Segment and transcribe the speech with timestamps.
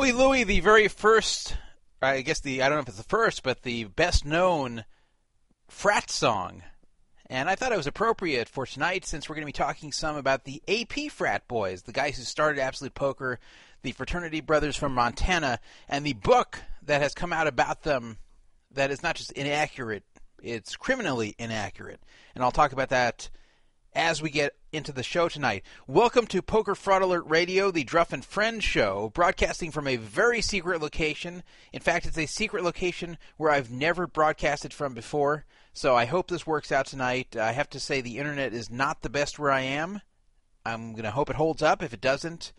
[0.00, 1.58] Louie Louie, the very first,
[2.00, 4.86] I guess the, I don't know if it's the first, but the best known
[5.68, 6.62] frat song.
[7.26, 10.16] And I thought it was appropriate for tonight since we're going to be talking some
[10.16, 13.40] about the AP frat boys, the guys who started Absolute Poker,
[13.82, 18.16] the fraternity brothers from Montana, and the book that has come out about them
[18.70, 20.04] that is not just inaccurate,
[20.42, 22.00] it's criminally inaccurate.
[22.34, 23.28] And I'll talk about that
[23.94, 25.64] as we get into the show tonight.
[25.86, 30.40] Welcome to Poker Fraud Alert Radio, the Druff and Friends show, broadcasting from a very
[30.40, 31.42] secret location.
[31.72, 35.44] In fact, it's a secret location where I've never broadcasted from before.
[35.72, 37.36] So I hope this works out tonight.
[37.36, 40.02] I have to say the internet is not the best where I am.
[40.64, 41.82] I'm going to hope it holds up.
[41.82, 42.52] If it doesn't,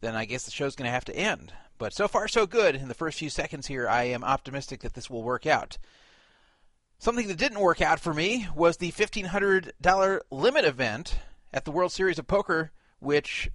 [0.00, 1.52] then I guess the show's going to have to end.
[1.78, 2.74] But so far, so good.
[2.74, 5.78] In the first few seconds here, I am optimistic that this will work out.
[7.06, 11.20] Something that didn't work out for me was the $1,500 limit event
[11.52, 13.48] at the World Series of Poker, which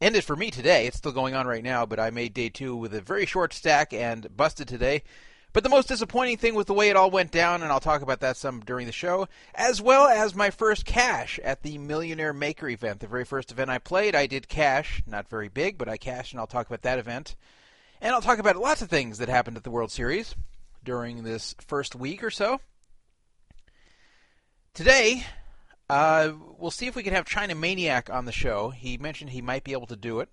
[0.00, 0.88] ended for me today.
[0.88, 3.52] It's still going on right now, but I made day two with a very short
[3.52, 5.04] stack and busted today.
[5.52, 8.02] But the most disappointing thing was the way it all went down, and I'll talk
[8.02, 12.32] about that some during the show, as well as my first cash at the Millionaire
[12.32, 12.98] Maker event.
[12.98, 15.04] The very first event I played, I did cash.
[15.06, 17.36] Not very big, but I cashed, and I'll talk about that event.
[18.00, 20.34] And I'll talk about lots of things that happened at the World Series
[20.82, 22.60] during this first week or so.
[24.74, 25.26] Today,
[25.90, 28.70] uh, we'll see if we can have China Maniac on the show.
[28.70, 30.30] He mentioned he might be able to do it.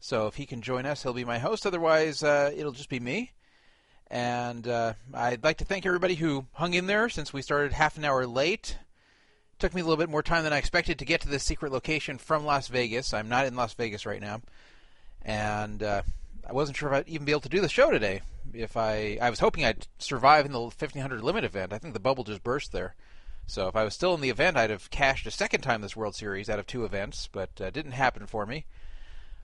[0.00, 1.66] So if he can join us, he'll be my host.
[1.66, 3.32] Otherwise, uh, it'll just be me.
[4.10, 7.98] And uh, I'd like to thank everybody who hung in there since we started half
[7.98, 8.78] an hour late.
[9.52, 11.44] It took me a little bit more time than I expected to get to this
[11.44, 13.12] secret location from Las Vegas.
[13.12, 14.40] I'm not in Las Vegas right now.
[15.20, 16.00] And uh,
[16.48, 18.22] I wasn't sure if I'd even be able to do the show today.
[18.54, 21.74] If I, I was hoping I'd survive in the 1500 limit event.
[21.74, 22.94] I think the bubble just burst there.
[23.48, 25.96] So if I was still in the event, I'd have cashed a second time this
[25.96, 28.66] World Series out of two events, but uh, didn't happen for me.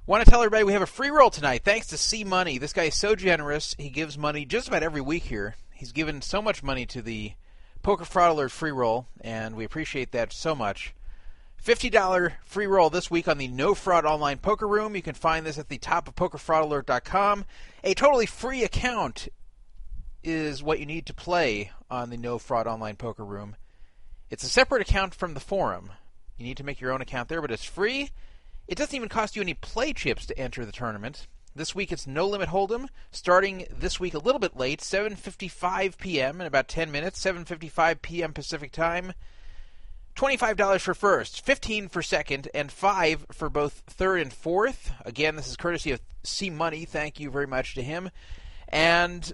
[0.07, 2.59] Want to tell everybody we have a free roll tonight thanks to C Money.
[2.59, 3.75] This guy is so generous.
[3.79, 5.55] He gives money just about every week here.
[5.73, 7.33] He's given so much money to the
[7.83, 10.95] Poker Fraud Alert free roll, and we appreciate that so much.
[11.65, 14.95] $50 free roll this week on the No Fraud Online Poker Room.
[14.95, 17.47] You can find this at the top of pokerfraudalert.com.
[17.83, 19.29] A totally free account
[20.23, 23.57] is what you need to play on the No Fraud Online Poker Room.
[24.31, 25.91] It's a separate account from the forum.
[26.37, 28.11] You need to make your own account there, but it's free.
[28.67, 31.27] It doesn't even cost you any play chips to enter the tournament.
[31.55, 36.41] This week it's No Limit Hold'em, starting this week a little bit late, 7:55 p.m.
[36.41, 38.33] in about 10 minutes, 7:55 p.m.
[38.33, 39.13] Pacific Time.
[40.17, 44.93] $25 for first, 15 for second, and 5 for both third and fourth.
[45.05, 46.85] Again, this is courtesy of C Money.
[46.85, 48.11] Thank you very much to him.
[48.69, 49.33] And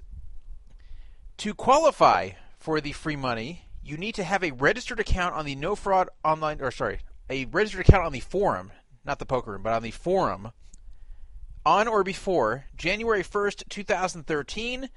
[1.39, 5.55] to qualify for the free money, you need to have a registered account on the
[5.55, 8.73] No Fraud Online, or sorry, a registered account on the forum,
[9.05, 10.53] not the poker room, but on the forum,
[11.65, 14.91] on or before January 1st, 2013.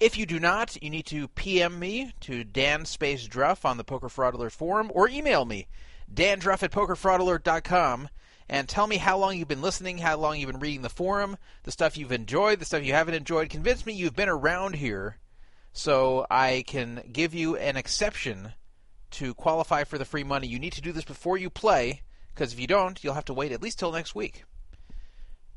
[0.00, 3.84] If you do not, you need to PM me to Dan Space Druff on the
[3.84, 5.68] Poker Fraud Alert forum, or email me,
[6.12, 8.08] dandruff at pokerfraudalert.com,
[8.48, 11.36] and tell me how long you've been listening, how long you've been reading the forum,
[11.62, 13.48] the stuff you've enjoyed, the stuff you haven't enjoyed.
[13.48, 15.18] Convince me you've been around here
[15.72, 18.52] so I can give you an exception
[19.12, 20.46] to qualify for the free money.
[20.46, 22.02] You need to do this before you play,
[22.34, 24.44] because if you don't, you'll have to wait at least till next week.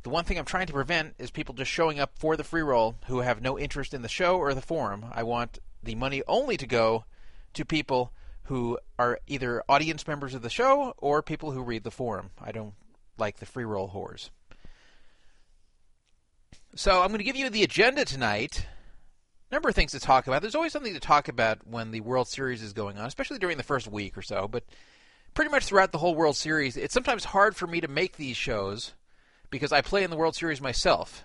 [0.04, 2.62] The one thing I'm trying to prevent is people just showing up for the free
[2.62, 5.06] roll who have no interest in the show or the forum.
[5.12, 7.06] I want the money only to go
[7.54, 8.14] to people
[8.44, 12.30] who are either audience members of the show or people who read the forum.
[12.40, 12.76] I don't
[13.18, 14.30] like the free roll whores.
[16.76, 18.68] So I'm going to give you the agenda tonight.
[19.52, 20.42] Number of things to talk about.
[20.42, 23.58] There's always something to talk about when the World Series is going on, especially during
[23.58, 24.48] the first week or so.
[24.48, 24.64] But
[25.34, 28.38] pretty much throughout the whole World Series, it's sometimes hard for me to make these
[28.38, 28.94] shows
[29.52, 31.24] because I play in the World Series myself,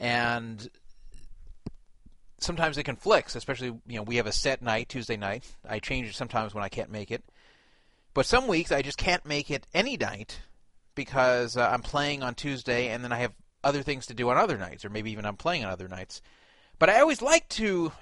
[0.00, 0.68] and
[2.38, 3.36] sometimes it conflicts.
[3.36, 5.44] Especially, you know, we have a set night Tuesday night.
[5.66, 7.22] I change it sometimes when I can't make it,
[8.14, 10.40] but some weeks I just can't make it any night
[10.96, 13.32] because uh, I'm playing on Tuesday, and then I have
[13.62, 16.20] other things to do on other nights, or maybe even I'm playing on other nights.
[16.82, 17.92] But I always like to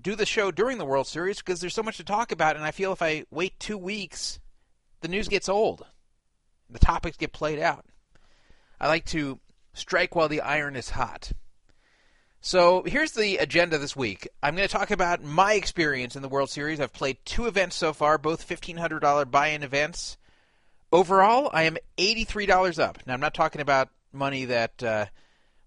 [0.00, 2.64] do the show during the World Series because there's so much to talk about, and
[2.64, 4.40] I feel if I wait two weeks,
[5.02, 5.84] the news gets old.
[6.70, 7.84] The topics get played out.
[8.80, 9.38] I like to
[9.74, 11.32] strike while the iron is hot.
[12.40, 14.28] So here's the agenda this week.
[14.42, 16.80] I'm going to talk about my experience in the World Series.
[16.80, 20.16] I've played two events so far, both $1,500 buy in events.
[20.90, 23.00] Overall, I am $83 up.
[23.04, 25.04] Now, I'm not talking about money that uh,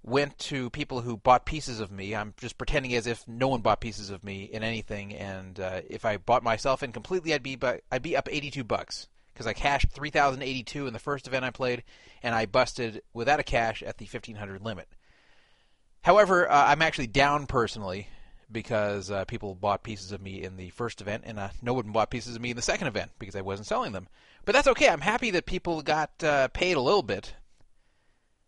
[0.08, 2.16] went to people who bought pieces of me.
[2.16, 5.14] I'm just pretending as if no one bought pieces of me in anything.
[5.14, 7.60] And uh, if I bought myself in completely, I'd be,
[7.92, 11.84] I'd be up 82 bucks because I cashed 3,082 in the first event I played,
[12.24, 14.88] and I busted without a cash at the 1,500 limit.
[16.02, 18.08] However, uh, I'm actually down personally
[18.52, 21.92] because uh, people bought pieces of me in the first event, and uh, no one
[21.92, 24.08] bought pieces of me in the second event because I wasn't selling them.
[24.46, 24.90] But that's okay.
[24.90, 27.36] I'm happy that people got uh, paid a little bit.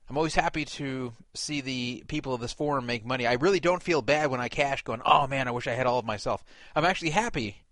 [0.09, 3.27] I'm always happy to see the people of this forum make money.
[3.27, 5.85] I really don't feel bad when I cash going, oh man, I wish I had
[5.85, 6.43] all of myself.
[6.75, 7.63] I'm actually happy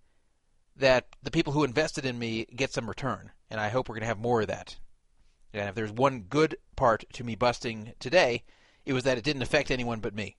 [0.75, 4.01] that the people who invested in me get some return, and I hope we're going
[4.01, 4.77] to have more of that.
[5.51, 8.43] And if there's one good part to me busting today,
[8.85, 10.35] it was that it didn't affect anyone but me.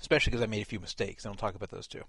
[0.00, 2.02] Especially because I made a few mistakes, and I'll talk about those too.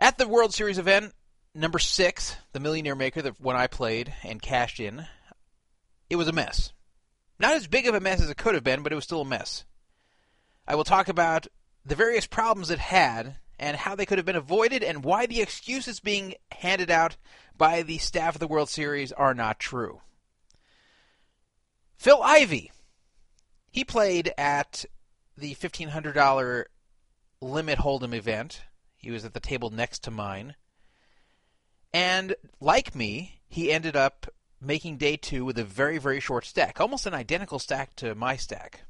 [0.00, 1.14] At the World Series event,
[1.54, 5.06] number six, the Millionaire Maker, the one I played and cashed in,
[6.10, 6.72] it was a mess.
[7.38, 9.20] Not as big of a mess as it could have been, but it was still
[9.20, 9.64] a mess.
[10.66, 11.46] I will talk about
[11.84, 15.40] the various problems it had and how they could have been avoided and why the
[15.40, 17.16] excuses being handed out
[17.56, 20.00] by the staff of the World Series are not true.
[21.96, 22.70] Phil Ivey.
[23.70, 24.84] He played at
[25.36, 26.64] the $1,500
[27.40, 28.62] limit hold'em event.
[28.96, 30.54] He was at the table next to mine.
[31.92, 34.26] And like me, he ended up
[34.60, 38.36] making day two with a very, very short stack, almost an identical stack to my
[38.36, 38.82] stack.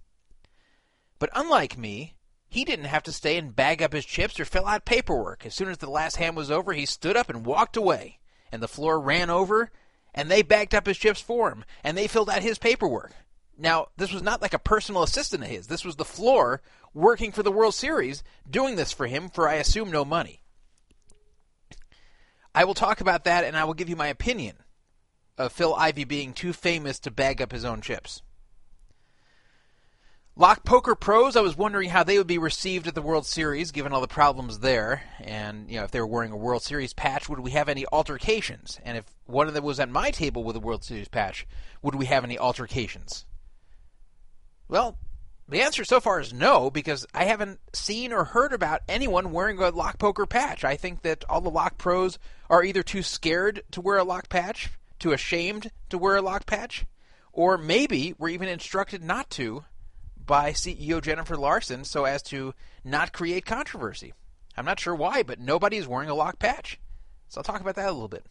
[1.19, 2.15] But unlike me,
[2.49, 5.45] he didn't have to stay and bag up his chips or fill out paperwork.
[5.45, 8.19] As soon as the last hand was over, he stood up and walked away.
[8.51, 9.71] And the floor ran over,
[10.15, 13.13] and they bagged up his chips for him, and they filled out his paperwork.
[13.59, 15.67] Now, this was not like a personal assistant of his.
[15.67, 16.63] This was the floor
[16.95, 20.43] working for the World Series, doing this for him for, I assume, no money.
[22.55, 24.57] I will talk about that, and I will give you my opinion
[25.38, 28.23] of Phil Ivey being too famous to bag up his own chips.
[30.37, 33.73] Lock Poker Pros, I was wondering how they would be received at the World Series,
[33.73, 36.92] given all the problems there, and you know if they were wearing a World Series
[36.92, 38.78] patch, would we have any altercations?
[38.85, 41.45] And if one of them was at my table with a World Series patch,
[41.83, 43.26] would we have any altercations?
[44.68, 44.97] Well,
[45.49, 49.59] the answer so far is no, because I haven't seen or heard about anyone wearing
[49.59, 50.62] a Lock Poker patch.
[50.62, 52.18] I think that all the Lock Pros
[52.49, 56.47] are either too scared to wear a lock patch, too ashamed to wear a lock
[56.47, 56.87] patch,
[57.33, 59.64] or maybe were even instructed not to
[60.17, 64.12] by CEO Jennifer Larson so as to not create controversy.
[64.57, 66.78] I'm not sure why, but nobody is wearing a lock patch.
[67.28, 68.26] So I'll talk about that a little bit.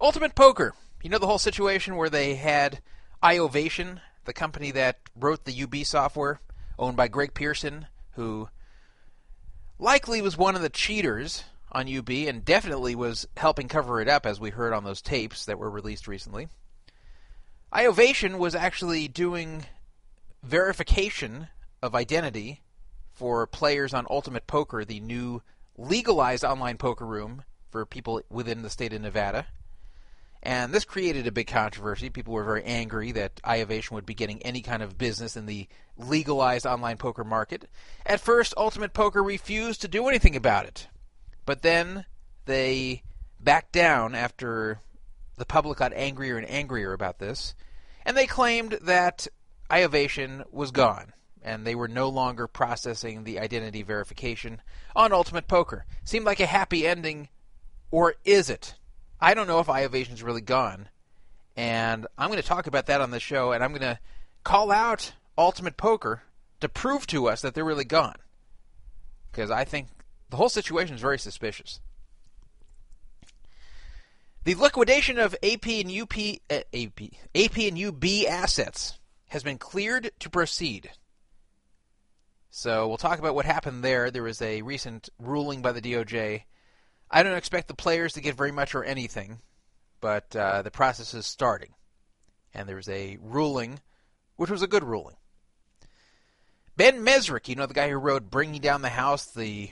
[0.00, 0.74] Ultimate Poker.
[1.02, 2.80] You know the whole situation where they had
[3.22, 6.40] iOvation, the company that wrote the UB software,
[6.78, 8.48] owned by Greg Pierson, who
[9.78, 14.26] likely was one of the cheaters on UB and definitely was helping cover it up,
[14.26, 16.48] as we heard on those tapes that were released recently.
[17.72, 19.66] iOvation was actually doing
[20.42, 21.48] verification
[21.82, 22.62] of identity
[23.12, 25.42] for players on Ultimate Poker, the new
[25.76, 29.46] legalized online poker room for people within the state of Nevada.
[30.42, 32.10] And this created a big controversy.
[32.10, 35.66] People were very angry that iOvation would be getting any kind of business in the
[35.96, 37.68] legalized online poker market.
[38.06, 40.86] At first, Ultimate Poker refused to do anything about it.
[41.48, 42.04] But then
[42.44, 43.04] they
[43.40, 44.80] backed down after
[45.38, 47.54] the public got angrier and angrier about this.
[48.04, 49.26] And they claimed that
[49.70, 54.60] iOvation was gone, and they were no longer processing the identity verification
[54.94, 55.86] on Ultimate Poker.
[56.04, 57.30] Seemed like a happy ending,
[57.90, 58.74] or is it?
[59.18, 60.90] I don't know if iOvation's really gone,
[61.56, 63.98] and I'm going to talk about that on the show, and I'm going to
[64.44, 66.24] call out Ultimate Poker
[66.60, 68.16] to prove to us that they're really gone.
[69.32, 69.88] Because I think
[70.30, 71.80] the whole situation is very suspicious.
[74.44, 76.16] The liquidation of AP and UP,
[76.50, 77.00] uh, AP,
[77.34, 80.90] AP and UB assets has been cleared to proceed.
[82.50, 84.10] So we'll talk about what happened there.
[84.10, 86.44] There was a recent ruling by the DOJ.
[87.10, 89.40] I don't expect the players to get very much or anything,
[90.00, 91.74] but uh, the process is starting.
[92.54, 93.80] And there was a ruling,
[94.36, 95.16] which was a good ruling.
[96.76, 99.70] Ben Mezrich, you know the guy who wrote Bringing Down the House, the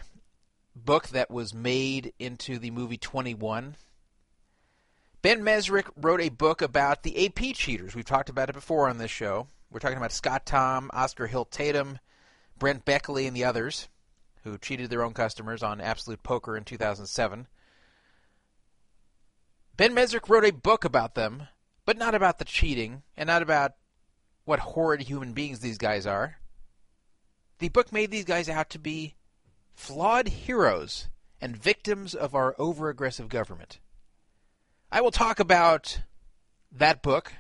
[0.77, 3.77] book that was made into the movie 21.
[5.23, 7.95] Ben Mezrich wrote a book about the AP cheaters.
[7.95, 9.49] We've talked about it before on this show.
[9.71, 11.99] We're talking about Scott Tom, Oscar Hilt Tatum,
[12.59, 13.89] Brent Beckley, and the others
[14.45, 17.49] who cheated their own customers on Absolute Poker in 2007.
[19.77, 21.49] Ben Mezrich wrote a book about them,
[21.85, 23.73] but not about the cheating and not about
[24.45, 26.37] what horrid human beings these guys are.
[27.59, 29.16] The book made these guys out to be
[29.77, 31.09] flawed heroes
[31.41, 33.79] and victims of our over aggressive government.
[34.91, 36.01] I will talk about
[36.73, 37.35] that book.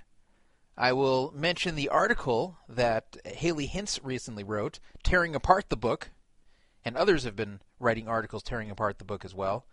[0.76, 6.10] I will mention the article that Haley Hintze recently wrote, tearing apart the book,
[6.84, 9.64] and others have been writing articles tearing apart the book as well.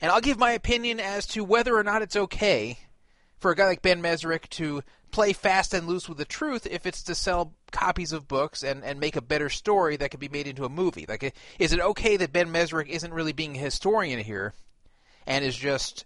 [0.00, 2.78] And I'll give my opinion as to whether or not it's okay
[3.38, 6.86] for a guy like Ben Mezrich to play fast and loose with the truth if
[6.86, 10.28] it's to sell copies of books and, and make a better story that could be
[10.28, 11.06] made into a movie.
[11.08, 14.54] Like, is it okay that Ben Mezrich isn't really being a historian here
[15.26, 16.04] and is just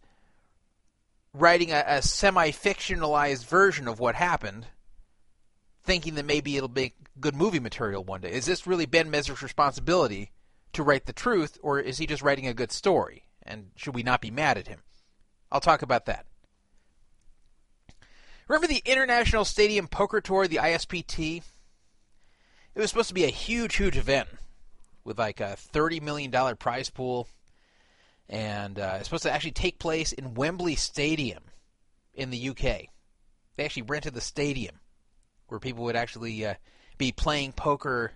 [1.33, 4.67] writing a, a semi-fictionalized version of what happened,
[5.85, 8.33] thinking that maybe it'll make good movie material one day?
[8.33, 10.31] Is this really Ben Mezrich's responsibility
[10.73, 13.25] to write the truth, or is he just writing a good story?
[13.43, 14.81] And should we not be mad at him?
[15.51, 16.27] I'll talk about that.
[18.49, 21.43] Remember the International Stadium Poker Tour, the ISPT?
[22.75, 24.29] It was supposed to be a huge, huge event
[25.05, 27.29] with like a $30 million prize pool.
[28.29, 31.45] And uh, it's supposed to actually take place in Wembley Stadium
[32.15, 32.89] in the UK.
[33.57, 34.77] They actually rented the stadium
[35.49, 36.55] where people would actually uh,
[36.99, 38.13] be playing poker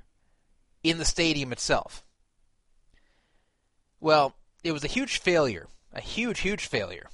[0.82, 2.02] in the stadium itself.
[4.00, 7.08] Well, it was a huge failure, a huge, huge failure.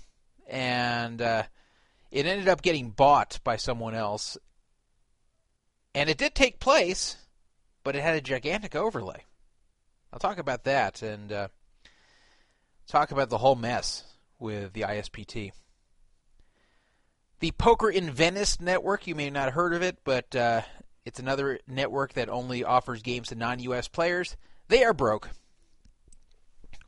[0.47, 1.45] And uh,
[2.12, 4.37] it ended up getting bought by someone else.
[5.95, 7.16] And it did take place,
[7.83, 9.25] but it had a gigantic overlay.
[10.12, 11.49] I'll talk about that and uh,
[12.87, 14.04] talk about the whole mess
[14.38, 15.52] with the ISPT.
[17.40, 20.61] The Poker in Venice network, you may not have heard of it, but uh,
[21.07, 24.37] it's another network that only offers games to non US players.
[24.69, 25.31] They are broke.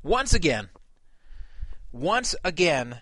[0.03, 0.69] Once again,
[1.93, 3.01] once again,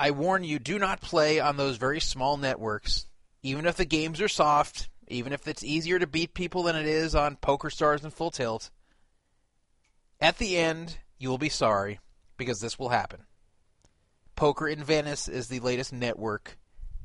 [0.00, 3.04] I warn you do not play on those very small networks,
[3.42, 6.86] even if the games are soft, even if it's easier to beat people than it
[6.86, 8.70] is on Poker Stars and Full Tilt.
[10.18, 12.00] At the end, you will be sorry
[12.38, 13.24] because this will happen.
[14.36, 16.56] Poker in Venice is the latest network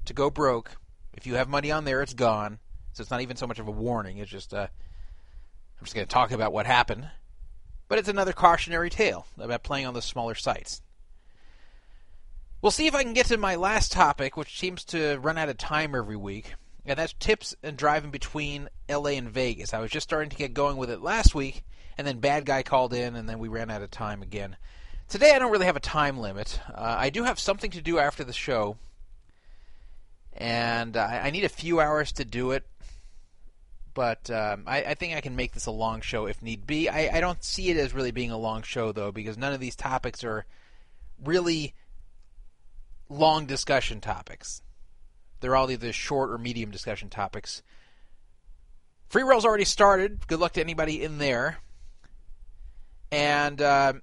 [0.05, 0.77] to go broke.
[1.13, 2.59] If you have money on there, it's gone.
[2.93, 4.19] So it's not even so much of a warning.
[4.19, 7.09] It's just, uh, I'm just going to talk about what happened.
[7.89, 10.81] But it's another cautionary tale about playing on the smaller sites.
[12.65, 15.49] We'll see if I can get to my last topic, which seems to run out
[15.49, 19.71] of time every week, and that's tips and driving between LA and Vegas.
[19.71, 21.63] I was just starting to get going with it last week,
[21.95, 24.57] and then Bad Guy called in, and then we ran out of time again.
[25.07, 26.59] Today I don't really have a time limit.
[26.73, 28.77] Uh, I do have something to do after the show,
[30.33, 32.65] and I, I need a few hours to do it.
[33.93, 36.89] But um, I, I, think I can make this a long show if need be.
[36.89, 39.59] I, I don't see it as really being a long show though, because none of
[39.59, 40.47] these topics are
[41.23, 41.75] really
[43.09, 44.61] long discussion topics.
[45.39, 47.61] They're all either short or medium discussion topics.
[49.09, 50.27] Free roll's already started.
[50.27, 51.57] Good luck to anybody in there.
[53.11, 53.93] And uh,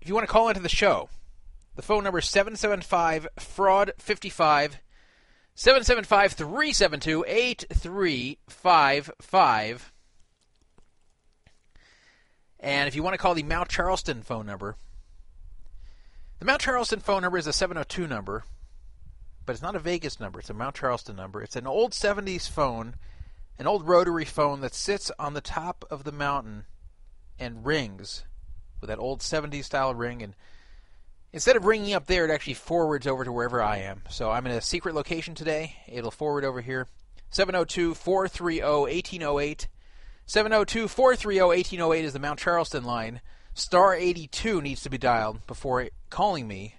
[0.00, 1.08] if you want to call into the show,
[1.76, 4.78] the phone number is 775 fraud 55
[5.54, 9.92] 775 372 8355.
[12.58, 14.76] And if you want to call the Mount Charleston phone number,
[16.42, 18.42] the Mount Charleston phone number is a 702 number,
[19.46, 20.40] but it's not a Vegas number.
[20.40, 21.40] It's a Mount Charleston number.
[21.40, 22.96] It's an old 70s phone,
[23.60, 26.64] an old rotary phone that sits on the top of the mountain
[27.38, 28.24] and rings
[28.80, 30.20] with that old 70s style ring.
[30.20, 30.34] And
[31.32, 34.02] instead of ringing up there, it actually forwards over to wherever I am.
[34.10, 35.76] So I'm in a secret location today.
[35.86, 36.88] It'll forward over here.
[37.30, 39.68] 702 430 1808.
[40.26, 43.20] 702 430 1808 is the Mount Charleston line.
[43.54, 46.76] Star 82 needs to be dialed before calling me.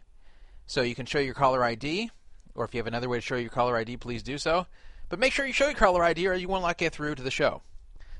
[0.66, 2.10] So you can show your caller ID,
[2.56, 4.66] or if you have another way to show your caller ID, please do so.
[5.10, 7.24] But make sure you show your caller ID or you will not get through to
[7.24, 7.62] the show.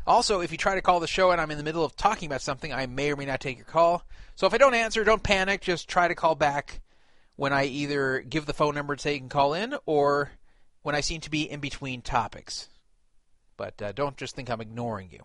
[0.06, 2.26] Also, if you try to call the show and I'm in the middle of talking
[2.26, 4.04] about something, I may or may not take your call.
[4.36, 5.62] So if I don't answer, don't panic.
[5.62, 6.82] Just try to call back
[7.36, 10.32] when I either give the phone number to say you can call in or
[10.82, 12.68] when I seem to be in between topics.
[13.56, 15.22] But uh, don't just think I'm ignoring you.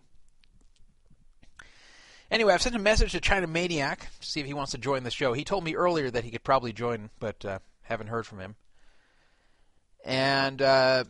[2.31, 5.03] Anyway, I've sent a message to China Maniac to see if he wants to join
[5.03, 5.33] the show.
[5.33, 8.57] He told me earlier that he could probably join, but uh, haven't heard from him.
[10.05, 11.05] And uh,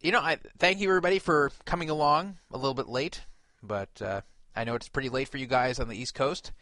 [0.00, 3.22] you know, I thank you everybody for coming along a little bit late,
[3.62, 4.20] but uh,
[4.54, 6.52] I know it's pretty late for you guys on the East Coast.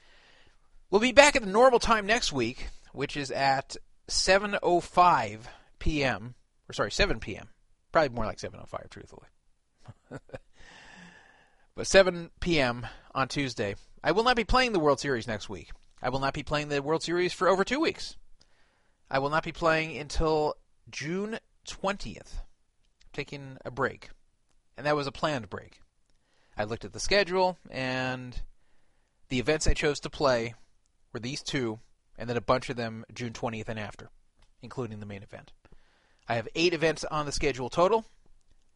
[0.91, 3.77] We'll be back at the normal time next week, which is at
[4.09, 5.41] 7:05
[5.79, 6.35] p.m.
[6.69, 7.49] or sorry, 7 p.m.
[7.93, 9.29] Probably more like 7:05, truthfully.
[11.81, 13.75] but 7 p.m on Tuesday.
[14.05, 15.71] I will not be playing the World Series next week.
[16.03, 18.19] I will not be playing the World Series for over two weeks.
[19.11, 20.57] I will not be playing until
[20.91, 22.43] June 20th,
[23.15, 24.11] taking a break.
[24.77, 25.81] And that was a planned break.
[26.55, 28.43] I looked at the schedule, and
[29.31, 30.53] the events I chose to play
[31.15, 31.81] were these two,
[32.19, 34.11] and then a bunch of them June 20th and after,
[34.61, 35.53] including the main event.
[36.29, 38.05] I have eight events on the schedule total,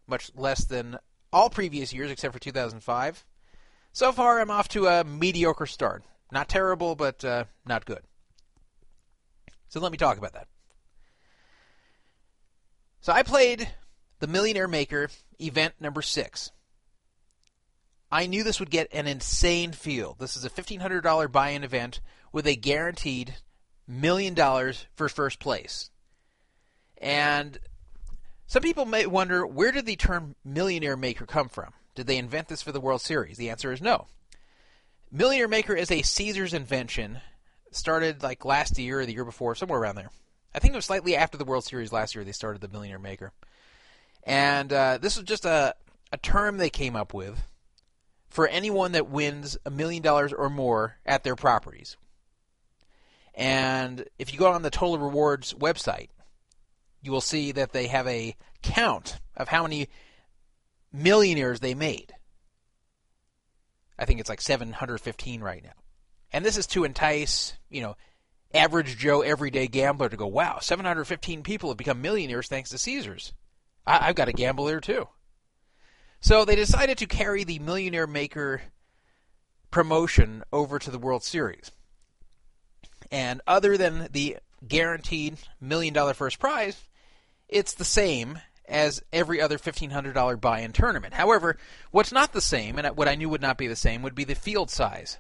[0.06, 0.96] much less than
[1.34, 3.24] all previous years except for 2005.
[3.92, 6.04] So far, I'm off to a mediocre start.
[6.30, 8.00] Not terrible, but uh, not good.
[9.68, 10.46] So let me talk about that.
[13.00, 13.68] So I played
[14.20, 15.08] the Millionaire Maker
[15.40, 16.52] event number six.
[18.10, 20.16] I knew this would get an insane field.
[20.20, 22.00] This is a $1,500 buy in event
[22.32, 23.34] with a guaranteed
[23.88, 25.90] million dollars for first place.
[26.96, 27.58] And
[28.46, 31.72] some people may wonder where did the term millionaire maker come from?
[31.94, 33.36] Did they invent this for the World Series?
[33.36, 34.06] The answer is no.
[35.10, 37.20] Millionaire Maker is a Caesars invention.
[37.70, 40.10] Started like last year or the year before, somewhere around there.
[40.54, 42.98] I think it was slightly after the World Series last year they started the Millionaire
[42.98, 43.32] Maker.
[44.24, 45.74] And uh, this was just a,
[46.12, 47.46] a term they came up with
[48.28, 51.96] for anyone that wins a million dollars or more at their properties.
[53.34, 56.08] And if you go on the Total Rewards website,
[57.04, 59.88] you will see that they have a count of how many
[60.92, 62.14] millionaires they made.
[63.98, 65.70] I think it's like 715 right now.
[66.32, 67.96] And this is to entice, you know,
[68.54, 73.34] average Joe everyday gambler to go, wow, 715 people have become millionaires thanks to Caesars.
[73.86, 75.08] I- have got a gamble there too.
[76.20, 78.62] So they decided to carry the Millionaire Maker
[79.70, 81.70] promotion over to the World Series.
[83.10, 86.82] And other than the guaranteed million dollar first prize,
[87.54, 91.14] it's the same as every other $1,500 buy in tournament.
[91.14, 91.56] However,
[91.92, 94.24] what's not the same, and what I knew would not be the same, would be
[94.24, 95.18] the field size.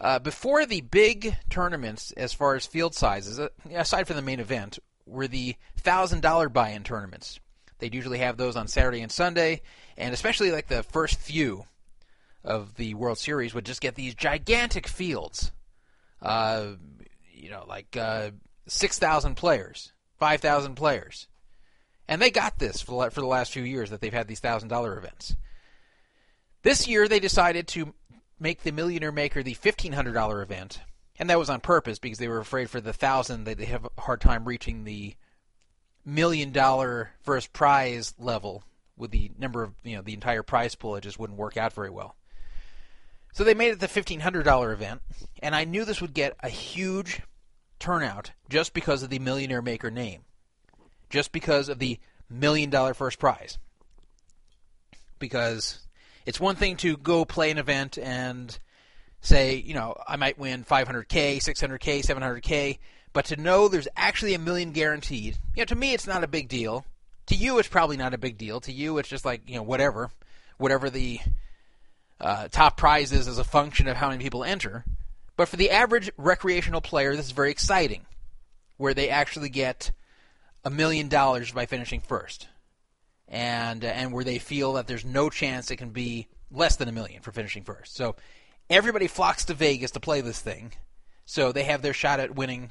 [0.00, 4.40] Uh, before the big tournaments, as far as field sizes, uh, aside from the main
[4.40, 7.38] event, were the $1,000 buy in tournaments.
[7.78, 9.62] They'd usually have those on Saturday and Sunday,
[9.96, 11.64] and especially like the first few
[12.42, 15.52] of the World Series would just get these gigantic fields.
[16.20, 16.72] Uh,
[17.32, 18.32] you know, like uh,
[18.66, 21.27] 6,000 players, 5,000 players.
[22.08, 25.36] And they got this for the last few years that they've had these $1,000 events.
[26.62, 27.94] This year they decided to
[28.40, 30.80] make the Millionaire Maker the $1,500 event,
[31.18, 33.84] and that was on purpose because they were afraid for the 1000 that they have
[33.84, 35.14] a hard time reaching the
[36.04, 38.64] million dollar first prize level
[38.96, 41.72] with the number of, you know, the entire prize pool, it just wouldn't work out
[41.72, 42.16] very well.
[43.32, 45.02] So they made it the $1,500 event,
[45.42, 47.20] and I knew this would get a huge
[47.78, 50.24] turnout just because of the Millionaire Maker name,
[51.10, 51.98] just because of the
[52.30, 53.58] million dollar first prize.
[55.18, 55.80] Because
[56.26, 58.56] it's one thing to go play an event and
[59.20, 62.78] say, you know, I might win 500K, 600K, 700K,
[63.12, 66.28] but to know there's actually a million guaranteed, you know, to me it's not a
[66.28, 66.84] big deal.
[67.26, 68.60] To you, it's probably not a big deal.
[68.60, 70.10] To you, it's just like, you know, whatever.
[70.56, 71.20] Whatever the
[72.20, 74.84] uh, top prize is as a function of how many people enter.
[75.36, 78.06] But for the average recreational player, this is very exciting,
[78.76, 79.92] where they actually get
[80.64, 82.48] a million dollars by finishing first,
[83.26, 86.88] and uh, and where they feel that there's no chance it can be less than
[86.88, 87.94] a million for finishing first.
[87.94, 88.16] So
[88.70, 90.72] everybody flocks to Vegas to play this thing,
[91.24, 92.70] so they have their shot at winning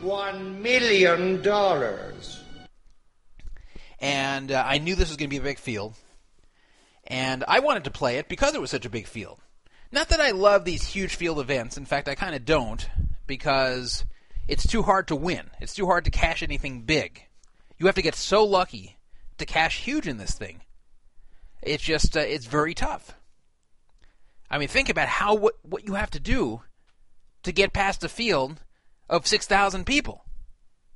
[0.00, 2.42] one million dollars.
[4.00, 5.94] And uh, I knew this was going to be a big field,
[7.06, 9.38] and I wanted to play it because it was such a big field.
[9.92, 11.76] Not that I love these huge field events.
[11.76, 12.88] In fact, I kind of don't
[13.26, 14.04] because
[14.48, 15.50] it's too hard to win.
[15.60, 17.26] It's too hard to cash anything big.
[17.78, 18.98] You have to get so lucky
[19.38, 20.62] to cash huge in this thing.
[21.62, 23.14] It's just uh, it's very tough.
[24.50, 26.62] I mean, think about how what what you have to do
[27.42, 28.60] to get past a field
[29.08, 30.24] of 6,000 people.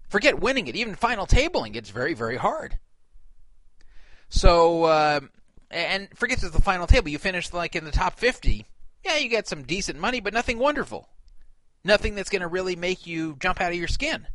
[0.09, 2.79] Forget winning it, even final tabling, it's very very hard.
[4.29, 5.21] So, uh,
[5.71, 7.09] and forget the final table.
[7.09, 8.67] You finish like in the top 50
[9.07, 11.09] yeah, you get some decent money, but nothing wonderful.
[11.87, 14.27] Nothing that's going to really make you jump out of your skin.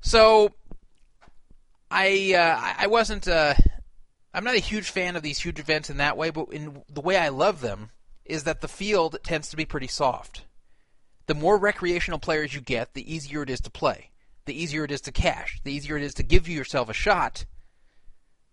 [0.00, 0.52] So,
[1.90, 3.26] I uh, I wasn't.
[3.26, 3.54] Uh,
[4.32, 7.00] I'm not a huge fan of these huge events in that way, but in the
[7.00, 7.90] way I love them
[8.24, 10.44] is that the field tends to be pretty soft.
[11.26, 14.10] The more recreational players you get, the easier it is to play.
[14.46, 15.60] The easier it is to cash.
[15.64, 17.44] The easier it is to give yourself a shot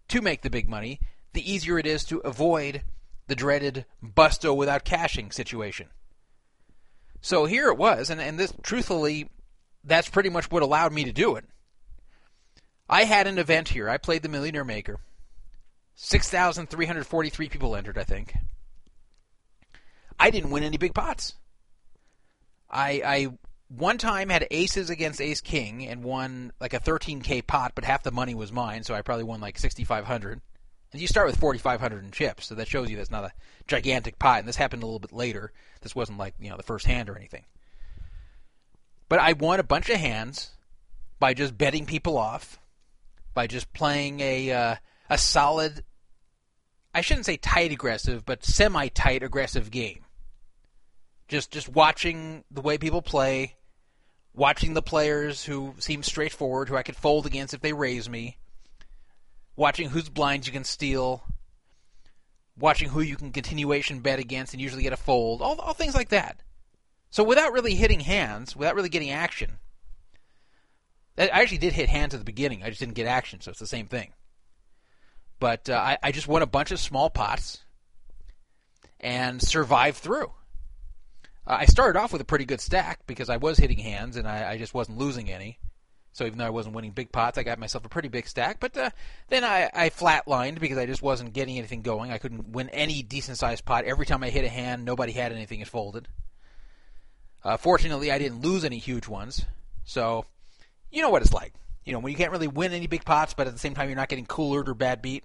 [0.08, 1.00] to make the big money.
[1.34, 2.82] The easier it is to avoid
[3.28, 5.90] the dreaded busto without cashing situation.
[7.22, 9.30] So here it was, and, and this truthfully,
[9.84, 11.46] that's pretty much what allowed me to do it.
[12.90, 13.90] I had an event here.
[13.90, 15.00] I played the Millionaire Maker.
[15.96, 18.34] 6,343 people entered, I think.
[20.20, 21.36] I didn't win any big pots.
[22.70, 23.28] I, I
[23.68, 28.04] one time had aces against ace king and won like a 13k pot, but half
[28.04, 30.42] the money was mine, so I probably won like 6,500.
[30.92, 33.34] And you start with 4,500 in chips, so that shows you that's not a
[33.68, 34.40] gigantic pot.
[34.40, 35.52] And this happened a little bit later.
[35.82, 37.46] This wasn't like you know the first hand or anything.
[39.08, 40.52] But I won a bunch of hands
[41.20, 42.60] by just betting people off,
[43.34, 44.76] by just playing a uh,
[45.10, 45.84] a solid.
[46.94, 50.06] I shouldn't say tight aggressive, but semi-tight aggressive game.
[51.28, 53.58] Just just watching the way people play,
[54.34, 58.38] watching the players who seem straightforward, who I could fold against if they raise me,
[59.60, 61.22] watching whose blinds you can steal,
[62.58, 65.94] watching who you can continuation bet against and usually get a fold, all, all things
[65.94, 66.42] like that.
[67.10, 69.58] So without really hitting hands, without really getting action,
[71.18, 72.64] I actually did hit hands at the beginning.
[72.64, 74.14] I just didn't get action, so it's the same thing.
[75.42, 77.62] But uh, I, I just won a bunch of small pots
[79.02, 80.32] and survived through.
[81.46, 84.26] Uh, I started off with a pretty good stack because I was hitting hands and
[84.26, 85.60] I, I, just wasn't losing any.
[86.12, 88.60] So even though I wasn't winning big pots, I got myself a pretty big stack.
[88.60, 88.90] But uh,
[89.28, 92.12] then I, I flatlined because I just wasn't getting anything going.
[92.12, 93.86] I couldn't win any decent sized pot.
[93.86, 95.60] Every time I hit a hand, nobody had anything.
[95.60, 96.08] It folded.
[97.44, 99.46] Uh, fortunately, I didn't lose any huge ones.
[99.86, 100.26] So
[100.92, 101.54] you know what it's like.
[101.86, 103.90] You know, when you can't really win any big pots, but at the same time
[103.90, 105.24] you're not getting coolered or bad beat.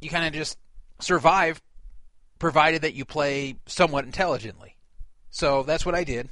[0.00, 0.58] You kind of just
[1.00, 1.62] survive,
[2.38, 4.76] provided that you play somewhat intelligently.
[5.30, 6.28] So that's what I did.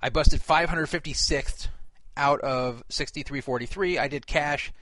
[0.00, 1.68] I busted 556th
[2.16, 3.98] out of 6343.
[3.98, 4.72] I did cash.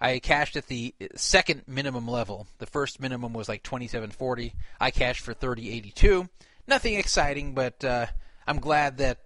[0.00, 2.46] I cashed at the second minimum level.
[2.58, 4.54] The first minimum was like 2740.
[4.80, 6.28] I cashed for 3082.
[6.66, 8.06] Nothing exciting, but uh,
[8.46, 9.18] I'm glad that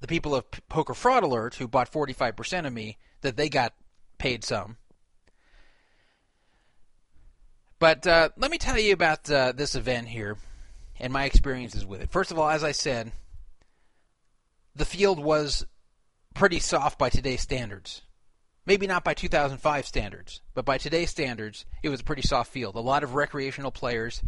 [0.00, 3.74] the people of Poker Fraud Alert who bought 45% of me that they got
[4.18, 4.76] paid some.
[7.78, 10.36] But uh, let me tell you about uh, this event here
[10.98, 12.10] and my experiences with it.
[12.10, 13.12] First of all, as I said,
[14.80, 15.66] the field was
[16.34, 18.00] pretty soft by today's standards.
[18.64, 22.76] Maybe not by 2005 standards, but by today's standards, it was a pretty soft field.
[22.76, 24.22] A lot of recreational players.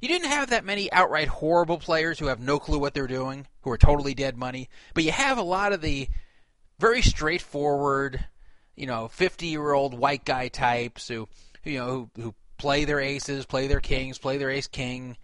[0.00, 3.48] You didn't have that many outright horrible players who have no clue what they're doing,
[3.62, 6.08] who are totally dead money, but you have a lot of the
[6.78, 8.24] very straightforward,
[8.76, 11.26] you know, 50-year-old white guy types who,
[11.64, 15.16] you know, who, who play their aces, play their kings, play their ace king,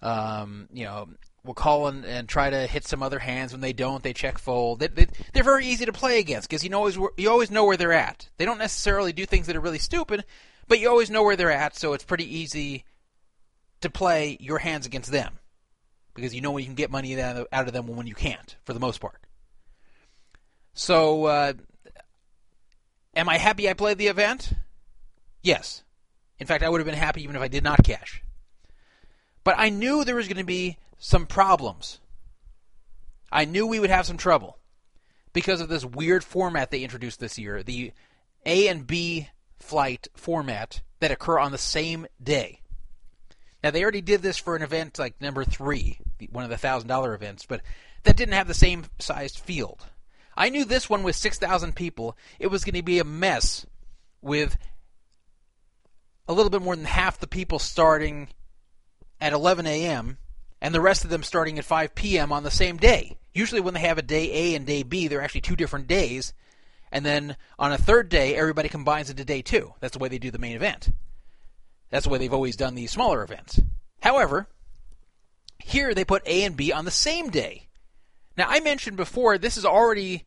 [0.00, 1.08] um, you know,
[1.44, 3.52] will call and, and try to hit some other hands.
[3.52, 4.80] When they don't, they check fold.
[4.80, 7.64] They, they, they're very easy to play against because you know always you always know
[7.64, 8.28] where they're at.
[8.36, 10.24] They don't necessarily do things that are really stupid,
[10.68, 12.84] but you always know where they're at, so it's pretty easy
[13.80, 15.38] to play your hands against them
[16.14, 18.56] because you know when you can get money out of them and when you can't,
[18.64, 19.20] for the most part.
[20.74, 21.52] So, uh,
[23.14, 24.52] am I happy I played the event?
[25.42, 25.82] Yes.
[26.38, 28.22] In fact, I would have been happy even if I did not cash.
[29.44, 31.98] But I knew there was going to be some problems.
[33.32, 34.58] I knew we would have some trouble
[35.32, 37.92] because of this weird format they introduced this year the
[38.46, 42.60] A and B flight format that occur on the same day.
[43.64, 45.98] Now, they already did this for an event like number three,
[46.30, 47.60] one of the $1,000 events, but
[48.04, 49.86] that didn't have the same sized field.
[50.36, 53.66] I knew this one with 6,000 people, it was going to be a mess
[54.22, 54.56] with
[56.26, 58.28] a little bit more than half the people starting
[59.20, 60.16] at 11 a.m.
[60.60, 62.32] and the rest of them starting at 5 p.m.
[62.32, 63.16] on the same day.
[63.32, 66.32] Usually, when they have a day A and day B, they're actually two different days.
[66.92, 69.74] And then on a third day, everybody combines into day two.
[69.80, 70.90] That's the way they do the main event.
[71.90, 73.60] That's the way they've always done these smaller events.
[74.02, 74.48] However,
[75.58, 77.68] here they put A and B on the same day.
[78.36, 80.24] Now, I mentioned before this is already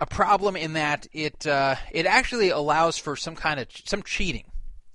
[0.00, 4.44] a problem in that it uh, it actually allows for some kind of some cheating.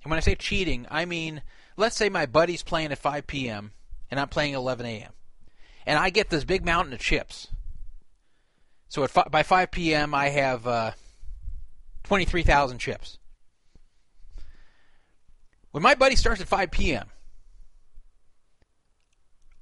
[0.02, 1.42] And when I say cheating, I mean
[1.76, 3.72] let's say my buddy's playing at 5 p.m.
[4.10, 5.12] and I'm playing at 11 a.m.
[5.86, 7.48] and I get this big mountain of chips.
[8.88, 10.14] So at, by 5 p.m.
[10.14, 10.92] I have uh,
[12.04, 13.18] 23,000 chips.
[15.70, 17.08] When my buddy starts at 5 p.m.,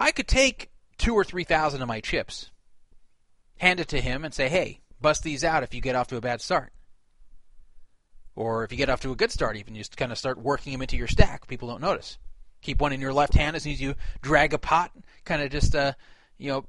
[0.01, 2.51] I could take two or three thousand of my chips,
[3.57, 6.17] hand it to him, and say, "Hey, bust these out if you get off to
[6.17, 6.73] a bad start."
[8.37, 10.73] Or if you get off to a good start, even just kind of start working
[10.73, 11.49] them into your stack.
[11.49, 12.19] People don't notice.
[12.61, 14.90] Keep one in your left hand as soon as you drag a pot,
[15.25, 15.92] kind of just uh,
[16.38, 16.64] you know,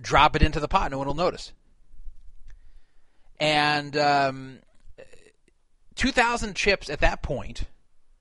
[0.00, 0.90] drop it into the pot.
[0.90, 1.52] No one will notice.
[3.40, 4.58] And um,
[5.94, 7.64] 2,000 chips at that point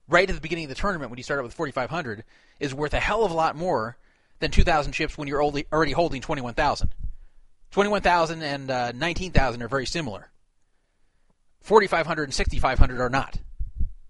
[0.08, 2.24] right at the beginning of the tournament when you start out with 4,500
[2.60, 3.98] is worth a hell of a lot more
[4.40, 6.94] than 2,000 chips when you're already holding 21,000.
[7.72, 10.30] 21,000 and uh, 19,000 are very similar.
[11.62, 13.38] 4,500 and 6,500 are not,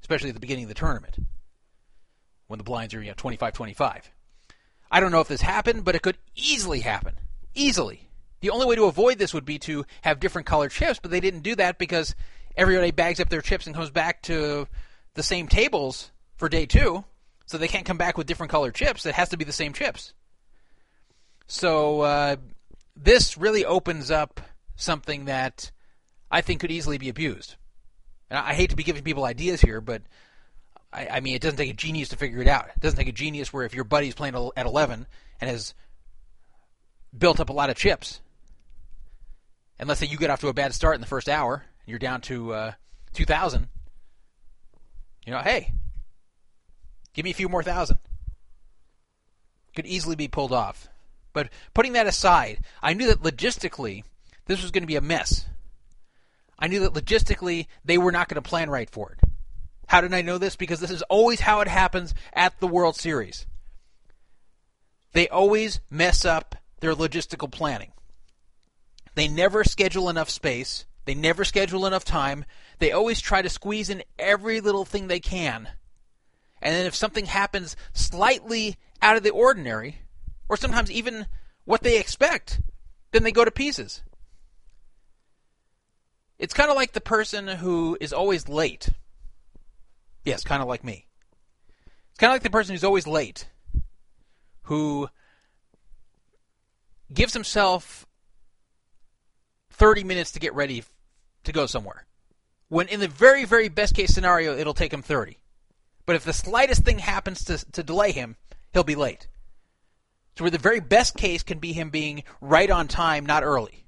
[0.02, 1.18] especially at the beginning of the tournament
[2.48, 4.12] when the blinds are you know 25 25.
[4.90, 7.16] I don't know if this happened, but it could easily happen.
[7.54, 8.10] Easily.
[8.40, 11.20] The only way to avoid this would be to have different colored chips, but they
[11.20, 12.16] didn't do that because
[12.56, 14.68] everybody bags up their chips and comes back to
[15.16, 17.04] the same tables for day two,
[17.46, 19.06] so they can't come back with different colored chips.
[19.06, 20.14] It has to be the same chips.
[21.48, 22.36] So uh,
[22.96, 24.40] this really opens up
[24.76, 25.72] something that
[26.30, 27.56] I think could easily be abused.
[28.30, 30.04] And I hate to be giving people ideas here, but
[30.92, 32.68] I, I mean, it doesn't take a genius to figure it out.
[32.68, 35.06] It doesn't take a genius where if your buddy's playing at 11
[35.42, 35.74] and has
[37.18, 38.22] built up a lot of chips,
[39.80, 41.88] and let's say you get off to a bad start in the first hour, and
[41.88, 42.72] you're down to uh,
[43.14, 43.68] 2,000,
[45.26, 45.74] you know, hey,
[47.14, 47.98] give me a few more thousand.
[49.76, 50.88] Could easily be pulled off.
[51.34, 54.04] But putting that aside, I knew that logistically
[54.46, 55.46] this was going to be a mess.
[56.58, 59.30] I knew that logistically they were not going to plan right for it.
[59.88, 60.56] How did I know this?
[60.56, 63.46] Because this is always how it happens at the World Series.
[65.14, 67.92] They always mess up their logistical planning.
[69.16, 70.86] They never schedule enough space.
[71.06, 72.46] They never schedule enough time.
[72.80, 75.70] They always try to squeeze in every little thing they can.
[76.62, 80.02] And then if something happens slightly out of the ordinary,
[80.50, 81.28] or sometimes even
[81.66, 82.62] what they expect,
[83.12, 84.04] then they go to pieces.
[86.38, 88.90] It's kind of like the person who is always late.
[90.28, 91.06] Yes, kind of like me.
[92.10, 93.48] It's kind of like the person who's always late,
[94.64, 95.08] who
[97.14, 98.06] gives himself
[99.72, 100.84] 30 minutes to get ready
[101.46, 102.06] to go somewhere.
[102.68, 105.38] When in the very, very best case scenario, it'll take him 30.
[106.06, 108.36] But if the slightest thing happens to, to delay him,
[108.74, 109.30] he'll be late.
[110.38, 113.86] So where the very best case can be him being right on time, not early.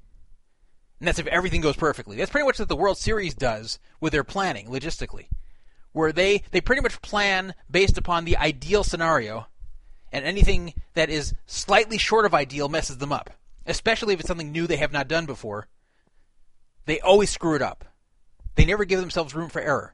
[1.01, 2.15] And that's if everything goes perfectly.
[2.15, 5.27] That's pretty much what the World Series does with their planning logistically,
[5.91, 9.47] where they, they pretty much plan based upon the ideal scenario,
[10.11, 13.31] and anything that is slightly short of ideal messes them up,
[13.65, 15.67] especially if it's something new they have not done before.
[16.85, 17.85] They always screw it up.
[18.55, 19.93] They never give themselves room for error.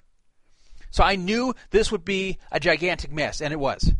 [0.92, 3.92] So I knew this would be a gigantic mess, and it was.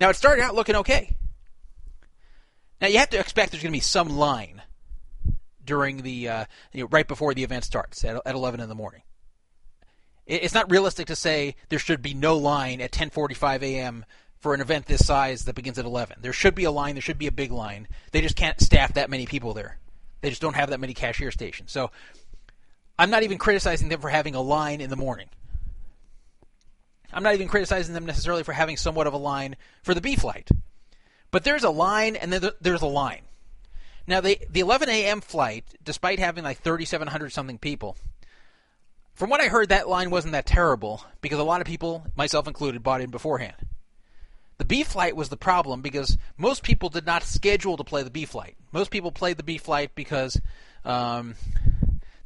[0.00, 1.16] Now, it started out looking okay.
[2.80, 4.62] Now, you have to expect there's going to be some line
[5.64, 8.74] during the uh, you know, right before the event starts at, at 11 in the
[8.74, 9.02] morning.
[10.26, 14.04] It's not realistic to say there should be no line at 10:45 a.m.
[14.38, 16.18] for an event this size that begins at 11.
[16.20, 16.94] There should be a line.
[16.94, 17.86] There should be a big line.
[18.10, 19.78] They just can't staff that many people there.
[20.20, 21.70] They just don't have that many cashier stations.
[21.70, 21.90] So
[22.98, 25.28] I'm not even criticizing them for having a line in the morning.
[27.12, 30.16] I'm not even criticizing them necessarily for having somewhat of a line for the B
[30.16, 30.48] flight.
[31.30, 33.22] But there's a line and there's a line.
[34.06, 35.20] Now, the, the 11 a.m.
[35.20, 37.96] flight, despite having like 3,700 something people,
[39.16, 42.46] from what I heard, that line wasn't that terrible because a lot of people, myself
[42.46, 43.56] included, bought in beforehand.
[44.58, 48.10] The B flight was the problem because most people did not schedule to play the
[48.10, 48.56] B flight.
[48.72, 50.40] Most people played the B flight because
[50.84, 51.34] um,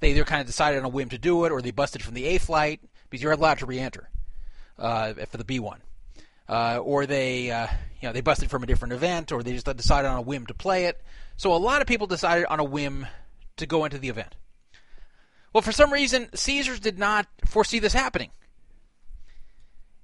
[0.00, 2.14] they either kind of decided on a whim to do it or they busted from
[2.14, 4.08] the A flight because you're allowed to re-enter
[4.78, 5.80] uh, for the B one,
[6.48, 7.66] uh, or they uh,
[8.00, 10.46] you know they busted from a different event or they just decided on a whim
[10.46, 11.00] to play it.
[11.36, 13.06] So a lot of people decided on a whim
[13.56, 14.34] to go into the event.
[15.52, 18.30] Well, for some reason, Caesars did not foresee this happening.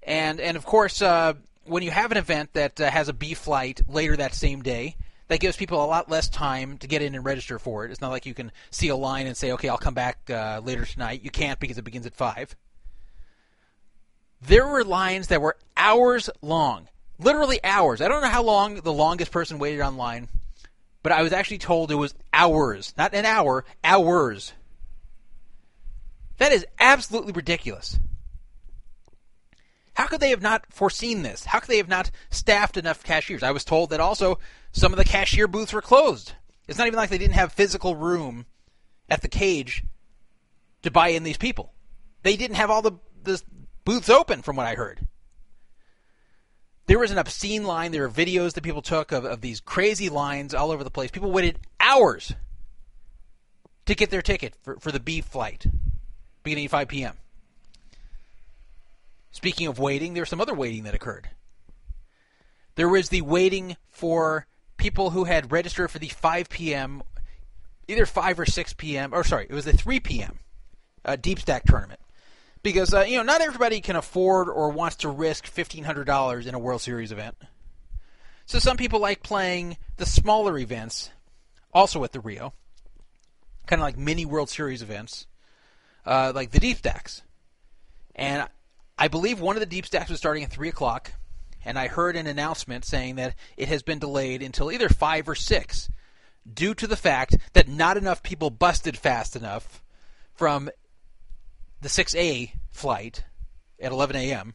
[0.02, 3.34] And and of course, uh, when you have an event that uh, has a B
[3.34, 4.96] flight later that same day,
[5.28, 7.90] that gives people a lot less time to get in and register for it.
[7.90, 10.60] It's not like you can see a line and say, "Okay, I'll come back uh,
[10.64, 12.54] later tonight." You can't because it begins at five.
[14.40, 18.00] There were lines that were hours long, literally hours.
[18.00, 20.28] I don't know how long the longest person waited online
[21.06, 24.52] but I was actually told it was hours, not an hour, hours.
[26.38, 27.98] That is absolutely ridiculous.
[29.94, 31.46] How could they have not foreseen this?
[31.46, 33.42] How could they have not staffed enough cashiers?
[33.42, 34.38] I was told that also
[34.70, 36.34] some of the cashier booths were closed.
[36.68, 38.44] It's not even like they didn't have physical room
[39.08, 39.84] at the cage
[40.82, 41.72] to buy in these people.
[42.22, 43.40] They didn't have all the, the
[43.84, 45.06] booths open, from what I heard.
[46.86, 47.92] There was an obscene line.
[47.92, 51.10] There were videos that people took of, of these crazy lines all over the place.
[51.10, 52.34] People waited hours
[53.86, 55.66] to get their ticket for, for the B flight,
[56.46, 57.16] beginning at 5 p.m.
[59.30, 61.28] Speaking of waiting, there's some other waiting that occurred.
[62.76, 64.46] There was the waiting for
[64.78, 67.02] people who had registered for the 5 p.m.,
[67.88, 70.38] either 5 or 6 p.m., or sorry, it was the 3 p.m.
[71.04, 72.00] Uh, deep stack tournament
[72.66, 76.48] because uh, you know not everybody can afford or wants to risk fifteen hundred dollars
[76.48, 77.36] in a World Series event.
[78.44, 81.10] So some people like playing the smaller events,
[81.72, 82.52] also at the Rio,
[83.68, 85.28] kind of like mini World Series events,
[86.06, 87.22] uh, like the deep stacks.
[88.14, 88.48] And
[88.96, 91.12] I believe one of the deep stacks was starting at three o'clock,
[91.64, 95.34] and I heard an announcement saying that it has been delayed until either five or
[95.34, 95.90] six,
[96.50, 99.82] due to the fact that not enough people busted fast enough
[100.34, 100.70] from
[101.80, 103.24] the 6A flight
[103.80, 104.54] at 11 a.m.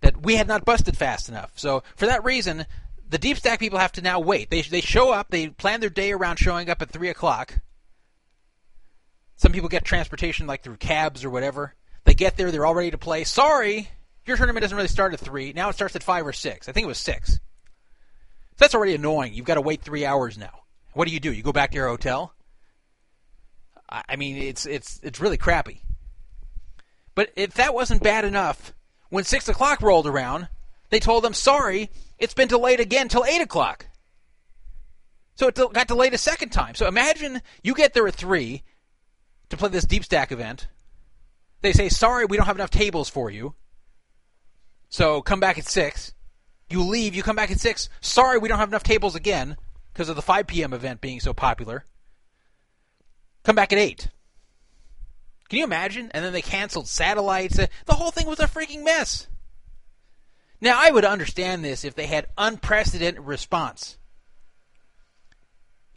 [0.00, 1.52] that we had not busted fast enough.
[1.56, 2.66] So for that reason,
[3.08, 4.50] the deep stack people have to now wait.
[4.50, 5.30] They they show up.
[5.30, 7.60] They plan their day around showing up at three o'clock.
[9.36, 11.74] Some people get transportation like through cabs or whatever.
[12.04, 13.24] They get there, they're all ready to play.
[13.24, 13.88] Sorry,
[14.24, 15.52] your tournament doesn't really start at three.
[15.52, 16.68] Now it starts at five or six.
[16.68, 17.32] I think it was six.
[17.34, 17.40] So
[18.58, 19.34] that's already annoying.
[19.34, 20.60] You've got to wait three hours now.
[20.94, 21.32] What do you do?
[21.32, 22.32] You go back to your hotel?
[23.88, 25.82] I mean, it's it's it's really crappy.
[27.14, 28.72] But if that wasn't bad enough,
[29.10, 30.48] when six o'clock rolled around,
[30.90, 33.86] they told them, "Sorry, it's been delayed again till eight o'clock."
[35.36, 36.74] So it got delayed a second time.
[36.74, 38.62] So imagine you get there at three
[39.50, 40.68] to play this deep stack event.
[41.62, 43.54] They say, "Sorry, we don't have enough tables for you."
[44.88, 46.12] So come back at six.
[46.68, 47.14] You leave.
[47.14, 47.88] You come back at six.
[48.00, 49.56] Sorry, we don't have enough tables again
[49.92, 50.72] because of the 5 p.m.
[50.72, 51.84] event being so popular.
[53.44, 54.08] Come back at 8.
[55.48, 56.10] Can you imagine?
[56.12, 57.58] And then they canceled satellites.
[57.58, 59.28] Uh, the whole thing was a freaking mess.
[60.60, 63.98] Now, I would understand this if they had unprecedented response.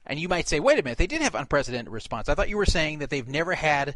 [0.10, 2.28] And you might say, wait a minute, they did have unprecedented response.
[2.28, 3.96] I thought you were saying that they've never had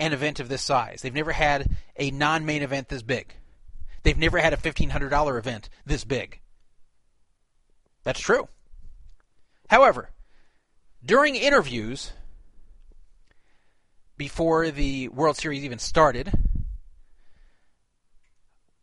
[0.00, 1.00] an event of this size.
[1.00, 3.36] They've never had a non main event this big.
[4.02, 6.40] They've never had a $1,500 event this big.
[8.02, 8.48] That's true.
[9.70, 10.10] However,
[11.04, 12.12] during interviews,
[14.16, 16.32] before the World Series even started,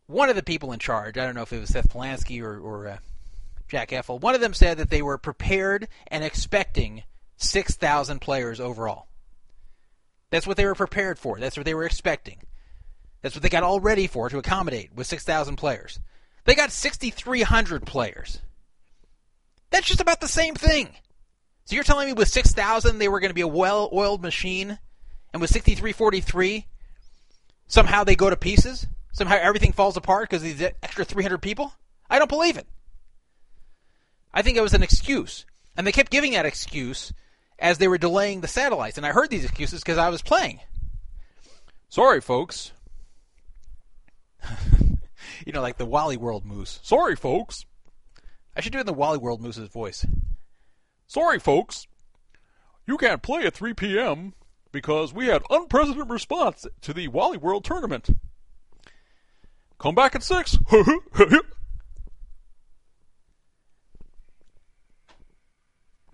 [0.08, 2.58] one of the people in charge, I don't know if it was Seth Palansky or,
[2.58, 2.98] or uh,
[3.68, 7.04] Jack Effel, one of them said that they were prepared and expecting
[7.38, 9.08] 6,000 players overall.
[10.30, 11.40] That's what they were prepared for.
[11.40, 12.42] That's what they were expecting.
[13.22, 16.00] That's what they got all ready for to accommodate with 6,000 players.
[16.46, 18.40] They got 6,300 players.
[19.72, 20.90] That's just about the same thing.
[21.66, 24.78] So you're telling me with 6,000 they were going to be a well-oiled machine
[25.34, 26.68] and with 6343,
[27.68, 28.86] somehow they go to pieces?
[29.12, 31.74] Somehow everything falls apart because of these extra 300 people?
[32.10, 32.68] I don't believe it.
[34.36, 35.46] I think it was an excuse.
[35.76, 37.12] And they kept giving that excuse
[37.58, 38.98] as they were delaying the satellites.
[38.98, 40.60] And I heard these excuses because I was playing.
[41.90, 42.72] Sorry, folks.
[45.46, 46.80] you know, like the Walley World Moose.
[46.84, 47.66] Sorry, folks.
[48.56, 50.06] I should do it in the Walley World Moose's voice.
[51.08, 51.88] Sorry, folks.
[52.86, 54.34] You can't play at 3 p.m
[54.76, 58.10] because we had unprecedented response to the Walley World Tournament.
[59.80, 60.58] Come back at 6.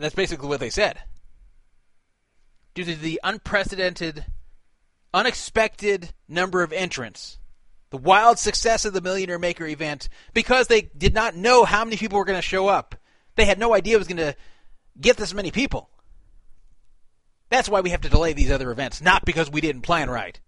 [0.02, 0.99] That's basically what they said.
[2.74, 4.26] Due to the unprecedented,
[5.14, 7.38] unexpected number of entrants,
[7.91, 11.97] the wild success of the Millionaire Maker event, because they did not know how many
[11.97, 12.95] people were going to show up.
[13.36, 14.36] They had no idea it was going to
[14.99, 15.89] get this many people.
[17.49, 20.39] That's why we have to delay these other events, not because we didn't plan right.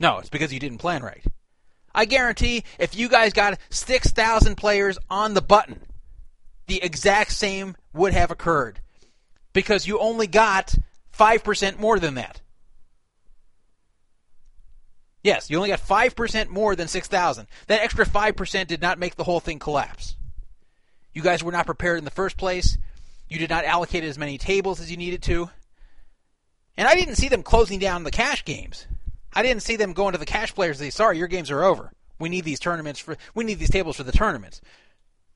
[0.00, 1.24] No, it's because you didn't plan right.
[1.94, 5.80] I guarantee if you guys got 6,000 players on the button,
[6.66, 8.80] the exact same would have occurred.
[9.52, 10.74] Because you only got
[11.16, 12.40] 5% more than that.
[15.22, 17.48] Yes, you only got 5% more than 6,000.
[17.66, 20.16] That extra 5% did not make the whole thing collapse.
[21.12, 22.78] You guys were not prepared in the first place.
[23.28, 25.50] You did not allocate as many tables as you needed to.
[26.76, 28.86] And I didn't see them closing down the cash games.
[29.32, 31.64] I didn't see them going to the cash players and say, "Sorry, your games are
[31.64, 31.92] over.
[32.18, 34.60] We need these tournaments for we need these tables for the tournaments."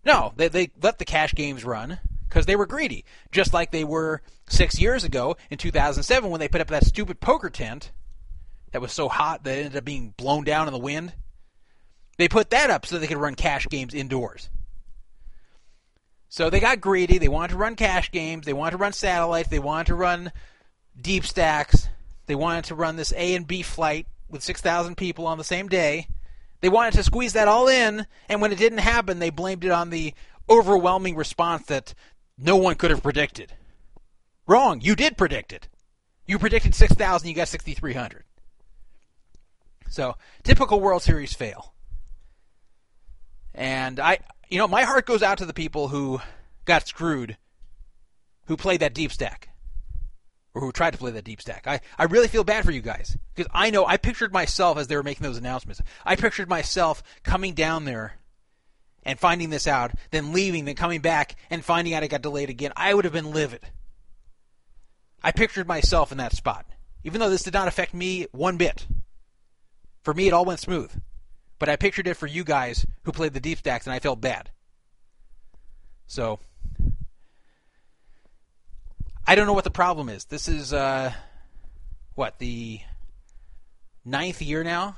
[0.05, 1.99] No, they they let the cash games run
[2.29, 6.49] because they were greedy, just like they were six years ago in 2007 when they
[6.49, 7.93] put up that stupid poker tent
[8.73, 11.13] that was so hot that it ended up being blown down in the wind.
[12.19, 14.51] They put that up so they could run cash games indoors.
[16.29, 17.19] So they got greedy.
[17.19, 18.47] They wanted to run cash games.
[18.47, 19.49] They wanted to run satellites.
[19.49, 20.33] They wanted to run
[21.01, 21.89] deep stacks.
[22.27, 25.69] They wanted to run this A and B flight with 6,000 people on the same
[25.69, 26.07] day.
[26.61, 29.71] They wanted to squeeze that all in, and when it didn't happen, they blamed it
[29.71, 30.15] on the
[30.49, 31.95] overwhelming response that
[32.37, 33.53] no one could have predicted.
[34.47, 34.81] Wrong.
[34.81, 35.69] You did predict it.
[36.27, 38.25] You predicted 6,000, you got 6,300.
[39.89, 41.75] So, typical World Series fail.
[43.55, 46.21] And I, you know, my heart goes out to the people who
[46.65, 47.37] got screwed,
[48.47, 49.50] who played that deep stack
[50.61, 51.67] or who tried to play that deep stack.
[51.67, 54.89] I, I really feel bad for you guys because I know I pictured myself as
[54.89, 55.81] they were making those announcements.
[56.05, 58.15] I pictured myself coming down there
[59.03, 62.51] and finding this out, then leaving, then coming back and finding out it got delayed
[62.51, 62.73] again.
[62.77, 63.63] I would have been livid.
[65.23, 66.67] I pictured myself in that spot,
[67.05, 68.87] even though this did not affect me one bit.
[70.03, 70.93] For me, it all went smooth.
[71.59, 74.21] But I pictured it for you guys who played the deep stacks, and I felt
[74.21, 74.51] bad.
[76.07, 76.39] So
[79.31, 80.25] I don't know what the problem is.
[80.25, 81.13] This is uh,
[82.17, 82.81] what the
[84.05, 84.97] ninth year now.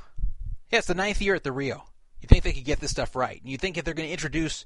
[0.71, 1.85] Yeah, it's the ninth year at the Rio.
[2.23, 3.39] You think they could get this stuff right?
[3.43, 4.65] And you think if they're going to introduce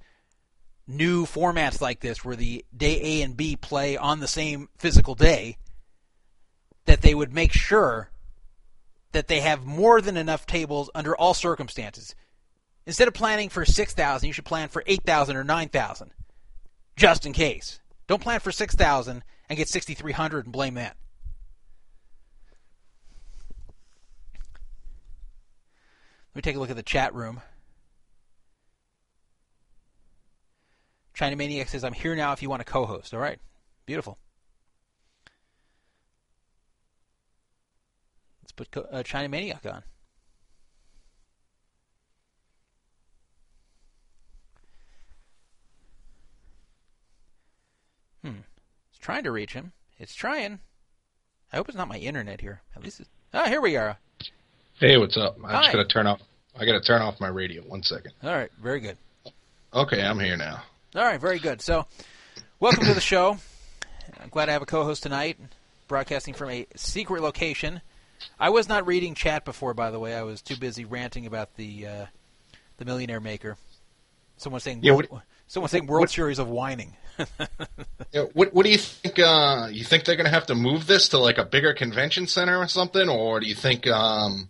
[0.87, 5.17] new formats like this, where the day A and B play on the same physical
[5.17, 5.57] day,
[6.85, 8.11] that they would make sure
[9.11, 12.15] that they have more than enough tables under all circumstances.
[12.87, 16.13] Instead of planning for 6,000, you should plan for 8,000 or 9,000,
[16.95, 17.81] just in case.
[18.07, 20.97] Don't plan for 6,000 and get 6,300 and blame that.
[26.35, 27.41] Let me take a look at the chat room.
[31.15, 33.15] China Maniac says, I'm here now if you want to co host.
[33.15, 33.39] All right.
[33.87, 34.19] Beautiful.
[38.43, 39.83] Let's put uh, China Maniac on.
[48.23, 48.41] Hmm.
[48.91, 49.71] It's trying to reach him.
[50.01, 50.59] It's trying.
[51.53, 52.61] I hope it's not my internet here.
[52.75, 53.09] At least it's.
[53.33, 53.99] Ah, here we are.
[54.81, 55.37] Hey, what's up?
[55.45, 56.21] I just gotta turn off.
[56.59, 57.63] I gotta turn off my radio.
[57.63, 58.15] One second.
[58.25, 58.51] All right.
[58.61, 58.97] Very good.
[59.73, 60.61] Okay, I'm here now.
[60.97, 61.63] All right, very good.
[61.63, 61.87] So,
[62.59, 63.39] welcome to the show.
[64.21, 65.39] I'm glad I have a co-host tonight,
[65.87, 67.83] broadcasting from a secret location.
[68.41, 70.17] I was not reading chat before, by the way.
[70.17, 72.07] I was too busy ranting about the uh,
[72.79, 73.57] the Millionaire Maker.
[74.37, 76.97] Someone saying, Yeah, world, what- someone saying World Series of whining.
[78.13, 79.19] Yeah, What What do you think?
[79.19, 82.59] Uh, you think they're gonna have to move this to like a bigger convention center
[82.59, 84.49] or something, or do you think, um,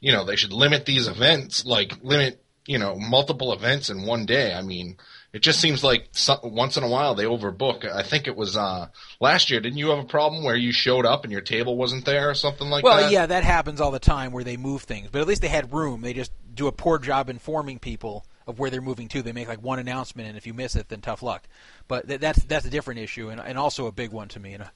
[0.00, 4.26] you know, they should limit these events, like limit, you know, multiple events in one
[4.26, 4.52] day?
[4.52, 4.98] I mean,
[5.32, 7.90] it just seems like so, once in a while they overbook.
[7.90, 8.88] I think it was uh,
[9.20, 9.60] last year.
[9.60, 12.34] Didn't you have a problem where you showed up and your table wasn't there or
[12.34, 13.02] something like well, that?
[13.04, 15.48] Well, yeah, that happens all the time where they move things, but at least they
[15.48, 16.02] had room.
[16.02, 19.22] They just do a poor job informing people of where they're moving to.
[19.22, 21.46] They make like one announcement, and if you miss it, then tough luck.
[21.86, 24.54] But th- that's that's a different issue, and, and also a big one to me.
[24.54, 24.70] And,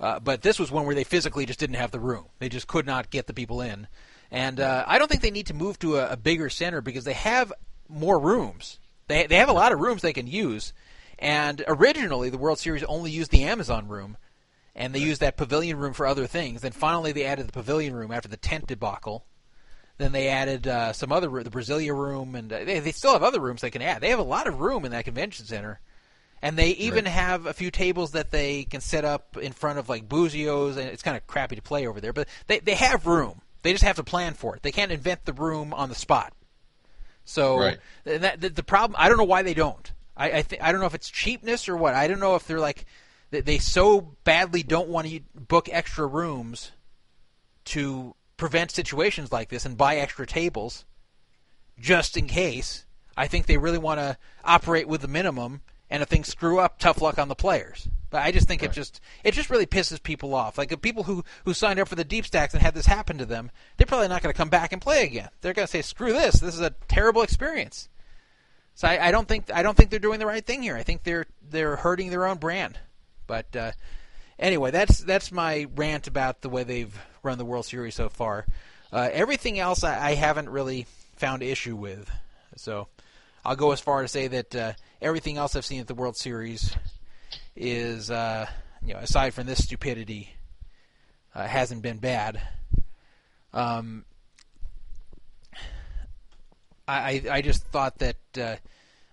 [0.00, 2.24] uh, but this was one where they physically just didn't have the room.
[2.38, 3.86] They just could not get the people in,
[4.30, 7.04] and uh, I don't think they need to move to a, a bigger center because
[7.04, 7.52] they have
[7.88, 8.80] more rooms.
[9.06, 10.72] They they have a lot of rooms they can use.
[11.20, 14.16] And originally, the World Series only used the Amazon room,
[14.74, 16.60] and they used that pavilion room for other things.
[16.60, 19.26] Then finally, they added the pavilion room after the tent debacle.
[19.98, 23.22] Then they added uh, some other the Brasilia room, and uh, they, they still have
[23.24, 24.00] other rooms they can add.
[24.00, 25.80] They have a lot of room in that convention center,
[26.40, 27.12] and they even Right.
[27.12, 30.88] have a few tables that they can set up in front of like Buzios, and
[30.88, 33.42] it's kind of crappy to play over there, but they they have room.
[33.62, 34.62] They just have to plan for it.
[34.62, 36.32] They can't invent the room on the spot.
[37.24, 37.78] So Right.
[38.06, 39.92] and that, the, the problem, I don't know why they don't.
[40.16, 41.94] I I, th- I don't know if it's cheapness or what.
[41.94, 42.86] I don't know if they're like
[43.30, 46.70] they, they so badly don't want to book extra rooms
[47.66, 50.86] to prevent situations like this and buy extra tables
[51.78, 52.86] just in case.
[53.16, 55.60] I think they really want to operate with the minimum,
[55.90, 57.88] and if things screw up, tough luck on the players.
[58.10, 60.56] But I just think it just it just really pisses people off.
[60.56, 63.18] Like the people who who signed up for the deep stacks and had this happen
[63.18, 65.28] to them, they're probably not going to come back and play again.
[65.40, 66.40] They're going to say, "Screw this!
[66.40, 67.88] This is a terrible experience."
[68.74, 70.76] So I, I don't think I don't think they're doing the right thing here.
[70.76, 72.78] I think they're they're hurting their own brand.
[73.26, 73.72] But uh,
[74.38, 78.46] anyway, that's that's my rant about the way they've run the World Series so far.
[78.92, 82.10] Uh, everything else I, I haven't really found issue with.
[82.56, 82.88] So
[83.44, 86.16] I'll go as far to say that uh, everything else I've seen at the World
[86.16, 86.74] Series
[87.56, 88.46] is, uh,
[88.84, 90.30] you know, aside from this stupidity,
[91.34, 92.40] uh, hasn't been bad.
[93.52, 94.04] Um,
[96.86, 98.56] I I just thought that uh,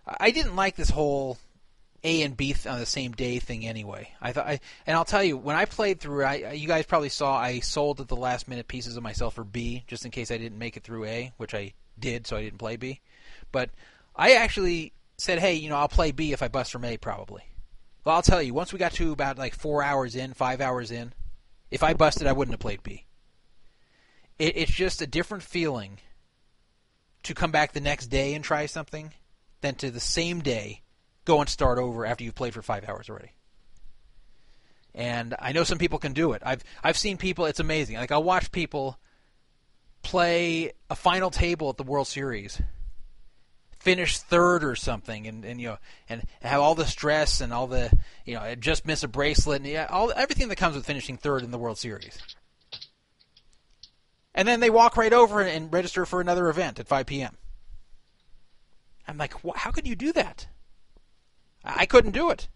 [0.08, 1.38] I didn't like this whole
[2.06, 4.12] A and B on the same day thing anyway.
[4.22, 7.10] I thought, I, and I'll tell you, when I played through, I you guys probably
[7.10, 10.30] saw I sold at the last minute pieces of myself for B just in case
[10.30, 13.01] I didn't make it through A, which I did, so I didn't play B.
[13.51, 13.72] But
[14.16, 17.43] I actually said, hey, you know, I'll play B if I bust from A, probably.
[18.03, 20.91] Well, I'll tell you, once we got to about like four hours in, five hours
[20.91, 21.12] in,
[21.72, 23.06] if I busted, I wouldn't have played B.
[24.38, 25.99] It, it's just a different feeling
[27.24, 29.12] to come back the next day and try something
[29.62, 30.84] than to the same day
[31.26, 33.32] go and start over after you've played for five hours already.
[34.93, 36.41] And I know some people can do it.
[36.45, 37.45] I've I've seen people.
[37.45, 37.97] It's amazing.
[37.97, 38.97] Like I'll watch people
[40.03, 42.61] play a final table at the World Series,
[43.80, 47.67] finish third or something, and, and you know, and have all the stress and all
[47.67, 47.91] the
[48.23, 51.43] you know, just miss a bracelet and yeah, all everything that comes with finishing third
[51.43, 52.17] in the World Series.
[54.34, 57.38] And then they walk right over and register for another event at 5 p.m.
[59.07, 60.47] I'm like, how could you do that?
[61.66, 62.47] I couldn't do it.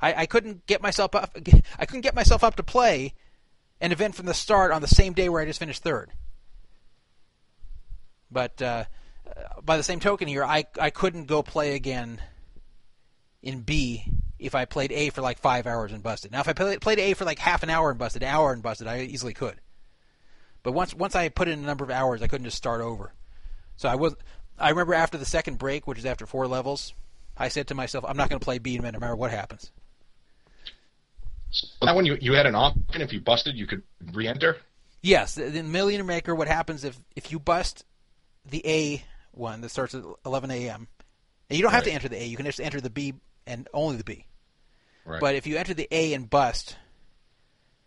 [0.00, 1.36] I, I couldn't get myself up.
[1.78, 3.14] I couldn't get myself up to play
[3.80, 6.10] an event from the start on the same day where I just finished third.
[8.30, 8.84] But uh,
[9.26, 12.20] uh, by the same token, here I I couldn't go play again
[13.42, 14.04] in B
[14.38, 16.32] if I played A for like five hours and busted.
[16.32, 18.52] Now, if I played, played A for like half an hour and busted, an hour
[18.52, 19.60] and busted, I easily could.
[20.62, 23.12] But once once I put in a number of hours, I couldn't just start over.
[23.76, 24.14] So I was.
[24.58, 26.94] I remember after the second break, which is after four levels,
[27.36, 29.70] I said to myself, "I'm not going to play B man, no matter what happens."
[31.50, 33.82] So that one you you had an option, if you busted, you could
[34.12, 34.58] re-enter.
[35.02, 36.34] Yes, the, the Millionaire Maker.
[36.34, 37.84] What happens if if you bust
[38.48, 40.88] the A one that starts at 11 a.m.
[41.50, 42.24] And you don't have to enter the A.
[42.24, 43.14] You can just enter the B
[43.46, 44.26] and only the B.
[45.04, 45.20] Right.
[45.20, 46.76] But if you enter the A and bust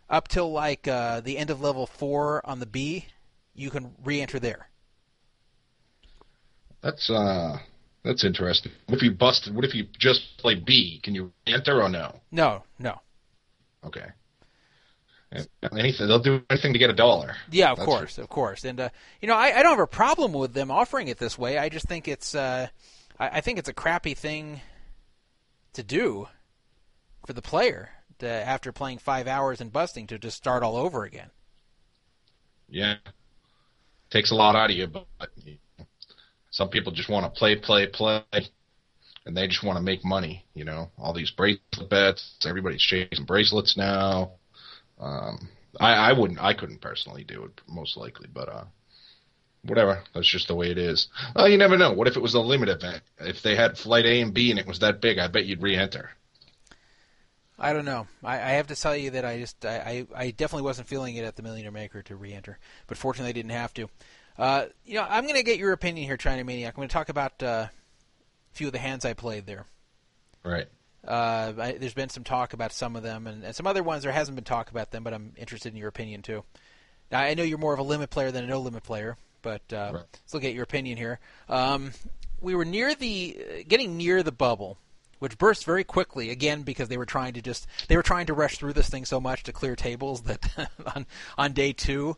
[0.08, 3.06] up till like uh, the end of level four on the B,
[3.54, 4.68] you can re-enter there.
[6.80, 7.58] that's uh
[8.04, 8.72] that's interesting.
[8.86, 9.54] What if you busted?
[9.54, 11.00] What if you just play B?
[11.02, 12.20] Can you enter or no?
[12.30, 13.00] No, no.
[13.84, 14.06] Okay.
[15.72, 17.34] Anything they'll do anything to get a dollar.
[17.50, 18.64] Yeah, of That's course, of course.
[18.64, 18.88] And uh,
[19.20, 21.58] you know, I, I don't have a problem with them offering it this way.
[21.58, 22.68] I just think it's uh,
[23.18, 24.62] I, I think it's a crappy thing
[25.74, 26.28] to do
[27.26, 27.90] for the player
[28.20, 31.30] to, after playing five hours and busting to just start all over again.
[32.68, 32.94] Yeah.
[34.10, 35.06] Takes a lot out of you, but
[36.58, 38.24] some people just want to play, play, play,
[39.24, 40.44] and they just want to make money.
[40.54, 42.34] You know, all these bracelet bets.
[42.44, 44.32] Everybody's chasing bracelets now.
[44.98, 45.48] Um,
[45.78, 48.64] I, I wouldn't, I couldn't personally do it, most likely, but uh,
[49.62, 50.02] whatever.
[50.12, 51.06] That's just the way it is.
[51.36, 51.92] Well, you never know.
[51.92, 53.04] What if it was a limit event?
[53.20, 55.62] If they had flight A and B and it was that big, I bet you'd
[55.62, 56.10] re-enter.
[57.56, 58.08] I don't know.
[58.24, 61.24] I, I have to tell you that I just I, I definitely wasn't feeling it
[61.24, 63.88] at the Millionaire Maker to re-enter, but fortunately I didn't have to.
[64.38, 66.74] Uh, you know, I'm going to get your opinion here, China Maniac.
[66.74, 67.70] I'm going to talk about uh, a
[68.52, 69.66] few of the hands I played there.
[70.44, 70.68] Right.
[71.06, 74.02] Uh, I, there's been some talk about some of them, and, and some other ones
[74.02, 76.44] there hasn't been talk about them, but I'm interested in your opinion too.
[77.10, 79.62] Now I know you're more of a limit player than a no limit player, but
[79.72, 80.04] uh, Right.
[80.26, 81.18] still get your opinion here.
[81.48, 81.92] Um,
[82.40, 84.76] we were near the getting near the bubble,
[85.18, 88.34] which burst very quickly again because they were trying to just they were trying to
[88.34, 91.06] rush through this thing so much to clear tables that on
[91.38, 92.16] on day two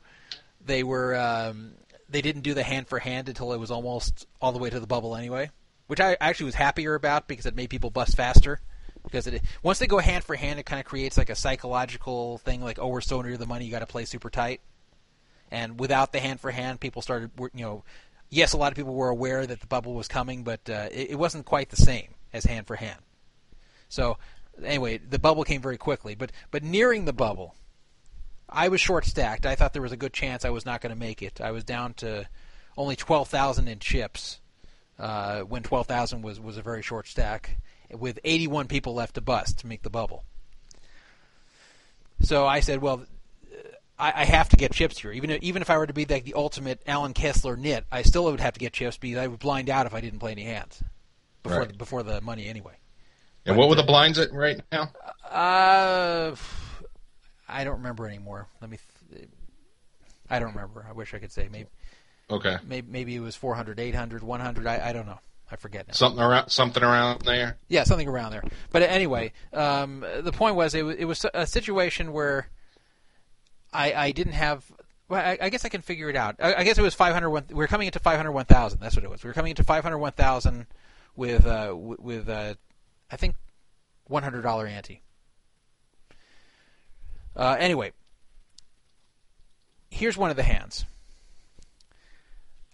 [0.64, 1.72] they were um,
[2.10, 4.80] they didn't do the hand for hand until it was almost all the way to
[4.80, 5.50] the bubble anyway,
[5.86, 8.60] which I actually was happier about because it made people bust faster.
[9.02, 12.38] Because it once they go hand for hand, it kind of creates like a psychological
[12.38, 14.60] thing, like oh we're so near the money, you got to play super tight.
[15.50, 17.84] And without the hand for hand, people started you know,
[18.28, 21.12] yes, a lot of people were aware that the bubble was coming, but uh, it,
[21.12, 23.00] it wasn't quite the same as hand for hand.
[23.88, 24.18] So
[24.62, 27.54] anyway, the bubble came very quickly, but but nearing the bubble,
[28.52, 29.46] I was short stacked.
[29.46, 31.40] I thought there was a good chance I was not going to make it.
[31.40, 32.28] I was down to
[32.76, 34.40] only twelve thousand in chips
[34.98, 37.58] uh, when twelve thousand was was a very short stack,
[37.90, 40.24] with eighty one people left to bust to make the bubble.
[42.20, 43.04] So I said, well.
[43.98, 46.06] I, I have to get chips here, even if, even if I were to be
[46.06, 49.26] like the ultimate Allen Kessler nit, I still would have to get chips because I
[49.26, 50.82] would blind out if I didn't play any hands
[51.42, 51.68] before Right.
[51.68, 52.78] the, before the money anyway.
[53.44, 54.90] And what were the blinds at right now?
[55.30, 56.34] Uh,
[57.50, 58.48] I don't remember anymore.
[58.60, 58.78] Let me.
[59.12, 59.28] Th-
[60.28, 60.86] I don't remember.
[60.88, 61.68] I wish I could say maybe
[62.30, 62.56] Okay.
[62.64, 64.66] maybe, maybe it was 400, 800, 100.
[64.66, 65.18] I, I don't know.
[65.50, 65.94] I forget now.
[65.94, 67.56] Something around something around there.
[67.68, 68.44] Yeah, something around there.
[68.70, 72.48] But anyway, um, the point was it was, it was a situation where
[73.72, 74.64] I, I didn't have.
[75.08, 76.36] Well, I, I guess I can figure it out.
[76.38, 77.30] I, I guess it was 500.
[77.30, 78.78] We were coming into 501,000.
[78.78, 79.24] That's what it was.
[79.24, 80.66] We were coming into 501,000
[81.16, 82.54] with uh, with uh,
[83.10, 83.34] I think
[84.08, 85.02] $100 ante.
[87.36, 87.92] Uh, anyway,
[89.90, 90.84] here's one of the hands.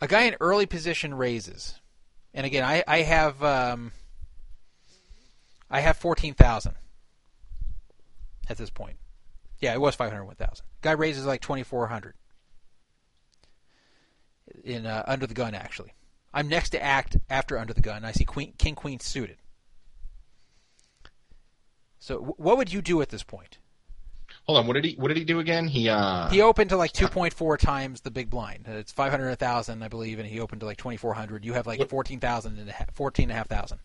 [0.00, 1.80] A guy in early position raises,
[2.34, 3.92] and again, I, I have um,
[5.70, 6.74] I have fourteen thousand
[8.48, 8.96] at this point.
[9.58, 10.66] Yeah, it was five hundred one thousand.
[10.82, 12.14] Guy raises like twenty four hundred
[14.64, 15.54] in uh, under the gun.
[15.54, 15.94] Actually,
[16.34, 18.04] I'm next to act after under the gun.
[18.04, 19.38] I see queen, king queen suited.
[21.98, 23.58] So, what would you do at this point?
[24.46, 24.66] Hold on.
[24.66, 25.66] What did he What did he do again?
[25.66, 26.28] He uh.
[26.28, 28.66] He opened to like 2.4 times the big blind.
[28.68, 31.44] It's 500,000, I believe, and he opened to like 2,400.
[31.44, 33.78] You have like What- 14,000 and a half, 14,500.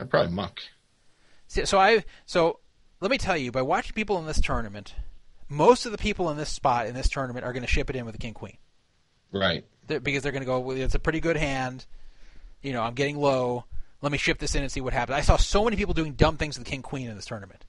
[0.00, 0.60] I'd probably muck.
[1.48, 2.60] So, so I so
[3.00, 4.94] let me tell you, by watching people in this tournament,
[5.48, 7.96] most of the people in this spot in this tournament are going to ship it
[7.96, 8.56] in with the king queen
[9.32, 9.64] Right.
[9.86, 10.60] They're- because they're going to go.
[10.60, 11.86] Well, it's a pretty good hand.
[12.62, 13.64] You know, I'm getting low.
[14.02, 15.16] Let me ship this in and see what happens.
[15.16, 17.64] I saw so many people doing dumb things with the king queen in this tournament,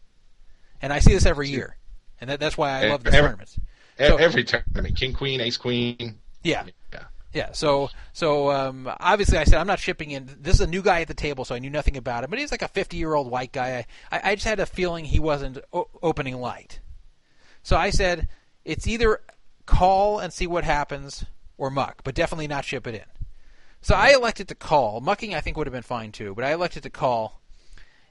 [0.82, 1.78] and I see this every year,
[2.20, 3.58] and that, that's why I love these Every- tournaments.
[4.00, 6.20] E- So- Every tournament, king, queen, ace, queen.
[6.44, 7.04] Yeah, Yeah.
[7.36, 10.30] Yeah, so so um, obviously I said I'm not shipping in.
[10.40, 12.30] This is a new guy at the table, so I knew nothing about him.
[12.30, 13.86] But he's like a 50 year old white guy.
[14.12, 16.80] I, I just had a feeling he wasn't o- opening light.
[17.64, 18.28] So I said
[18.66, 19.20] it's either
[19.66, 21.26] call and see what happens
[21.58, 23.02] or muck, but definitely not ship it in.
[23.84, 25.00] So I elected to call.
[25.02, 27.42] Mucking I think would have been fine too, but I elected to call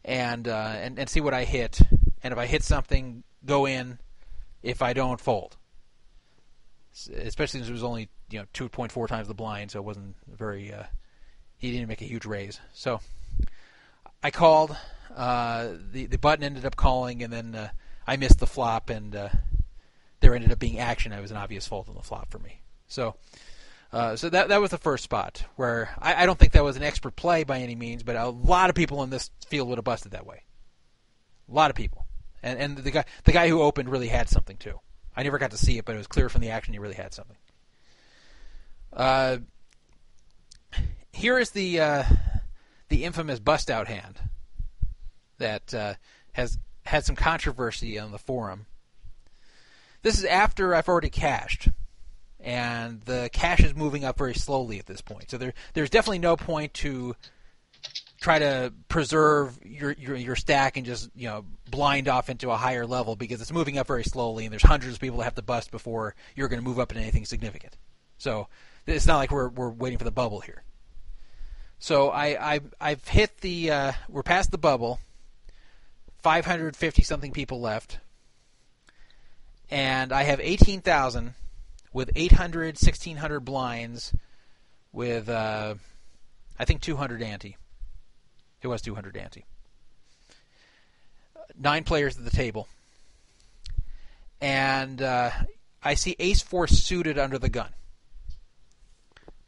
[0.05, 1.81] and uh, and and see what I hit.
[2.23, 3.99] And if I hit something, go in.
[4.63, 5.57] If I don't, fold
[7.17, 10.73] especially since it was only you know 2.4 times the blind, so it wasn't very.
[10.73, 10.85] Uh,
[11.59, 12.61] he didn't make a huge raise.
[12.73, 13.01] So
[14.23, 14.77] I called.
[15.15, 17.69] Uh, the the button ended up calling, and then uh,
[18.07, 19.29] I missed the flop, and uh,
[20.21, 21.13] there ended up being action.
[21.13, 22.61] It was an obvious fold on the flop for me.
[22.89, 23.17] So.
[23.93, 26.77] Uh, so that that was the first spot where I, I don't think that was
[26.77, 29.79] an expert play by any means, but a lot of people in this field would
[29.79, 30.43] have busted that way.
[31.51, 32.07] A lot of people,
[32.43, 34.81] and and the guy the guy who opened really had something too.
[35.15, 36.95] I never got to see it, but it was clear from the action he really
[36.95, 37.37] had something.
[38.95, 39.39] Uh,
[41.13, 42.05] here is the uh,
[42.89, 44.19] the infamous bust out hand
[45.37, 45.95] that uh,
[46.33, 48.67] has had some controversy on the forum.
[50.03, 51.69] This is after I've already cashed,
[52.43, 55.31] and the cash is moving up very slowly at this point.
[55.31, 57.17] So there there's definitely no point to
[58.21, 62.57] try to preserve your, your your stack and just you know blind off into a
[62.57, 65.35] higher level because it's moving up very slowly and there's hundreds of people that have
[65.37, 67.77] to bust before you're going to move up into anything significant.
[68.19, 68.49] So
[68.87, 70.63] it's not like we're we're waiting for the bubble here.
[71.79, 74.99] So I, I I've hit the uh, we're past the bubble.
[76.23, 77.99] 550 something people left,
[79.73, 81.35] and I have 18,000
[81.93, 84.15] with 800 1600 blinds
[84.93, 85.75] with uh,
[86.59, 87.57] I think 200 ante.
[88.61, 89.45] It was 200 ante.
[91.59, 92.69] Nine players at the table,
[94.41, 95.31] and uh,
[95.83, 97.71] I see Ace Four suited under the gun.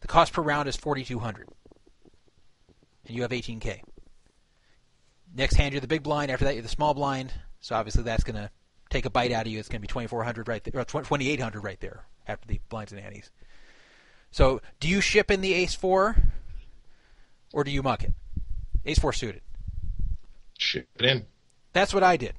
[0.01, 1.49] The cost per round is 4,200,
[3.07, 3.81] and you have 18k.
[5.35, 6.31] Next hand, you're the big blind.
[6.31, 7.33] After that, you're the small blind.
[7.61, 8.51] So obviously, that's going to
[8.95, 9.59] take a bite out of you.
[9.59, 13.01] It's going to be 2,400 right there, or 2,800 right there after the blinds and
[13.01, 13.31] antes.
[14.31, 16.17] So, do you ship in the Ace Four,
[17.53, 18.13] or do you muck it?
[18.85, 19.43] Ace Four suited.
[20.59, 21.27] Ship it in.
[21.73, 22.35] That's what I did.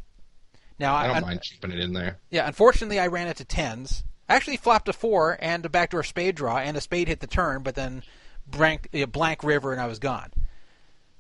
[0.80, 2.20] Now I don't un- mind keeping it in there.
[2.30, 4.04] Yeah, unfortunately, I ran it to tens.
[4.28, 7.28] I actually flopped a four and a backdoor spade draw, and a spade hit the
[7.28, 8.04] turn, but then
[8.48, 10.32] blank, blank river, and I was gone.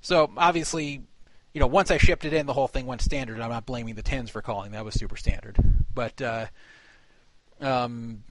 [0.02, 1.04] So obviously,
[1.56, 3.40] you know, once I shipped it in, the whole thing went standard.
[3.40, 5.56] I'm not blaming the tens for calling; that was super standard.
[5.94, 6.48] But uh,
[7.62, 8.26] um,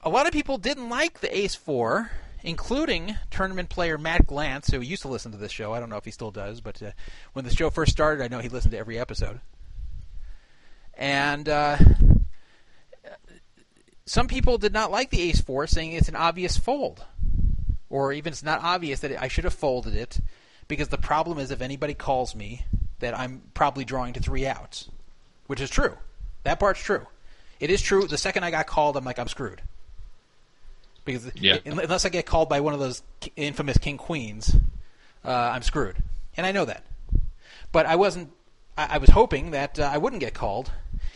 [0.00, 2.10] a lot of people didn't like the ace four,
[2.42, 5.74] including tournament player Matt Glantz, who used to listen to this show.
[5.74, 6.92] I don't know if he still does, but uh,
[7.34, 9.40] when the show first started, I know he listened to every episode.
[10.94, 11.76] And uh,
[14.06, 17.04] some people did not like the ace four, saying it's an obvious fold,
[17.90, 20.20] or even it's not obvious that I should have folded it,
[20.72, 22.64] because the problem is if anybody calls me,
[23.00, 24.88] that I'm probably drawing to three outs,
[25.46, 25.98] which is true.
[26.44, 27.06] That part's true.
[27.60, 28.06] It is true.
[28.06, 29.60] The second I got called, I'm like I'm screwed,
[31.04, 31.58] because Yeah.
[31.66, 33.02] unless I get called by one of those
[33.36, 34.56] infamous king queens,
[35.26, 35.96] uh, I'm screwed,
[36.38, 36.84] and I know that.
[37.70, 38.32] But I wasn't.
[38.78, 40.72] I, I was hoping that uh, I wouldn't get called,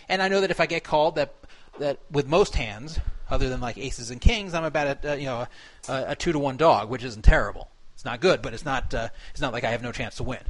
[0.07, 1.33] and I know that if I get called, that
[1.79, 3.01] that with most hands,
[3.31, 5.47] other than like aces and kings, I'm about a, uh, you know
[5.89, 7.71] a, a two to one dog, which isn't terrible.
[8.07, 10.41] Not good, but it's not uh, it's not like I have no chance to win.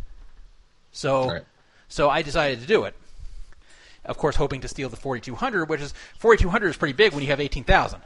[0.93, 1.43] So Right.
[1.89, 2.95] so I decided to do it.
[4.05, 7.31] Of course, hoping to steal the 4200, which is 4200 is pretty big when you
[7.31, 8.01] have 18,000.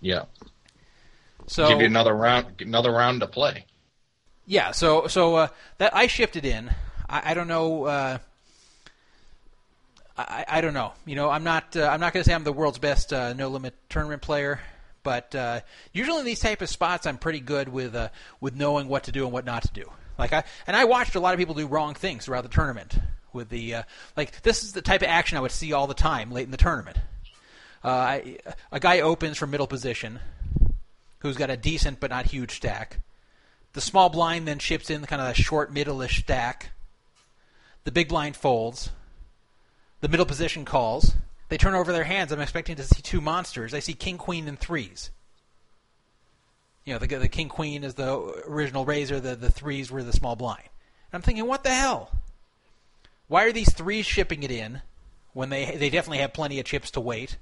[0.00, 0.24] Yeah.
[1.46, 2.60] So Give you another round.
[2.60, 3.66] Another round to play.
[4.46, 5.48] Yeah, so so uh,
[5.78, 6.70] that I shifted in.
[7.08, 7.84] I, I don't know.
[7.84, 8.18] Uh,
[10.16, 10.92] I, I don't know.
[11.06, 11.76] You know, I'm not.
[11.76, 14.60] Uh, I'm not going to say I'm the world's best uh, no limit tournament player,
[15.02, 15.60] but uh,
[15.92, 18.08] usually in these type of spots, I'm pretty good with uh,
[18.40, 19.90] with knowing what to do and what not to do.
[20.18, 22.98] Like I and I watched a lot of people do wrong things throughout the tournament.
[23.32, 23.82] With the uh,
[24.14, 26.50] like, this is the type of action I would see all the time late in
[26.50, 26.98] the tournament.
[27.82, 28.38] Uh, I,
[28.70, 30.20] a guy opens from middle position,
[31.20, 32.98] who's got a decent but not huge stack.
[33.72, 36.72] The small blind then chips in kind of a short middle-ish stack.
[37.84, 38.90] The big blind folds.
[40.02, 41.14] The middle position calls.
[41.52, 42.32] They turn over their hands.
[42.32, 43.74] I'm expecting to see two monsters.
[43.74, 45.10] I see king, queen, and threes.
[46.86, 49.20] You know, the, the king, queen is the original raiser.
[49.20, 50.62] The the threes were the small blind.
[50.62, 52.10] And I'm thinking, what the hell?
[53.28, 54.80] Why are these threes shipping it in
[55.34, 57.36] when they they definitely have plenty of chips to wait?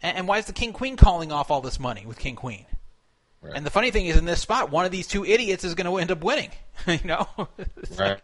[0.00, 2.66] And, and why is the king, queen calling off all this money with king, queen?
[3.40, 3.54] Right.
[3.56, 5.86] And the funny thing is, in this spot, one of these two idiots is going
[5.90, 6.52] to end up winning.
[6.86, 7.26] you know,
[7.98, 7.98] Right.
[7.98, 8.22] like,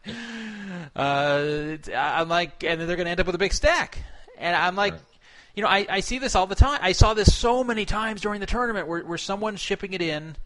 [0.95, 4.05] uh, I'm like, and they're going to end up with a big stack.
[4.39, 5.03] And I'm like, Right.
[5.55, 6.79] you know, I, I see this all the time.
[6.83, 10.37] I saw this so many times during the tournament where, where someone's shipping it in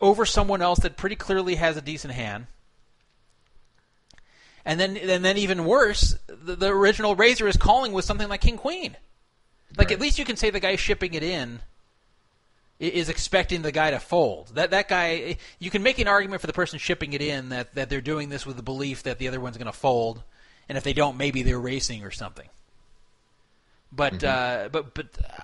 [0.00, 2.46] over someone else that pretty clearly has a decent hand.
[4.64, 8.40] And then, and then even worse, the, the original raiser is calling with something like
[8.40, 8.96] king queen.
[9.76, 9.94] Like Right.
[9.94, 11.60] at least you can say the guy shipping it in
[12.78, 14.52] is expecting the guy to fold.
[14.54, 17.74] That that guy, you can make an argument for the person shipping it in that
[17.74, 20.22] that they're doing this with the belief that the other one's going to fold,
[20.68, 22.48] and if they don't, maybe they're racing or something.
[23.92, 25.06] But uh, but but.
[25.18, 25.42] Uh,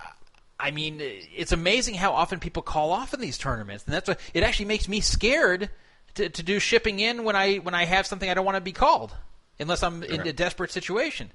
[0.62, 4.20] I mean, it's amazing how often people call off in these tournaments, and that's what
[4.34, 5.70] it actually makes me scared
[6.16, 8.60] to, to do shipping in when I when I have something I don't want to
[8.60, 9.14] be called,
[9.58, 11.30] unless I'm in a desperate situation.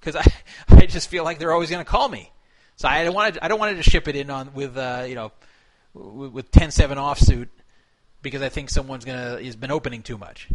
[0.00, 0.24] because I
[0.74, 2.30] I just feel like they're always going to call me.
[2.76, 5.04] So I don't want to I don't want to ship it in on with uh,
[5.06, 5.32] you know
[5.92, 7.48] with, with 10-7 offsuit
[8.22, 10.48] because I think someone's gonna has been opening too much.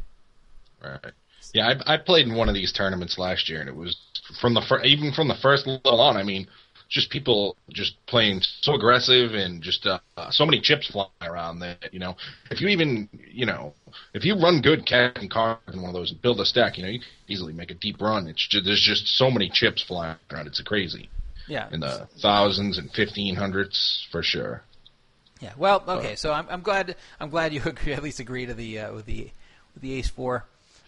[0.83, 1.13] Right.
[1.53, 3.95] Yeah, I, I played in one of these tournaments last year, and it was
[4.41, 6.17] from the fir- even from the first level on.
[6.17, 6.47] I mean,
[6.89, 11.59] just people just playing so aggressive and just uh, uh, so many chips flying around
[11.59, 12.15] that you know
[12.51, 13.73] if you even you know
[14.13, 16.77] if you run good cat and cards in one of those and build a stack,
[16.77, 18.27] you know you can easily make a deep run.
[18.27, 20.47] It's just, there's just so many chips flying around.
[20.47, 21.09] It's crazy.
[21.47, 21.69] Yeah.
[21.71, 24.63] In the thousands and fifteen hundreds for sure.
[25.41, 25.53] Yeah.
[25.57, 26.15] Well, okay.
[26.15, 29.05] So I'm, I'm glad I'm glad you agree, at least agree to the uh, with
[29.05, 29.31] the
[29.73, 30.45] with the Ace Four.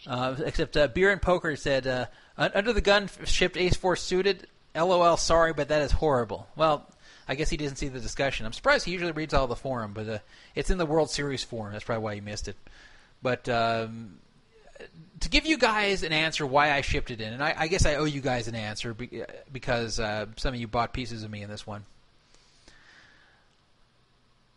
[0.08, 2.06] Uh, except uh, Beer and Poker said uh,
[2.38, 4.48] under the gun shipped Ace Four suited.
[4.74, 5.18] LOL.
[5.18, 6.48] Sorry, but that is horrible.
[6.56, 6.88] Well,
[7.28, 8.46] I guess he didn't see the discussion.
[8.46, 10.20] I'm surprised he usually reads all the forum, but uh,
[10.56, 11.74] it's in the World Series forum.
[11.74, 12.56] That's probably why he missed it.
[13.22, 14.20] But um,
[15.22, 17.86] to give you guys an answer why I shipped it in, and I, I guess
[17.86, 18.96] I owe you guys an answer
[19.52, 21.84] because uh, some of you bought pieces of me in this one.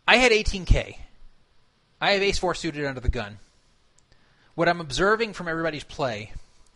[0.07, 0.97] I had 18k.
[1.99, 3.37] I have Ace Four suited under the gun.
[4.61, 6.33] What I'm observing from everybody's play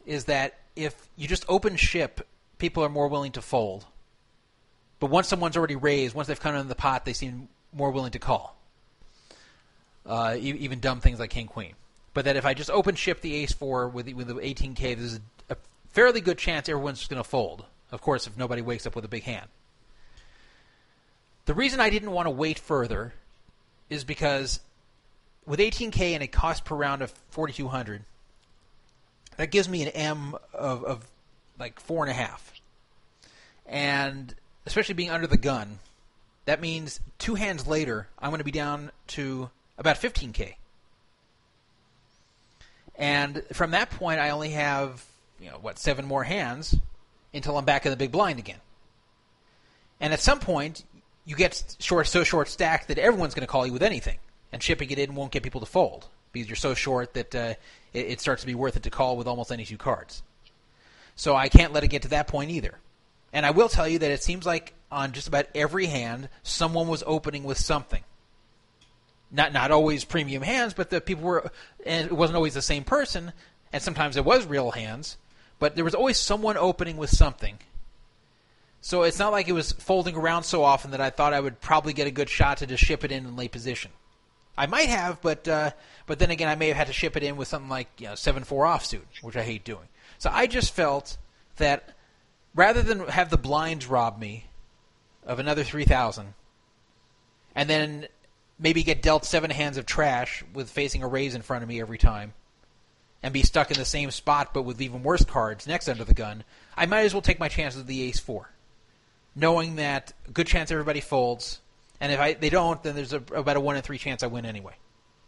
[0.07, 2.27] is that if you just open ship,
[2.57, 3.85] people are more willing to fold.
[4.99, 8.13] But once someone's already raised, once they've come in the pot, they seem more willing
[8.13, 8.59] to call.
[10.03, 11.73] Uh, even dumb things like King Queen.
[12.15, 14.97] But that if I just open ship the Ace Four with the, with the 18k,
[14.97, 15.19] there's
[15.51, 15.57] a
[15.89, 17.65] fairly good chance everyone's going to fold.
[17.91, 19.45] Of course, if nobody wakes up with a big hand.
[21.45, 23.13] The reason I didn't want to wait further
[23.91, 24.59] is because
[25.45, 28.03] with 18k and a cost per round of 4200,
[29.37, 31.07] that gives me an M of, of
[31.59, 32.53] like four and a half.
[33.65, 34.33] And
[34.65, 35.79] especially being under the gun,
[36.45, 40.55] that means two hands later, I'm going to be down to about 15k.
[42.97, 45.03] And from that point, I only have,
[45.39, 46.75] you know, what, seven more hands
[47.33, 48.59] until I'm back in the big blind again.
[49.99, 50.83] And at some point,
[51.25, 54.17] you get short, so short stacked that everyone's going to call you with anything,
[54.55, 57.55] and shipping it in won't get people to fold because you're so short that uh,
[57.91, 60.23] it, it starts to be worth it to call with almost any two cards.
[61.17, 62.75] So I can't let it get to that point either.
[63.33, 66.87] And I will tell you that it seems like on just about every hand, someone
[66.87, 68.01] was opening with something.
[69.29, 71.51] Not not always premium hands, but the people were,
[71.85, 73.33] and it wasn't always the same person,
[73.73, 75.17] and sometimes it was real hands,
[75.59, 77.57] but there was always someone opening with something.
[78.79, 81.59] So it's not like it was folding around so often that I thought I would
[81.59, 83.91] probably get a good shot to just ship it in in late position.
[84.57, 85.71] I might have, but uh,
[86.05, 88.07] but then again, I may have had to ship it in with something like you
[88.07, 89.87] know seven four offsuit, which I hate doing.
[90.17, 91.17] So I just felt
[91.57, 91.93] that
[92.53, 94.45] rather than have the blinds rob me
[95.25, 96.33] of another three thousand,
[97.53, 98.07] and then
[98.57, 101.81] maybe get dealt seven hands of trash with facing a raise in front of me
[101.81, 102.33] every time,
[103.21, 106.13] and be stuck in the same spot but with even worse cards next under the
[106.13, 106.45] gun,
[106.77, 108.51] I might as well take my chances with the ace four,
[109.35, 111.59] knowing that good chance everybody folds,
[111.99, 114.27] and if I, they don't, then there's a, about a one in three chance I
[114.27, 114.75] win anyway.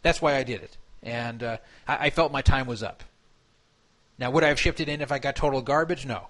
[0.01, 1.57] That's why I did it, and uh,
[1.87, 3.03] I, I felt my time was up.
[4.19, 6.05] Now, would I have shifted in if I got total garbage?
[6.05, 6.27] No,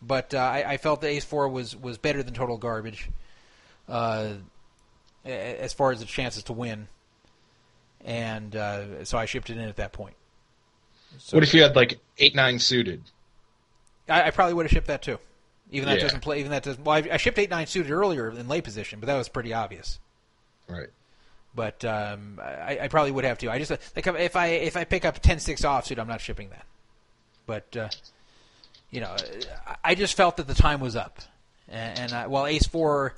[0.00, 3.08] but uh, I, I, felt the Ace Four was was better than total garbage,
[3.88, 4.34] uh,
[5.24, 6.88] as far as the chances to win,
[8.04, 10.14] and uh, so I shifted in at that point.
[11.18, 13.02] So, what if you had like eight nine suited?
[14.08, 15.18] I, I probably would have shipped that too.
[15.72, 16.04] Even that yeah.
[16.04, 16.38] doesn't play.
[16.38, 16.84] Even that doesn't.
[16.84, 19.52] Well, I, I shipped eight nine suited earlier in lay position, but that was pretty
[19.52, 19.98] obvious.
[20.68, 20.88] Right
[21.54, 23.50] but um, I, I, probably would have to.
[23.50, 26.64] I just like if I if I pick up 10-6 offsuit, I'm not shipping that.
[27.46, 27.88] But uh,
[28.90, 29.14] you know,
[29.82, 31.20] I just felt that the time was up,
[31.68, 33.14] and, and I, while Ace Four,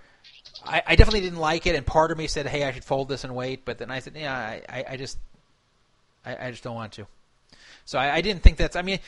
[0.64, 3.08] I, I, definitely didn't like it, and part of me said, "Hey, I should fold
[3.08, 5.18] this and wait," but then I said, "Yeah, I, I just,
[6.24, 7.06] I, just don't want to."
[7.84, 8.76] So I, didn't think that's.
[8.76, 8.98] I mean,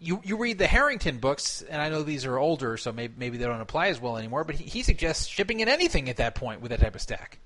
[0.00, 3.36] you you read the Harrington books, and I know these are older, so maybe maybe
[3.36, 4.44] they don't apply as well anymore.
[4.44, 7.38] But he, he suggests shipping in anything at that point with that type of stack.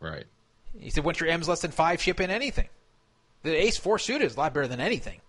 [0.00, 0.24] Right.
[0.78, 2.68] He said once your M's less than five, ship in anything.
[3.42, 5.20] The Ace Four suited is a lot better than anything.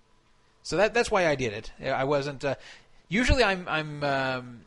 [0.63, 1.71] So that that's why I did it.
[1.83, 2.45] I wasn't.
[2.45, 2.55] Uh,
[3.09, 4.61] usually, I'm I'm um,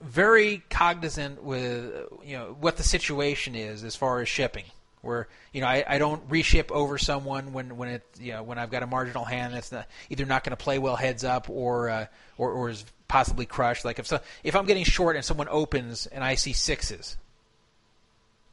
[0.00, 1.92] very cognizant with
[2.24, 4.64] you know what the situation is as far as shipping
[5.04, 8.58] where you know I, I don't reship over someone when when it you know when
[8.58, 11.48] I've got a marginal hand that's not, either not going to play well heads up
[11.50, 12.06] or uh,
[12.38, 13.84] or or is possibly crushed.
[13.84, 17.16] Like if so, if I'm getting short and someone opens and I see sixes,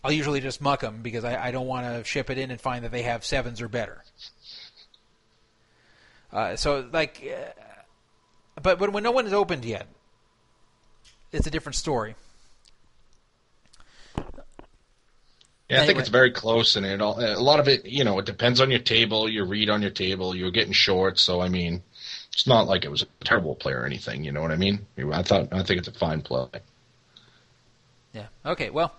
[0.03, 2.59] I'll usually just muck them because I, I don't want to ship it in and
[2.59, 4.03] find that they have sevens or better.
[6.31, 7.61] Uh, so like, uh,
[8.61, 9.87] but but when no one has opened yet,
[11.31, 12.15] it's a different story.
[15.71, 18.19] Yeah, I think it's very close, and it all, a lot of it, you know,
[18.19, 20.35] it depends on your table, your read on your table.
[20.35, 21.81] You're getting short, so I mean,
[22.33, 24.23] It's not like it was a terrible play or anything.
[24.23, 24.85] You know what I mean?
[25.11, 26.47] I thought I think it's a fine play.
[28.13, 28.27] Yeah.
[28.45, 28.69] Okay.
[28.69, 28.93] Well,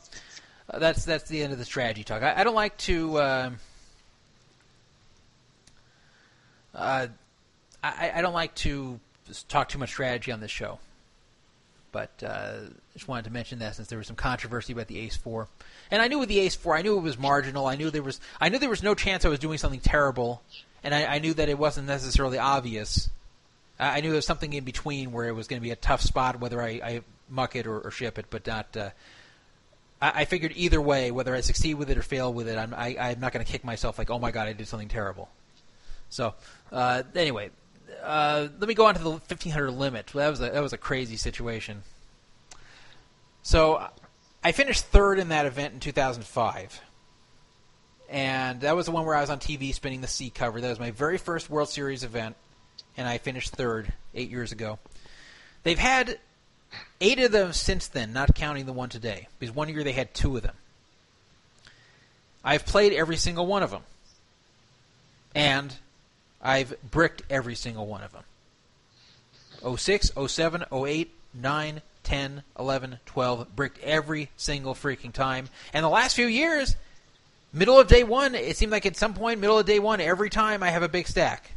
[0.69, 2.23] uh, that's that's the end of the strategy talk.
[2.23, 3.17] I, I don't like to.
[3.19, 3.51] Uh,
[6.75, 7.07] uh,
[7.83, 9.01] I, I don't like to
[9.49, 10.79] talk too much strategy on this show,
[11.91, 12.55] but uh,
[12.93, 15.49] just wanted to mention that since there was some controversy about the Ace Four,
[15.93, 17.67] and I knew with the Ace Four, I knew it was marginal.
[17.67, 20.43] I knew there was, I knew there was no chance I was doing something terrible,
[20.83, 23.11] and I, I knew that it wasn't necessarily obvious.
[23.79, 25.77] I, I knew there was something in between where it was going to be a
[25.77, 28.75] tough spot, whether I, I muck it or, or, ship it, but not.
[28.75, 28.91] Uh,
[30.01, 32.73] I, I, figured either way, whether I succeed with it or fail with it, I'm,
[32.73, 35.29] I, am not going to kick myself like, oh my god, I did something terrible.
[36.09, 36.33] So
[36.73, 37.51] uh, anyway,
[38.03, 40.07] uh, let me go on to the 1500 limit.
[40.15, 41.83] That was a, that was a crazy situation.
[43.43, 43.89] So
[44.45, 46.81] I finished third in that event in 2005.
[48.09, 50.61] And that was the one where I was on TV spinning the C cover.
[50.61, 52.37] That was my very first World Series event,
[52.97, 54.79] and I finished third eight years ago.
[55.63, 56.19] They've had
[57.01, 60.13] eight of them since then, not counting the one today, because one year they had
[60.13, 60.57] two of them.
[62.45, 63.83] I've played every single one of them.
[65.35, 65.75] And
[66.43, 68.25] I've bricked every single one of them.
[69.77, 75.49] 06, 07, 08, 9, 10, 11, 12, bricked every single freaking time.
[75.73, 76.77] And the last few years,
[77.53, 80.31] middle of day one, it seemed like at some point, middle of day one, every
[80.31, 81.51] time I have a big stack.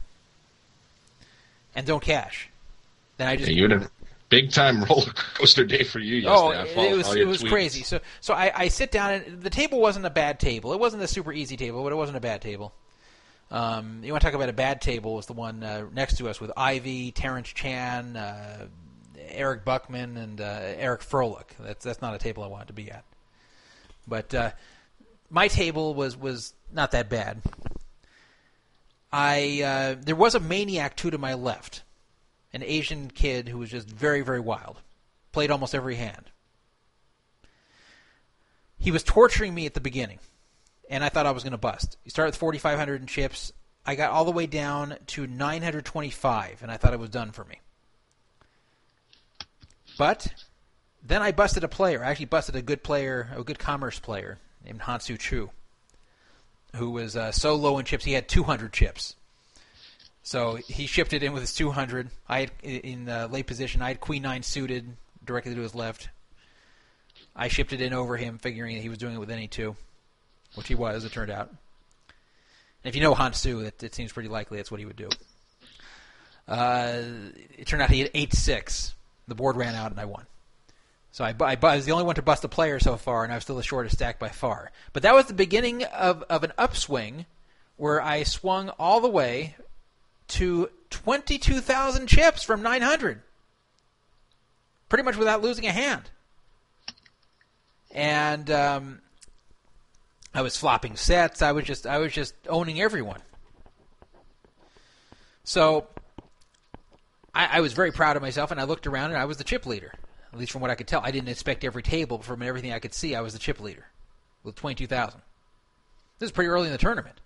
[1.75, 2.49] And don't cash.
[3.17, 3.49] Then I just.
[3.49, 3.89] Yeah, you had a
[4.29, 6.73] big time roller coaster day for you yesterday.
[6.75, 7.83] Oh, it was, it was crazy.
[7.83, 10.73] So, so I, I sit down, and the table wasn't a bad table.
[10.73, 12.73] It wasn't a super easy table, but it wasn't a bad table.
[13.51, 15.15] Um, you want to talk about a bad table?
[15.15, 18.65] Was the one uh, next to us with Ivey, Terrence Chan, uh,
[19.35, 21.49] Eric Buchman, and uh, Eric Froehlich.
[21.59, 23.03] That's that's not a table I wanted to be at.
[24.07, 24.51] But uh,
[25.29, 27.41] my table was was not that bad.
[29.11, 31.83] I uh, there was a maniac two to my left,
[32.53, 34.81] an Asian kid who was just very very wild,
[35.31, 36.31] played almost every hand.
[38.77, 40.19] He was torturing me at the beginning
[40.89, 41.97] and I thought I was going to bust.
[42.03, 43.51] You start with 4,500 in chips.
[43.85, 47.45] I got all the way down to 925, and I thought it was done for
[47.45, 47.59] me.
[49.97, 50.27] But
[51.03, 52.03] then I busted a player.
[52.03, 55.51] I actually busted a good player, a good commerce player named Hansu Chu,
[56.75, 59.15] who was uh, so low in chips he had 200 chips.
[60.23, 62.09] So he shipped it in with his 200.
[62.27, 63.81] I had in the late position.
[63.81, 66.09] I had queen nine suited directly to his left.
[67.35, 69.75] I shipped it in over him, figuring that he was doing it with any two
[70.55, 71.49] which he was, it turned out.
[71.49, 75.09] And if you know Hansu, it, it seems pretty likely that's what he would do.
[76.47, 77.01] Uh,
[77.57, 78.95] it turned out he had 8 6.
[79.27, 80.25] The board ran out, and I won.
[81.11, 83.31] So I, I, I, was the only one to bust a player so far, and
[83.31, 84.71] I was still the shortest stack by far.
[84.91, 87.25] But that was the beginning of, of an upswing
[87.77, 89.55] where I swung all the way
[90.27, 93.21] to 22,000 chips from 900.
[94.89, 96.03] Pretty much without losing a hand.
[97.91, 99.01] And um,
[100.33, 101.41] I was flopping sets.
[101.41, 103.21] I was just I was just owning everyone.
[105.45, 105.87] So
[107.35, 109.43] I, I, was very proud of myself, and I looked around and I was the
[109.43, 109.93] chip leader.
[110.31, 112.73] At least from what I could tell, I didn't inspect every table, but from everything
[112.73, 113.85] I could see, I was the chip leader
[114.43, 115.21] with twenty two thousand.
[116.19, 117.19] This is pretty early in the tournament.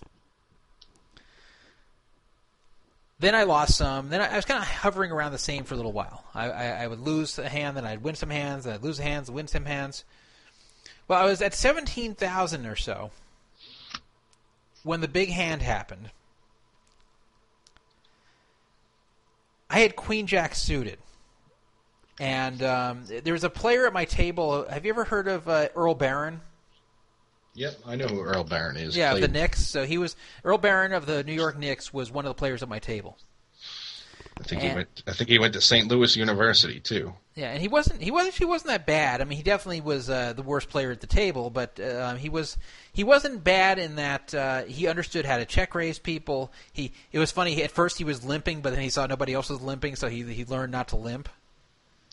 [3.19, 4.09] Then I lost some.
[4.09, 6.23] Then I, I was kind of hovering around the same for a little while.
[6.33, 8.97] I, I, I would lose a hand, then I'd win some hands, then I'd lose
[8.97, 10.05] hands, win some hands.
[11.07, 13.11] Well, I was at 17,000 or so
[14.83, 16.11] when the big hand happened.
[19.69, 20.97] I had Queen Jack suited.
[22.19, 24.67] And um, there was a player at my table.
[24.69, 26.41] Have you ever heard of uh, Earl Barron?
[27.53, 28.95] Yep, I know who Earl Barron is.
[28.95, 29.23] Yeah, Played.
[29.23, 29.65] the Knicks.
[29.65, 32.61] So he was Earl Barron of the New York Knicks was one of the players
[32.61, 33.17] at my table.
[34.39, 35.03] I think and, he went.
[35.05, 35.87] I think he went to St.
[35.87, 37.13] Louis University too.
[37.35, 38.01] Yeah, and he wasn't.
[38.01, 38.35] He wasn't.
[38.35, 39.21] He wasn't that bad.
[39.21, 42.29] I mean, he definitely was uh, the worst player at the table, but uh, he
[42.29, 42.57] was.
[42.93, 46.51] He wasn't bad in that uh, he understood how to check raise people.
[46.71, 46.93] He.
[47.11, 47.61] It was funny.
[47.63, 50.23] At first, he was limping, but then he saw nobody else was limping, so he
[50.23, 51.27] he learned not to limp.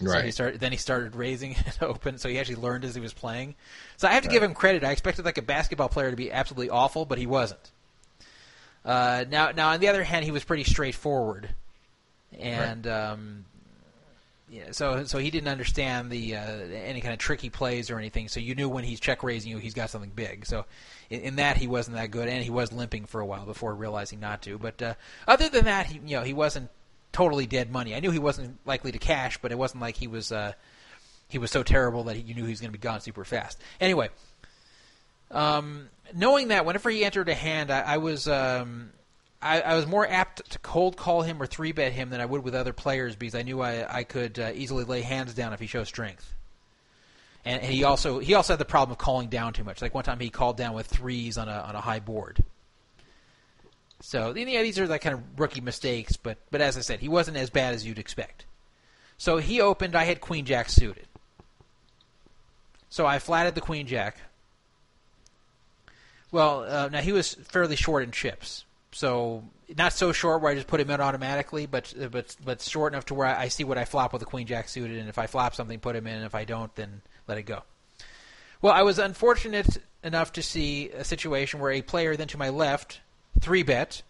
[0.00, 0.18] Right.
[0.18, 0.60] So he started.
[0.60, 3.54] Then he started raising it open, so he actually learned as he was playing.
[3.98, 4.34] So I have to right.
[4.34, 4.82] give him credit.
[4.82, 7.70] I expected like a basketball player to be absolutely awful, but he wasn't.
[8.84, 11.48] Uh, now, now on the other hand, he was pretty straightforward
[12.38, 13.10] and right.
[13.10, 13.44] um,
[14.48, 18.28] yeah, so so he didn't understand the uh, any kind of tricky plays or anything.
[18.28, 20.46] So you knew when he's check raising you, he's got something big.
[20.46, 20.66] So
[21.10, 23.74] in, in, that he wasn't that good, and he was limping for a while before
[23.74, 24.56] realizing not to.
[24.56, 24.94] But uh,
[25.26, 26.70] other than that, he, you know, he wasn't
[27.10, 27.94] totally dead money.
[27.94, 30.52] I knew he wasn't likely to cash, but it wasn't like he was uh,
[31.28, 33.24] he was so terrible that he, you knew he was going to be gone super
[33.24, 33.60] fast.
[33.80, 34.10] Anyway,
[35.32, 38.90] um, knowing that whenever he entered a hand, I, I was um,
[39.46, 42.26] I, I was more apt to cold call him or three bet him than I
[42.26, 45.52] would with other players because I knew I I could uh, easily lay hands down
[45.52, 46.34] if he shows strength.
[47.44, 49.80] And, and he also he also had the problem of calling down too much.
[49.80, 52.42] Like one time he called down with threes on a on a high board.
[54.00, 57.08] So yeah, these are like kind of rookie mistakes, but but as I said, he
[57.08, 58.44] wasn't as bad as you'd expect.
[59.16, 59.96] So he opened.
[59.96, 61.06] I had Queen Jack suited.
[62.90, 64.18] So I flatted the Queen Jack.
[66.30, 68.65] Well, uh, now he was fairly short in chips,
[68.96, 69.44] so
[69.76, 73.04] not so short where I just put him in automatically, but but but short enough
[73.06, 75.18] to where I, I see what I flop with a Queen Jack suited, and if
[75.18, 77.62] I flop something, put him in, and if I don't, then let it go.
[78.62, 82.48] Well, I was unfortunate enough to see a situation where a player then to my
[82.48, 83.00] left
[83.38, 84.02] three bet,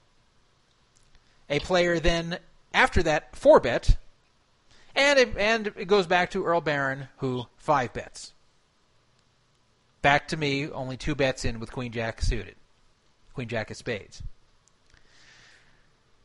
[1.51, 2.39] a player then
[2.73, 3.97] after that four bet,
[4.95, 8.33] and it, and it goes back to Earl Barron who five bets.
[10.01, 12.55] Back to me, only two bets in with Queen Jack suited,
[13.35, 14.23] Queen Jack of spades.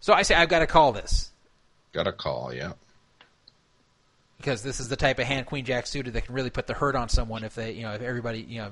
[0.02, 1.32] So I say I've got to call this
[1.94, 2.74] Got a call, yeah.
[4.38, 6.74] because this is the type of hand Queen Jack suited that can really put the
[6.74, 8.72] hurt on someone if they, you know, if everybody, you know,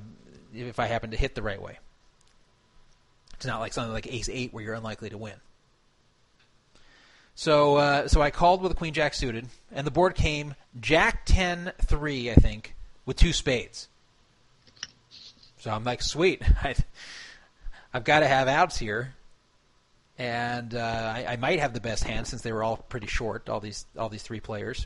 [0.54, 1.80] if I happen to hit the right way.
[3.34, 5.36] It's not like something like Ace Eight where you're unlikely to win.
[7.36, 11.26] So, uh, so I called with a Queen Jack suited, and the board came Jack
[11.26, 12.76] Ten Three, I think,
[13.06, 13.88] with two spades.
[15.60, 16.76] So I'm like, sweet, I,
[17.94, 19.16] I've got to have outs here,
[20.20, 23.50] and uh, I, I might have the best hand since they were all pretty short,
[23.50, 24.86] all these all these three players.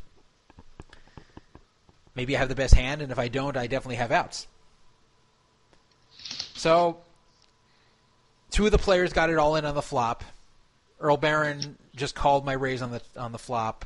[2.16, 4.48] Maybe I have the best hand, and if I don't, I definitely have outs.
[6.54, 7.00] So,
[8.52, 10.24] two of the players got it all in on the flop.
[11.00, 13.86] Earl Barron just called my raise on the on the flop,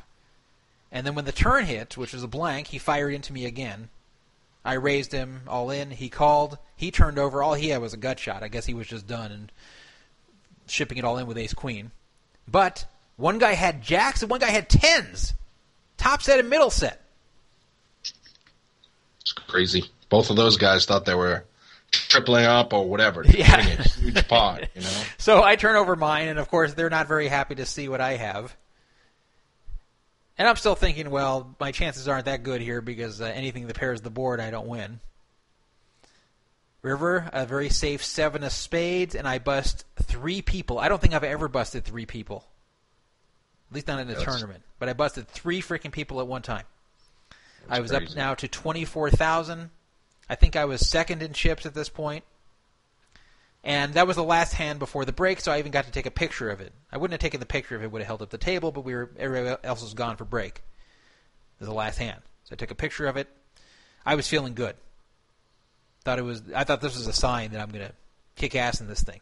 [0.92, 3.88] and then when the turn hit, which was a blank, he fired into me again.
[4.66, 5.92] I raised him all in.
[5.92, 6.58] He called.
[6.76, 7.42] He turned over.
[7.42, 8.42] All he had was a gut shot.
[8.42, 9.52] I guess he was just done and
[10.70, 11.90] shipping it all in with ace queen.
[12.46, 15.34] But one guy had jacks and one guy had tens.
[15.96, 17.02] Top set and middle set.
[19.20, 19.84] It's crazy.
[20.08, 21.44] Both of those guys thought they were
[21.90, 23.24] tripling up or whatever.
[23.28, 23.60] Yeah.
[23.60, 25.02] Huge pot, you know.
[25.18, 28.00] So I turn over mine, and of course they're not very happy to see what
[28.00, 28.56] I have.
[30.38, 33.76] And I'm still thinking, well, my chances aren't that good here because uh, anything that
[33.76, 35.00] pairs the board, I don't win.
[36.82, 40.78] River, a very safe seven of spades, and I bust three people.
[40.78, 42.46] I don't think I've ever busted three people.
[43.70, 44.62] At least not in a That's- tournament.
[44.78, 46.64] But I busted three freaking people at one time.
[47.68, 49.70] I was up now to 24,000.
[50.28, 52.24] I think I was second in chips at this point.
[53.64, 56.06] And that was the last hand before the break, so I even got to take
[56.06, 56.72] a picture of it.
[56.92, 58.82] I wouldn't have taken the picture if it would have held up the table, but
[58.82, 60.58] we were everybody else was gone for break.
[60.58, 63.28] It was the last hand, so I took a picture of it.
[64.06, 64.76] I was feeling good.
[66.08, 66.42] Thought it was.
[66.54, 67.92] I thought this was a sign that I'm going to
[68.34, 69.20] kick ass in this thing.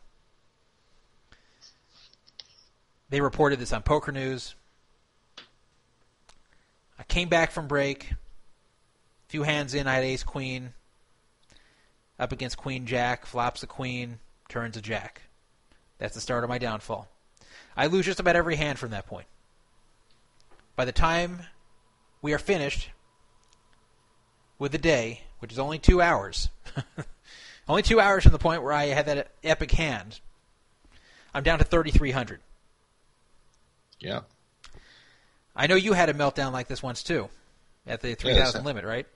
[3.11, 4.55] They reported this on Poker News.
[6.97, 8.13] I came back from break.
[8.13, 8.17] A
[9.27, 10.75] few hands in, I had Ace Queen.
[12.21, 15.23] Up against Queen Jack, flops a Queen, turns a Jack.
[15.99, 17.09] That's the start of my downfall.
[17.77, 19.27] I lose just about every hand from that point.
[20.77, 21.41] By the time
[22.23, 22.91] we are finished
[24.61, 26.49] with the day, which is only two hours,
[27.69, 30.21] only two hours from the point where I had that epic hand,
[31.35, 32.41] I'm down to 3,300.
[34.01, 34.21] Yeah.
[35.55, 37.29] I know you had a meltdown like this once too,
[37.87, 39.07] at the 3,000 limit, right?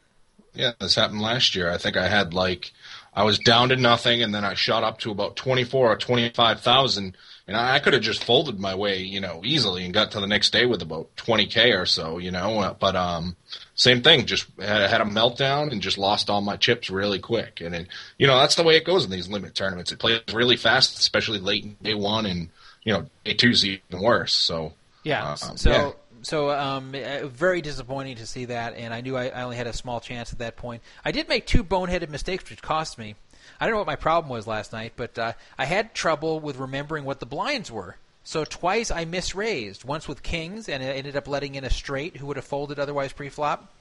[0.54, 1.70] Yeah, this happened last year.
[1.70, 2.72] I think I had like
[3.12, 5.96] I was down to nothing, and then I shot up to about twenty four or
[5.96, 9.92] twenty five thousand, and I, could have just folded my way, you know, easily, and
[9.92, 12.60] got to the next day with about twenty k or so, you know.
[12.60, 13.36] uh, But um,
[13.74, 17.60] same thing, just had, had a meltdown and just lost all my chips really quick,
[17.60, 19.90] and it, you know that's the way it goes in these limit tournaments.
[19.90, 22.48] It plays really fast, especially late in day one, and
[22.84, 24.32] you know day two's even worse.
[24.32, 25.30] So Yeah.
[25.30, 25.90] Uh, so yeah.
[26.22, 29.66] So um, uh, very disappointing to see that, and I knew I, I only had
[29.66, 30.82] a small chance at that point.
[31.04, 33.14] I did make two boneheaded mistakes, which cost me.
[33.60, 36.56] I don't know what my problem was last night, but uh, I had trouble with
[36.56, 37.96] remembering what the blinds were.
[38.22, 39.84] So twice I misraised.
[39.84, 42.78] Once with kings, and it ended up letting in a straight who would have folded
[42.78, 43.72] otherwise pre-flop.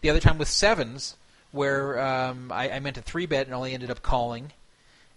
[0.00, 1.16] The other time with sevens,
[1.50, 4.52] where um, I, I meant to three bet and only ended up calling,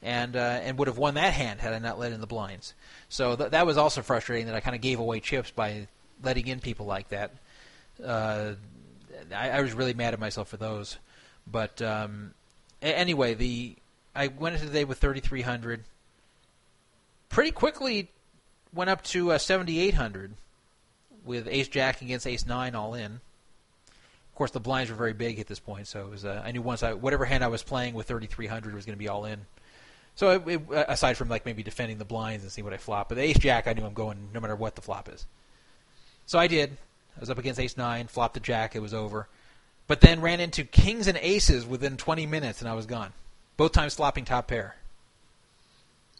[0.02, 2.74] and uh, and would have won that hand had I not let in the blinds.
[3.10, 5.88] So th- that was also frustrating that I kind of gave away chips by
[6.24, 7.32] letting in people like that.
[8.04, 8.54] Uh,
[9.36, 10.98] I, I was really mad at myself for those.
[11.52, 12.34] But um,
[12.82, 13.76] anyway, the
[14.16, 15.84] I went into the day with 3,300.
[17.30, 18.10] Pretty quickly
[18.74, 20.34] went up to uh, 7,800
[21.24, 23.14] with Ace Jack against Ace Nine all in.
[23.14, 26.26] Of course, the blinds were very big at this point, so it was.
[26.26, 29.00] Uh, I knew once I whatever hand I was playing with 3,300 was going to
[29.00, 29.40] be all in.
[30.16, 33.10] So it, it, aside from like maybe defending the blinds and see what I flop,
[33.10, 35.26] but the ace jack I knew I'm going no matter what the flop is.
[36.30, 36.78] So I did.
[37.18, 39.28] I was up against ace nine, flopped the jack, it was over.
[39.88, 43.14] But then ran into kings and aces within 20 minutes, and I was gone.
[43.58, 44.76] Both times flopping top pair.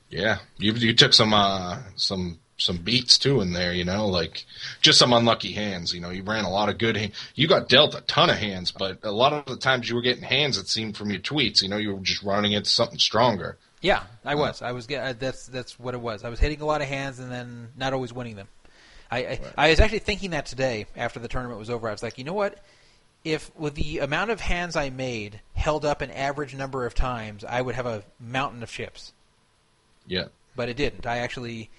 [0.10, 4.46] Yeah, you you took some uh, some some beats too in there, you know, like
[4.82, 5.94] just some unlucky hands.
[5.94, 6.98] You know, you ran a lot of good.
[6.98, 9.96] Ha- you got dealt a ton of hands, but a lot of the times you
[9.96, 10.58] were getting hands.
[10.58, 13.58] It seemed from your tweets, you know, you were just running into something stronger.
[13.82, 14.64] Yeah, I was.
[14.64, 14.88] I was.
[14.88, 16.24] That's that's what it was.
[16.24, 18.48] I was hitting a lot of hands and then not always winning them.
[19.12, 19.42] I I, right.
[19.58, 21.88] I was actually thinking that today after the tournament was over.
[21.88, 22.60] I was like, you know what?
[23.24, 27.44] If with the amount of hands I made held up an average number of times,
[27.44, 29.14] I would have a mountain of chips.
[30.08, 30.26] Yeah.
[30.56, 31.06] But it didn't.
[31.06, 31.70] I actually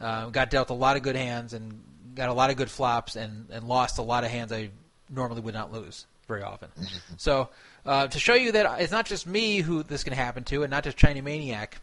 [0.00, 1.80] uh, got dealt a lot of good hands and
[2.14, 4.70] got a lot of good flops and, and lost a lot of hands I
[5.10, 6.68] normally would not lose very often.
[7.18, 7.48] So
[7.86, 10.70] uh, to show you that it's not just me who this can happen to, and
[10.70, 11.80] not just China Maniac,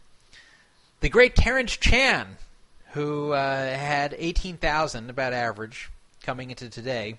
[1.00, 2.36] the great Terrence Chan,
[2.94, 5.90] who uh, had 18,000 about average
[6.22, 7.18] coming into today,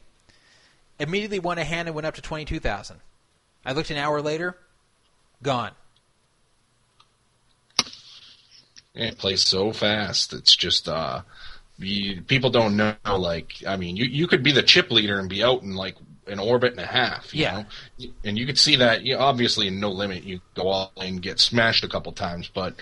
[1.00, 2.98] immediately won a hand and went up to 22,000.
[3.66, 4.58] I looked an hour later,
[5.42, 5.72] gone.
[8.96, 10.34] it plays so fast.
[10.34, 11.22] It's just uh,
[11.78, 12.96] you, people don't know.
[13.06, 15.96] Like, I mean, you you could be the chip leader and be out in like
[16.28, 17.34] an orbit and a half.
[17.34, 17.64] yeah.
[18.00, 18.08] Know?
[18.24, 19.04] And you could see that.
[19.04, 22.50] You know, obviously, in no limit, you go all and get smashed a couple times,
[22.54, 22.76] but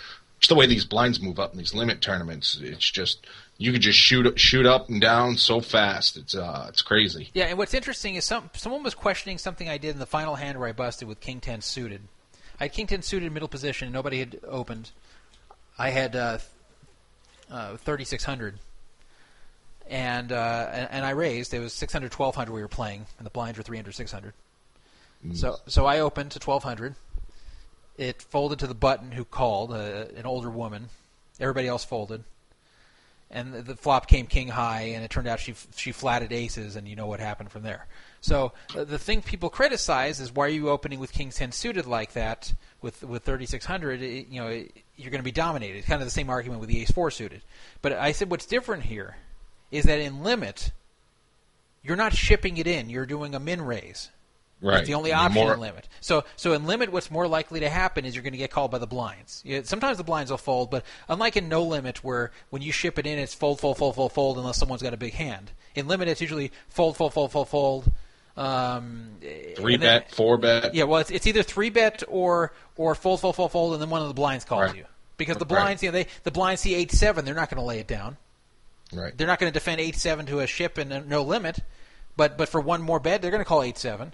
[0.43, 3.25] just the way these blinds move up in these limit tournaments, it's just
[3.57, 6.17] you could just shoot shoot up and down so fast.
[6.17, 7.29] It's uh, it's crazy.
[7.33, 10.35] Yeah, and what's interesting is some someone was questioning something I did in the final
[10.35, 12.01] hand where I busted with King Ten suited.
[12.59, 13.85] I had King Ten suited in middle position.
[13.85, 14.91] and Nobody had opened.
[15.77, 16.39] I had uh,
[17.49, 18.59] uh, 3600
[19.89, 21.53] and, uh, and, and I raised.
[21.53, 24.33] It was 600, 1200 we were playing, and the blinds were 300, 600.
[25.25, 25.37] Mm.
[25.37, 26.95] So so I opened to 1200.
[27.97, 30.89] It folded to the button who called, uh, an older woman.
[31.39, 32.23] Everybody else folded,
[33.33, 36.87] and the, flop came king high, and it turned out she she flatted aces, and
[36.87, 37.87] you know what happened from there.
[38.21, 41.87] So uh, the thing people criticize is why are you opening with king ten suited
[41.87, 44.01] like that with with 3600?
[44.01, 44.63] It, you know.
[44.95, 45.79] You're going to be dominated.
[45.79, 47.41] It's Kind of the same argument with the ace four suited.
[47.81, 49.17] But I said what's different here
[49.71, 50.71] is that in limit,
[51.81, 52.91] you're not shipping it in.
[52.91, 54.09] You're doing a min raise.
[54.63, 54.79] Right.
[54.79, 55.53] It's the only option more...
[55.53, 55.89] in limit.
[55.99, 58.71] So, so in limit, what's more likely to happen is you're going to get called
[58.71, 59.43] by the blinds.
[59.63, 63.05] Sometimes the blinds will fold, but unlike in no limit, where when you ship it
[63.05, 65.51] in, it's fold, fold, fold, fold, fold, unless someone's got a big hand.
[65.75, 67.91] In limit, it's usually fold, fold, fold, fold, fold.
[68.37, 69.17] Um,
[69.57, 70.73] three bet, four bet.
[70.73, 73.89] Yeah, well, it's, it's either three bet or or fold, fold, fold, fold, and then
[73.89, 74.75] one of the blinds calls right.
[74.75, 74.85] you
[75.17, 75.83] because the blinds, right.
[75.83, 78.17] you know, they the blinds see eight seven, they're not going to lay it down.
[78.91, 79.15] Right.
[79.15, 81.59] They're not going to defend eight seven to a ship and no limit,
[82.17, 84.13] but but for one more bet, they're going to call eight seven.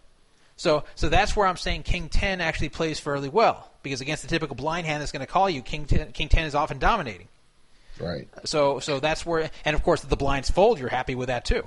[0.60, 4.27] So so that's where I'm saying King ten actually plays fairly well because against the
[4.27, 7.30] typical blind hand that's going to call you, King 10, King ten is often dominating.
[7.98, 8.27] Right.
[8.44, 10.77] So so that's where, and of course, the blinds fold.
[10.77, 11.65] You're happy with that too.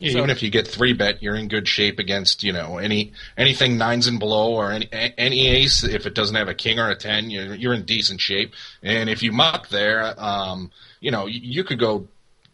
[0.00, 2.78] Yeah, so, even if you get three bet, you're in good shape against you know
[2.78, 5.84] any anything nines and below or any any ace.
[5.84, 8.54] If it doesn't have a king or a ten, you're you're in decent shape.
[8.82, 12.08] And if you muck there, um, you know you, you could go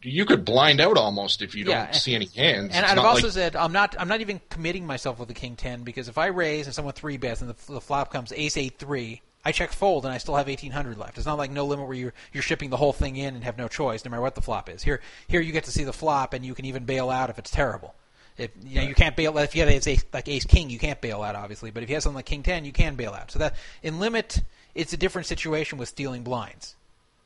[0.07, 2.75] you could blind out almost if you don't yeah, see any hands.
[2.75, 3.33] And it's I've also like...
[3.33, 6.27] said I'm not I'm not even committing myself with the king ten because if I
[6.27, 9.73] raise and someone three bets and the, the flop comes ace eight three, I check
[9.73, 11.19] fold and I still have 1800 left.
[11.19, 13.59] It's not like no limit where you're you're shipping the whole thing in and have
[13.59, 14.83] no choice no matter what the flop is.
[14.83, 17.39] Here here you get to see the flop and you can even bail out if
[17.39, 17.95] it's terrible.
[18.39, 21.01] If you know you can't bail if you have ace, like ace king you can't
[21.01, 23.33] bail out obviously, but if you have something like king 10 you can bail out.
[23.33, 24.43] So that in limit
[24.77, 26.76] it's a different situation with stealing blinds.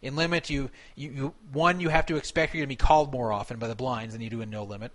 [0.03, 3.13] In limit you you, you one you have to expect you're going to be called
[3.13, 4.93] more often by the blinds than you do in no limit.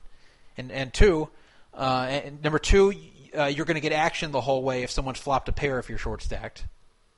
[0.57, 1.29] And and two
[1.73, 2.93] uh, and number two,
[3.37, 5.89] uh, you're going to get action the whole way if someone's flopped a pair if
[5.89, 6.65] you're short stacked.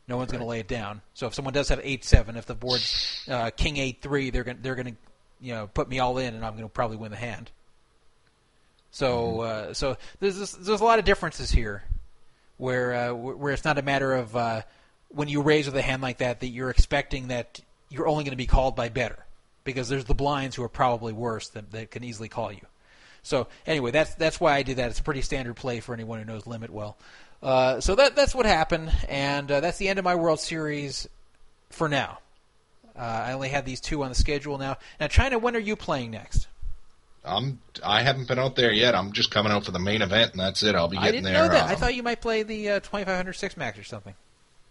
[0.08, 0.40] No one's right.
[0.40, 1.02] going to lay it down.
[1.14, 4.44] So if someone does have eight seven, if the board's uh, king eight three, they're
[4.44, 4.96] going they're going to
[5.42, 7.52] you know put me all in, and I'm going to probably win the hand.
[8.92, 9.70] So mm-hmm.
[9.70, 11.84] uh, so there's this, there's a lot of differences here,
[12.58, 14.62] where uh, where it's not a matter of uh,
[15.10, 17.60] when you raise with a hand like that that you're expecting that
[17.90, 19.26] you're only going to be called by better,
[19.64, 22.66] because there's the blinds who are probably worse that that can easily call you.
[23.24, 24.90] So anyway, that's that's why I did that.
[24.90, 26.98] It's a pretty standard play for anyone who knows limit well.
[27.44, 31.08] Uh, so that that's what happened, and uh, that's the end of my World Series
[31.70, 32.20] for now.
[32.98, 34.78] Uh, I only have these two on the schedule now.
[35.00, 36.48] Now, China, when are you playing next?
[37.24, 37.60] I'm.
[37.84, 38.96] I haven't been out there yet.
[38.96, 40.74] I'm just coming out for the main event, and that's it.
[40.74, 41.36] I'll be getting there.
[41.36, 41.66] I didn't know that.
[41.66, 44.16] Um, I thought you might play the uh, 2500 six max or something.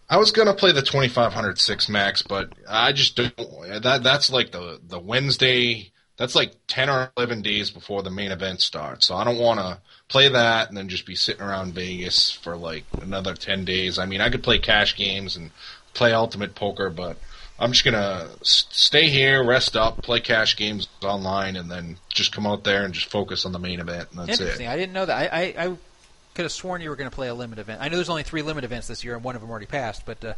[0.09, 3.35] I was gonna play the 2500 six max, but I just don't.
[3.83, 5.91] That that's like the the Wednesday.
[6.17, 9.05] That's like 10 or 11 days before the main event starts.
[9.05, 9.77] So I don't want to
[10.07, 13.99] play that and then just be sitting around Vegas for like another 10 days.
[13.99, 15.51] I mean, I could play cash games and
[15.93, 17.17] play ultimate poker, but
[17.59, 22.45] I'm just gonna stay here, rest up, play cash games online, and then just come
[22.45, 24.67] out there and just focus on the main event, and that's Interesting.
[24.67, 24.69] it.
[24.69, 25.33] I didn't know that.
[25.33, 25.77] I, I, I
[26.37, 27.81] could have sworn you were going to play a limit event.
[27.81, 30.05] I know there's only three limit events this year, and one of them already passed.
[30.05, 30.33] But uh,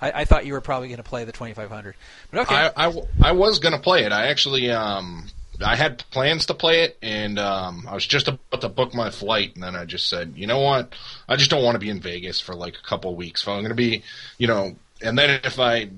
[0.00, 1.94] I, I thought you were probably going to play the 2500.
[2.30, 2.54] But okay.
[2.54, 4.12] I, I I was gonna play it.
[4.12, 5.26] I actually um
[5.64, 9.10] I had plans to play it, and um I was just about to book my
[9.10, 10.94] flight, and then I just said, you know what,
[11.26, 13.42] I just don't want to be in Vegas for like a couple weeks.
[13.42, 14.02] So I'm gonna be,
[14.36, 15.88] you know, and then if I.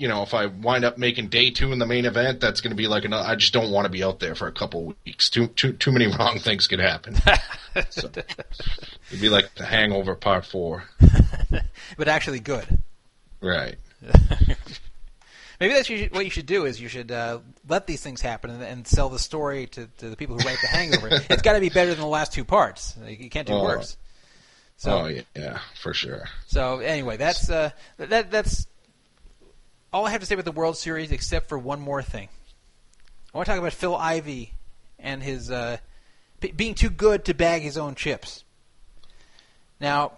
[0.00, 2.70] You know, if I wind up making day two in the main event, that's going
[2.70, 3.28] to be like another.
[3.28, 5.28] I just don't want to be out there for a couple of weeks.
[5.28, 7.16] Too too too many wrong things could happen.
[7.90, 10.84] so, it'd be like the Hangover Part Four,
[11.98, 12.66] but actually good.
[13.42, 13.76] right?
[15.60, 18.62] Maybe that's what you should do is you should uh, let these things happen and,
[18.62, 21.08] and sell the story to, to the people who write The Hangover.
[21.28, 22.96] it's got to be better than the last two parts.
[23.06, 23.64] You can't do Oh.
[23.64, 23.98] worse.
[24.78, 26.24] So, oh yeah, yeah, for sure.
[26.46, 27.68] So anyway, that's uh,
[27.98, 28.66] that that's
[29.92, 32.28] all I have to say about the World Series, except for one more thing.
[33.32, 34.54] I want to talk about Phil Ivey
[34.98, 35.78] and his uh,
[36.56, 38.44] being too good to bag his own chips.
[39.80, 40.12] Now,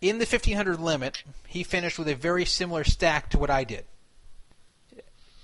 [0.00, 3.84] in the 1500 limit, he finished with a very similar stack to what I did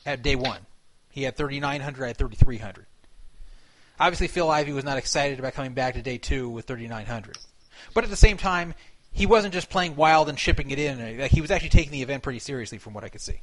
[0.05, 0.60] at day one.
[1.10, 2.86] He had 3900, I had 3300.
[4.00, 7.36] Obviously, Phil Ivey was not excited about coming back to day two with 3900.
[7.94, 8.74] But at the same time,
[9.12, 11.18] he wasn't just playing wild and shipping it in.
[11.18, 13.40] Like, He was actually taking the event pretty seriously, from what I could see.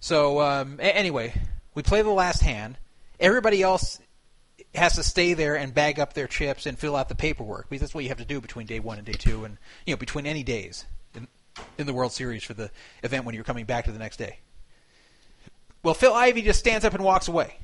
[0.00, 1.34] So um, a- anyway,
[1.74, 2.76] we play the last hand.
[3.18, 4.00] Everybody else
[4.74, 7.80] has to stay there and bag up their chips and fill out the paperwork because
[7.80, 9.56] that's what you have to do between day one and day two, and
[9.86, 10.84] you know between any days
[11.14, 11.26] in,
[11.78, 12.70] in the World Series for the
[13.02, 14.40] event when you're coming back to the next day.
[15.82, 17.58] Well, Phil Ivey just stands up and walks away.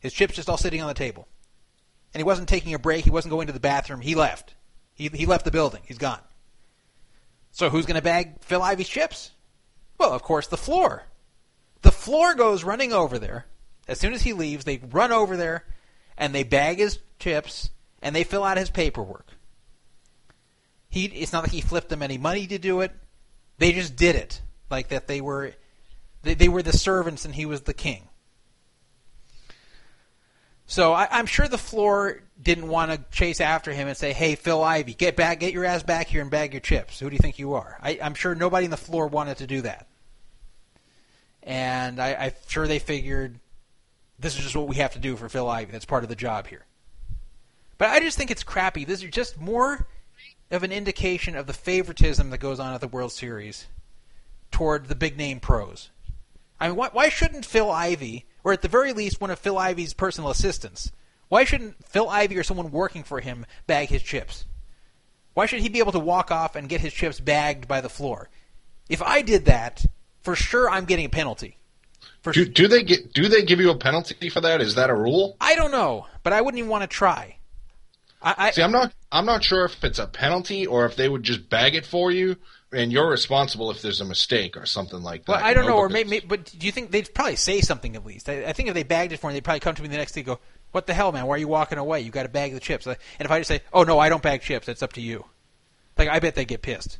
[0.00, 1.26] His chips just all sitting on the table,
[2.12, 3.04] and he wasn't taking a break.
[3.04, 4.00] He wasn't going to the bathroom.
[4.00, 4.54] He left.
[4.98, 5.80] He he left the building.
[5.86, 6.20] He's gone.
[7.52, 9.30] So who's going to bag Phil Ivey's chips?
[9.96, 11.04] Well, of course, the floor.
[11.82, 13.46] The floor goes running over there.
[13.86, 15.64] As soon as he leaves, they run over there
[16.16, 17.70] and they bag his chips
[18.02, 19.28] and they fill out his paperwork.
[20.88, 22.92] He it's not like he flipped them any money to do it.
[23.58, 24.42] They just did it.
[24.68, 25.52] Like that they were
[26.22, 28.08] they, they were the servants and he was the king.
[30.66, 34.34] So I, I'm sure the floor didn't want to chase after him and say, "Hey,
[34.34, 37.14] Phil Ivey, get back, get your ass back here and bag your chips." Who do
[37.14, 37.78] you think you are?
[37.82, 39.86] I, I'm sure nobody in the floor wanted to do that,
[41.42, 43.40] and I, I'm sure they figured
[44.18, 45.72] this is just what we have to do for Phil Ivey.
[45.72, 46.64] That's part of the job here.
[47.76, 48.84] But I just think it's crappy.
[48.84, 49.86] This is just more
[50.50, 53.66] of an indication of the favoritism that goes on at the World Series
[54.50, 55.90] toward the big name pros.
[56.60, 59.58] I mean, why, why shouldn't Phil Ivey, or at the very least one of Phil
[59.58, 60.90] Ivey's personal assistants,
[61.28, 64.44] why shouldn't Phil Ivey or someone working for him bag his chips?
[65.34, 67.88] Why should he be able to walk off and get his chips bagged by the
[67.88, 68.28] floor?
[68.88, 69.84] If I did that,
[70.22, 71.58] for sure I'm getting a penalty.
[72.22, 73.12] For Do, do they get?
[73.12, 74.60] Do they give you a penalty for that?
[74.60, 75.36] Is that a rule?
[75.40, 77.36] I don't know, but I wouldn't even want to try.
[78.20, 78.92] I, I, See, I'm not.
[79.12, 82.10] I'm not sure if it's a penalty or if they would just bag it for
[82.10, 82.36] you,
[82.72, 85.32] and you're responsible if there's a mistake or something like that.
[85.32, 87.94] Well, I don't know, or because- maybe, but do you think they'd probably say something
[87.94, 88.28] at least?
[88.28, 89.96] I, I think if they bagged it for me, they'd probably come to me the
[89.96, 90.40] next day and go,
[90.72, 91.26] "What the hell, man?
[91.26, 92.00] Why are you walking away?
[92.00, 94.22] You got to bag the chips." And if I just say, "Oh no, I don't
[94.22, 94.66] bag chips.
[94.66, 95.24] That's up to you,"
[95.96, 96.98] like I bet they get pissed.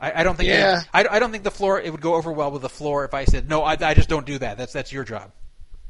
[0.00, 0.48] I, I don't think.
[0.48, 0.80] Yeah.
[0.92, 3.04] they- I, I don't think the floor it would go over well with the floor
[3.04, 4.58] if I said, "No, I, I just don't do that.
[4.58, 5.32] That's that's your job."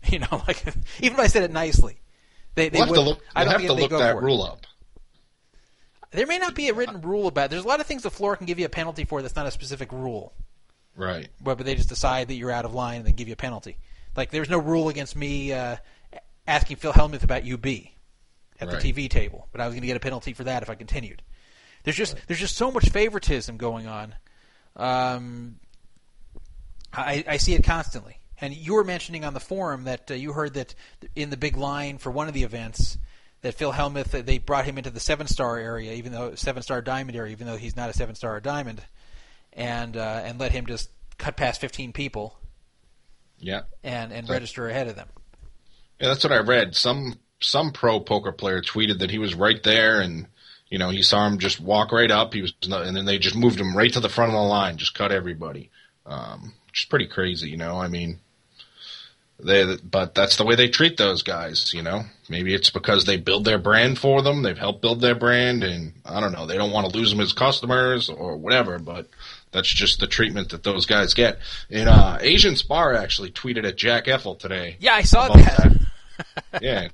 [0.09, 0.61] You know, like
[1.01, 1.97] even if I said it nicely,
[2.57, 2.97] they they We'll have would.
[2.97, 3.23] to look.
[3.37, 4.67] I don't have to look that rule up.
[6.11, 7.45] There may not be a written rule about.
[7.47, 7.51] It.
[7.53, 9.23] There's a lot of things the floor can give you a penalty for.
[9.23, 10.33] That's not a specific rule.
[10.97, 11.29] Right.
[11.41, 13.37] but, but they just decide that you're out of line and then give you a
[13.37, 13.79] penalty.
[14.15, 15.77] Like there's no rule against me uh,
[16.47, 17.67] asking Phil Hellmuth about UB
[18.61, 18.81] at Right.
[18.83, 20.75] the TV table, but I was going to get a penalty for that if I
[20.75, 21.23] continued.
[21.85, 24.15] There's just there's just so much favoritism going on.
[24.77, 25.57] Um,
[26.93, 28.19] I, I see it constantly.
[28.41, 30.75] And you were mentioning on the forum that uh, you heard that
[31.15, 32.99] in the big line for one of the events
[33.43, 36.83] that Phil Hellmuth they brought him into the seven star area, even though seven star
[36.83, 38.83] diamond area, even though he's not a seven star diamond,
[39.53, 42.37] and uh, and let him just cut past 15 people
[43.39, 43.63] Yeah.
[43.85, 44.35] and and Right.
[44.37, 45.09] register ahead of them.
[46.03, 46.75] Yeah, that's what I read.
[46.75, 50.27] Some some pro poker player tweeted that he was right there, and
[50.69, 52.35] you know he saw him just walk right up.
[52.35, 54.79] He was, and then they just moved him right to the front of the line,
[54.79, 55.71] just cut everybody.
[56.05, 57.79] Um, which is pretty crazy, you know.
[57.79, 58.19] I mean,
[59.39, 62.03] they but that's the way they treat those guys, you know.
[62.29, 64.43] Maybe it's because they build their brand for them.
[64.43, 66.47] They've helped build their brand, and I don't know.
[66.47, 69.07] They don't want to lose them as customers or whatever, but.
[69.53, 71.39] That's just the treatment that those guys get.
[71.71, 75.79] And uh, Asian Spar actually tweeted at Jack Effel today Yeah, I saw that.
[76.51, 76.63] that.
[76.63, 76.89] yeah.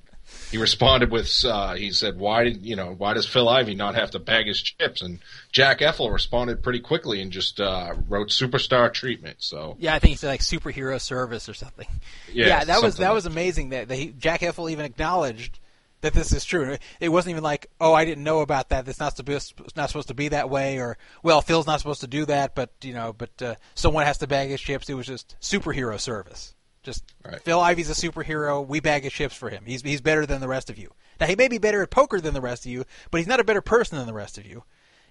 [0.51, 2.94] he responded with, uh, he said, "Why did you know?
[2.97, 5.20] Why does Phil Ivey not have to bag his chips?" And
[5.52, 10.10] Jack Effel responded pretty quickly and just uh, wrote "superstar treatment." So yeah, I think
[10.10, 11.86] he said like superhero service or something.
[12.32, 15.59] Yeah, yeah that was that something was amazing that, that he, Jack Effel even acknowledged
[16.01, 16.77] that this is true.
[17.01, 18.87] It wasn't even like, oh, I didn't know about that.
[18.89, 22.07] It's not supposed not supposed to be that way, or well, Phil's not supposed to
[22.07, 24.89] do that, but you know, but uh, someone has to bag his chips.
[24.89, 26.55] It was just superhero service.
[26.83, 27.43] Just Right.
[27.43, 28.66] Phil Ivey's a superhero.
[28.66, 29.65] We bag his chips for him.
[29.66, 30.93] He's he's better than the rest of you.
[31.20, 33.41] Now he may be better at poker than the rest of you, but he's not
[33.41, 34.65] a better person than the rest of you.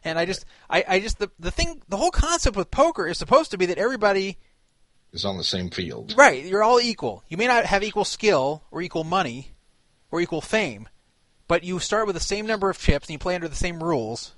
[0.03, 3.17] And I just, I, I just the the thing, the whole concept with poker is
[3.17, 4.37] supposed to be that everybody
[5.11, 6.13] is on the same field.
[6.17, 7.23] Right, you're all equal.
[7.27, 9.53] You may not have equal skill or equal money
[10.11, 10.87] or equal fame,
[11.47, 13.81] but you start with the same number of chips and you play under the same
[13.83, 14.33] rules.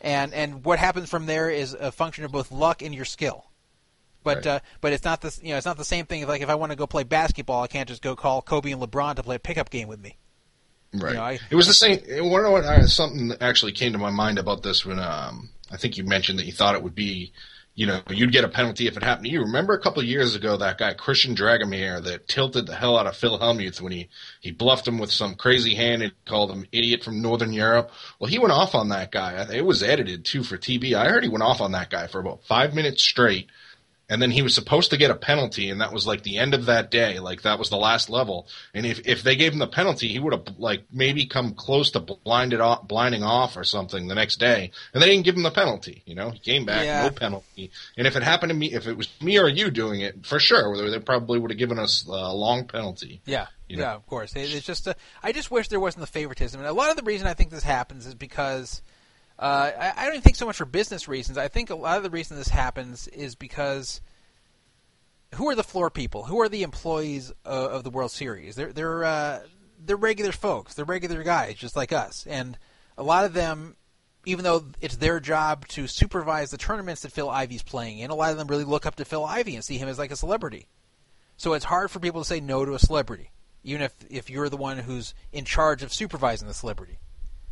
[0.00, 3.46] And and what happens from there is a function of both luck and your skill.
[4.22, 4.46] But Right.
[4.46, 6.26] uh, but it's not the you know it's not the same thing.
[6.26, 8.82] Like if I want to go play basketball, I can't just go call Kobe and
[8.82, 10.16] LeBron to play a pickup game with me.
[10.92, 11.14] Right.
[11.14, 12.00] know, I- it was the same.
[12.08, 12.64] You want what?
[12.64, 16.38] Uh, something actually came to my mind about this when um, I think you mentioned
[16.38, 17.32] that you thought it would be,
[17.76, 19.42] you know, you'd get a penalty if it happened to you.
[19.42, 23.16] Remember a couple years ago that guy Christian Dragomir that tilted the hell out of
[23.16, 24.08] Phil Hellmuth when he
[24.40, 27.90] he bluffed him with some crazy hand and called him idiot from Northern Europe.
[28.18, 29.46] Well, he went off on that guy.
[29.52, 30.94] It was edited too for TV.
[30.94, 33.50] I heard he went off on that guy for about five minutes straight
[34.08, 36.54] and then he was supposed to get a penalty, and that was like the end
[36.54, 37.18] of that day.
[37.18, 38.46] Like that was the last level.
[38.72, 41.90] And if if they gave him the penalty, he would have like maybe come close
[41.92, 44.70] to blinded off, blinding off or something the next day.
[44.94, 46.02] And they didn't give him the penalty.
[46.06, 47.02] You know, he came back Yeah.
[47.02, 47.70] no penalty.
[47.96, 50.38] And if it happened to me, if it was me or you doing it, for
[50.38, 53.20] sure, they- probably would have given us a long penalty.
[53.26, 53.82] Yeah, You know?
[53.82, 54.34] yeah, of course.
[54.34, 56.96] It, it's just uh, I just wish there wasn't the favoritism, and a lot of
[56.96, 58.82] the reason I think this happens is because
[59.38, 61.36] uh, I, I don't even think so much for business reasons.
[61.36, 64.00] I think a lot of the reason this happens is because
[65.34, 66.24] who are the floor people?
[66.24, 68.56] Who are the employees of, of the World Series?
[68.56, 69.40] They're they're uh,
[69.78, 70.74] they're regular folks.
[70.74, 72.58] They're regular guys, just like us, and
[72.96, 73.76] a lot of them.
[74.28, 78.14] Even though it's their job to supervise the tournaments that Phil Ivey's playing in, a
[78.16, 80.16] lot of them really look up to Phil Ivey and see him as like a
[80.16, 80.66] celebrity.
[81.36, 83.30] So it's hard for people to say no to a celebrity,
[83.62, 86.98] even if if you're the one who's in charge of supervising the celebrity.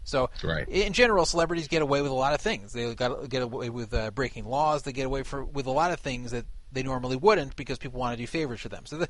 [0.04, 0.68] So Right.
[0.68, 2.72] in general, celebrities get away with a lot of things.
[2.72, 4.82] They got get away with uh, breaking laws.
[4.82, 8.00] They get away for, with a lot of things that they normally wouldn't because people
[8.00, 8.84] want to do favors for them.
[8.86, 9.08] So the,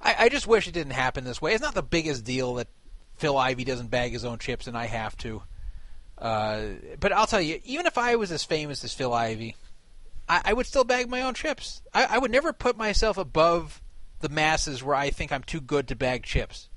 [0.00, 1.54] I, I just wish it didn't happen this way.
[1.54, 2.68] It's not the biggest deal that
[3.16, 5.42] Phil Ivey doesn't bag his own chips and I have to.
[6.18, 6.62] Uh,
[7.00, 9.56] but I'll tell you, even if I was as famous as Phil Ivey,
[10.28, 11.82] I, I would still bag my own chips.
[11.94, 13.80] I, I would never put myself above
[14.20, 16.68] the masses where I think I'm too good to bag chips.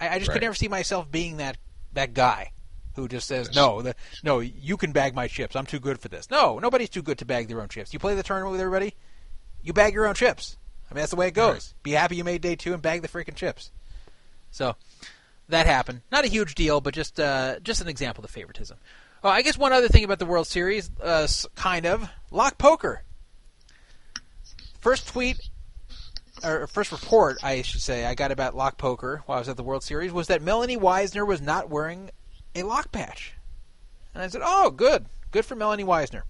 [0.00, 0.42] I, I just could Right.
[0.42, 1.56] never see myself being that
[1.96, 2.52] that guy
[2.94, 5.54] who just says no, the, no, you can bag my chips.
[5.56, 6.30] I'm too good for this.
[6.30, 7.92] No, nobody's too good to bag their own chips.
[7.92, 8.94] You play the tournament with everybody,
[9.62, 10.56] you bag your own chips.
[10.90, 11.74] I mean that's the way it goes.
[11.74, 11.82] Right.
[11.82, 13.72] Be happy you made day two and bag the freaking chips.
[14.50, 14.76] So
[15.48, 16.02] that happened.
[16.10, 18.78] Not a huge deal, but just uh, just an example of favoritism.
[19.24, 23.02] Oh, I guess one other thing about the World Series, uh, kind of lock poker.
[24.78, 25.50] First tweet,
[26.44, 29.56] or first report, I should say, I got about lock poker while I was at
[29.56, 32.10] the World Series was that Melanie Weisner was not wearing
[32.54, 33.34] a lock patch,
[34.14, 36.22] and I said, "Oh, good, good for Melanie Weisner."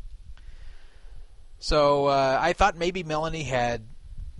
[1.59, 3.83] So uh, I thought maybe Melanie had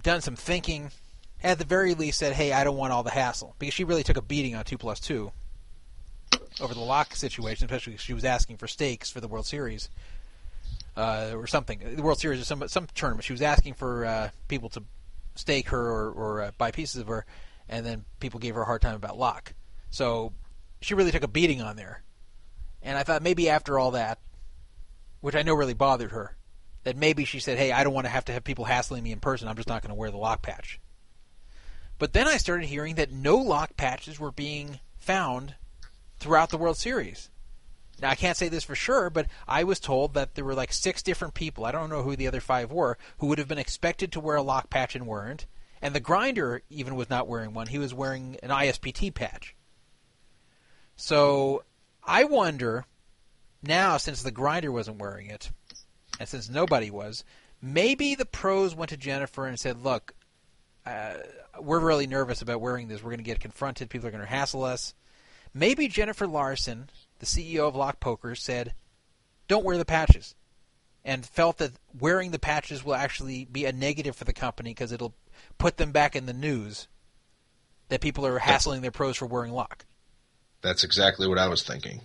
[0.03, 0.91] done some thinking,
[1.43, 4.03] at the very least said, "Hey, I don't want all the hassle," because she really
[4.03, 5.33] took a beating on two plus two
[6.61, 9.91] over the lock situation, especially because she was asking for stakes for the World Series
[10.97, 11.81] uh, or something.
[11.97, 13.25] The World Series or some some tournament.
[13.25, 14.83] She was asking for uh, people to
[15.39, 17.27] stake her or, or uh, buy pieces of her,
[17.69, 19.55] and then people gave her a hard time about lock.
[19.91, 20.33] So
[20.81, 22.03] she really took a beating on there.
[22.83, 24.19] And I thought maybe after all that,
[25.21, 26.37] which I know really bothered her,
[26.85, 29.13] that maybe she said, "Hey, I don't want to have to have people hassling me
[29.13, 29.49] in person.
[29.49, 30.79] I'm just not going to wear the lock patch."
[31.99, 35.55] But then I started hearing that no lock patches were being found
[36.21, 37.31] throughout the World Series.
[38.01, 40.73] Now I can't say this for sure, but I was told that there were like
[40.73, 41.65] six different people.
[41.65, 44.37] I don't know who the other five were who would have been expected to wear
[44.37, 45.47] a lock patch and weren't.
[45.81, 47.69] And the grinder even was not wearing one.
[47.69, 49.55] He was wearing an ISPT patch.
[50.97, 51.65] So
[52.05, 52.87] I wonder
[53.63, 55.51] now, since the grinder wasn't wearing it,
[56.21, 57.25] and since nobody was,
[57.61, 60.15] maybe the pros went to Jennifer and said, "Look,
[60.85, 61.15] uh,
[61.61, 63.03] we're really nervous about wearing this.
[63.03, 63.91] We're going to get confronted.
[63.91, 64.95] People are going to hassle us."
[65.53, 68.75] Maybe Jennifer Larson, the CEO of Lock Poker, said,
[69.49, 70.35] "Don't wear the patches,"
[71.05, 74.93] and felt that wearing the patches will actually be a negative for the company because
[74.93, 75.15] it'll
[75.59, 76.89] put them back in the news
[77.89, 79.87] that people are hassling their pros for wearing lock.
[80.63, 82.01] That's exactly what I was thinking.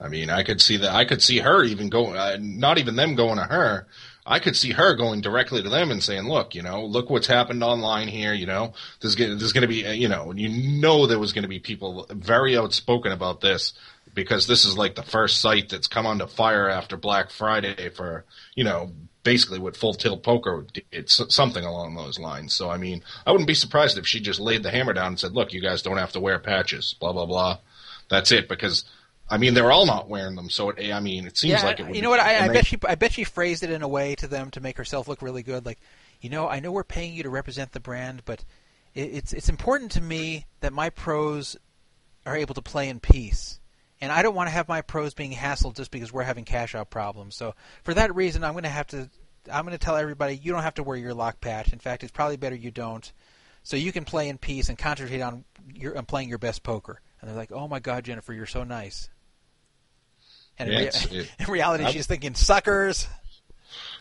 [0.00, 0.94] I mean, I could see that.
[0.94, 2.16] I could see her even going.
[2.16, 3.86] Uh, not even them going to her.
[4.26, 7.26] I could see her going directly to them and saying, "Look, you know, look what's
[7.26, 8.32] happened online here.
[8.32, 10.48] You know, there's gonna, there's going to be, uh, you know, you
[10.80, 13.74] know, there was going to be people very outspoken about this
[14.14, 18.24] because this is like the first site that's come under fire after Black Friday for,
[18.54, 18.92] you know,
[19.24, 22.54] basically what Full Tilt Poker did, it's something along those lines.
[22.54, 25.20] So I mean, I wouldn't be surprised if she just laid the hammer down and
[25.20, 27.58] said, "Look, you guys don't have to wear patches." Blah blah blah.
[28.08, 28.84] That's it because
[29.28, 31.80] I mean, they're all not wearing them, so it, I mean, it seems yeah, like
[31.80, 31.96] it would.
[31.96, 32.20] You know what?
[32.20, 34.60] I, I bet she, I bet she phrased it in a way to them to
[34.60, 35.64] make herself look really good.
[35.64, 35.78] Like,
[36.20, 38.44] you know, I know we're paying you to represent the brand, but
[38.94, 41.56] it, it's it's important to me that my pros
[42.26, 43.60] are able to play in peace,
[44.00, 46.74] and I don't want to have my pros being hassled just because we're having cash
[46.74, 47.34] out problems.
[47.34, 49.08] So for that reason, I'm going to have to,
[49.50, 51.72] I'm going to tell everybody you don't have to wear your lock patch.
[51.72, 53.10] In fact, it's probably better you don't,
[53.62, 57.00] so you can play in peace and concentrate on your on playing your best poker.
[57.22, 59.08] And they're like, "Oh my God, Jennifer, you're so nice."
[60.58, 63.08] And Yeah, in, rea- it- in reality, she's thinking suckers.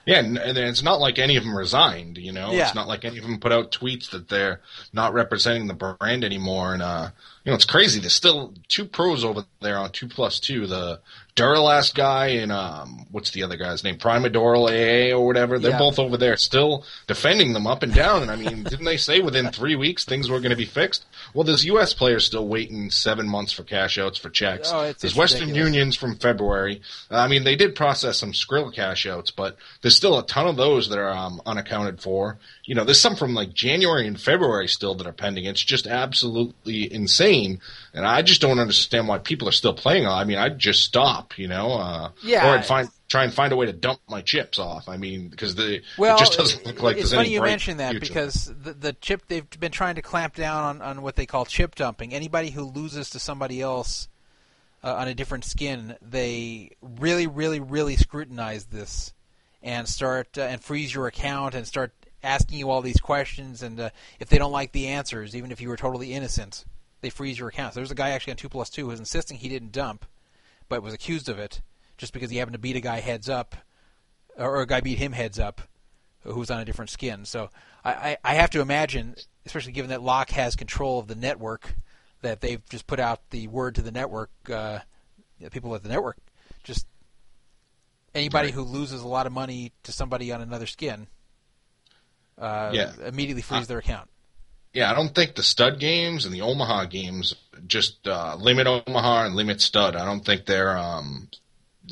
[0.05, 2.17] Yeah, and, and it's not like any of them resigned.
[2.17, 2.65] You know, Yeah.
[2.65, 4.59] it's not like any of them put out tweets that they're
[4.91, 6.73] not representing the brand anymore.
[6.73, 7.09] And uh,
[7.43, 7.99] you know, it's crazy.
[7.99, 10.65] There's still two pros over there on two plus two.
[10.67, 10.99] The
[11.35, 13.97] Duralast guy and um, what's the other guy's name?
[13.97, 15.57] Primadoral AA or whatever.
[15.57, 15.79] They're Yeah.
[15.79, 18.21] both over there still defending them up and down.
[18.21, 21.05] And I mean, didn't they say within three weeks things were going to be fixed?
[21.33, 21.93] Well, there's U.S.
[21.95, 24.69] players still waiting seven months for cash outs for checks.
[24.71, 25.67] Oh, it's- there's it's Western ridiculous.
[25.73, 26.81] Unions from February.
[27.09, 30.55] I mean, they did process some Skrill cash outs, but there's still a ton of
[30.55, 32.37] those that are um, unaccounted for.
[32.65, 35.45] You know, there's some from like January and February still that are pending.
[35.45, 37.32] It's just absolutely insane,
[37.93, 40.07] and I just don't understand why people are still playing.
[40.07, 42.47] I mean, I'd just stop, you know, uh, Yeah.
[42.47, 44.89] or I'd find try and find a way to dump my chips off.
[44.89, 47.41] I mean, because the Well, it just doesn't look like it's there's funny any you
[47.41, 48.07] mention that future.
[48.07, 51.45] because the, the chip they've been trying to clamp down on, on what they call
[51.45, 52.13] chip dumping.
[52.13, 54.07] Anybody who loses to somebody else
[54.83, 59.13] uh, on a different skin, they really, really, really scrutinize this
[59.61, 61.93] and start uh, and freeze your account and start
[62.23, 63.61] asking you all these questions.
[63.61, 63.89] And uh,
[64.19, 66.65] if they don't like the answers, even if you were totally innocent,
[67.03, 67.73] they freeze your account.
[67.75, 70.05] So there's a guy actually on two plus two who's insisting he didn't dump,
[70.69, 71.61] but was accused of it
[71.97, 73.55] just because he happened to beat a guy heads up,
[74.35, 75.61] or a guy beat him heads up,
[76.23, 77.25] who's on a different skin.
[77.25, 77.49] So
[77.85, 79.15] I, I, I have to imagine,
[79.45, 81.75] especially given that Lock has control of the network,
[82.21, 84.79] that they've just put out the word to the network, uh,
[85.51, 86.17] people at the network,
[86.63, 86.87] just
[88.15, 88.53] anybody Right.
[88.55, 91.07] who loses a lot of money to somebody on another skin,
[92.37, 92.93] uh, Yeah.
[93.05, 94.09] immediately freeze I- their account.
[94.73, 97.35] Yeah, I don't think the stud games and the Omaha games
[97.67, 99.95] just uh, limit Omaha and limit stud.
[99.95, 100.77] I don't think they're.
[100.77, 101.29] Um,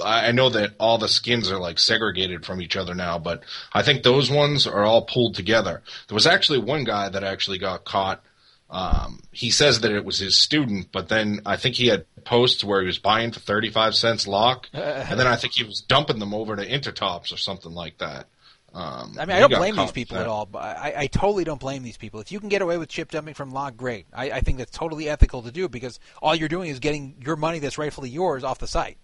[0.03, 3.43] I know that all the skins are like segregated from each other now, but
[3.73, 5.83] I think those ones are all pulled together.
[6.07, 8.23] There was actually one guy that actually got caught.
[8.69, 12.63] Um, he says that it was his student, but then I think he had posts
[12.63, 15.81] where he was buying for thirty five cents lock, and then I think he was
[15.81, 18.27] dumping them over to Intertops or something like that.
[18.73, 20.45] Um, I mean, I don't blame these people at all.
[20.45, 22.19] But I, I totally don't blame these people.
[22.21, 24.05] If you can get away with chip dumping from lock, great.
[24.13, 27.35] I, I think that's totally ethical to do because all you're doing is getting your
[27.35, 28.97] money that's rightfully yours off the site.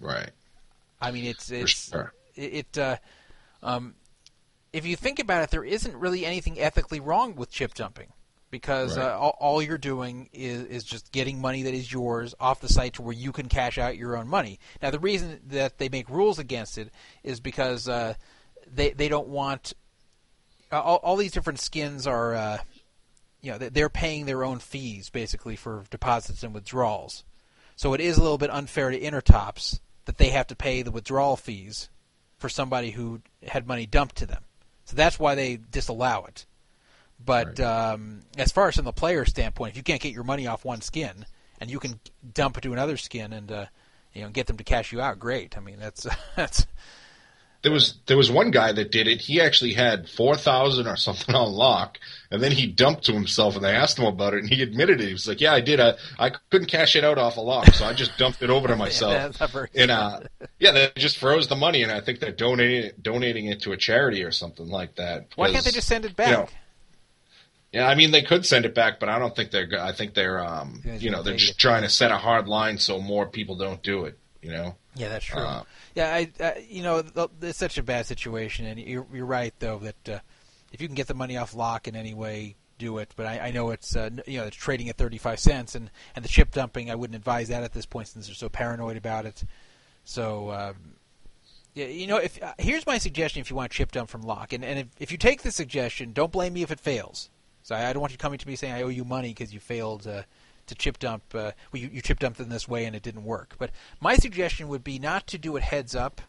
[0.00, 0.30] Right.
[1.00, 2.12] I mean, it's it's sure.
[2.34, 2.66] it.
[2.74, 2.96] it uh,
[3.62, 3.94] um,
[4.72, 8.08] if you think about it, there isn't really anything ethically wrong with chip dumping
[8.50, 9.06] because Right.
[9.06, 12.68] uh, all, all you're doing is is just getting money that is yours off the
[12.68, 14.58] site to where you can cash out your own money.
[14.80, 16.90] Now, the reason that they make rules against it
[17.22, 18.14] is because uh,
[18.72, 19.72] they they don't want
[20.70, 22.34] uh, all, all these different skins are.
[22.34, 22.58] Uh,
[23.40, 27.24] you know, they- they're paying their own fees basically for deposits and withdrawals.
[27.74, 30.92] So it is a little bit unfair to Intertops that they have to pay the
[30.92, 31.88] withdrawal fees
[32.38, 34.44] for somebody who had money dumped to them.
[34.84, 36.46] So that's why they disallow it.
[37.24, 40.46] But um, as far as from the player standpoint, if you can't get your money
[40.46, 41.26] off one skin
[41.60, 41.98] and you can
[42.34, 43.66] dump it to another skin and uh,
[44.12, 45.56] you know get them to cash you out, great.
[45.56, 46.06] I mean that's
[46.36, 46.64] that's
[47.62, 49.20] There was there was one guy that did it.
[49.20, 51.98] He actually had four thousand or something on lock,
[52.30, 53.54] and then he dumped to himself.
[53.54, 55.06] And they asked him about it, and he admitted it.
[55.06, 55.78] He was like, "Yeah, I did.
[55.78, 58.66] I I couldn't cash it out off a lock, so I just dumped it over
[58.68, 60.20] to myself." very and uh,
[60.58, 63.76] yeah, they just froze the money, and I think they're donating donating it to a
[63.76, 65.28] charity or something like that.
[65.36, 66.28] why can't they just send it back?
[66.28, 66.48] you know,
[67.72, 69.68] yeah, I mean they could send it back, but I don't think they're.
[69.80, 70.44] I think they're.
[70.44, 73.82] Um, you know, they're just trying to set a hard line so more people don't
[73.82, 74.18] do it.
[74.42, 74.76] You know.
[74.96, 75.40] Yeah, that's true.
[75.40, 75.62] Uh,
[75.94, 77.04] yeah, I, uh, you know,
[77.40, 80.18] it's such a bad situation, and you're, you're right though that uh,
[80.72, 83.12] if you can get the money off lock in any way, do it.
[83.16, 86.24] But I, I know it's uh, you know it's trading at 35 cents, and and
[86.24, 89.26] the chip dumping, I wouldn't advise that at this point since they're so paranoid about
[89.26, 89.44] it.
[90.04, 90.50] So.
[90.50, 90.74] Um,
[91.74, 94.52] yeah, you know, if uh, here's my suggestion if you want chip dump from lock,
[94.52, 97.30] and, and if, if you take the suggestion, don't blame me if it fails.
[97.62, 99.54] So I, I don't want you coming to me saying I owe you money because
[99.54, 100.22] you failed uh,
[100.66, 101.22] to chip dump.
[101.34, 103.54] Uh, well, you, you chip dumped in this way and it didn't work.
[103.58, 103.70] But
[104.00, 106.20] my suggestion would be not to do it heads up,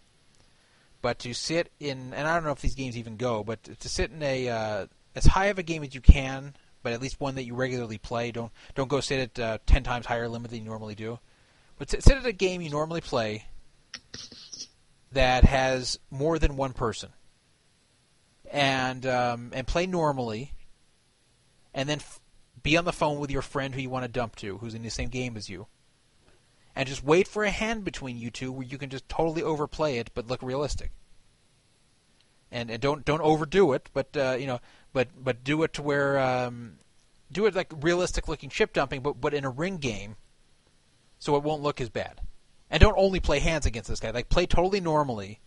[1.02, 3.90] but to sit in, and I don't know if these games even go, but to
[3.90, 4.86] sit in a uh,
[5.16, 7.98] as high of a game as you can, but at least one that you regularly
[7.98, 8.32] play.
[8.32, 11.20] Don't don't go sit at uh, ten times higher limit than you normally do,
[11.78, 13.46] but sit, sit at a game you normally play
[15.12, 17.10] that has more than one person,
[18.50, 20.54] and um, and play normally,
[21.74, 22.00] and then
[22.64, 24.82] be on the phone with your friend who you want to dump to, who's in
[24.82, 25.68] the same game as you,
[26.76, 29.98] and just wait for a hand between you two where you can just totally overplay
[29.98, 30.92] it but look realistic.
[32.52, 34.60] And, and don't don't overdo it, but uh, you know,
[34.94, 36.78] but but do it to where um,
[37.32, 40.16] do it like realistic looking chip dumping, but but in a ring game,
[41.18, 42.22] so it won't look as bad.
[42.70, 44.12] And don't only play hands against this guy.
[44.12, 45.40] Like play totally normally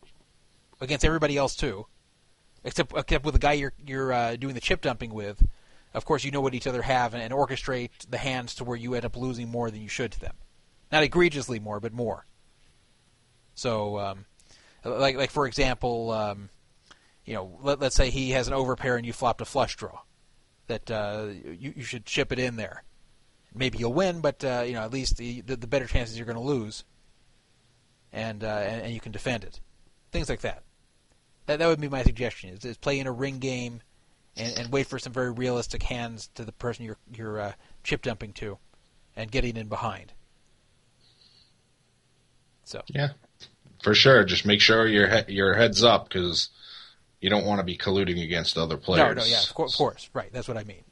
[0.80, 1.86] against everybody else too,
[2.64, 5.46] except except with the guy you're you're uh, doing the chip dumping with.
[5.96, 8.76] Of course, you know what each other have, and, and orchestrate the hands to where
[8.76, 10.34] you end up losing more than you should to them.
[10.92, 12.26] Not egregiously more, but more.
[13.54, 14.26] So, um,
[14.84, 16.50] like like for example, um,
[17.24, 20.00] you know, let, us say he has an overpair and you flopped a flush draw,
[20.66, 22.84] that uh, you, you should chip it in there.
[23.54, 26.26] Maybe you'll win, but uh, you know at least the, the, the better chances you're
[26.26, 26.84] going to lose,
[28.12, 29.60] and, uh, and and you can defend it.
[30.12, 30.62] Things like that.
[31.46, 33.80] That that would be my suggestion: is, is play in a ring game,
[34.36, 37.52] and, and wait for some very realistic hands to the person you're you're uh,
[37.82, 38.58] chip dumping to,
[39.14, 40.12] and getting in behind.
[42.64, 43.10] So yeah,
[43.82, 44.24] for sure.
[44.24, 46.50] Just make sure your he- your heads up because
[47.20, 49.16] you don't want to be colluding against other players.
[49.16, 50.10] No, no, yeah, of course, of course.
[50.12, 50.32] right.
[50.32, 50.82] That's what I mean.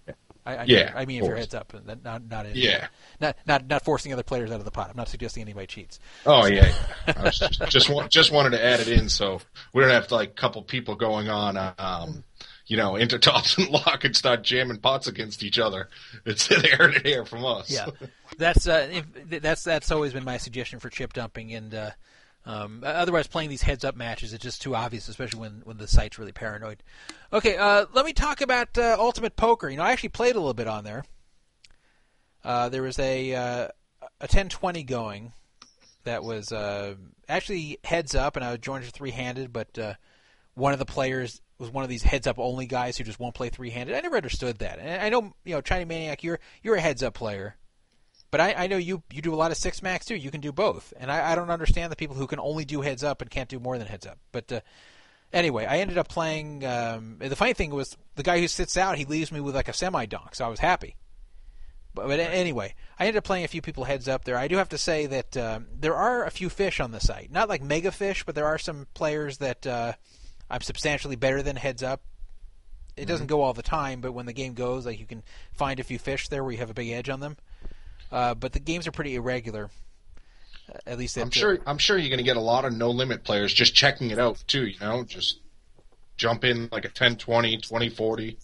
[0.47, 2.89] I, I yeah, mean, I mean if your head's up, and not not in, yeah,
[3.21, 4.91] not not not forcing other players out of the pot.
[4.91, 5.99] I'm not suggesting anybody cheats.
[6.27, 6.71] Oh yeah,
[7.07, 9.41] I just just, just wanted to add it in so
[9.73, 11.57] we don't have like a couple people going on.
[11.79, 12.25] Um,
[12.67, 15.89] you know, into tops and lock and start jamming pots against each other.
[16.25, 17.71] It's they heard it here from us.
[17.71, 17.87] Yeah,
[18.39, 21.91] that's uh, if, that's that's always been my suggestion for chip dumping, and uh,
[22.47, 25.89] um, otherwise playing these heads up matches is just too obvious, especially when when the
[25.89, 26.83] site's really paranoid.
[27.33, 29.69] Okay, uh, let me talk about uh, Ultimate Poker.
[29.69, 31.05] You know, I actually played a little bit on there.
[32.43, 33.69] Uh, there was a uh,
[34.21, 35.33] a 1020 going
[36.05, 36.53] that was
[37.27, 39.79] actually heads up, and I joined it three handed, but
[40.55, 43.35] one of the players was one of these heads up only guys who just won't
[43.35, 43.97] play three handed.
[43.97, 44.79] I never understood that.
[44.79, 47.57] And I know you know China Maniac, you're you're a heads up player,
[48.31, 50.17] but I, I know you you do a lot of six max too.
[50.17, 52.81] You can do both, and I, I don't understand the people who can only do
[52.81, 54.19] heads up and can't do more than heads up.
[54.33, 54.61] But uh,
[55.33, 56.65] anyway, I ended up playing.
[56.65, 59.69] Um, the funny thing was the guy who sits out, he leaves me with like
[59.69, 60.97] a semi donk, so I was happy.
[61.95, 64.37] But, but anyway, I ended up playing a few people heads up there.
[64.37, 67.31] I do have to say that um, there are a few fish on the site,
[67.31, 69.67] not like mega fish, but there are some players that.
[69.67, 69.93] Uh,
[70.51, 72.03] I'm substantially better than heads up.
[72.97, 73.35] It doesn't mm-hmm.
[73.35, 75.23] go all the time, but when the game goes, like you can
[75.53, 77.37] find a few fish there where you have a big edge on them.
[78.13, 79.71] Uh, but the games are pretty irregular.
[80.69, 81.59] Uh, at least I'm sure.
[81.67, 84.19] I'm sure you're going to get a lot of no limit players just checking it
[84.19, 84.67] out too.
[84.67, 85.41] You know, just
[86.17, 88.39] jump in like a 10, 20, 20, 40.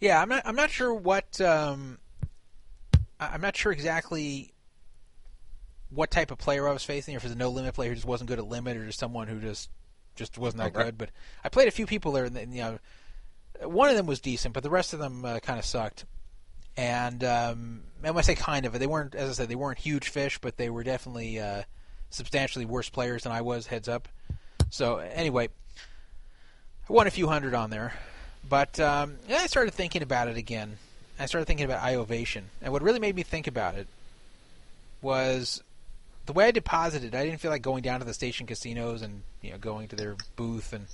[0.00, 0.42] Yeah, I'm not.
[0.44, 1.40] I'm not sure what.
[1.40, 1.98] Um,
[3.20, 4.52] I'm not sure exactly
[5.90, 7.14] what type of player I was facing.
[7.14, 9.28] If it's a no limit player who just wasn't good at limit, or just someone
[9.28, 9.70] who just
[10.18, 10.84] just wasn't that okay.
[10.84, 10.98] good.
[10.98, 11.10] But
[11.42, 12.78] I played a few people there, and you know,
[13.62, 16.04] one of them was decent, but the rest of them uh, kind of sucked.
[16.76, 19.78] And um, and when I say kind of, they weren't, as I said, they weren't
[19.78, 21.62] huge fish, but they were definitely uh,
[22.10, 23.66] substantially worse players than I was.
[23.66, 24.08] Heads up.
[24.70, 25.48] So anyway,
[26.88, 27.94] I won a few hundred on there,
[28.48, 30.76] but um, I started thinking about it again.
[31.18, 33.88] I started thinking about iOvation, and what really made me think about it
[35.00, 35.62] was
[36.28, 39.22] the way I deposited, I didn't feel like going down to the station casinos and
[39.40, 40.84] you know going to their booth and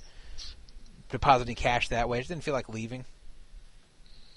[1.09, 2.17] depositing cash that way.
[2.17, 3.03] I just didn't feel like leaving.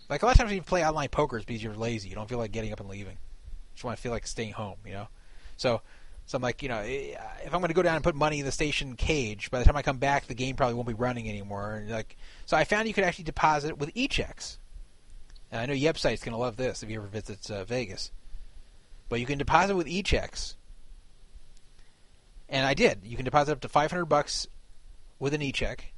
[0.08, 2.08] Like a lot of times when you play online poker, it's because you're lazy.
[2.08, 3.12] You don't feel like getting up and leaving.
[3.12, 4.74] You just want to feel like staying home.
[4.84, 5.08] You know,
[5.56, 5.82] so
[6.26, 7.14] so I'm like, you know, eh,
[7.44, 9.64] if I'm going to go down and put money in the station cage, by the
[9.64, 11.74] time I come back, the game probably won't be running anymore.
[11.74, 14.58] And like, so I found you could actually deposit with e-checks.
[15.52, 18.10] And I know Yepsite's going to love this if he ever visits uh, Vegas.
[19.08, 20.56] But you can deposit with e-checks
[22.48, 23.00] and I did.
[23.04, 24.46] You can deposit up to 500 bucks
[25.18, 25.92] with an e-check.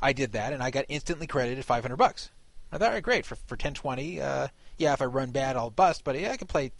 [0.00, 2.30] I did that, and I got instantly credited 500 bucks.
[2.72, 4.20] I thought, right, great for for 1020.
[4.20, 4.48] Uh,
[4.78, 6.72] yeah, if I run bad, I'll bust, but yeah, I can play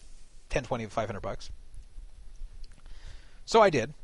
[0.49, 1.51] 1020 with 500 bucks.
[3.45, 3.95] So I did.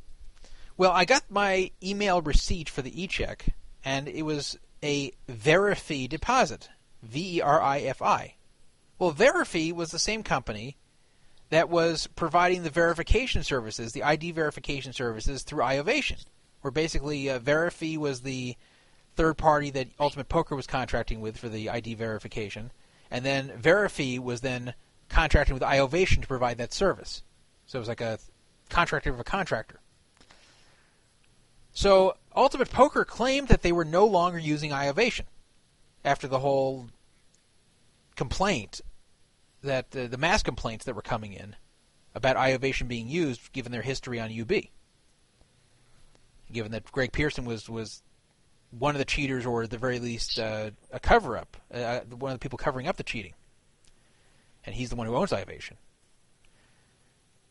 [0.76, 6.68] Well, I got my email receipt for the e-check, and it was a Verifi deposit,
[7.02, 8.34] V E R I F I.
[8.98, 10.76] Well, Verifi was the same company
[11.50, 16.24] that was providing the verification services, the ID verification services through iOvation,
[16.60, 18.56] where basically uh, Verifi was the
[19.14, 22.72] third party that Ultimate Poker was contracting with for the ID verification,
[23.10, 24.74] and then Verifi was then
[25.08, 27.22] contracting with iOvation to provide that service.
[27.66, 28.18] So it was like a
[28.68, 29.80] contractor of a contractor.
[31.72, 35.26] So Ultimate Poker claimed that they were no longer using iOvation
[36.04, 36.88] after the whole
[38.16, 38.80] complaint
[39.66, 41.54] that uh, the mass complaints that were coming in
[42.14, 44.52] about iOvation being used, given their history on UB.
[46.50, 48.02] Given that Greg Pierson was was
[48.70, 52.32] one of the cheaters, or at the very least uh, a cover up, uh, one
[52.32, 53.34] of the people covering up the cheating,
[54.64, 55.72] and he's the one who owns iOvation.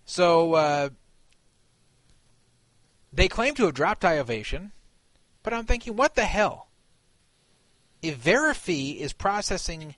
[0.06, 0.90] So uh,
[3.12, 4.72] they claim to have dropped iOvation,
[5.44, 6.68] but I'm thinking, what the hell?
[8.02, 9.96] If Verifi is processing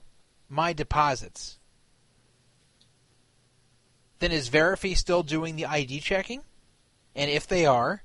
[0.48, 1.57] my deposits,
[4.18, 6.42] then is Verifi still doing the ID checking?
[7.14, 8.02] And if they are,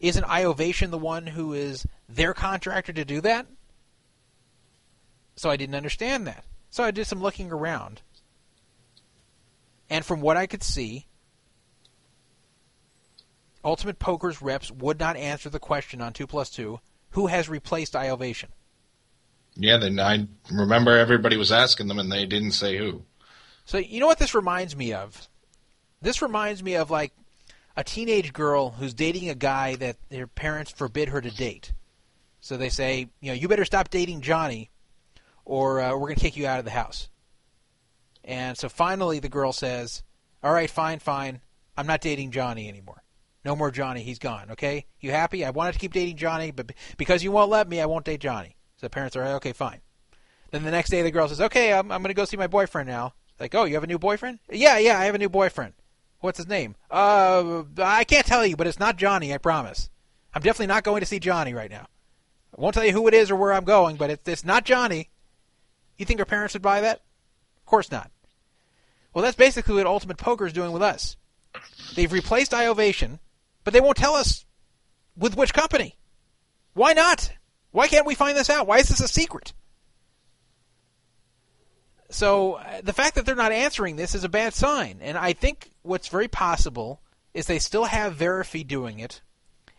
[0.00, 3.46] isn't iOvation the one who is their contractor to do that?
[5.36, 6.44] So I didn't understand that.
[6.70, 8.02] So I did some looking around.
[9.88, 11.06] And from what I could see,
[13.64, 17.94] Ultimate Poker's reps would not answer the question on 2 plus 2 who has replaced
[17.94, 18.48] iOvation?
[19.54, 23.02] Yeah, then I remember everybody was asking them and they didn't say who.
[23.64, 25.28] So you know what this reminds me of?
[26.06, 27.12] This reminds me of like
[27.76, 31.72] a teenage girl who's dating a guy that their parents forbid her to date.
[32.40, 34.70] So they say, you know, you better stop dating Johnny,
[35.44, 37.08] or uh, we're going to kick you out of the house.
[38.22, 40.04] And so finally, the girl says,
[40.44, 41.40] "All right, fine, fine.
[41.76, 43.02] I'm not dating Johnny anymore.
[43.44, 44.04] No more Johnny.
[44.04, 44.52] He's gone.
[44.52, 45.44] Okay, you happy?
[45.44, 48.20] I wanted to keep dating Johnny, but because you won't let me, I won't date
[48.20, 49.80] Johnny." So the parents are like, okay, fine.
[50.52, 52.46] Then the next day, the girl says, "Okay, I'm, I'm going to go see my
[52.46, 54.38] boyfriend now." Like, oh, you have a new boyfriend?
[54.48, 55.74] Yeah, yeah, I have a new boyfriend.
[56.26, 56.74] What's his name?
[56.90, 59.32] Uh, I can't tell you, but it's not Johnny.
[59.32, 59.90] I promise.
[60.34, 61.86] I'm definitely not going to see Johnny right now.
[62.52, 64.64] I won't tell you who it is or where I'm going, but it's, it's not
[64.64, 65.08] Johnny.
[65.96, 67.02] You think our parents would buy that?
[67.58, 68.10] Of course not.
[69.14, 71.16] Well, that's basically what Ultimate Poker is doing with us.
[71.94, 73.20] They've replaced iOvation,
[73.62, 74.44] but they won't tell us
[75.16, 75.94] with which company.
[76.74, 77.32] Why not?
[77.70, 78.66] Why can't we find this out?
[78.66, 79.52] Why is this a secret?
[82.10, 84.98] So uh, the fact that they're not answering this is a bad sign.
[85.00, 87.00] And I think what's very possible
[87.34, 89.20] is they still have Verifi doing it,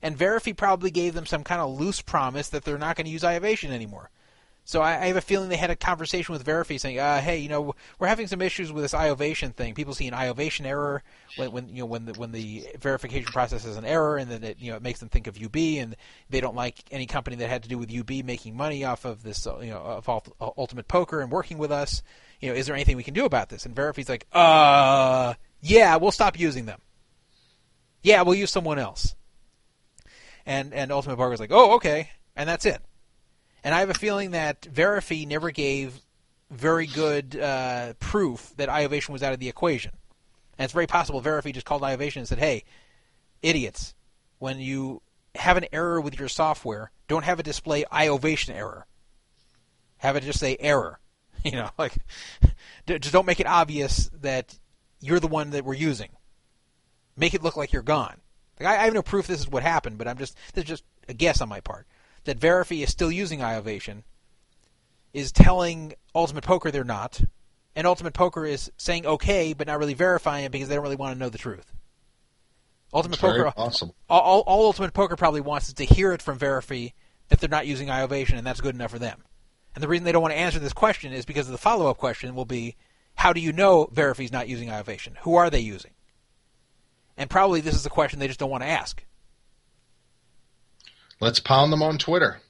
[0.02, 3.12] and Verifi probably gave them some kind of loose promise that they're not going to
[3.12, 4.10] use iOvation anymore.
[4.68, 7.38] So I, I, have a feeling they had a conversation with Verifi saying, uh, "Hey,
[7.38, 9.74] you know, we're having some issues with this iOvation thing.
[9.74, 11.04] People see an iOvation error
[11.38, 14.44] when, when you know when the when the verification process has an error, and then
[14.44, 15.96] it you know it makes them think of UB, and
[16.30, 19.24] they don't like any company that had to do with UB making money off of
[19.24, 20.10] this uh, you know of
[20.58, 22.04] Ultimate Poker and working with us.
[22.42, 25.96] You know, is there anything we can do about this?" And Verifi's like, "Uh, yeah,
[25.96, 26.82] we'll stop using them.
[28.04, 29.16] Yeah, we'll use someone else."
[30.46, 32.82] And and Ultimate Poker's like, "Oh, okay," and that's it.
[33.68, 36.00] And I have a feeling that Verifi never gave
[36.50, 39.92] very good uh, proof that iOvation was out of the equation.
[40.58, 42.64] And it's very possible Verifi just called iOvation and said, hey,
[43.42, 43.94] idiots,
[44.40, 45.02] when you
[45.36, 48.86] have an error with your software, don't have it display iOvation error.
[49.98, 51.02] Have it just say error.
[51.44, 51.98] You know, like,
[52.88, 54.58] just don't make it obvious that
[55.02, 56.10] you're the one that we're using.
[57.18, 58.22] Make it look like you're gone.
[58.62, 60.70] Like, I, I have no proof this is what happened, but I'm just, this is
[60.70, 61.86] just a guess on my part
[62.28, 64.04] that Verifi is still using iOvation
[65.14, 67.22] is telling Ultimate Poker they're not,
[67.76, 70.96] and Ultimate Poker is saying okay, but not really verifying it because they don't really
[70.96, 71.74] want to know the truth.
[72.94, 73.92] Ultimate Poker, awesome.
[74.10, 76.94] all, all, Ultimate Poker probably wants is to hear it from Verifi
[77.30, 79.24] that they're not using iOvation, and that's good enough for them.
[79.74, 82.36] And the reason they don't want to answer this question is because the follow-up question
[82.36, 82.76] will be,
[83.16, 85.18] how do you know Verifi's not using iOvation?
[85.22, 85.92] Who are they using?
[87.18, 89.04] And probably this is a question they just don't want to ask.
[91.20, 92.42] Let's pound them on Twitter.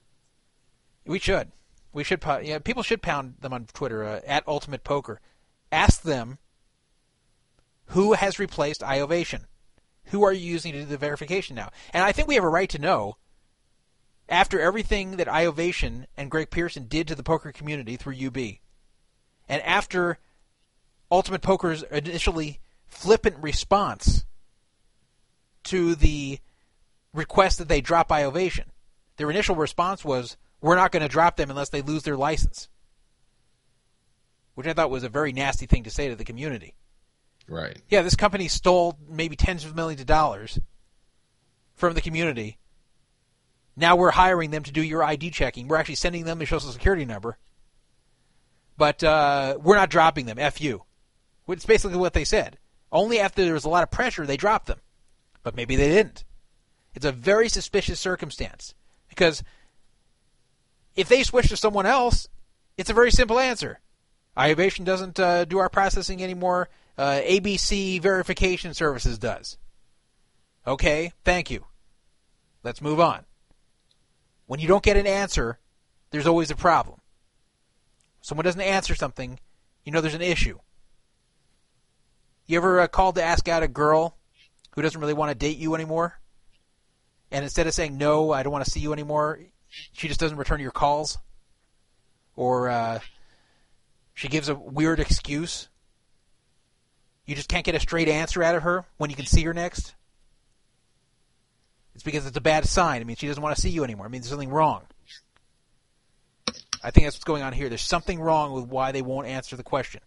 [1.06, 1.52] We should.
[1.94, 2.23] We should.
[2.44, 5.22] Yeah, people should pound them on Twitter uh, at Ultimate Poker.
[5.72, 6.38] Ask them
[7.88, 9.44] who has replaced iOvation.
[10.06, 11.69] Who are you using to do the verification now?
[11.94, 13.18] And I think we have a right to know.
[14.30, 18.38] After everything that iOvation and Greg Pierson did to the poker community through UB,
[19.48, 20.19] and after
[21.10, 24.26] Ultimate Poker's initially flippant response
[25.64, 26.39] to the
[27.13, 28.65] request that they drop iOvation.
[29.17, 32.69] Their initial response was, "We're not going to drop them unless they lose their license,"
[34.55, 36.75] which I thought was a very nasty thing to say to the community.
[37.47, 37.81] Right.
[37.89, 40.59] Yeah, this company stole maybe tens of millions of dollars
[41.75, 42.57] from the community.
[43.75, 45.67] Now we're hiring them to do your ID checking.
[45.67, 47.38] We're actually sending them a social security number.
[48.75, 50.39] But uh, we're not dropping them.
[50.39, 50.84] F you.
[51.47, 52.57] It's basically what they said.
[52.91, 54.79] Only after there was a lot of pressure they dropped them.
[55.43, 56.25] But maybe they didn't.
[56.98, 58.74] It's a very suspicious circumstance
[59.07, 59.44] because
[60.95, 62.28] if they switch to someone else,
[62.76, 63.82] it's a very simple answer.
[64.36, 66.69] iOvation doesn't uh, do our processing anymore.
[66.98, 69.60] Uh, ABC verification services does.
[70.65, 71.65] Okay, thank you.
[72.64, 73.26] Let's move on.
[74.48, 75.60] When you don't get an answer,
[76.10, 76.99] there's always a problem.
[78.22, 79.40] Someone doesn't answer something,
[79.84, 80.57] you know there's an issue.
[82.48, 84.18] You ever uh, called to ask out a girl
[84.72, 86.19] who doesn't really want to date you anymore?
[87.31, 89.39] And instead of saying no, I don't want to see you anymore,
[89.91, 91.17] she just doesn't return your calls?
[92.35, 92.99] Or uh,
[94.13, 95.67] she gives a weird excuse?
[97.25, 99.53] You just can't get a straight answer out of her when you can see her
[99.53, 99.93] next?
[101.93, 103.01] It's because it's a bad sign.
[103.01, 104.05] I mean, she doesn't want to see you anymore.
[104.05, 104.83] I mean, there's something wrong.
[106.83, 107.69] I think that's what's going on here.
[107.69, 110.01] There's something wrong with why they won't answer the question.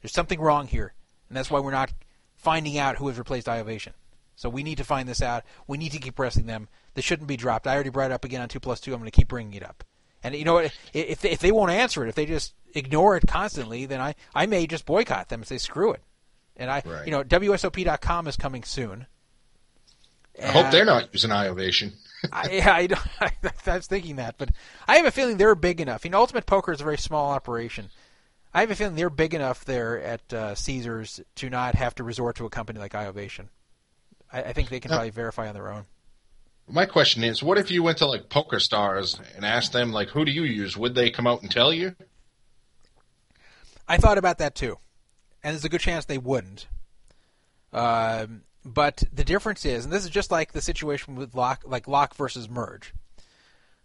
[0.00, 0.94] There's something wrong here,
[1.28, 1.92] and that's why we're not
[2.36, 3.92] finding out who has replaced iOvation.
[4.36, 5.44] So we need to find this out.
[5.66, 6.68] We need to keep pressing them.
[6.94, 7.66] This shouldn't be dropped.
[7.66, 8.92] I already brought it up again on two plus two.
[8.92, 9.84] I'm going to keep bringing it up.
[10.22, 10.72] And you know what?
[10.92, 14.14] If they, if they won't answer it, if they just ignore it constantly, then I,
[14.34, 16.02] I may just boycott them and say screw it.
[16.56, 17.04] And I, Right.
[17.04, 19.06] you know, WSOP.com is coming soon.
[20.42, 21.92] I hope they're not using iOvation.
[22.32, 23.00] I, yeah, I, don't-
[23.68, 24.50] I was thinking that, but
[24.88, 26.04] I have a feeling they're big enough.
[26.04, 27.90] You know, Ultimate Poker is a very small operation.
[28.52, 32.04] I have a feeling they're big enough there at uh, Caesars to not have to
[32.04, 33.48] resort to a company like iOvation.
[34.34, 34.96] I, I think they can Yeah.
[34.96, 35.86] probably verify on their own.
[36.68, 40.08] My question is, what if you went to like Poker Stars and asked them like,
[40.08, 40.76] who do you use?
[40.76, 41.94] Would they come out and tell you?
[43.86, 44.78] I thought about that too,
[45.42, 46.66] and there's a good chance they wouldn't.
[47.72, 51.86] Um, but the difference is, and this is just like the situation with lock, like
[51.86, 52.94] lock versus merge.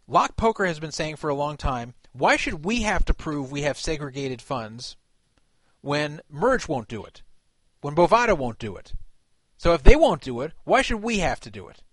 [0.08, 3.52] Lock Poker has been saying for a long time, why should we have to prove
[3.52, 4.96] we have segregated funds
[5.82, 7.22] when merge won't do it,
[7.82, 8.94] when Bovada won't do it?
[9.60, 11.84] So if they won't do it, why should we have to do it?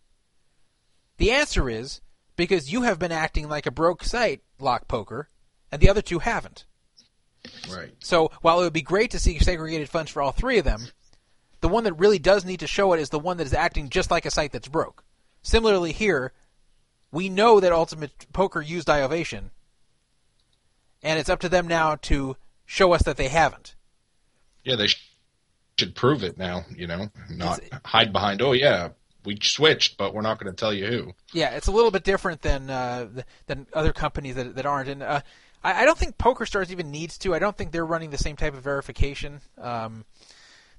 [1.16, 2.00] The answer is
[2.36, 5.30] because you have been acting like a broke site, Lock Poker,
[5.72, 6.64] and the other two haven't.
[7.68, 7.92] Right.
[7.98, 10.86] So while it would be great to see segregated funds for all three of them,
[11.60, 13.88] the one that really does need to show it is the one that is acting
[13.88, 15.02] just like a site that's broke.
[15.42, 16.32] Similarly here,
[17.10, 19.50] we know that Ultimate Poker used iOvation,
[21.02, 23.74] and it's up to them now to show us that they haven't.
[24.62, 24.88] Yeah, they
[25.78, 26.64] should prove it now.
[26.74, 28.42] You know, not hide behind.
[28.42, 28.90] Oh yeah,
[29.24, 31.14] we switched, but we're not going to tell you who.
[31.32, 33.08] Yeah, it's a little bit different than uh,
[33.46, 34.88] than other companies that that aren't.
[34.88, 35.20] And uh,
[35.62, 37.34] I, I don't think PokerStars even needs to.
[37.34, 39.40] I don't think they're running the same type of verification.
[39.58, 40.04] Um,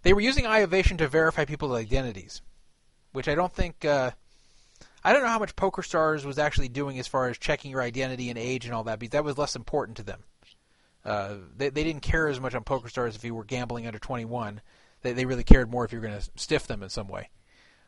[0.02, 2.42] they were using iOvation to verify people's identities,
[3.12, 3.86] which I don't think.
[3.86, 4.12] Uh,
[5.04, 8.30] I don't know how much PokerStars was actually doing as far as checking your identity
[8.30, 10.24] and age and all that, because that was less important to them.
[11.06, 14.60] Uh, they, they didn't care as much on PokerStars if you were gambling under 21.
[15.02, 17.30] They, they really cared more if you were going to stiff them in some way.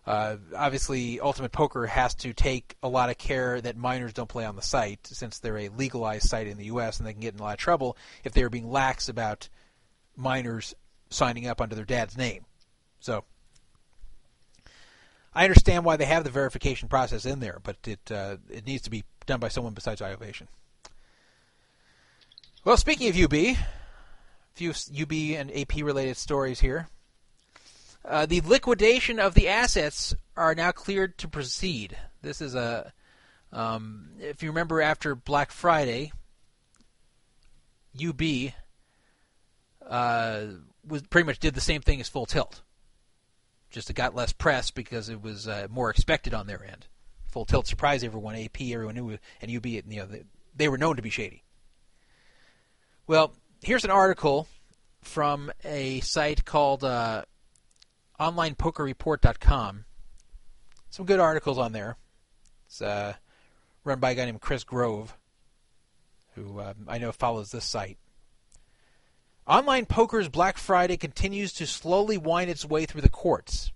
[0.06, 4.45] Uh, obviously, Ultimate Poker has to take a lot of care that minors don't play
[4.45, 6.98] on the site, since they're a legalized site in the U.S.
[6.98, 9.49] and they can get in a lot of trouble if they are being lax about
[10.15, 10.73] minors
[11.10, 12.45] signing up under their dad's name.
[12.99, 13.23] So,
[15.34, 18.84] I understand why they have the verification process in there, but it uh, it needs
[18.84, 20.48] to be done by someone besides iOvation.
[22.65, 23.57] Well, speaking of UB, a
[24.53, 26.88] few UB and AP related stories here.
[28.05, 31.97] Uh, the liquidation of the assets are now cleared to proceed.
[32.21, 32.93] This is a,
[33.51, 36.11] um, if you remember, after Black Friday,
[38.01, 38.53] UB
[39.85, 40.45] uh,
[40.88, 42.61] was pretty much did the same thing as Full Tilt.
[43.69, 46.88] Just it got less press because it was uh, more expected on their end.
[47.31, 48.35] Full Tilt surprised everyone.
[48.35, 50.23] AP, everyone knew, and UB, you know, they,
[50.55, 51.43] they were known to be shady.
[53.05, 54.47] Well, here's an article
[55.01, 57.23] from a site called uh,
[58.20, 59.86] OnlinePokerReport.com.
[60.90, 61.98] Some good articles on there.
[62.68, 63.14] It's uh,
[63.84, 65.18] run by a guy named Chris Grove,
[66.36, 67.98] who um, I know follows this site.
[69.48, 73.72] Online poker's Black Friday continues to slowly wind its way through the courts.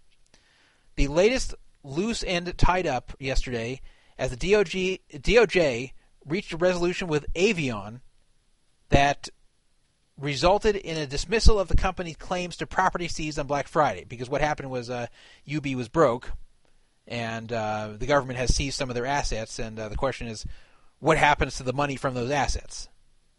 [0.96, 3.82] The latest loose end tied up yesterday
[4.18, 5.94] as the DOJ, DOJ
[6.26, 8.02] reached a resolution with Avion
[8.90, 9.30] that
[10.24, 14.06] resulted in a dismissal of the company's claims to property seized on Black Friday.
[14.06, 15.08] Because what happened was uh,
[15.54, 16.32] UB was broke,
[17.08, 19.60] and uh, the government has seized some of their assets.
[19.60, 20.46] And uh, the question is,
[21.00, 22.88] what happens to the money from those assets?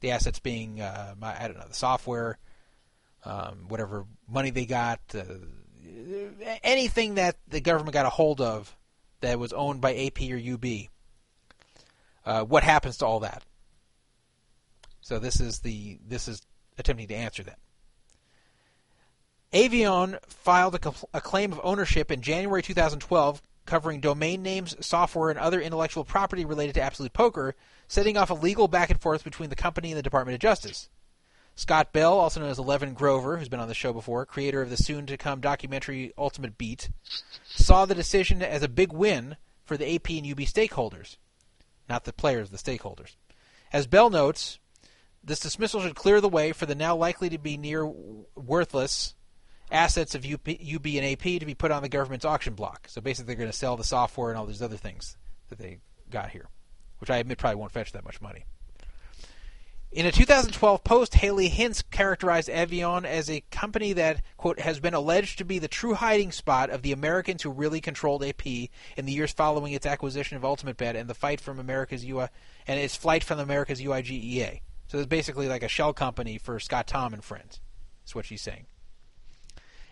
[0.00, 2.38] The assets being, uh, I don't know, the software,
[3.24, 5.22] um, whatever money they got, uh,
[6.62, 8.76] anything that the government got a hold of
[9.20, 10.88] that was owned by AP or UB.
[12.26, 13.42] Uh, what happens to all that?
[15.00, 16.40] So this is the this is
[16.78, 17.58] attempting to answer that.
[19.52, 25.30] Avion filed a, compl- a claim of ownership in January 2012 covering domain names, software,
[25.30, 27.54] and other intellectual property related to Absolute Poker,
[27.88, 30.88] setting off a legal back and forth between the company and the Department of Justice.
[31.56, 34.70] Scott Bell, also known as Eleven Grover, who's been on the show before, creator of
[34.70, 36.90] the soon to come documentary Ultimate Beat,
[37.44, 41.16] saw the decision as a big win for the AP and UB stakeholders,
[41.88, 43.14] not the players, the stakeholders.
[43.72, 44.58] As Bell notes,
[45.24, 47.86] this dismissal should clear the way for the now likely to be near
[48.34, 49.14] worthless
[49.70, 52.86] assets of UP, UB and AP to be put on the government's auction block.
[52.88, 55.16] So basically, they're going to sell the software and all these other things
[55.48, 55.78] that they
[56.10, 56.48] got here,
[56.98, 58.44] which I admit probably won't fetch that much money.
[59.90, 64.92] In a 2012 post, Haley Hintze characterized Avion as a company that, quote, has been
[64.92, 68.70] alleged to be the true hiding spot of the Americans who really controlled AP in
[68.96, 72.26] the years following its acquisition of Ultimate Bet and the fight from America's UI
[72.66, 74.62] and its flight from America's UIGEA.
[74.86, 77.60] So it's basically like a shell company for Scott Tom and friends.
[78.02, 78.66] That's what she's saying.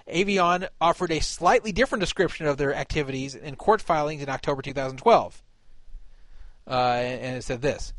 [0.08, 5.42] Avion offered a slightly different description of their activities in court filings in October 2012.
[6.66, 7.92] Uh, and it said this.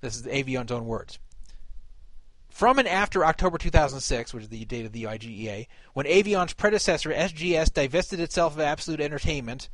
[0.00, 1.18] This is Avion's own words.
[2.48, 7.10] From and after October 2006, which is the date of the IGEA, when Avion's predecessor
[7.10, 9.68] SGS divested itself of Absolute Entertainment,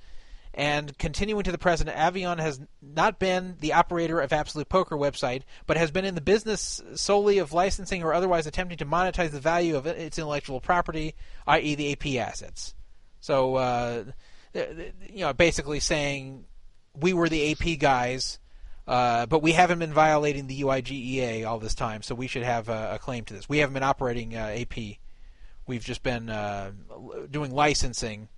[0.54, 5.42] and continuing to the present, Avion has not been the operator of Absolute Poker website,
[5.66, 9.40] but has been in the business solely of licensing or otherwise attempting to monetize the
[9.40, 11.14] value of its intellectual property,
[11.48, 12.74] i.e., the AP assets.
[13.20, 14.04] So, uh,
[14.54, 16.44] you know, basically saying
[16.94, 18.38] we were the AP guys
[18.86, 22.68] uh, but we haven't been violating the UIGEA all this time, so we should have
[22.68, 23.48] a, a claim to this.
[23.48, 24.98] We haven't been operating uh, AP.
[25.66, 26.72] We've just been uh,
[27.30, 28.28] doing licensing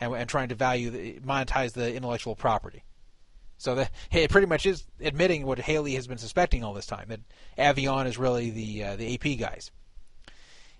[0.00, 2.84] and, and, trying to value, the, monetize the intellectual property.
[3.58, 7.20] So it pretty much is admitting what Haley has been suspecting all this time that
[7.58, 9.70] Avion is really the uh, the AP guys.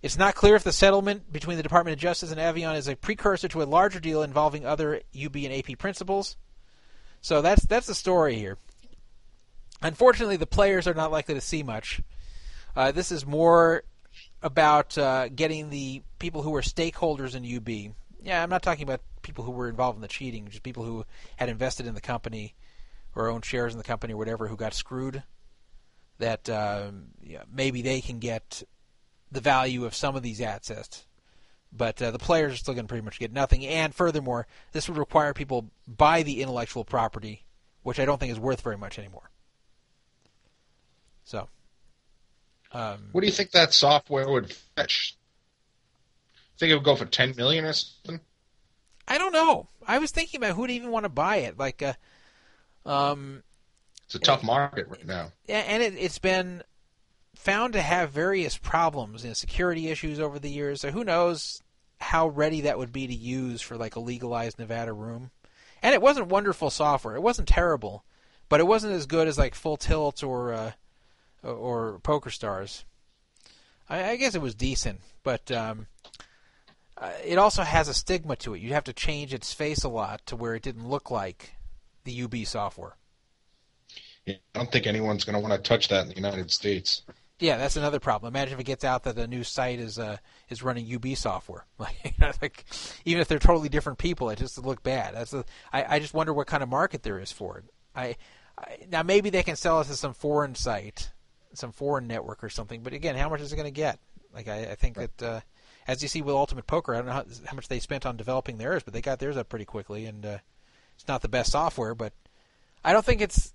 [0.03, 2.97] It's not clear if the settlement between the Department of Justice and Avion is a
[2.97, 6.37] precursor to a larger deal involving other UB and AP principals.
[7.23, 8.59] So that's that's the story here.
[9.81, 12.03] Unfortunately, the players are not likely to see much.
[12.77, 13.85] Uh, this is more
[14.43, 17.95] about uh, getting the people who are stakeholders in UB.
[18.25, 21.05] Yeah, I'm not talking about people who were involved in the cheating, just people who
[21.37, 22.55] had invested in the company
[23.15, 25.23] or owned shares in the company or whatever who got screwed.
[26.19, 28.63] That um, yeah, maybe they can get
[29.31, 31.07] the value of some of these assets,
[31.73, 33.67] but uh, the players are still going to pretty much get nothing.
[33.67, 37.45] And furthermore, this would require people buy the intellectual property,
[37.83, 39.31] which I don't think is worth very much anymore.
[41.25, 41.49] So,
[42.73, 45.17] um, what do you think that software would fetch?
[46.59, 48.21] Think it would go for ten million or something?
[49.07, 49.69] I don't know.
[49.87, 51.59] I was thinking about who'd even want to buy it.
[51.59, 51.95] Like, uh,
[52.87, 53.43] um,
[54.07, 55.33] it's a tough market right now.
[55.47, 56.63] Yeah, And it, has been
[57.35, 60.81] found to have various problems and security issues over the years.
[60.81, 61.63] So who knows
[61.99, 65.31] how ready that would be to use for like a legalized Nevada room?
[65.83, 67.15] And it wasn't wonderful software.
[67.15, 68.05] It wasn't terrible,
[68.49, 70.73] but it wasn't as good as like Full Tilt or uh,
[71.43, 72.85] or Poker Stars.
[73.89, 75.87] I, I guess it was decent, but um,
[77.05, 78.61] uh, it also has a stigma to it.
[78.61, 81.55] You'd have to change its face a lot to where it didn't look like
[82.05, 82.97] the UB software.
[84.27, 87.03] Yeah, I don't think anyone's going to want to touch that in the United States.
[87.41, 88.33] Yeah, that's another problem.
[88.33, 90.17] Imagine if it gets out that a new site is uh,
[90.49, 91.67] is running UB software.
[91.79, 92.65] Like, like,
[93.05, 95.15] even if they're totally different people, it just look bad.
[95.15, 97.65] That's a, I, I just wonder what kind of market there is for it.
[97.95, 98.17] I,
[98.57, 101.11] I now maybe they can sell it to some foreign site
[101.55, 102.83] some foreign network or something.
[102.83, 103.99] But again, how much is it going to get?
[104.33, 105.17] Like I, I think right.
[105.19, 105.41] that uh,
[105.87, 108.17] as you see with Ultimate Poker, I don't know how, how, much they spent on
[108.17, 110.39] developing theirs, but they got theirs up pretty quickly, and uh,
[110.95, 112.13] it's not the best software, but
[112.85, 113.53] I don't think it's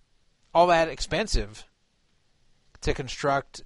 [0.54, 1.66] all that expensive
[2.82, 3.64] to construct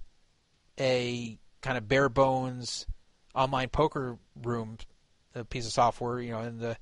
[0.80, 2.86] a kind of bare bones
[3.36, 4.78] online poker room
[5.36, 6.78] a piece of software, you know, and the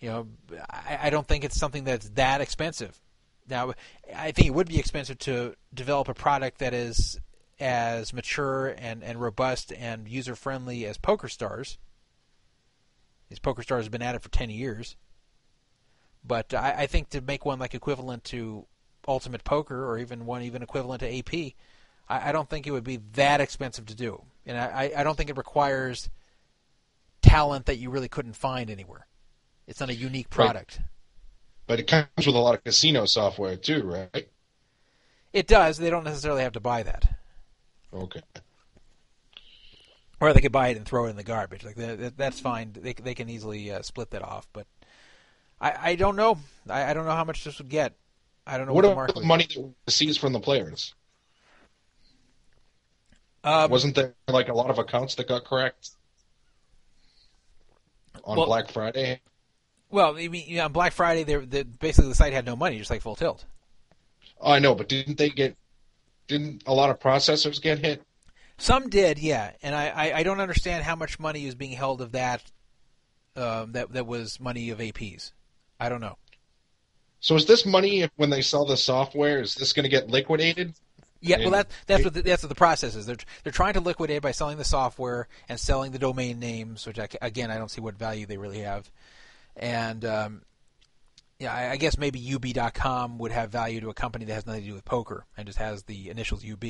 [0.00, 0.26] you know,
[0.68, 3.00] I, I don't think it's something that's that expensive.
[3.48, 3.74] Now,
[4.14, 7.20] I think it would be expensive to develop a product that is
[7.62, 11.78] as mature and, and robust and user friendly as PokerStars.
[13.28, 14.96] These PokerStars has been at it for 10 years.
[16.24, 18.66] But I, I, think to make one like equivalent to
[19.08, 21.54] Ultimate Poker or even one even equivalent to AP,
[22.08, 24.22] I, I don't think it would be that expensive to do.
[24.44, 26.10] And I, I don't think it requires
[27.22, 29.06] talent that you really couldn't find anywhere.
[29.66, 30.78] It's not a unique product.
[30.78, 30.88] Right.
[31.66, 34.28] But it comes with a lot of casino software too, right?
[35.32, 35.78] It does.
[35.78, 37.21] They don't necessarily have to buy that.
[37.92, 38.20] Okay.
[40.20, 41.64] Or they could buy it and throw it in the garbage.
[41.64, 41.76] Like
[42.16, 42.76] that's fine.
[42.78, 44.46] They they can easily uh, split that off.
[44.52, 44.66] But
[45.60, 46.38] I, I don't know.
[46.68, 47.94] I, I don't know how much this would get.
[48.46, 49.14] I don't know what, what the market.
[49.16, 49.48] the money
[49.86, 50.94] that from the players?
[53.44, 55.90] Um, Wasn't there like a lot of accounts that got correct
[58.24, 59.20] on well, Black Friday?
[59.90, 62.78] Well, I mean, you know, on Black Friday, they basically the site had no money,
[62.78, 63.44] just like Full Tilt.
[64.42, 65.56] I know, but didn't they get?
[66.28, 68.02] Didn't a lot of processors get hit?
[68.58, 72.00] Some did, yeah, and I, I, I don't understand how much money is being held
[72.00, 72.42] of that.
[73.34, 75.32] Um, that that was money of APs.
[75.80, 76.18] I don't know.
[77.20, 79.40] So is this money when they sell the software?
[79.40, 80.74] Is this going to get liquidated?
[81.22, 83.06] Yeah, well, that, that's what the, that's what the process is.
[83.06, 86.98] They're they're trying to liquidate by selling the software and selling the domain names, which
[86.98, 88.90] I, again I don't see what value they really have.
[89.56, 90.42] And um,
[91.42, 94.62] yeah, I, I guess maybe UB.com would have value to a company that has nothing
[94.62, 96.64] to do with poker and just has the initials UB.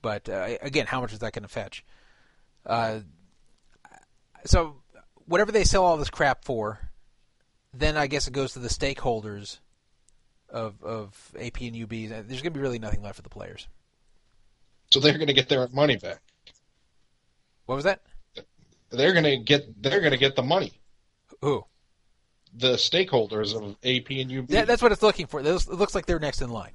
[0.00, 1.84] But uh, again, how much is that going to fetch?
[2.64, 3.00] Uh,
[4.46, 4.76] so
[5.26, 6.90] whatever they sell all this crap for,
[7.74, 9.58] then I guess it goes to the stakeholders
[10.48, 12.08] of of AP and UBs.
[12.08, 13.68] There's going to be really nothing left for the players.
[14.90, 16.20] So they're going to get their money back.
[17.66, 18.02] What was that?
[18.90, 20.72] They're going to get they're going to get the money.
[21.42, 21.64] Who?
[22.54, 24.50] The stakeholders of AP and UB.
[24.50, 25.40] Yeah, that's what it's looking for.
[25.40, 26.72] It looks- like they're next in line.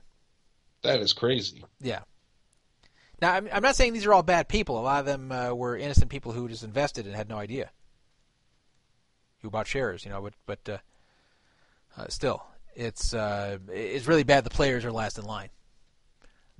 [0.81, 1.63] that is crazy.
[1.81, 1.99] Yeah.
[3.21, 4.79] Now, I'm, I'm not saying these are all bad people.
[4.79, 7.71] A lot of them uh, were innocent people who just invested and had no idea.
[9.41, 10.77] Who bought shares, you know, but but uh,
[12.01, 12.43] uh, still,
[12.75, 14.43] it's uh, it's really bad.
[14.43, 15.49] The players are last in line.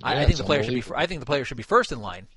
[0.02, 0.82] I, Yeah, I think the players should be.
[0.94, 2.28] I think the players should be first in line.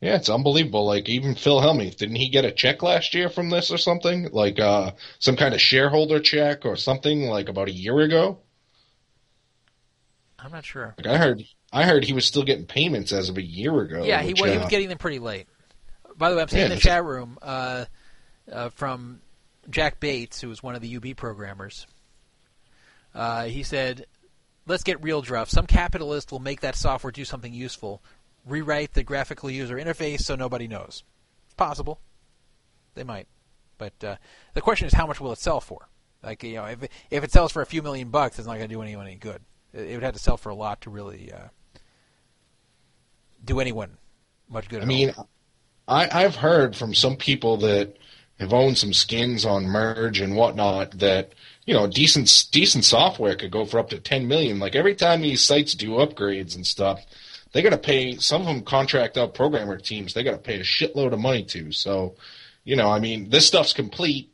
[0.00, 0.84] Yeah, it's unbelievable.
[0.84, 4.28] Like even Phil Hellmuth, didn't he get a check last year from this or something?
[4.32, 8.38] Like uh some kind of shareholder check or something like about a year ago?
[10.38, 10.94] I'm not sure.
[10.98, 11.42] Like I heard
[11.72, 14.04] I heard he was still getting payments as of a year ago.
[14.04, 15.48] Yeah, he, which, he uh, was getting them pretty late.
[16.16, 17.86] By the way, I'm seeing Yeah, in the chat room uh,
[18.50, 19.20] uh, from
[19.70, 21.86] Jack Bates, who was one of the UB programmers.
[23.14, 24.06] Uh, he said,
[24.66, 25.48] "Let's get real, Druff.
[25.48, 28.02] Some capitalist will make that software do something useful,
[28.46, 31.02] rewrite the graphical user interface so nobody knows.
[31.46, 32.00] It's possible.
[32.94, 33.26] They might,
[33.78, 34.16] but uh,
[34.54, 35.88] the question is, how much will it sell for?
[36.22, 38.56] Like, you know, if it, if it sells for a few million bucks, it's not
[38.56, 39.42] going to do anyone any good.
[39.72, 41.48] It, it would have to sell for a lot to really uh,
[43.44, 43.98] do anyone
[44.48, 44.80] much good.
[44.80, 44.88] I at all.
[44.88, 45.14] mean,
[45.88, 47.96] I, I've heard from some people that
[48.38, 51.34] have owned some skins on Merge and whatnot that
[51.66, 54.58] you know decent decent software could go for up to ten million.
[54.58, 57.04] Like every time these sites do upgrades and stuff,
[57.54, 58.16] they got to pay.
[58.16, 60.12] Some of them contract out programmer teams.
[60.12, 61.72] They got to pay a shitload of money to.
[61.72, 62.16] So,
[62.64, 64.30] you know, I mean, this stuff's complete.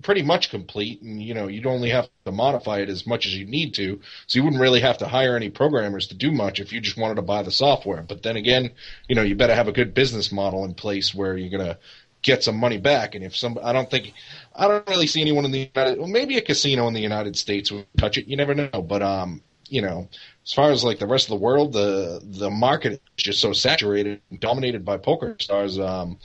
[0.00, 3.36] Pretty much complete, and you know you'd only have to modify it as much as
[3.36, 3.98] you need to,
[4.28, 6.96] so you wouldn't really have to hire any programmers to do much if you just
[6.96, 8.02] wanted to buy the software.
[8.02, 8.70] But then again,
[9.08, 11.78] you know you better have a good business model in place where you're gonna
[12.22, 13.14] get some money back.
[13.14, 14.12] And if some, I don't think,
[14.54, 17.36] I don't really see anyone in the United, well, maybe a casino in the United
[17.36, 18.26] States would touch it.
[18.26, 18.82] You never know.
[18.82, 20.08] But um, you know,
[20.44, 23.52] as far as like the rest of the world, the the market is just so
[23.52, 25.78] saturated, dominated by poker stars.
[25.78, 26.18] Um,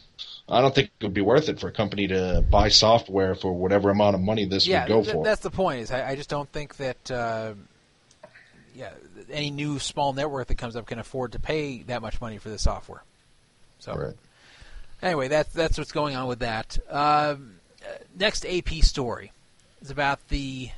[0.47, 3.53] I don't think it would be worth it for a company to buy software for
[3.53, 5.23] whatever amount of money this yeah, would go th- for.
[5.23, 5.81] that's the point.
[5.81, 7.53] Is I, I just don't think that uh,
[8.75, 8.91] yeah
[9.31, 12.49] any new small network that comes up can afford to pay that much money for
[12.49, 13.03] the software.
[13.79, 14.13] So Right.
[15.01, 16.77] anyway, that's that's what's going on with that.
[16.89, 19.31] Um, uh, next AP story
[19.81, 20.69] is about the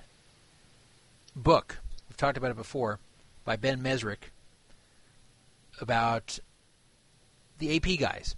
[1.35, 1.77] book
[2.15, 2.99] we've talked about it before
[3.43, 4.29] by Ben Mezrich
[5.81, 6.39] about
[7.57, 8.37] the AP guys.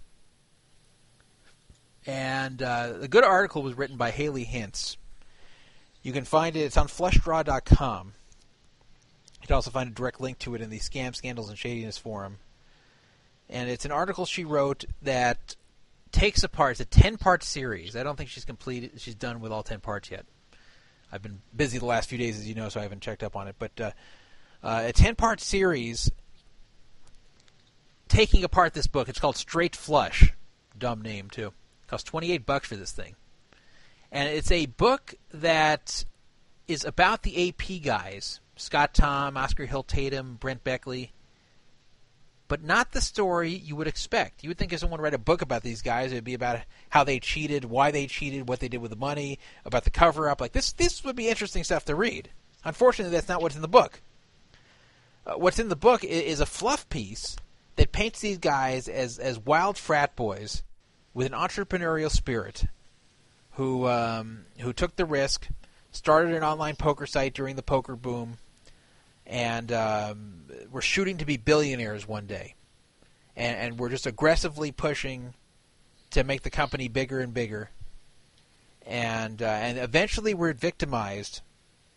[2.04, 4.96] And uh, the good article was written by Haley Hintze.
[6.02, 6.60] You can find it.
[6.60, 8.14] It's on flushdraw.com.
[9.40, 11.98] You can also find a direct link to it in the Scam, Scandals, and Shadiness
[11.98, 12.38] forum.
[13.48, 15.54] And it's an article she wrote that
[16.10, 16.72] takes apart.
[16.72, 17.94] It's a ten-part series.
[17.94, 18.92] I don't think she's completed.
[18.96, 20.26] She's done with all ten parts yet.
[21.10, 23.36] I've been busy the last few days, as you know, so I haven't checked up
[23.36, 23.56] on it.
[23.58, 23.90] But uh,
[24.62, 26.10] uh, a ten-part series
[28.08, 29.08] taking apart this book.
[29.08, 30.34] It's called Straight Flush.
[30.76, 31.52] Dumb name too.
[31.86, 33.16] Cost twenty-eight bucks for this thing,
[34.12, 36.04] and it's a book that
[36.66, 41.12] is about the AP guys: Scott Tom, Oscar Hilt Tatum, Brent Beckley.
[42.48, 44.42] But not the story you would expect.
[44.42, 47.04] You would think if someone read a book about these guys, it'd be about how
[47.04, 50.40] they cheated, why they cheated, what they did with the money, about the cover up.
[50.40, 52.30] Like this, this would be interesting stuff to read.
[52.64, 54.00] Unfortunately, that's not what's in the book.
[55.26, 57.36] Uh, what's in the book is, is a fluff piece
[57.76, 60.62] that paints these guys as as wild frat boys
[61.14, 62.64] with an entrepreneurial spirit
[63.52, 65.48] who um, who took the risk,
[65.90, 68.38] started an online poker site during the poker boom,
[69.28, 72.54] and um, were shooting to be billionaires one day,
[73.36, 75.34] and, and we're just aggressively pushing
[76.10, 77.70] to make the company bigger and bigger,
[78.86, 81.42] and uh, and eventually we're victimized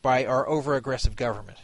[0.01, 1.57] by our over aggressive government.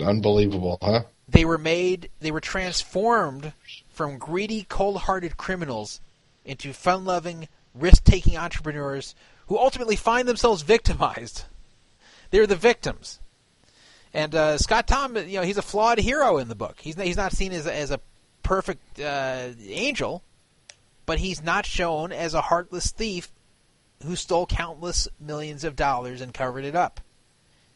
[0.00, 1.02] Unbelievable, huh?
[1.30, 3.52] they were made they were transformed
[3.88, 6.00] from greedy cold-hearted criminals
[6.44, 9.14] into fun-loving risk-taking entrepreneurs
[9.46, 11.44] who ultimately find themselves victimized.
[12.30, 13.20] They're the victims
[14.12, 17.06] and uh, Scott Tom you know he's a flawed hero in the book he's not,
[17.06, 18.00] he's not seen as a, as a
[18.42, 20.22] perfect uh, angel
[21.06, 23.32] but he's not shown as a heartless thief
[24.04, 27.00] who stole countless millions of dollars and covered it up.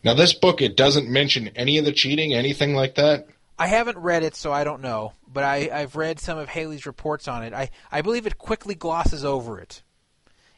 [0.03, 3.27] Now, this book it doesn't mention any of the cheating, anything like that.
[3.59, 5.13] I haven't read it, so I don't know.
[5.27, 7.53] But I, I've read some of Haley's reports on it.
[7.53, 9.83] I, I believe it quickly glosses over it.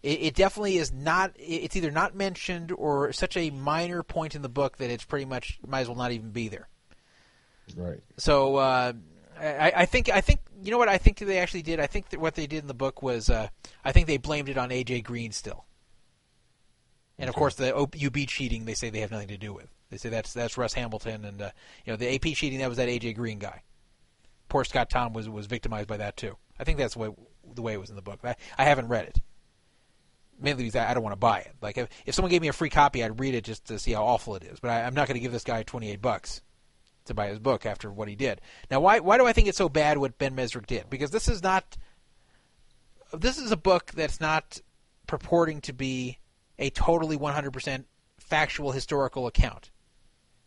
[0.02, 0.20] It.
[0.20, 1.32] It definitely is not.
[1.36, 5.24] It's either not mentioned or such a minor point in the book that it's pretty
[5.24, 6.68] much might as well not even be there.
[7.76, 8.00] Right.
[8.16, 8.92] So uh,
[9.38, 11.80] I, I think I think you know what I think they actually did.
[11.80, 13.48] I think that what they did in the book was uh,
[13.84, 15.64] I think they blamed it on AJ Green still.
[17.18, 19.68] And of course, the UB cheating they say they have nothing to do with.
[19.90, 21.50] They say that's that's Russ Hamilton and uh,
[21.84, 23.62] you know the AP cheating that was that AJ Green guy.
[24.48, 26.36] Poor Scott Tom was was victimized by that too.
[26.58, 27.10] I think that's the way
[27.54, 28.20] the way it was in the book.
[28.24, 29.20] I, I haven't read it.
[30.38, 31.54] Mainly because I don't want to buy it.
[31.62, 33.92] Like if, if someone gave me a free copy, I'd read it just to see
[33.92, 34.60] how awful it is.
[34.60, 36.42] But I, I'm not going to give this guy 28 bucks
[37.06, 38.40] to buy his book after what he did.
[38.70, 40.90] Now, why why do I think it's so bad what Ben Mezrich did?
[40.90, 41.76] Because this is not
[43.12, 44.60] this is a book that's not
[45.06, 46.18] purporting to be
[46.58, 47.84] a totally 100%
[48.18, 49.70] factual historical account.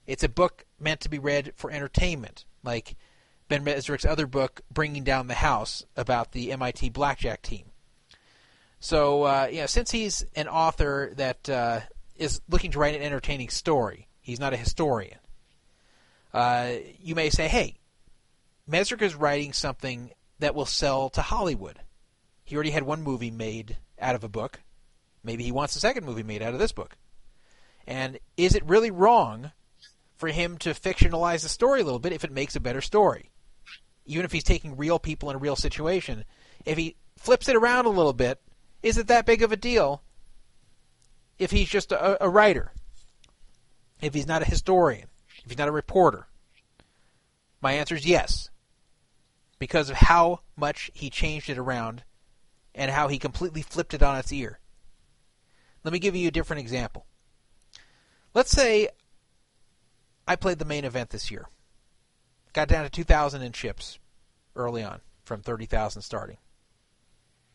[0.05, 2.95] It's a book meant to be read for entertainment, like
[3.47, 7.68] Ben Mezrich's other book, Bringing Down the House, about the MIT blackjack team.
[8.79, 11.81] So, uh, you know, since he's an author that uh,
[12.15, 15.19] is looking to write an entertaining story, he's not a historian.
[16.33, 17.75] Uh, you may say, hey,
[18.69, 21.79] Mezrich is writing something that will sell to Hollywood.
[22.43, 24.61] He already had one movie made out of a book.
[25.23, 26.95] Maybe he wants a second movie made out of this book.
[27.85, 29.51] And is it really wrong
[30.15, 33.31] for him to fictionalize the story a little bit if it makes a better story?
[34.05, 36.23] Even if he's taking real people in a real situation,
[36.65, 38.39] if he flips it around a little bit,
[38.81, 40.01] is it that big of a deal
[41.37, 42.71] if he's just a, a writer?
[44.01, 45.07] If he's not a historian?
[45.43, 46.27] If he's not a reporter?
[47.61, 48.49] My answer is yes.
[49.57, 52.03] Because of how much he changed it around
[52.73, 54.59] and how he completely flipped it on its ear.
[55.83, 57.05] Let me give you a different example.
[58.33, 58.89] Let's say
[60.27, 61.47] I played the main event this year.
[62.53, 63.99] Got down to 2,000 in chips
[64.55, 66.37] early on from 30,000 starting.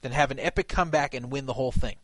[0.05, 1.97] Then have an epic comeback and win the whole thing.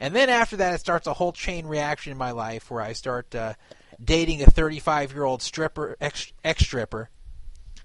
[0.00, 2.94] And then after that, it starts a whole chain reaction in my life where I
[2.94, 3.52] start uh,
[4.02, 7.10] dating a 35 year old stripper, ex stripper,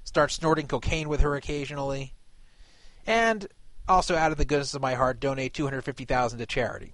[0.06, 2.14] start snorting cocaine with her occasionally,
[3.06, 3.50] and
[3.86, 6.94] also out of the goodness of my heart donate 250,000 to charity.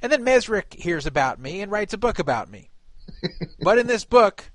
[0.00, 2.70] And then Mezrich hears about me and writes a book about me.
[3.60, 4.52] but in this book,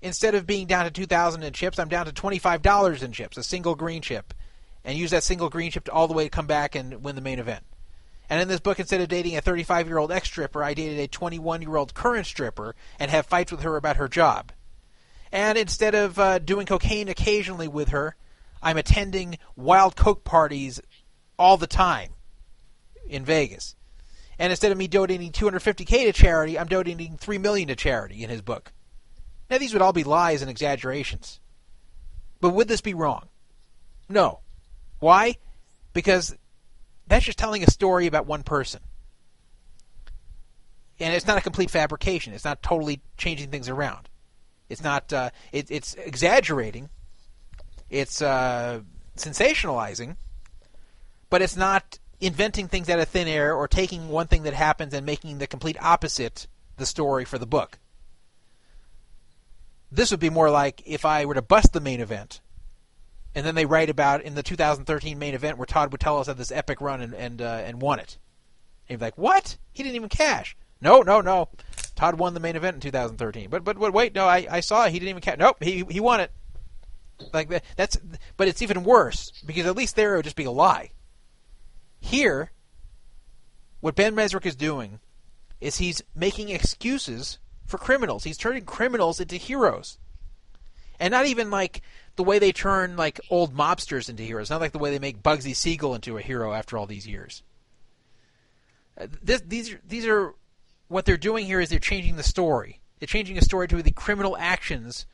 [0.00, 3.42] instead of being down to 2,000 in chips, I'm down to $25 in chips, a
[3.42, 4.32] single green chip,
[4.84, 7.16] and use that single green chip to all the way to come back and win
[7.16, 7.64] the main event.
[8.28, 10.98] And in this book, instead of dating a 35 year old ex stripper, I dated
[10.98, 14.52] a 21 year old current stripper and have fights with her about her job.
[15.32, 18.16] And instead of uh, doing cocaine occasionally with her,
[18.62, 20.80] I'm attending wild coke parties
[21.38, 22.10] all the time
[23.06, 23.74] in Vegas.
[24.38, 28.30] And instead of me donating 250k to charity, I'm donating 3 million to charity in
[28.30, 28.72] his book.
[29.50, 31.40] Now these would all be lies and exaggerations.
[32.40, 33.28] But would this be wrong?
[34.08, 34.40] No.
[35.04, 35.36] Why?
[35.92, 36.34] Because
[37.06, 38.80] that's just telling a story about one person.
[40.98, 42.32] And it's not a complete fabrication.
[42.32, 44.08] It's not totally changing things around.
[44.70, 45.12] It's not.
[45.12, 46.88] Uh, it, it's exaggerating.
[47.90, 48.80] It's uh,
[49.14, 50.16] sensationalizing,
[51.28, 54.94] but it's not inventing things out of thin air or taking one thing that happens
[54.94, 56.46] and making the complete opposite
[56.78, 57.78] the story for the book.
[59.92, 62.40] This would be more like if I were to bust the main event
[63.34, 66.52] and then they write about in the 2013 main event where Todd Witteles had this
[66.52, 68.18] epic run and and uh, and won it.
[68.88, 69.56] And you'd be like, what?
[69.72, 70.56] He didn't even cash.
[70.80, 71.48] No, no, no.
[71.96, 73.50] Todd won the main event in 2013.
[73.50, 74.92] But but but wait, no, I, I saw it.
[74.92, 75.38] He didn't even cash.
[75.38, 76.30] Nope, he he won it.
[77.32, 77.64] Like that.
[77.76, 77.96] That's
[78.36, 80.90] but it's even worse because at least there it would just be a lie.
[82.00, 82.52] Here,
[83.80, 85.00] what Ben Mezrich is doing
[85.60, 88.24] is he's making excuses for criminals.
[88.24, 89.98] He's turning criminals into heroes,
[91.00, 91.80] and not even like
[92.16, 94.50] the way they turn like old mobsters into heroes.
[94.50, 97.42] Not like the way they make Bugsy Siegel into a hero after all these years.
[98.98, 100.34] Uh, this, these these are
[100.88, 102.80] what they're doing here is they're changing the story.
[102.98, 105.06] They're changing the story to the criminal actions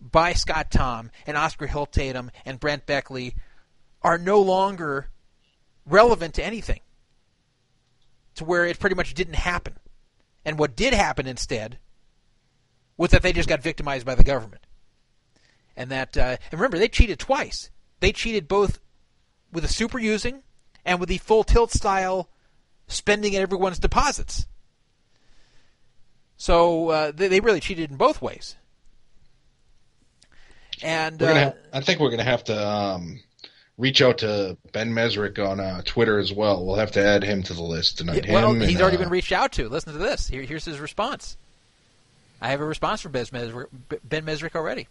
[0.00, 3.34] by Scott Tom and Oscar Hilt Tatum and Brent Beckley
[4.00, 5.10] are no longer
[5.84, 6.80] relevant to anything.
[8.36, 9.74] To where it pretty much didn't happen.
[10.44, 11.78] And what did happen instead
[12.96, 14.62] was that they just got victimized by the government
[15.78, 17.70] and that uh, and remember they cheated twice.
[18.00, 18.80] They cheated both
[19.52, 20.42] with the super using
[20.84, 22.28] and with the full tilt style
[22.88, 24.46] spending at everyone's deposits.
[26.36, 28.56] So uh, they, they really cheated in both ways.
[30.82, 33.20] And uh, have, I think we're going to have to um,
[33.76, 36.64] reach out to Ben Mezrich on uh, Twitter as well.
[36.64, 38.26] We'll have to add him to the list tonight.
[38.26, 39.68] Yeah, well, Him he's and, already uh, been reached out to.
[39.68, 40.28] Listen to this.
[40.28, 41.36] Here, here's his response.
[42.40, 43.66] I have a response from Ben Mezrich,
[44.04, 44.86] Ben Mezrich already.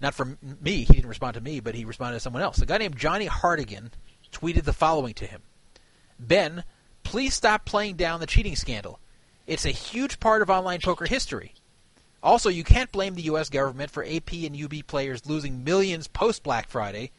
[0.00, 0.84] Not from me.
[0.84, 2.60] He didn't respond to me, but he responded to someone else.
[2.60, 3.90] A guy named Johnny Hardigan
[4.32, 5.42] tweeted the following to him
[6.18, 6.64] Ben,
[7.02, 8.98] please stop playing down the cheating scandal.
[9.46, 11.54] It's a huge part of online poker history.
[12.22, 13.48] Also, you can't blame the U.S.
[13.48, 17.12] government for AP and UB players losing millions post Black Friday.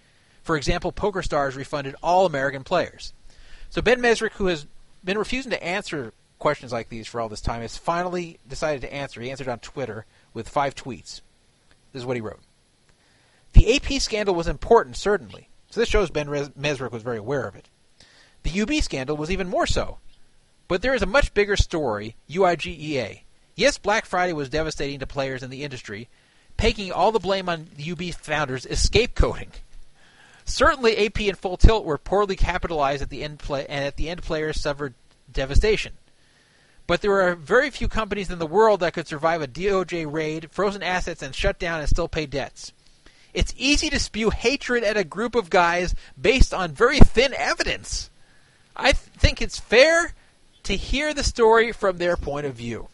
[0.44, 3.14] For example, PokerStars refunded all American players.
[3.70, 4.66] So Ben Mezrich, who has
[5.04, 8.94] been refusing to answer questions like these for all this time, has finally decided to
[8.94, 9.22] answer.
[9.22, 11.22] He answered on Twitter with five tweets.
[11.94, 12.40] This is what he wrote.
[13.53, 15.49] The AP scandal was important, certainly.
[15.69, 17.69] So this shows Ben Mezrich was very aware of it.
[18.44, 19.98] The UB scandal was even more so.
[20.68, 23.22] But there is a much bigger story, UIGEA.
[23.56, 26.10] Yes, Black Friday was devastating to players in the industry.
[26.57, 29.49] Taking all the blame on UB founders is scapegoating.
[30.45, 34.10] Certainly, AP and Full Tilt were poorly capitalized at the end, play, and at the
[34.10, 34.94] end, players suffered
[35.32, 35.94] devastation.
[36.88, 40.49] But there are very few companies in the world that could survive a DOJ raid,
[40.52, 42.72] frozen assets, and shut down and still pay debts.
[43.34, 48.10] It's easy to spew hatred at a group of guys based on very thin evidence.
[48.76, 50.14] I th- think it's fair
[50.64, 52.88] to hear the story from their point of view.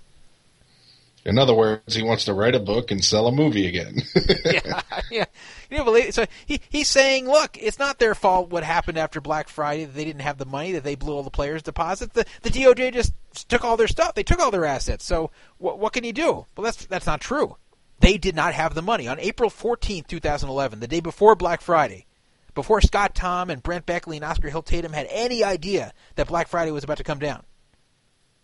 [1.26, 3.95] In other words, he wants to write a book and sell a movie again.
[4.45, 5.26] yeah, yeah.
[5.69, 9.22] You know, believe so he he's saying, look, it's not their fault what happened after
[9.22, 12.14] Black Friday that they didn't have the money that they blew all the players' deposits.
[12.14, 13.14] The the DOJ just
[13.47, 14.15] took all their stuff.
[14.15, 15.05] They took all their assets.
[15.05, 16.45] So what what can you do?
[16.57, 17.55] Well, that's that's not true.
[18.03, 22.05] They did not have the money on April 14, 2011, the day before Black Friday.
[22.53, 26.49] Before Scott Tom and Brent Beckley and Oscar Hilt Tatum had any idea that Black
[26.49, 27.43] Friday was about to come down.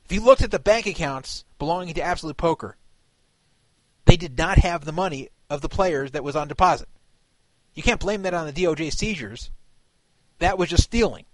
[0.05, 2.77] If you looked at the bank accounts belonging to Absolute Poker,
[4.05, 6.87] they did not have the money of the players that was on deposit.
[7.75, 9.51] You can't blame that on the DOJ seizures.
[10.37, 11.25] That was just stealing.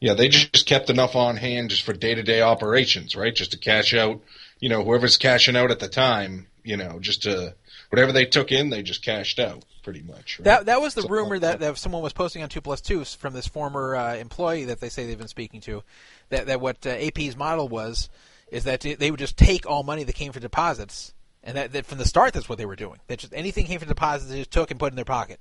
[0.00, 3.34] Yeah, they just kept enough on hand just for day to day operations, right?
[3.34, 4.22] Just to cash out,
[4.58, 7.54] you know, whoever's cashing out at the time, you know, just to
[7.90, 10.38] whatever they took in, they just cashed out pretty much.
[10.38, 10.44] Right?
[10.44, 13.32] That that was the rumor that, that someone was posting on Two Plus Two from
[13.34, 15.82] this former uh, employee that they say they've been speaking to.
[16.30, 18.08] That that what uh, AP's model was
[18.50, 21.12] is that they would just take all money that came from deposits,
[21.42, 22.98] and that, that from the start that's what they were doing.
[23.08, 25.40] That just anything came from deposits, they just took and put in their pocket,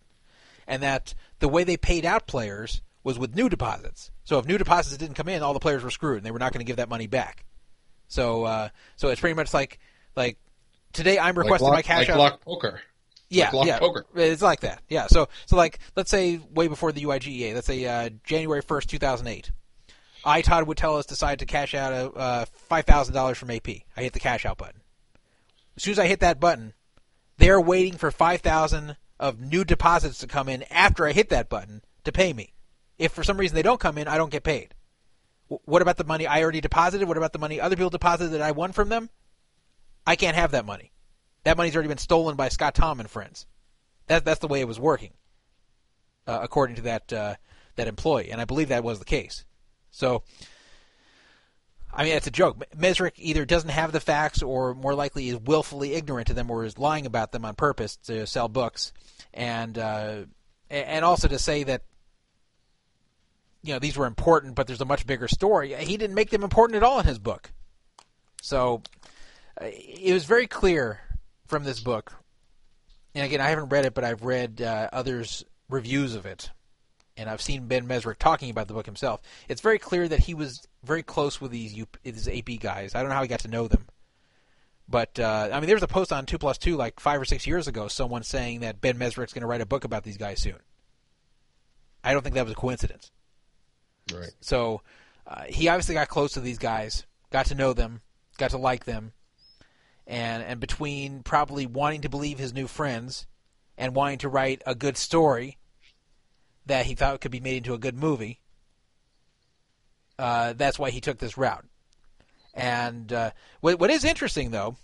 [0.67, 4.11] and that the way they paid out players was with new deposits.
[4.25, 6.39] So if new deposits didn't come in, all the players were screwed, and they were
[6.39, 7.45] not going to give that money back.
[8.07, 9.79] So uh, so it's pretty much like
[10.15, 10.37] like
[10.93, 12.17] today I'm like requesting lock, my cash out.
[12.17, 12.33] like out.
[12.33, 12.81] lock poker.
[13.29, 14.05] Yeah, Like yeah, poker.
[14.15, 14.81] it's like that.
[14.87, 18.89] Yeah, so so like let's say way before the UIGEA, let's say uh, January first,
[18.89, 19.51] two thousand eight.
[20.23, 23.67] I Todd Witteles decide to cash out a uh, five thousand dollars from AP.
[23.97, 24.81] I hit the cash out button.
[25.75, 26.73] As soon as I hit that button,
[27.37, 31.49] they're waiting for five thousand of new deposits to come in after I hit that
[31.49, 32.53] button to pay me.
[32.97, 34.73] If for some reason they don't come in, I don't get paid.
[35.49, 37.07] W- what about the money I already deposited?
[37.07, 39.09] What about the money other people deposited that I won from them?
[40.07, 40.93] I can't have that money.
[41.43, 43.45] That money's already been stolen by Scott Tom and friends.
[44.07, 45.11] That, that's the way it was working,
[46.25, 47.35] uh, according to that uh,
[47.75, 49.43] that employee, and I believe that was the case.
[49.91, 50.23] So,
[51.93, 52.63] I mean, it's a joke.
[52.75, 56.63] Mezrich either doesn't have the facts, or more likely is willfully ignorant to them, or
[56.63, 58.93] is lying about them on purpose to sell books,
[59.33, 60.21] and uh,
[60.69, 61.83] and also to say that
[63.61, 65.75] you know these were important, but there's a much bigger story.
[65.75, 67.51] He didn't make them important at all in his book.
[68.41, 68.81] So
[69.61, 71.01] it was very clear
[71.47, 72.13] from this book.
[73.15, 76.51] And again, I haven't read it, but I've read uh, others' reviews of it,
[77.15, 79.21] and I've seen Ben Mezrich talking about the book himself.
[79.47, 82.93] It's very clear that he was very close with these U- these AP guys.
[82.93, 83.87] I don't know how he got to know them,
[84.87, 87.25] but uh, I mean, there was a post on Two Plus Two like five or
[87.25, 87.87] six years ago.
[87.87, 90.59] Someone saying that Ben Mezrich's going to write a book about these guys soon.
[92.03, 93.11] I don't think that was a coincidence.
[94.13, 94.31] Right.
[94.41, 94.81] So
[95.25, 98.01] uh, he obviously got close to these guys, got to know them,
[98.37, 99.11] got to like them,
[100.07, 103.27] and and between probably wanting to believe his new friends
[103.77, 105.57] and wanting to write a good story
[106.65, 108.39] that he thought could be made into a good movie,
[110.17, 111.65] uh, that's why he took this route.
[112.53, 113.31] And uh,
[113.61, 114.77] what what is interesting though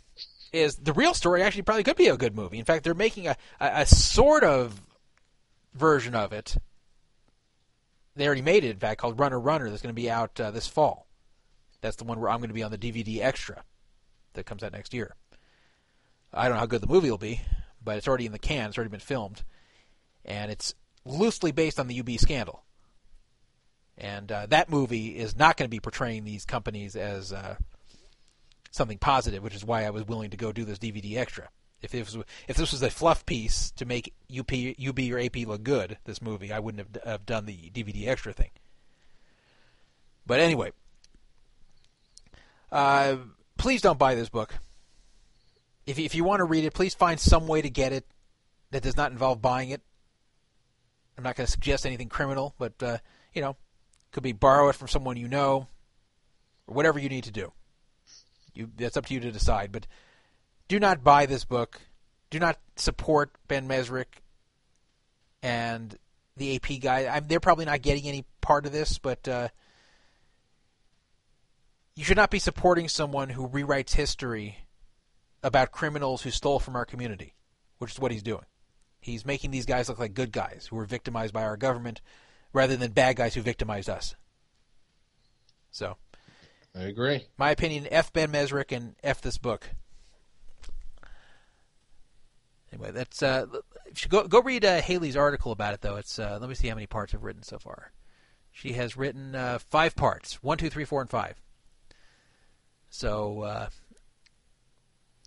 [0.51, 2.59] is the real story actually probably could be a good movie.
[2.59, 4.79] In fact, they're making a, a, a sort of
[5.73, 6.55] version of it
[8.15, 9.69] they already made it, in fact, called Runner Runner.
[9.69, 11.07] That's going to be out uh, this fall.
[11.81, 13.63] That's the one where I'm going to be on the DVD extra
[14.33, 15.15] that comes out next year.
[16.33, 17.41] I don't know how good the movie will be,
[17.83, 18.69] but it's already in the can.
[18.69, 19.43] It's already been filmed,
[20.25, 20.73] and it's
[21.05, 22.63] loosely based on the UB scandal.
[23.97, 27.55] And uh, that movie is not going to be portraying these companies as uh,
[28.71, 31.49] something positive, which is why I was willing to go do this DVD extra.
[31.81, 35.35] If this was, if this was a fluff piece to make UP, UB or AP
[35.45, 38.51] look good, this movie, I wouldn't have, have done the DVD extra thing.
[40.25, 40.71] But anyway,
[42.71, 43.17] uh,
[43.63, 44.53] please don't buy this book.
[45.87, 48.05] If if you want to read it, please find some way to get it
[48.71, 49.81] that does not involve buying it.
[51.17, 52.97] I'm not going to suggest anything criminal, but uh,
[53.33, 53.55] you know,
[54.11, 55.67] could be borrow it from someone you know,
[56.67, 57.53] or whatever you need to do.
[58.53, 59.71] You that's up to you to decide.
[59.71, 59.87] But
[60.67, 61.79] do not buy this book.
[62.31, 64.19] Do not support Ben Mezrich
[65.41, 65.97] and
[66.35, 67.07] the AP guy.
[67.07, 69.47] I'm, they're probably not getting any part of this, but uh,
[71.95, 74.57] you should not be supporting someone who rewrites history
[75.43, 77.33] about criminals who stole from our community,
[77.77, 78.45] which is what he's doing.
[78.99, 82.01] He's making these guys look like good guys who were victimized by our government
[82.53, 84.15] rather than bad guys who victimized us.
[85.71, 85.97] So,
[86.75, 87.27] I agree.
[87.37, 88.13] My opinion: F.
[88.13, 89.21] Ben Mezrich and F.
[89.21, 89.69] This book.
[92.71, 93.45] Anyway, that's uh,
[94.07, 95.97] go go read uh, Haley's article about it though.
[95.97, 97.91] It's uh, let me see how many parts I've written so far.
[98.51, 101.41] She has written uh, five parts: one, two, three, four, and five.
[102.93, 103.69] So uh,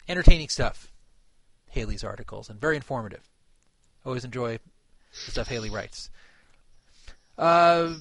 [0.08, 0.92] entertaining stuff.
[1.68, 3.28] Haley's articles and very informative.
[4.04, 4.60] Always enjoy
[5.26, 6.08] the stuff Haley writes.
[7.36, 7.94] Uh,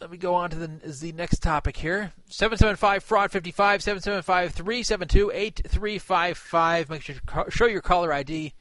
[0.00, 0.66] let me go on to the,
[1.00, 2.12] the next topic here.
[2.28, 6.90] 775 fraud 55 775 372 8355.
[6.90, 8.52] Make sure to show your caller ID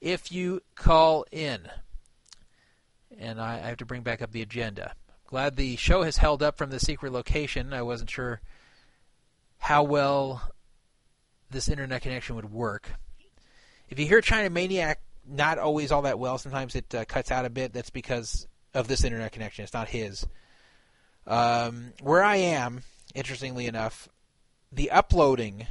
[0.00, 1.68] if you call in.
[3.18, 4.94] And I, I have to bring back up the agenda.
[5.26, 7.72] Glad the show has held up from the secret location.
[7.72, 8.40] I wasn't sure
[9.64, 10.42] how well
[11.50, 12.90] this internet connection would work.
[13.88, 17.46] If you hear China Maniac not always all that well, sometimes it uh, cuts out
[17.46, 17.72] a bit.
[17.72, 19.64] That's because of this internet connection.
[19.64, 20.26] It's not his.
[21.26, 22.82] Um, where I am,
[23.14, 24.06] interestingly enough,
[24.70, 25.66] the uploading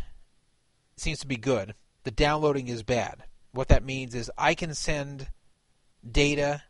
[0.97, 1.75] seems to be good.
[2.03, 3.21] The downloading is bad.
[3.51, 5.27] What that means is I can send
[6.09, 6.63] data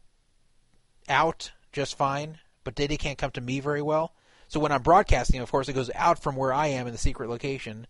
[1.07, 4.13] out just fine, but data can't come to me very well.
[4.53, 6.99] So when I'm broadcasting, of course, it goes out from where I am in the
[6.99, 7.87] secret location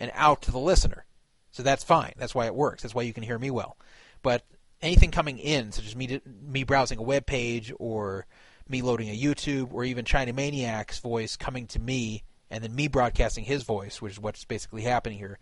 [0.00, 1.04] and out to the listener.
[1.50, 2.14] So that's fine.
[2.16, 2.82] That's why it works.
[2.82, 3.76] That's why you can hear me well.
[4.22, 4.42] But
[4.80, 8.24] anything coming in, such as me me browsing a web page or
[8.66, 12.88] me loading a YouTube or even China Maniac's voice coming to me and then me
[12.88, 15.38] broadcasting his voice, which is what's basically happening here,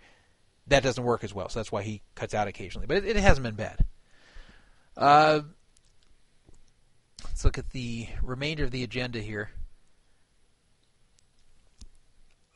[0.66, 1.48] that doesn't work as well.
[1.48, 2.88] So that's why he cuts out occasionally.
[2.88, 3.84] But it, it hasn't been bad.
[4.96, 5.42] Uh,
[7.22, 9.50] let's look at the remainder of the agenda here.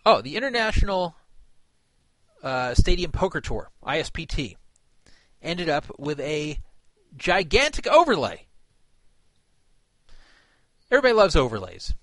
[0.04, 1.14] Oh, the International
[2.42, 4.56] uh, Stadium Poker Tour, ISPT,
[5.42, 6.58] ended up with a
[7.16, 8.46] gigantic overlay.
[10.90, 11.94] Everybody loves overlays.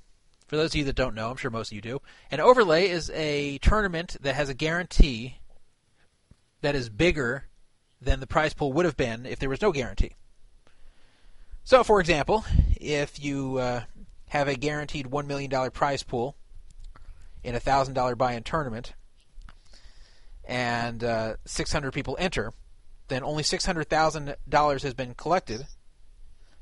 [0.48, 2.02] For those of you that don't know, I'm sure most of you do.
[2.32, 5.40] An overlay is a tournament that has a guarantee
[6.62, 7.46] that is bigger
[8.00, 10.16] than the prize pool would have been if there was no guarantee.
[11.64, 12.46] So, for example,
[12.80, 13.82] if you uh,
[14.30, 16.38] have a guaranteed $1 million prize pool
[17.48, 18.94] in a $1,000 buy in tournament
[20.44, 22.52] and uh, 600 people enter,
[23.08, 25.66] then only $600,000 has been collected,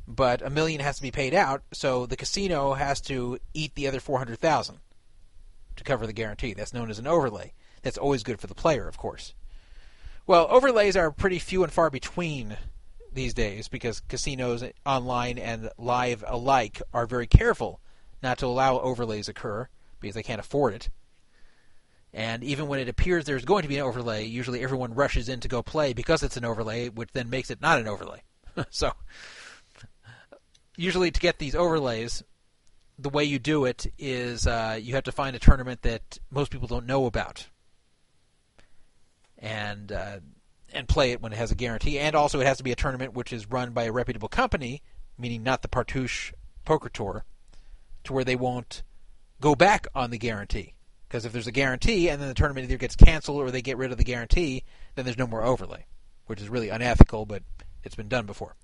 [0.07, 3.87] but a million has to be paid out, so the casino has to eat the
[3.87, 4.77] other 400,000
[5.75, 6.53] to cover the guarantee.
[6.53, 7.53] That's known as an overlay.
[7.81, 9.33] That's always good for the player, of course.
[10.27, 12.57] Well, overlays are pretty few and far between
[13.11, 17.81] these days because casinos online and live alike are very careful
[18.21, 19.67] not to allow overlays occur
[20.05, 20.89] because they can't afford it.
[22.13, 25.41] And even when it appears there's going to be an overlay, usually everyone rushes in
[25.41, 28.21] to go play because it's an overlay, which then makes it not an overlay.
[28.69, 28.93] so,
[30.77, 32.23] usually to get these overlays,
[32.97, 36.51] the way you do it is uh, you have to find a tournament that most
[36.51, 37.47] people don't know about,
[39.37, 40.19] and uh,
[40.71, 41.99] and play it when it has a guarantee.
[41.99, 44.81] And also, it has to be a tournament which is run by a reputable company,
[45.17, 46.31] meaning not the Partouche
[46.63, 47.25] Poker Tour,
[48.05, 48.83] to where they won't
[49.41, 50.73] go back on the guarantee.
[51.07, 53.77] Because if there's a guarantee and then the tournament either gets canceled or they get
[53.77, 54.63] rid of the guarantee,
[54.95, 55.85] then there's no more overlay,
[56.25, 57.43] which is really unethical, but
[57.83, 58.55] it's been done before.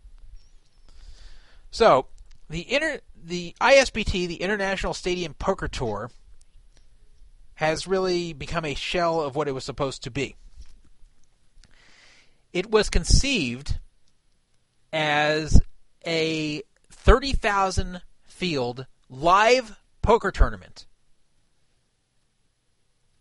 [1.69, 2.07] So,
[2.49, 6.10] the inter the ISPT, the International Stadium Poker Tour,
[7.56, 10.35] has really become a shell of what it was supposed to be.
[12.52, 13.77] It was conceived
[14.91, 15.61] as
[16.06, 20.85] a 30,000 field live poker tournament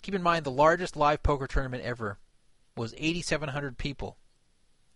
[0.03, 2.19] Keep in mind the largest live poker tournament ever
[2.77, 4.17] was 8,700 people.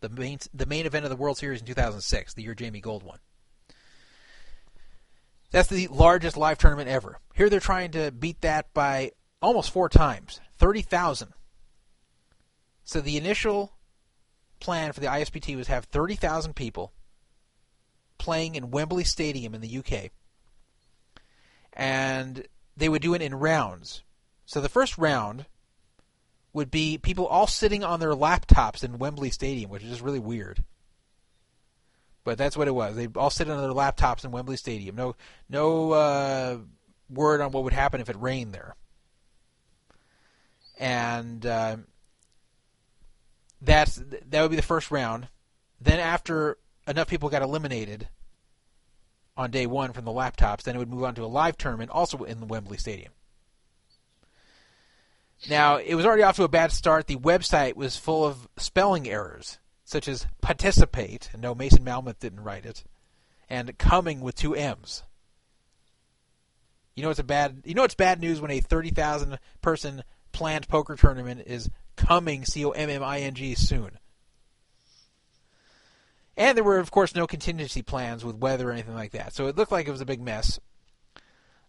[0.01, 3.03] The main the main event of the World Series in 2006, the year Jamie Gold
[3.03, 3.19] won.
[5.51, 7.21] That's the largest live tournament ever.
[7.35, 11.33] Here they're trying to beat that by almost four times, 30,000.
[12.85, 13.75] So the initial
[14.59, 16.93] plan for the ISPT was to have 30,000 people
[18.19, 20.11] playing in Wembley Stadium in the UK.
[21.75, 22.47] And
[22.77, 24.03] they would do it in rounds.
[24.47, 25.47] So the first round
[26.53, 30.21] would be people all sitting on their laptops in Wembley Stadium, which is just really
[30.21, 30.63] weird.
[32.23, 32.97] But that's what it was.
[32.97, 34.97] They all sit on their laptops in Wembley Stadium.
[34.97, 35.15] No,
[35.49, 36.59] no uh,
[37.11, 38.77] word on what would happen if it rained there.
[40.79, 41.77] And uh,
[43.61, 45.29] that's that would be the first round.
[45.81, 48.09] Then after enough people got eliminated
[49.37, 51.91] on day one from the laptops, then it would move on to a live tournament,
[51.91, 53.13] also in the Wembley Stadium.
[55.49, 57.07] Now, it was already off to a bad start.
[57.07, 62.45] The website was full of spelling errors, such as participate, and no, Mason Malmuth didn't
[62.45, 62.85] write it,
[63.51, 65.03] and coming with two M's.
[66.95, 67.63] You know it's a bad.
[67.65, 72.45] You know it's bad news when a thirty thousand person planned poker tournament is coming
[72.45, 73.99] C O M M I N G soon.
[76.37, 79.35] And there were, of course, no contingency plans with weather or anything like that.
[79.35, 80.59] So it looked like it was a big mess.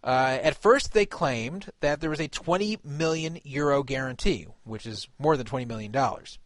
[0.03, 5.07] Uh, at first, they claimed that there was a 20 million euro guarantee, which is
[5.17, 6.37] more than 20 million dollars,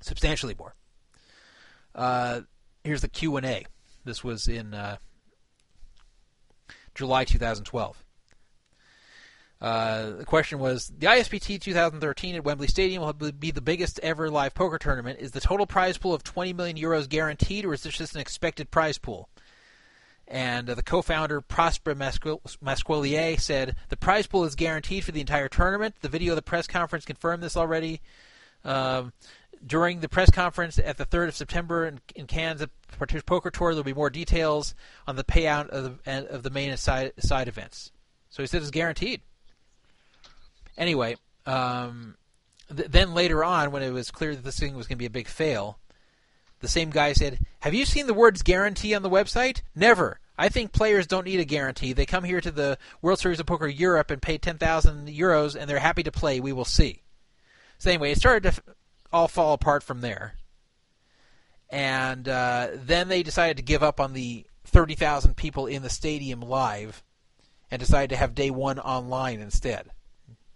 [0.00, 0.74] substantially more.
[1.94, 2.40] Uh,
[2.84, 3.66] here's the Q and A.
[4.04, 4.96] This was in uh,
[6.94, 8.02] July 2012.
[9.60, 14.30] Uh, the question was the ISPT 2013 at Wembley Stadium will be the biggest ever
[14.30, 15.18] live poker tournament.
[15.18, 18.20] Is the total prize pool of 20 million euros guaranteed, or is this just an
[18.20, 19.28] expected prize pool?
[20.28, 25.48] And uh, the co-founder Prosper Masquelier said the prize pool is guaranteed for the entire
[25.48, 25.96] tournament.
[26.02, 28.00] The video of the press conference confirmed this already.
[28.64, 29.12] Um,
[29.66, 32.64] during the press conference at the 3rd of September in, in Cannes
[33.26, 34.74] Poker Tour, there'll be more details
[35.06, 37.90] on the payout of the, of the main side, side events.
[38.28, 39.22] So he said it's guaranteed.
[40.78, 42.16] Anyway, um,
[42.74, 45.06] th- then later on, when it was clear that this thing was going to be
[45.06, 45.78] a big fail,
[46.60, 49.62] the same guy said, Have you seen the words guarantee on the website?
[49.74, 50.20] Never.
[50.38, 51.92] I think players don't need a guarantee.
[51.92, 55.68] They come here to the World Series of Poker Europe and pay 10,000 euros and
[55.68, 56.38] they're happy to play.
[56.38, 57.02] We will see.
[57.78, 58.60] So, anyway, it started to f-
[59.12, 60.34] all fall apart from there.
[61.70, 66.40] And uh, then they decided to give up on the 30,000 people in the stadium
[66.40, 67.02] live
[67.70, 69.90] and decided to have day one online instead.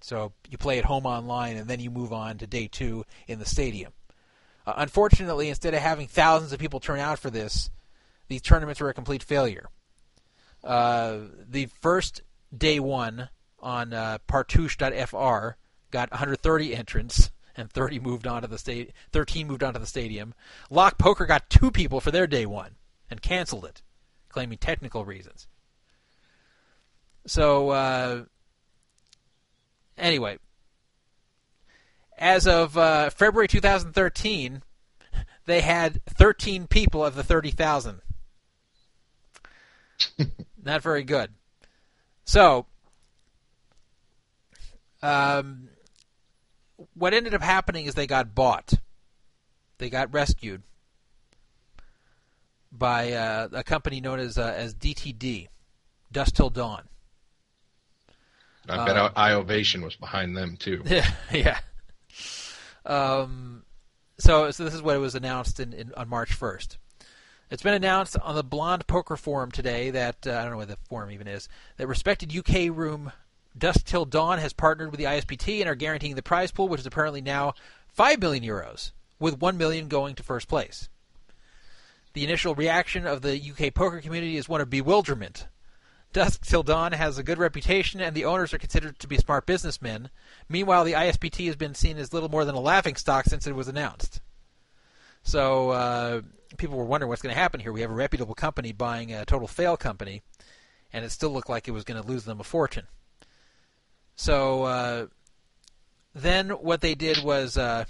[0.03, 3.39] So you play at home online, and then you move on to day two in
[3.39, 3.93] the stadium.
[4.67, 7.71] Uh, unfortunately, instead of having thousands of people turn out for this,
[8.29, 9.69] these tournaments were a complete failure.
[10.65, 11.19] Uh,
[11.49, 12.23] the first
[12.57, 13.29] day one
[13.61, 15.57] on uh, Partouche.fr
[15.91, 19.87] got 130 entrants, and 30 moved on to the sta- 13 moved on to the
[19.87, 20.35] stadium.
[20.71, 22.77] Lock Poker got two people for their day one
[23.09, 23.83] and canceled it,
[24.29, 25.47] claiming technical reasons.
[27.27, 28.25] So uh,
[29.97, 30.39] Anyway,
[32.19, 34.63] as of uh, February 2013,
[35.47, 38.01] they had 13 people of the 30,000.
[40.63, 41.31] Not very good.
[42.25, 42.67] So,
[45.03, 45.69] um,
[46.95, 48.75] what ended up happening is they got bought.
[49.79, 50.63] They got rescued
[52.71, 55.49] by uh, a company known as uh, as DTD,
[56.11, 56.89] Dusk Till Dawn.
[58.69, 60.83] I bet um, iOvation was behind them too.
[60.87, 61.61] Yeah, yeah.
[62.85, 63.65] Um,
[64.19, 66.77] so, so this is what it was announced in, in, on March 1st.
[67.51, 70.69] It's been announced on the Blonde Poker Forum today that uh, I don't know what
[70.69, 71.49] the forum even is.
[71.77, 73.13] That respected UK room
[73.57, 76.81] Dusk Till Dawn has partnered with the ISPT and are guaranteeing the prize pool, which
[76.81, 77.55] is apparently now
[77.93, 80.89] five million euros, with one million going to first place.
[82.15, 85.47] The initial reaction of the UK poker community is one of bewilderment
[86.13, 89.47] Dusk Till Dawn has a good reputation, and the owners are considered to be smart
[89.47, 90.11] businessmen.
[90.49, 93.55] Meanwhile, the ISPT has been seen as little more than a laughing stock since it
[93.55, 94.21] was announced.
[95.23, 96.21] So uh,
[96.59, 97.73] people were wondering what's going to happen here.
[97.73, 100.23] We have a reputable company buying a total fail company,
[100.93, 102.87] and it still looked like it was going to lose them a fortune.
[104.15, 105.07] So uh,
[106.15, 107.87] then what they did was uh,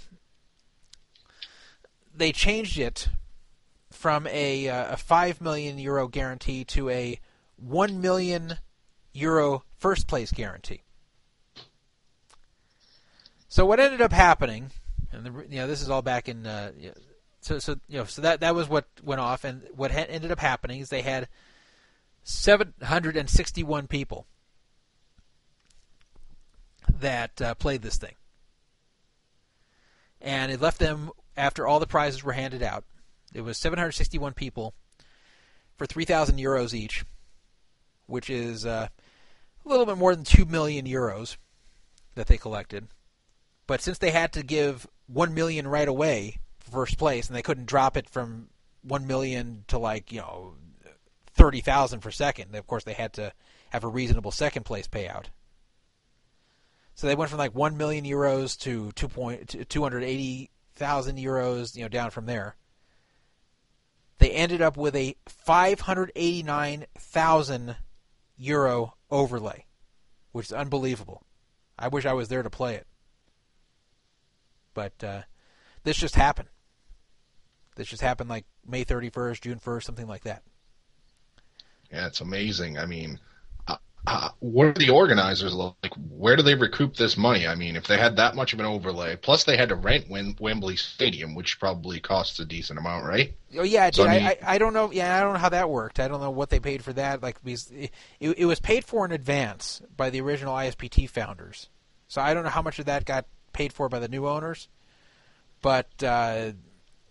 [2.15, 3.09] they changed it
[3.91, 7.19] from a, uh, a five million euro guarantee to a
[7.57, 8.55] 1 million
[9.13, 10.81] euro first place guarantee.
[13.47, 14.71] So what ended up happening,
[15.11, 16.71] and the, you know this is all back in, uh,
[17.41, 20.31] so so you know so that that was what went off, and what ha- ended
[20.31, 21.27] up happening is they had
[22.23, 24.25] 761 people
[26.89, 28.15] that uh, played this thing,
[30.19, 32.85] and it left them after all the prizes were handed out.
[33.35, 34.73] It was 761 people
[35.77, 37.03] for 3,000 euros each
[38.07, 38.87] which is uh,
[39.65, 41.37] a little bit more than 2 million euros
[42.15, 42.87] that they collected.
[43.67, 47.41] But since they had to give 1 million right away for first place and they
[47.41, 48.49] couldn't drop it from
[48.83, 50.53] 1 million to like, you know,
[51.33, 53.33] 30,000 for second, of course they had to
[53.69, 55.25] have a reasonable second place payout.
[56.95, 62.11] So they went from like 1 million euros to 2 280,000 euros, you know, down
[62.11, 62.55] from there.
[64.19, 67.75] They ended up with a 589,000
[68.37, 69.65] euro overlay,
[70.31, 71.23] which is unbelievable.
[71.77, 72.87] I wish I was there to play it,
[74.73, 75.21] but uh,
[75.83, 76.49] this just happened.
[77.75, 80.43] This just happened like May thirty first, June first, something like that.
[81.91, 82.77] Yeah, it's amazing.
[82.77, 83.19] I mean,
[84.05, 85.75] uh, what are the organizers like?
[86.09, 87.47] Where do they recoup this money?
[87.47, 90.09] I mean, if they had that much of an overlay, plus they had to rent
[90.09, 93.33] Wem- Wembley Stadium, which probably costs a decent amount, right?
[93.57, 94.91] Oh yeah, So, dude, I I, mean- I, I don't know.
[94.91, 95.99] Yeah, I don't know how that worked.
[96.01, 97.23] I don't know what they paid for that.
[97.23, 101.69] Like because it, it was paid for in advance by the original ISPT founders.
[102.09, 104.67] So I don't know how much of that got paid for by the new owners.
[105.61, 106.51] But uh,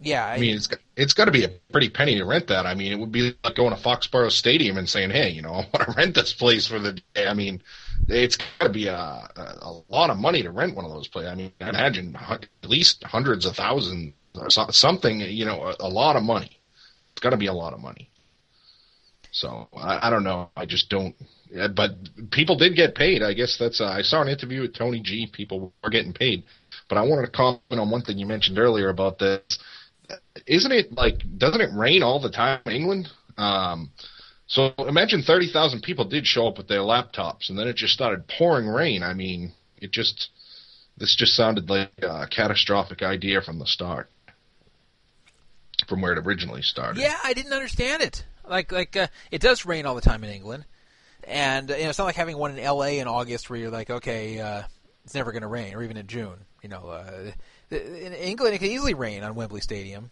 [0.02, 2.66] yeah, I mean, it's got- it's got to be a pretty penny to rent that.
[2.66, 5.50] I mean, it would be like going to Foxborough Stadium and saying, "Hey, you know,
[5.54, 7.62] I want to rent this place for the day." I mean,
[8.08, 11.30] it's got to be a, a lot of money to rent one of those places.
[11.30, 15.20] I mean, I imagine at least hundreds of thousands or something.
[15.20, 16.60] You know, a, a lot of money.
[17.12, 18.10] It's got to be a lot of money.
[19.30, 20.50] So I, I don't know.
[20.56, 21.14] I just don't.
[21.74, 23.22] But people did get paid.
[23.22, 23.80] I guess that's.
[23.80, 25.26] Uh, I saw an interview with Tony G.
[25.26, 26.44] People were getting paid.
[26.88, 29.40] But I wanted to comment on one thing you mentioned earlier about this.
[30.46, 31.22] Isn't it like?
[31.38, 33.08] Doesn't it rain all the time in England?
[33.36, 33.90] Um,
[34.46, 37.94] so imagine thirty thousand people did show up with their laptops, and then it just
[37.94, 39.02] started pouring rain.
[39.02, 40.30] I mean, it just.
[40.98, 44.10] This just sounded like a catastrophic idea from the start.
[45.88, 47.00] From where it originally started.
[47.00, 48.24] Yeah, I didn't understand it.
[48.48, 50.64] Like like uh, it does rain all the time in England,
[51.24, 52.98] and you know it's not like having one in L.A.
[52.98, 54.62] in August where you're like, okay, uh,
[55.04, 56.44] it's never going to rain, or even in June.
[56.62, 57.30] You know, uh,
[57.70, 60.10] in England it could easily rain on Wembley Stadium,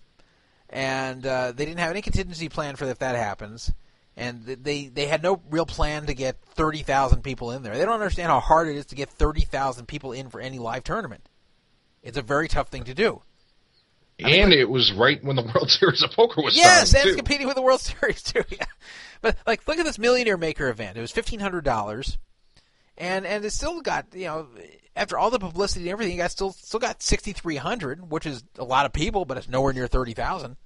[0.70, 3.72] and uh, they didn't have any contingency plan for if that happens.
[4.16, 7.76] And they they had no real plan to get thirty thousand people in there.
[7.78, 10.58] They don't understand how hard it is to get thirty thousand people in for any
[10.58, 11.28] live tournament.
[12.02, 13.22] It's a very tough thing to do.
[14.18, 17.14] and it was right when the World Series of Poker was Yes, and starting it's
[17.14, 17.16] too.
[17.22, 18.42] competing with the World Series too.
[18.50, 18.64] Yeah,
[19.22, 20.98] but like, look at this Millionaire Maker event.
[20.98, 22.18] It was fifteen hundred dollars,
[22.98, 24.48] and and it still got you know
[25.00, 28.26] after all the publicity and everything, you got still still got sixty three hundred, which
[28.26, 30.56] is a lot of people, but it's nowhere near thirty thousand.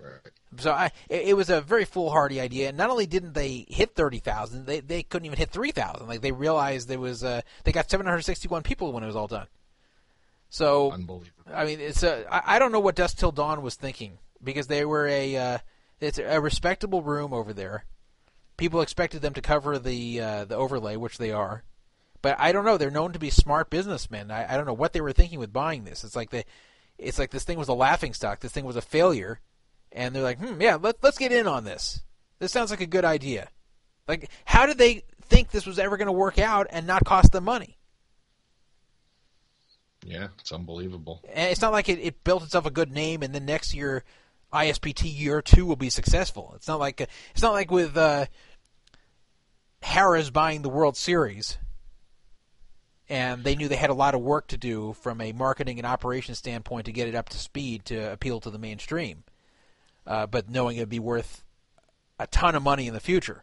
[0.00, 0.32] Right.
[0.58, 2.68] So I, it, it was a very foolhardy idea.
[2.68, 6.06] And not only didn't they hit thirty thousand, they they couldn't even hit three thousand.
[6.06, 9.08] Like they realized there was uh, they got seven hundred sixty one people when it
[9.08, 9.48] was all done.
[10.48, 11.52] So Unbelievable.
[11.52, 12.24] I mean, it's a.
[12.32, 15.36] I, I don't know what Dusk Till Dawn was thinking because they were a.
[15.36, 15.58] Uh,
[15.98, 17.84] it's a respectable room over there.
[18.56, 21.64] People expected them to cover the uh, the overlay, which they are.
[22.22, 22.76] But I don't know.
[22.76, 24.30] They're known to be smart businessmen.
[24.30, 26.04] I, I don't know what they were thinking with buying this.
[26.04, 26.44] It's like they,
[26.98, 28.40] it's like this thing was a laughing stock.
[28.40, 29.40] This thing was a failure,
[29.92, 32.02] and they're like, hmm, yeah, let, let's get in on this.
[32.38, 33.48] This sounds like a good idea.
[34.06, 37.32] Like, how did they think this was ever going to work out and not cost
[37.32, 37.78] them money?
[40.04, 41.22] Yeah, it's unbelievable.
[41.32, 44.04] And it's not like it, it built itself a good name, and then next year,
[44.52, 46.52] ISPT year two will be successful.
[46.56, 48.26] It's not like it's not like with uh,
[49.82, 51.58] Harrah's buying the World Series,
[53.10, 55.86] and they knew they had a lot of work to do from a marketing and
[55.86, 59.24] operations standpoint to get it up to speed to appeal to the mainstream.
[60.06, 61.44] Uh, but knowing it'd be worth
[62.20, 63.42] a ton of money in the future.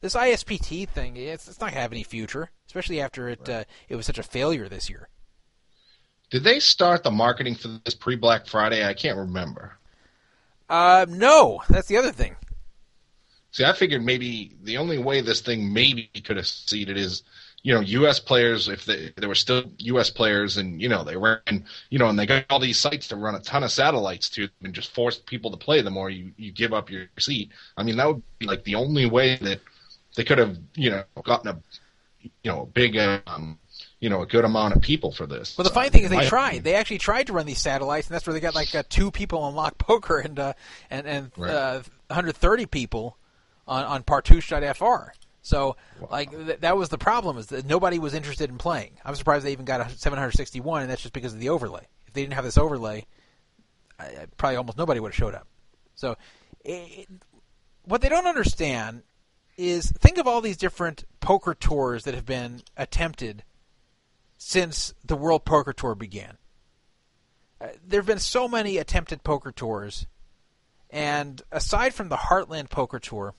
[0.00, 3.64] This ISPT thing, it's, it's not going to have any future, especially after it uh,
[3.88, 5.08] it was such a failure this year.
[6.30, 8.84] Did they start the marketing for this pre Black Friday?
[8.84, 9.76] I can't remember.
[10.68, 12.34] Uh, no, that's the other thing.
[13.50, 17.22] See, I figured maybe the only way this thing maybe could have succeeded is,
[17.62, 18.18] you know, U.S.
[18.18, 20.10] players, if they, there were still U.S.
[20.10, 23.08] players and, you know, they were, in, you know, and they got all these sites
[23.08, 26.10] to run a ton of satellites to and just force people to play them or
[26.10, 27.50] you, you give up your seat.
[27.76, 29.60] I mean, that would be like the only way that
[30.16, 31.58] they could have, you know, gotten a,
[32.42, 33.58] you know, a big, um,
[34.00, 35.56] you know, a good amount of people for this.
[35.56, 36.64] Well, the funny thing is they tried.
[36.64, 39.12] They actually tried to run these satellites, and that's where they got like uh, two
[39.12, 40.52] people on Lock Poker and uh,
[40.90, 41.50] and and Right.
[41.50, 43.16] uh, 130 people
[43.68, 45.12] on on Partouche.fr.
[45.42, 45.76] So
[46.10, 48.92] like th- that was the problem is that nobody was interested in playing.
[49.04, 51.86] I'm surprised they even got a 761, and that's just because of the overlay.
[52.06, 53.06] If they didn't have this overlay,
[53.98, 55.48] I, I- probably almost nobody would have showed up.
[55.96, 56.16] So
[56.64, 57.08] it,
[57.84, 59.02] what they don't understand
[59.56, 63.42] is think of all these different poker tours that have been attempted
[64.38, 66.38] since the World Poker Tour began.
[67.60, 70.06] Uh, there have been so many attempted poker tours,
[70.90, 73.34] and aside from the Heartland Poker Tour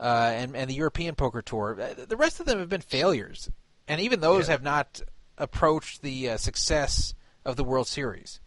[0.00, 3.50] uh, and, and the European Poker Tour, uh, the rest of them have been failures.
[3.88, 4.52] And even those Yeah.
[4.52, 5.00] have not
[5.38, 8.40] approached the uh, success of the World Series.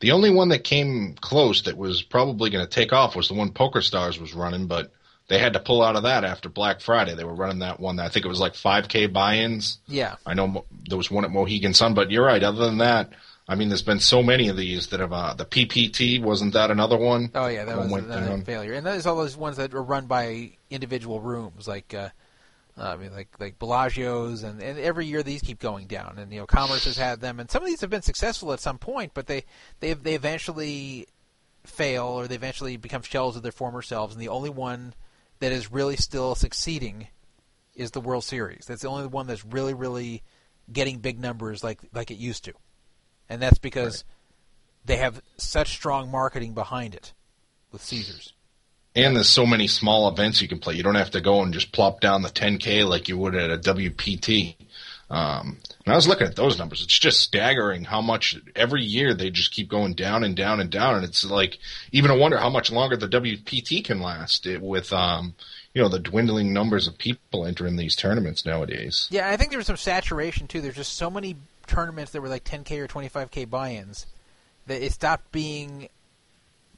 [0.00, 3.34] The only one that came close that was probably going to take off was the
[3.34, 4.92] one Poker Stars was running, but
[5.28, 7.14] they had to pull out of that after Black Friday.
[7.14, 8.00] They were running that one.
[8.00, 9.78] I think it was like 5K buy-ins.
[9.86, 10.16] Yeah.
[10.24, 12.42] I know Mo- there was one at Mohegan Sun, but you're right.
[12.42, 13.10] Other than that,
[13.50, 15.12] I mean, there's been so many of these that have.
[15.12, 17.32] Uh, the PPT wasn't that another one?
[17.34, 18.44] Oh yeah, that was went another down.
[18.44, 18.74] failure.
[18.74, 22.10] And there's all those ones that are run by individual rooms, like uh,
[22.76, 26.16] I mean, like like Bellagio's, and, and every year these keep going down.
[26.18, 28.60] And you know, Commerce has had them, and some of these have been successful at
[28.60, 29.44] some point, but they
[29.80, 31.08] they they eventually
[31.64, 34.14] fail or they eventually become shells of their former selves.
[34.14, 34.94] And the only one
[35.40, 37.08] that is really still succeeding
[37.74, 38.66] is the World Series.
[38.66, 40.22] That's the only one that's really really
[40.72, 42.52] getting big numbers like like it used to,
[43.30, 44.04] and that's because
[44.84, 47.14] they have such strong marketing behind it
[47.72, 48.34] with Caesars.
[48.96, 50.74] And there's so many small events you can play.
[50.74, 53.50] You don't have to go and just plop down the 10K like you would at
[53.50, 54.56] a WPT.
[55.08, 56.82] Um, and I was looking at those numbers.
[56.82, 60.70] It's just staggering how much every year they just keep going down and down and
[60.70, 60.96] down.
[60.96, 61.58] And it's like
[61.92, 65.34] even a wonder how much longer the WPT can last it, with, um,
[65.72, 69.06] you know, the dwindling numbers of people entering these tournaments nowadays.
[69.10, 70.60] Yeah, I think there's some saturation too.
[70.60, 71.36] There's just so many
[71.70, 74.06] tournaments that were like 10k or 25k buy-ins
[74.66, 75.88] that it stopped being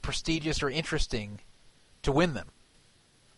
[0.01, 1.39] prestigious or interesting
[2.03, 2.47] to win them.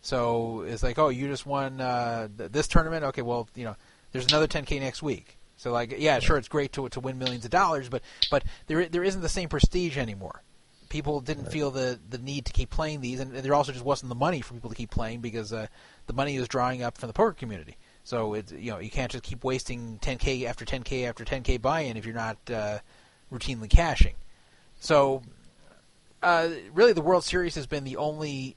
[0.01, 3.06] So it's like, oh, you just won uh, th- this tournament.
[3.06, 3.75] Okay, well, you know,
[4.11, 5.38] there's another 10k next week.
[5.58, 8.85] So like, yeah, sure, it's great to to win millions of dollars, but but there
[8.88, 10.43] there isn't the same prestige anymore.
[10.90, 14.09] People didn't feel the the need to keep playing these, and there also just wasn't
[14.09, 15.67] the money for people to keep playing because uh,
[16.08, 17.77] the money was drying up from the poker community.
[18.06, 21.98] So it's you know you can't just keep wasting 10k after 10k after 10k buy-in
[21.98, 22.80] if you're not uh,
[23.34, 24.16] routinely cashing.
[24.80, 25.24] So
[26.22, 28.56] uh, really, the World Series has been the only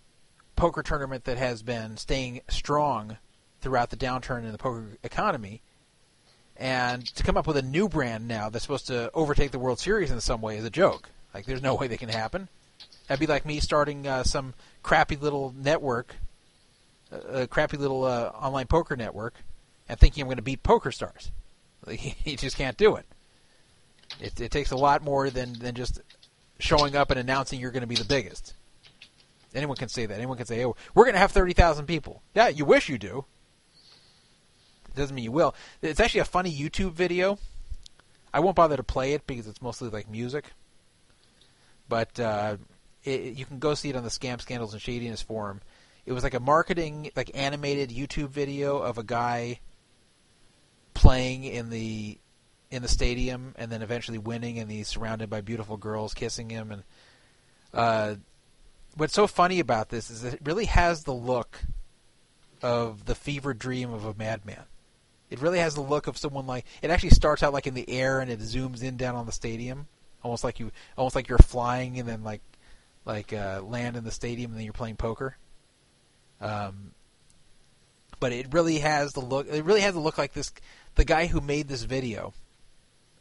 [0.57, 3.19] poker tournament that has been staying strong
[3.61, 5.63] throughout the downturn in the poker economy.
[6.57, 9.79] And to come up with a new brand now that's supposed to overtake the World
[9.79, 11.11] Series in some way is a joke.
[11.33, 12.49] Like, there's no way that can happen.
[13.07, 16.17] That'd be like me starting uh, some crappy little network,
[17.11, 19.35] a crappy little uh, online poker network,
[19.89, 21.31] and thinking I'm going to beat Poker Stars.
[22.25, 23.07] You just can't do it.
[24.21, 26.01] It, it takes a lot more than, than just
[26.59, 28.55] showing up and announcing you're going to be the biggest.
[29.55, 30.15] Anyone can say that.
[30.15, 32.99] Anyone can say, "Oh, we're going to have thirty thousand people." Yeah, you wish you
[32.99, 33.25] do.
[34.89, 35.55] It doesn't mean you will.
[35.81, 37.39] It's actually a funny YouTube video.
[38.33, 40.53] I won't bother to play it because it's mostly like music.
[41.89, 42.59] But uh,
[43.05, 45.63] it, you can go see it on the Scam Scandals and Shadiness forum.
[46.09, 49.61] It was like a marketing, like animated YouTube video of a guy
[50.95, 52.19] playing in the
[52.71, 56.73] in the stadium and then eventually winning, and he's surrounded by beautiful girls kissing him.
[56.73, 56.83] And
[57.75, 58.15] uh,
[58.97, 61.61] what's so funny about this is that it really has the look
[62.63, 64.65] of the fever dream of a madman.
[65.29, 67.91] It really has the look of someone like it actually starts out like in the
[67.91, 69.89] air and it zooms in down on the stadium,
[70.23, 72.41] almost like you, almost like you're flying and then like
[73.05, 75.37] like uh, land in the stadium and then you're playing poker.
[76.41, 76.93] Um,
[78.21, 79.49] but it really has the look.
[79.49, 80.53] It really has the look like this.
[80.97, 82.35] The guy who made this video,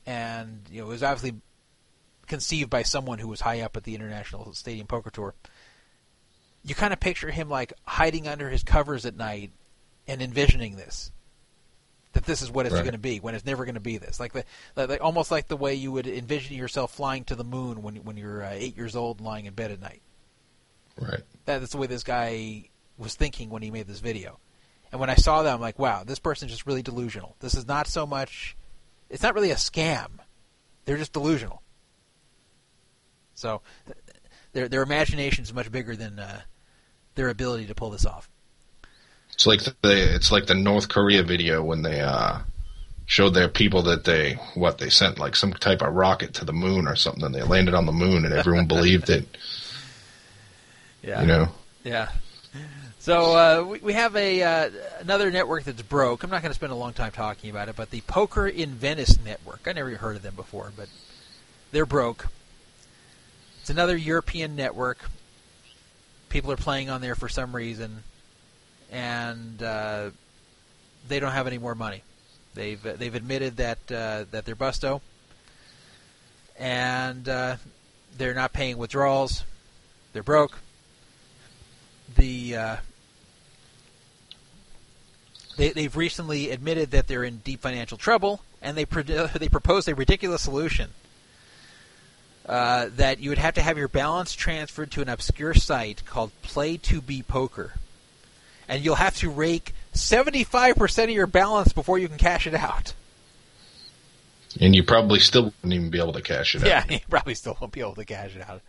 [0.05, 1.39] and you know, it was obviously
[2.25, 5.35] conceived by someone who was high up at the International Stadium Poker Tour.
[6.63, 9.51] You kind of picture him like hiding under his covers at night
[10.07, 11.11] and envisioning this.
[12.13, 12.81] That this is what it's Right.
[12.83, 14.19] going to be when it's never going to be this.
[14.19, 14.43] Like the,
[14.75, 18.17] like, almost like the way you would envision yourself flying to the moon when when
[18.17, 20.01] you're uh, eight years old, lying in bed at night.
[20.99, 21.21] Right.
[21.45, 24.39] That's the way this guy was thinking when he made this video.
[24.91, 27.35] And when I saw that, I'm like, wow, this person's just really delusional.
[27.39, 28.55] This is not so much.
[29.09, 30.07] It's not really a scam.
[30.85, 31.61] They're just delusional.
[33.35, 33.97] So, th-
[34.53, 36.41] their their imagination is much bigger than uh,
[37.15, 38.29] their ability to pull this off.
[39.33, 42.39] It's like the it's like the North Korea video when they uh,
[43.05, 46.53] showed their people that they what they sent like some type of rocket to the
[46.53, 47.23] moon or something.
[47.23, 49.27] and They landed on the moon and everyone believed it.
[51.03, 51.21] Yeah.
[51.21, 51.47] You know.
[51.83, 52.09] Yeah.
[53.07, 54.69] So uh, we, we have a uh,
[54.99, 56.23] another network that's broke.
[56.23, 58.71] I'm not going to spend a long time talking about it, but the Poker in
[58.71, 59.61] Venice network.
[59.65, 60.89] I never heard of them before, but
[61.71, 62.27] they're broke.
[63.61, 64.97] It's another European network.
[66.27, 68.03] People are playing on there for some reason,
[68.91, 70.09] and uh,
[71.07, 72.03] they don't have any more money.
[72.55, 74.99] They've they've admitted that uh, that they're busto,
[76.59, 77.55] and uh,
[78.17, 79.45] they're not paying withdrawals.
[80.11, 80.57] They're broke
[82.17, 82.75] the uh,
[85.57, 89.89] they, they've recently admitted that they're in deep financial trouble, and they pro- they proposed
[89.89, 90.91] a ridiculous solution
[92.47, 96.31] uh, that you would have to have your balance transferred to an obscure site called
[96.41, 97.73] Play to Be Poker,
[98.67, 102.47] and you'll have to rake seventy five percent of your balance before you can cash
[102.47, 102.93] it out.
[104.59, 106.67] And you probably still wouldn't even be able to cash it out.
[106.67, 108.61] Yeah, you probably still won't be able to cash it out.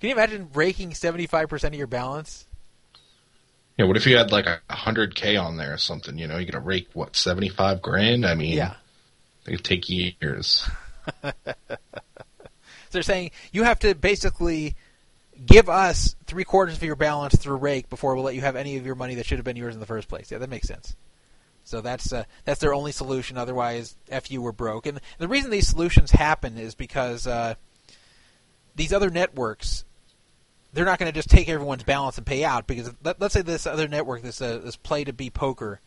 [0.00, 2.46] Can you imagine raking 75% of your balance?
[3.76, 6.36] Yeah, what if you had like a hundred K on there or something, you know,
[6.38, 8.24] you're gonna rake what, seventy five grand?
[8.24, 8.74] I mean Yeah.
[9.46, 10.68] it could take years.
[12.94, 14.76] So they're saying you have to basically
[15.44, 18.76] give us three quarters of your balance through rake before we'll let you have any
[18.76, 20.30] of your money that should have been yours in the first place.
[20.30, 20.94] Yeah, that makes sense.
[21.64, 23.36] So that's uh, that's their only solution.
[23.36, 24.86] Otherwise, f you were broke.
[24.86, 27.54] And the reason these solutions happen is because uh,
[28.76, 29.84] these other networks,
[30.74, 32.66] they're not going to just take everyone's balance and pay out.
[32.66, 35.80] Because let, let's say this other network, this uh, this play to be poker,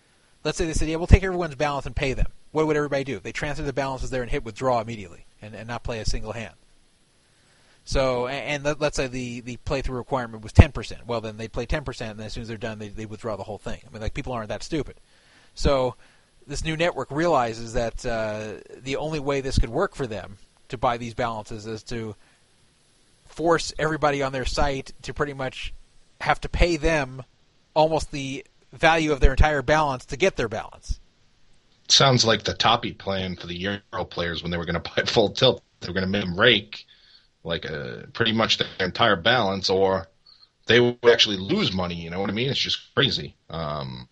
[0.43, 2.27] let's say they said, yeah, we'll take everyone's balance and pay them.
[2.51, 3.19] What would everybody do?
[3.19, 6.31] They transfer the balances there and hit withdraw immediately, and, and not play a single
[6.31, 6.55] hand.
[7.83, 11.05] So, a- and let- let's say the, the playthrough requirement was 10%.
[11.05, 13.43] Well, then they play 10%, and as soon as they're done, they, they withdraw the
[13.43, 13.81] whole thing.
[13.85, 14.95] I mean, like, people aren't that stupid.
[15.53, 15.95] So,
[16.45, 20.37] this new network realizes that uh, the only way this could work for them
[20.69, 22.15] to buy these balances is to
[23.37, 25.71] force everybody on their site to pretty much
[26.19, 27.23] have to pay them
[27.75, 28.43] almost the
[28.73, 30.99] value of their entire balance to get their balance.
[31.87, 35.29] Sounds like the Tapie plan for the Euro players when they were gonna buy full
[35.29, 35.61] tilt.
[35.79, 36.85] They were gonna make them rake
[37.43, 40.07] like a pretty much their entire balance or
[40.65, 42.49] they would actually lose money, you know what I mean?
[42.49, 43.35] It's just crazy.
[43.51, 44.07] Um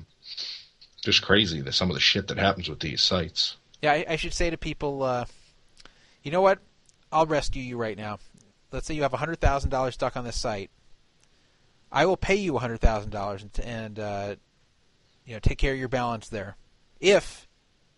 [1.03, 3.57] just crazy that some of the shit that happens with these sites.
[3.81, 5.25] Yeah, I, I should say to people, uh,
[6.21, 6.59] you know what?
[7.11, 8.19] I'll rescue you right now.
[8.75, 10.69] Let's say you have hundred thousand dollars stuck on this site.
[11.93, 14.35] I will pay you hundred thousand dollars and, uh,
[15.25, 16.57] you know take care of your balance there,
[16.99, 17.47] if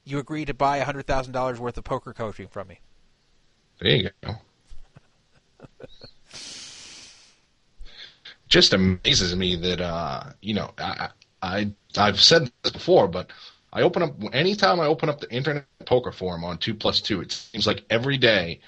[0.04, 2.80] you agree to buy hundred thousand dollars worth of poker coaching from me.
[3.82, 4.36] There you go.
[8.48, 11.10] Just amazes me that uh, you know I,
[11.42, 13.32] I I've said this before, but
[13.74, 17.22] I open up anytime I open up the internet poker forum on two plus two.
[17.22, 18.60] It seems like every day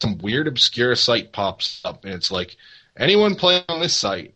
[0.00, 2.56] some weird obscure site pops up, and it's like
[2.96, 4.34] anyone playing on this site,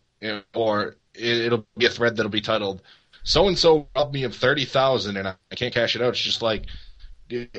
[0.53, 2.81] or it, it'll be a thread that'll be titled
[3.23, 6.19] "So and so robbed me of thirty thousand and I, can't cash it out." It's
[6.21, 6.65] just like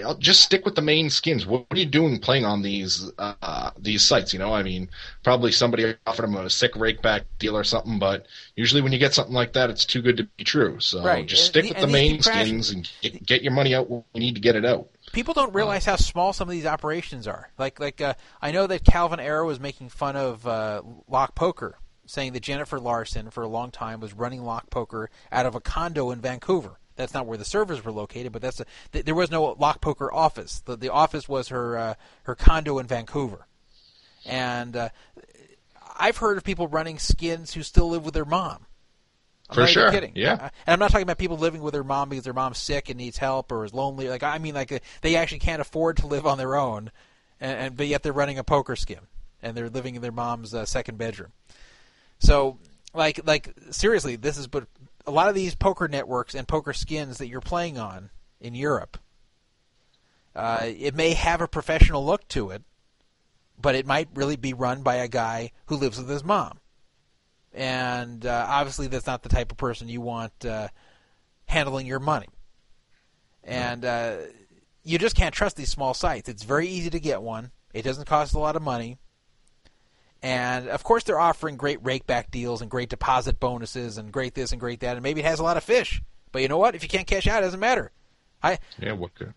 [0.04, 1.46] I'll just stick with the main skins.
[1.46, 4.34] What, are you doing playing on these uh, these sites?
[4.34, 4.90] You know, I mean,
[5.22, 8.98] probably somebody offered them a sick rake back deal or something, but usually when you
[8.98, 10.78] get something like that, it's too good to be true.
[10.80, 11.24] So Right.
[11.26, 12.62] just stick the- with and the main crashing.
[12.62, 14.90] skins and get, get your money out when you need to get it out.
[15.12, 17.50] People don't realize how small some of these operations are.
[17.58, 21.78] Like, like uh, I know that Calvin Ayre was making fun of uh, Lock Poker,
[22.06, 25.60] saying that Jennifer Larson for a long time was running Lock Poker out of a
[25.60, 26.78] condo in Vancouver.
[26.96, 29.80] That's not where the servers were located, but that's a, th- there was no Lock
[29.80, 30.60] Poker office.
[30.60, 33.46] The, the office was her uh, her condo in Vancouver,
[34.26, 34.88] and uh,
[35.98, 38.66] I've heard of people running skins who still live with their mom.
[39.58, 40.12] I'm For sure, kidding.
[40.14, 40.50] yeah.
[40.66, 42.98] And I'm not talking about people living with their mom because their mom's sick and
[42.98, 44.08] needs help or is lonely.
[44.08, 46.90] Like I mean, like uh, they actually can't afford to live on their own,
[47.40, 49.00] and, and but yet they're running a poker skin
[49.42, 51.32] and they're living in their mom's uh, second bedroom.
[52.20, 52.58] So,
[52.94, 54.68] like, like seriously, this is but
[55.06, 58.98] a lot of these poker networks and poker skins that you're playing on in Europe.
[60.34, 62.62] Uh, it may have a professional look to it,
[63.60, 66.58] but it might really be run by a guy who lives with his mom
[67.54, 70.68] and uh, obviously that's not the type of person you want uh,
[71.46, 72.28] handling your money.
[73.44, 74.16] And uh,
[74.84, 76.28] you just can't trust these small sites.
[76.28, 77.50] It's very easy to get one.
[77.74, 78.98] It doesn't cost a lot of money.
[80.22, 84.52] And of course, they're offering great rakeback deals and great deposit bonuses and great this
[84.52, 84.96] and great that.
[84.96, 86.00] And maybe it has a lot of fish.
[86.30, 86.74] But you know what?
[86.76, 87.90] If you can't cash out, it doesn't matter.
[88.42, 89.34] I Yeah, what good?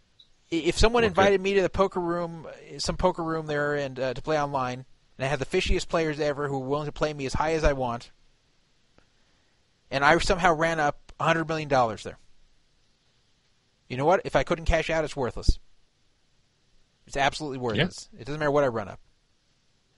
[0.51, 1.09] if someone Okay.
[1.09, 4.85] invited me to the poker room, some poker room there, and uh, to play online,
[5.17, 7.53] and I had the fishiest players ever who were willing to play me as high
[7.53, 8.11] as I want,
[9.91, 12.17] and I somehow ran up a hundred million dollars there.
[13.89, 14.21] You know what?
[14.25, 15.59] If I couldn't cash out, it's worthless.
[17.07, 18.09] It's absolutely worthless.
[18.19, 18.99] It doesn't matter what I run up.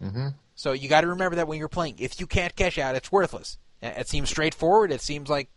[0.01, 1.95] hmm So you got to remember that when you're playing.
[1.99, 3.57] If you can't cash out, it's worthless.
[3.81, 4.91] It seems straightforward.
[4.91, 5.49] It seems like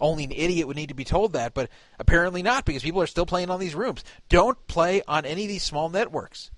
[0.00, 3.06] only an idiot would need to be told that, but apparently not because people are
[3.06, 4.02] still playing on these rooms.
[4.28, 6.50] Don't play on any of these small networks.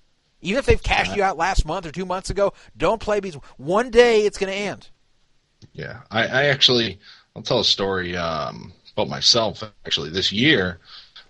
[0.43, 3.41] Even if they've cashed you out last month or two months ago, don't play because
[3.57, 4.89] one day it's going to end.
[5.71, 6.99] Yeah, I, I actually
[7.35, 9.63] I'll tell a story um, about myself.
[9.85, 10.79] Actually, this year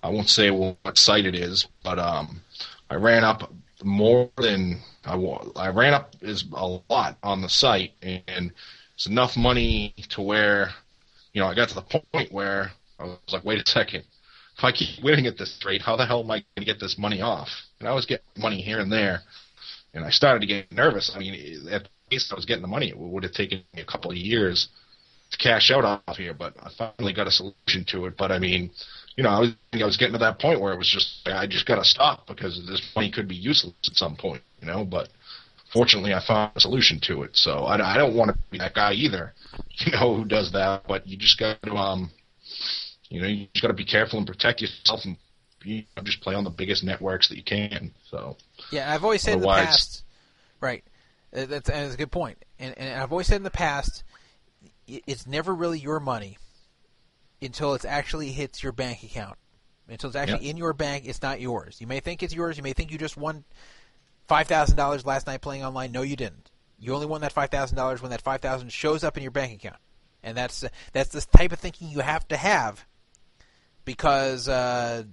[0.01, 2.41] I won't say what site it is, but um,
[2.89, 3.51] I ran up
[3.83, 5.15] more than I
[5.55, 8.51] I ran up is a lot on the site, and
[8.95, 10.71] it's enough money to where
[11.33, 14.03] you know I got to the point where I was like, wait a second.
[14.57, 16.79] If I keep winning at this rate, how the hell am I going to get
[16.79, 17.49] this money off?
[17.87, 19.21] I was getting money here and there,
[19.93, 21.11] and I started to get nervous.
[21.15, 23.85] I mean, at pace I was getting the money, it would have taken me a
[23.85, 24.69] couple of years
[25.31, 28.15] to cash out off here, but I finally got a solution to it.
[28.17, 28.71] But I mean,
[29.15, 31.47] you know, I was I was getting to that point where it was just I
[31.47, 34.85] just got to stop because this money could be useless at some point, you know.
[34.85, 35.09] But
[35.71, 37.31] fortunately, I found a solution to it.
[37.33, 39.33] So I, I don't want to be that guy either,
[39.77, 40.83] you know, who does that.
[40.87, 42.11] But you just got to, um,
[43.09, 45.17] you know, you just got to be careful and protect yourself and
[45.63, 47.91] you know, just play on the biggest networks that you can.
[48.09, 48.37] So
[48.71, 50.03] yeah, I've always said Otherwise- in the past,
[50.59, 50.83] right?
[51.35, 54.03] uh, That's, that's a good point, and, and I've always said in the past,
[54.87, 56.37] it's never really your money
[57.41, 59.37] until it's actually hits your bank account.
[59.89, 61.77] Until it's actually in your bank, it's not yours.
[61.81, 62.55] You may think it's yours.
[62.55, 63.43] You may think you just won
[64.29, 65.91] five thousand dollars last night playing online.
[65.91, 66.49] No, you didn't.
[66.79, 69.31] You only won that five thousand dollars when that five thousand shows up in your
[69.31, 69.81] bank account,
[70.23, 72.85] and that's that's the type of thinking you have to have
[73.83, 75.03] because uh,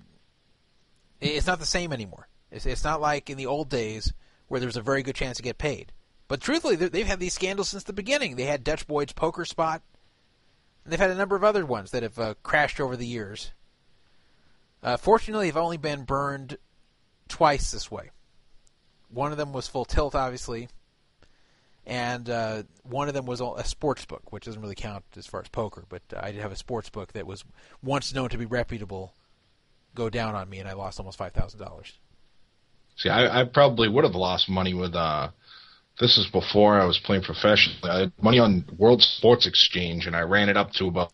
[1.20, 2.28] it's not the same anymore.
[2.50, 4.12] It's, it's not like in the old days
[4.48, 5.92] where there was a very good chance to get paid.
[6.28, 8.36] But truthfully, they- they've had these scandals since the beginning.
[8.36, 9.82] They had Dutch Boyd's poker spot,
[10.84, 13.52] and they've had a number of other ones that have uh, crashed over the years.
[14.82, 16.56] Uh, fortunately, they've only been burned
[17.28, 18.10] twice this way.
[19.10, 20.68] One of them was full tilt, obviously,
[21.86, 25.40] and uh, one of them was a sports book, which doesn't really count as far
[25.40, 25.84] as poker.
[25.88, 27.44] But uh, I did have a sports book that was
[27.82, 29.12] once known to be reputable
[29.94, 31.92] go down on me, and I lost almost five thousand dollars.
[32.96, 34.94] See, I, I probably would have lost money with.
[34.94, 35.30] uh
[35.98, 37.90] This is before I was playing professionally.
[37.90, 41.12] I had money on World Sports Exchange, and I ran it up to about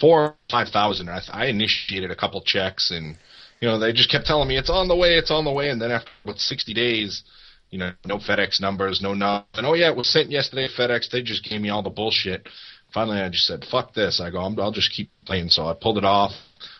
[0.00, 1.08] four or five thousand.
[1.08, 3.16] I, I initiated a couple checks, and
[3.60, 5.70] you know they just kept telling me it's on the way, it's on the way,
[5.70, 7.22] and then after about sixty days,
[7.70, 9.64] you know, no FedEx numbers, no nothing.
[9.64, 10.68] Oh yeah, it was sent yesterday.
[10.68, 11.10] FedEx.
[11.10, 12.48] They just gave me all the bullshit.
[12.92, 15.74] Finally, I just said, "Fuck this." I go, I'm, "I'll just keep playing." So I
[15.74, 16.32] pulled it off,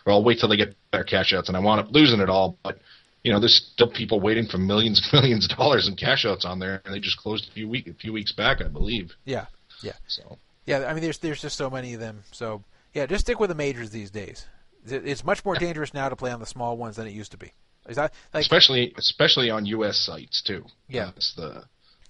[0.05, 2.29] or I'll wait till they get better cash outs, and I wound up losing it
[2.29, 2.79] all, but
[3.23, 6.45] you know, there's still people waiting for millions and millions of dollars in cash outs
[6.45, 9.11] on there, and they just closed a few week a few weeks back, I believe.
[9.25, 9.45] Yeah,
[9.81, 9.93] yeah.
[10.07, 10.85] So yeah.
[10.85, 12.23] I mean, there's there's just so many of them.
[12.31, 12.63] So
[12.93, 14.45] yeah, just stick with the majors these days.
[14.85, 17.37] It's much more dangerous now to play on the small ones than it used to
[17.37, 17.53] be.
[17.87, 19.97] Is that like especially especially on U.S.
[19.97, 20.65] sites too.
[20.87, 21.05] Yeah.
[21.05, 21.63] that's the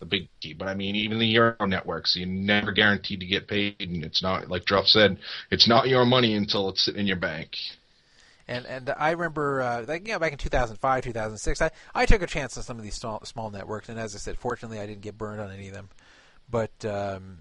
[0.04, 0.54] the big key.
[0.54, 4.22] But I mean, even the Euro networks, you're never guaranteed to get paid, and it's
[4.22, 5.18] not like Druff said,
[5.50, 7.56] it's not your money until it's sitting in your bank.
[8.48, 12.22] And and I remember, uh, like you know, back in 2005, 2006, I, I took
[12.22, 14.86] a chance on some of these small, small networks, and as I said, fortunately, I
[14.86, 15.90] didn't get burned on any of them.
[16.50, 17.40] But um,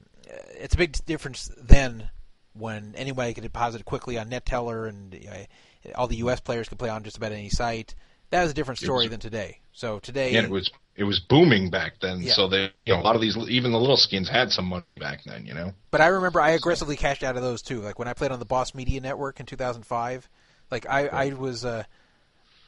[0.53, 2.11] it's a big difference then
[2.55, 6.41] when anybody could deposit quickly on Neteller, and uh, all the U.S.
[6.41, 7.95] players could play on just about any site.
[8.31, 9.59] That was a different story was- than today.
[9.73, 12.21] So today, And it was it was booming back then.
[12.21, 12.33] Yeah.
[12.35, 14.85] So they, you know, a lot of these, even the little skins had some money
[14.99, 15.47] back then.
[15.47, 15.73] You know.
[15.91, 17.81] But I remember I aggressively cashed out of those too.
[17.81, 20.29] Like when I played on the Boss Media Network in 2005,
[20.71, 21.85] like I, I was, uh,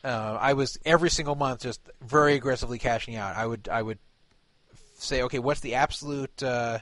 [0.04, 3.36] uh, I was every single month just very aggressively cashing out.
[3.36, 3.98] I would, I would
[4.98, 6.78] say, okay, what's the absolute uh,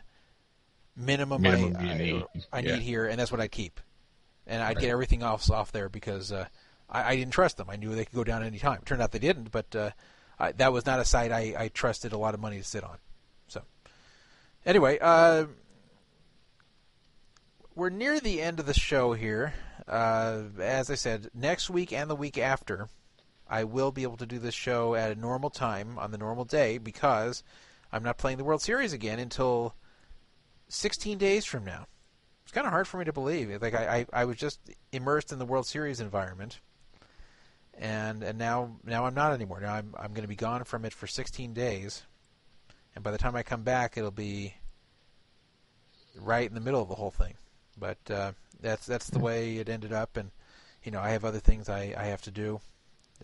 [0.97, 2.25] minimum, Minimum I, I- need.
[2.53, 2.75] I, Yeah.
[2.75, 3.81] need here, and that's what I'd keep,
[4.47, 4.79] and I'd Right.
[4.83, 6.47] get everything else off there because uh,
[6.91, 7.71] I, I didn't trust them.
[7.71, 8.81] I knew they could go down any time.
[8.85, 9.91] Turned out they didn't, but uh,
[10.43, 12.83] I, that was not a site I, I trusted a lot of money to sit
[12.83, 12.99] on.
[13.47, 13.63] So,
[14.67, 15.45] anyway, uh,
[17.77, 19.55] we're near the end of the show here.
[19.87, 22.89] Uh, as I said, next week and the week after,
[23.49, 26.45] I will be able to do this show at a normal time on the normal
[26.45, 27.45] day because
[27.93, 29.77] I'm not playing the World Series again until
[30.69, 31.87] 16 days from now.
[32.43, 33.63] It's kind of hard for me to believe.
[33.63, 34.59] Like I, I, I was just
[34.91, 36.59] immersed in the World Series environment,
[37.79, 39.61] and and now now I'm not anymore.
[39.61, 42.03] Now I'm I'm going to be gone from it for 16 days,
[42.95, 44.55] and by the time I come back, it'll be
[46.21, 47.35] right in the middle of the whole thing.
[47.79, 50.31] But uh, that's that's the way it ended up, and
[50.83, 52.61] you know I have other things I, I have to do,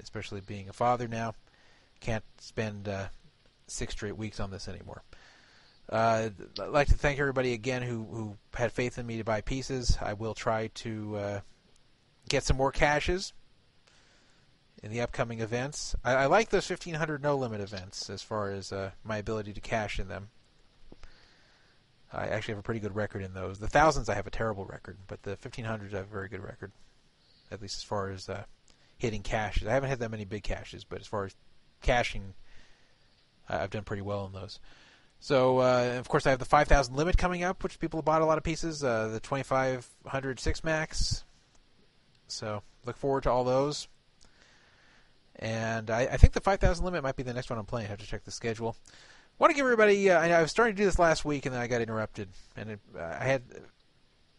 [0.00, 1.34] especially being a father now.
[2.00, 3.06] Can't spend uh,
[3.66, 5.02] six straight weeks on this anymore.
[5.90, 6.28] Uh,
[6.60, 9.96] I'd like to thank everybody again who, who had faith in me to buy pieces.
[10.00, 11.40] I will try to uh,
[12.28, 13.32] get some more cashes
[14.82, 15.94] in the upcoming events.
[16.04, 19.60] I, I like those 1500 no limit events as far as uh, my ability to
[19.60, 20.28] cash in them.
[22.12, 23.58] I actually have a pretty good record in those.
[23.58, 26.42] The thousands I have a terrible record, but the 1500s I have a very good
[26.42, 26.72] record,
[27.50, 28.44] at least as far as uh,
[28.96, 29.66] hitting cashes.
[29.66, 31.34] I haven't had that many big cashes, but as far as
[31.82, 32.34] cashing,
[33.48, 34.58] I've done pretty well in those.
[35.20, 38.22] So, uh, of course, I have the 5,000 limit coming up, which people have bought
[38.22, 38.84] a lot of pieces.
[38.84, 41.24] Uh, the 2,500 six max.
[42.28, 43.88] So, look forward to all those.
[45.38, 47.86] And I, I think the 5,000 limit might be the next one I'm playing.
[47.86, 48.76] I have to check the schedule.
[49.38, 50.10] want to give everybody.
[50.10, 52.28] Uh, I, I was starting to do this last week, and then I got interrupted,
[52.56, 53.42] and it, uh, I had.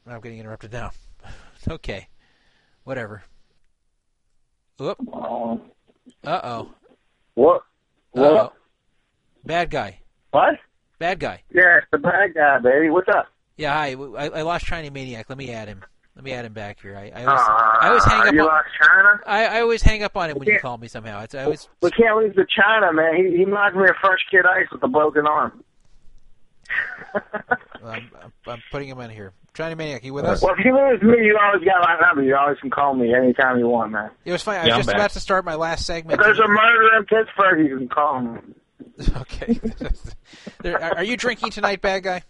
[0.06, 0.92] I'm getting interrupted now.
[1.70, 2.10] okay,
[2.84, 3.24] whatever.
[4.82, 4.98] Oop.
[6.26, 6.72] Uh oh.
[7.36, 7.62] what?
[8.12, 8.26] What?
[8.26, 8.54] oh.
[9.46, 10.00] Bad guy.
[10.32, 10.56] What?
[10.98, 11.44] Bad guy.
[11.54, 12.90] Yeah, it's the bad guy, baby.
[12.90, 13.28] What's up?
[13.56, 13.96] Yeah, hi.
[14.18, 15.30] I, I lost China Maniac.
[15.30, 15.84] Let me add him.
[16.20, 16.98] Let me add him back here.
[16.98, 18.48] I, I always, Uh, I always hang up you on.
[18.48, 19.20] lost China?
[19.26, 21.24] I, I always hang up on him when you call me somehow.
[21.24, 21.70] It's I always.
[21.82, 23.16] We can't leave the China, man.
[23.16, 25.64] He, he knocked me a fresh kid ice with a broken arm.
[27.86, 29.32] I'm, I'm, I'm putting him in here.
[29.54, 30.42] China Maniac, you with us?
[30.42, 32.24] Well, if you lose me, you always got my number.
[32.24, 34.12] You always can call me anytime you want, man.
[34.26, 34.58] It was funny.
[34.58, 34.96] I Yeah, was I'm just back.
[34.98, 36.20] about to start my last segment.
[36.20, 38.40] If there's a murder in Pittsburgh, you can call me.
[39.22, 39.58] okay.
[40.62, 42.24] There- are are you drinking tonight, bad guy?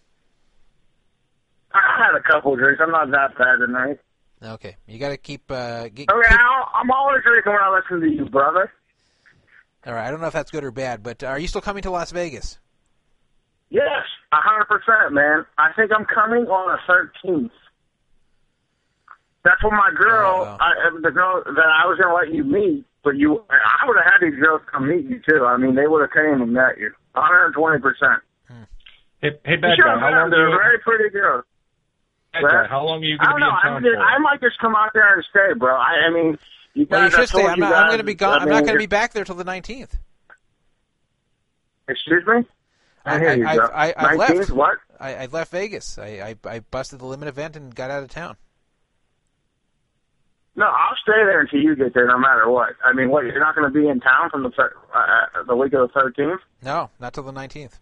[1.74, 2.82] I had a couple of drinks.
[2.84, 4.00] I'm not that bad tonight.
[4.44, 4.76] Okay.
[4.88, 5.50] You got to keep.
[5.52, 8.72] Uh, get, Okay, keep- I'm always drinking when I listen to you, brother.
[9.86, 10.08] all right.
[10.08, 12.12] I don't know if that's good or bad, but are you still coming to Las
[12.12, 12.58] Vegas?
[13.70, 13.86] Yes,
[14.32, 15.46] a hundred percent, man.
[15.60, 17.52] I think I'm coming on the thirteenth.
[19.44, 20.58] That's when my girl, Oh, wow.
[20.60, 23.96] I, uh, the girl that I was gonna let you meet, but you, I would
[23.96, 25.46] have had these girls come meet you too.
[25.46, 26.92] I mean, they would have came and met you.
[27.16, 28.22] Hundred and twenty percent.
[29.22, 31.44] Hey, hey bad Sure, guy, how long, they're you, very pretty girls.
[32.34, 33.48] Bad how long are you going to be know.
[33.50, 34.00] in I, town mean, for?
[34.02, 35.76] I might just come out there and stay, bro.
[35.76, 36.38] I, I mean,
[36.74, 37.14] you Well, you guys.
[37.16, 37.44] I should stay.
[37.46, 37.74] I'm you not.
[37.74, 38.40] I'm going to be gone.
[38.40, 39.92] I I'm not going to be back there till the 19th.
[41.88, 42.46] Excuse me.
[43.06, 43.66] I, I- hear you, I- bro.
[43.68, 44.34] I- I've left.
[44.34, 44.78] 19th, What?
[45.00, 45.98] I, I left Vegas.
[45.98, 48.36] I, I I busted the limit event and got out of town.
[50.56, 52.72] No, I'll stay there until you get there, no matter what.
[52.84, 53.24] I mean, what?
[53.24, 56.00] You're not going to be in town from the uh, uh, the week of the
[56.00, 56.40] 13th.
[56.62, 57.80] No, not till the 19th.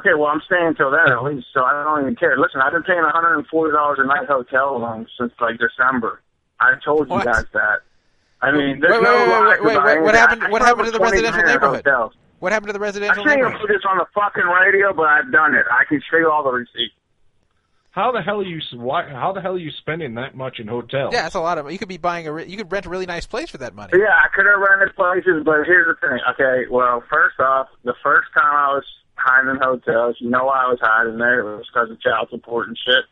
[0.00, 2.36] Okay, well, I'm staying until then at least, so I don't even care.
[2.38, 6.20] Listen, I've been paying $140 a night hotel rooms since like December.
[6.58, 7.24] I told you What?
[7.26, 7.80] guys that.
[8.42, 10.62] I mean, there's Wait, no wait, wait, lies wait, wait, wait, what happened- I what
[10.62, 11.84] slept happened to the residential neighborhood?
[11.86, 12.12] hotels.
[12.38, 13.20] What happened to the residential?
[13.22, 13.68] I residential shouldn't even neighborhood?
[13.68, 15.66] put this on the fucking radio, but I've done it.
[15.70, 16.94] I can show you all the receipts.
[17.92, 18.60] How the hell are you?
[18.74, 19.08] Why?
[19.10, 21.12] How the hell are you spending that much in hotels?
[21.12, 21.70] Yeah, that's a lot of.
[21.72, 22.32] You could be buying a.
[22.32, 23.92] re- You could rent a really nice place for that money.
[23.94, 26.18] Yeah, I could have rented places, but here's the thing.
[26.32, 28.84] Okay, well, first off, the first time I was
[29.22, 31.40] hiding in hotels, you know why I was hiding there?
[31.40, 33.04] It was because of child support and shit.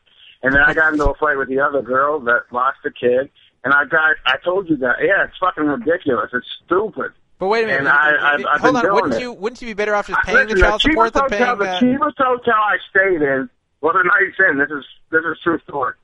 [0.43, 3.31] And then I got into a fight with the other girl that lost a kid.
[3.65, 4.97] And I got, I told you that.
[5.03, 6.31] Yeah, it's fucking ridiculous.
[6.33, 7.11] It's stupid.
[7.41, 7.81] But wait a minute.
[7.81, 8.93] And I- I've- I've hold on.
[8.95, 9.20] Wouldn't it.
[9.20, 9.33] you?
[9.33, 11.59] Wouldn't you be better off just I- paying the listen, child support than hotel, paying
[11.59, 11.78] The the?
[11.81, 14.59] cheapest hotel I stayed in was a night's in.
[14.59, 15.95] This is this is true story.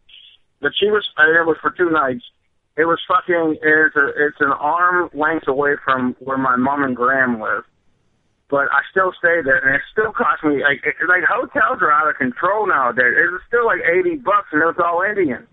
[0.60, 2.24] The cheapest, and it was for two nights.
[2.76, 3.58] It was fucking.
[3.62, 7.64] It's a, it's an arm length away from where my mom and Graham live.
[8.50, 11.90] But I still stayed there, and it still cost me like it, like hotels are
[11.90, 13.14] out of control nowadays.
[13.16, 15.46] It was still like eighty bucks, and it was all Indian.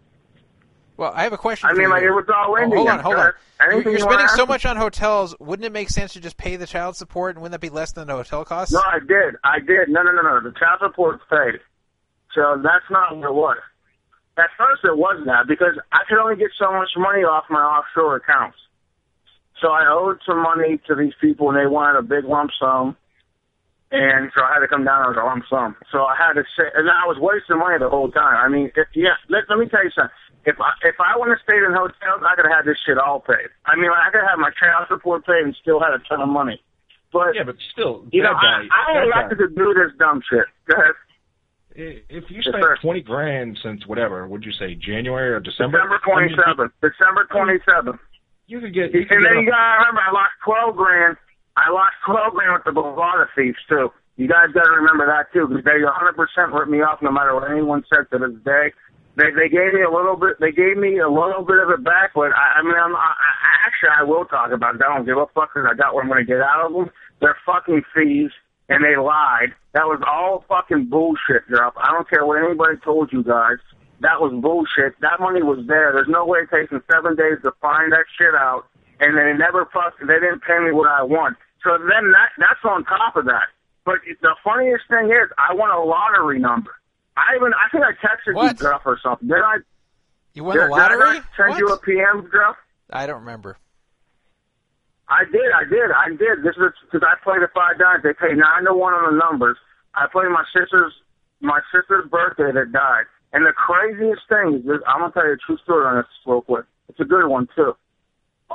[0.97, 1.69] Well, I have a question.
[1.69, 1.89] I mean, you.
[1.89, 2.77] like it was all Oh, Indian.
[2.77, 3.21] hold on, hold on.
[3.61, 5.35] You're, Anything you're you spending so much on hotels.
[5.39, 7.93] Wouldn't it make sense to just pay the child support, and wouldn't that be less
[7.93, 8.73] than the hotel costs?
[8.73, 9.35] No, I did.
[9.43, 9.87] I did.
[9.89, 10.41] No, no, no, no.
[10.41, 11.59] The child support's paid.
[12.35, 13.57] So that's not what it was.
[14.37, 17.61] At first it was that because I could only get so much money off my
[17.61, 18.57] offshore accounts.
[19.61, 22.97] So I owed some money to these people and they wanted a big lump sum.
[23.91, 25.75] And so I had to come down as a lump sum.
[25.91, 28.39] So I had to say, and I was wasting money the whole time.
[28.39, 30.15] I mean, if, yeah, let, let me tell you something.
[30.47, 32.97] If I, if I wouldn't have stayed in hotels, I could have had this shit
[32.97, 33.51] all paid.
[33.67, 36.23] I mean, I could have had my child support paid and still had a ton
[36.23, 36.57] of money.
[37.13, 40.47] But, Yeah, but still, you know, guy, I, I elected to do this dumb shit.
[40.65, 40.95] Go ahead.
[41.75, 42.77] If you spent sir.
[42.81, 45.79] twenty grand since whatever, would you say January or December?
[45.79, 46.71] December I mean, 27th.
[46.81, 47.99] December 27th.
[48.51, 48.91] You could get.
[48.91, 51.15] You could And get then a- you gotta remember, I lost 12 grand.
[51.55, 53.91] I lost 12 grand with the Bovada thieves, too.
[54.19, 57.47] You guys gotta remember that, too, because they 100% ripped me off no matter what
[57.49, 58.75] anyone said to this day.
[59.15, 61.83] They, they gave me a little bit, they gave me a little bit of it
[61.83, 64.81] back, but I, I mean, I'm, I, I, actually, I will talk about it.
[64.83, 66.89] I don't give a fuck because I got what I'm gonna get out of them.
[67.19, 68.31] They're fucking thieves,
[68.69, 69.51] and they lied.
[69.73, 71.75] That was all fucking bullshit, Jeff.
[71.79, 73.59] I don't care what anybody told you guys.
[74.01, 74.99] That was bullshit.
[75.01, 75.93] That money was there.
[75.93, 78.65] There's no way it takes them seven days to find that shit out,
[78.99, 79.93] and they never fuck.
[80.01, 81.37] They didn't pay me what I want.
[81.63, 83.53] So then that that's on top of that.
[83.85, 86.71] But the funniest thing is, I won a lottery number.
[87.15, 88.59] I even I think I texted What?
[88.59, 89.27] you, Jeff, or something.
[89.27, 89.57] Did I?
[90.33, 91.21] You won the did, did I lottery?
[91.37, 91.83] send you a What?
[91.83, 92.55] PM, Jeff?
[92.89, 93.57] I don't remember.
[95.09, 96.41] I did, I did, I did.
[96.43, 98.01] This is because I played at five dimes.
[98.01, 99.57] They pay nine to one on the numbers.
[99.93, 100.93] I played my sister's
[101.41, 103.05] my sister's birthday that died.
[103.33, 106.05] And the craziest thing is, this, I'm gonna tell you a true story on this
[106.25, 106.65] real quick.
[106.89, 107.75] It's a good one too.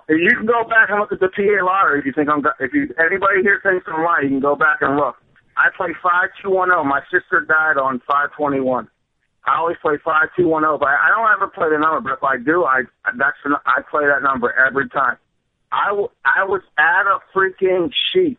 [0.08, 2.44] You can go back and look at the PA lottery if you think I'm.
[2.60, 5.16] If you anybody here thinks I'm lying, you can go back and look.
[5.56, 6.84] I play five two one zero.
[6.84, 8.88] My sister died on five twenty one.
[9.46, 12.00] I always play five two one zero, but I don't ever play the number.
[12.02, 12.82] But if I do, I
[13.16, 15.16] that's I play that number every time.
[15.72, 18.38] I, w- I was at a freaking sheet,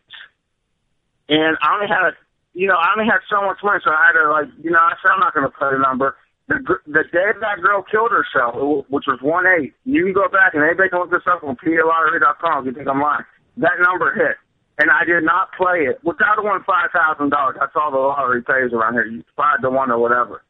[1.28, 2.12] and I only had,
[2.54, 4.78] you know, I only had so much money, so I had to like, you know,
[4.78, 6.16] I said I'm not going to play the number.
[6.48, 6.56] The
[6.88, 8.56] the day that girl killed herself,
[8.88, 11.56] which was one eight, you can go back and anybody can look this up on
[11.60, 13.24] PLottery.com if you think I'm lying.
[13.58, 14.40] That number hit,
[14.80, 17.56] and I did not play it, which I'd five thousand dollars.
[17.60, 20.42] That's all the lottery pays around here, you five to one or whatever.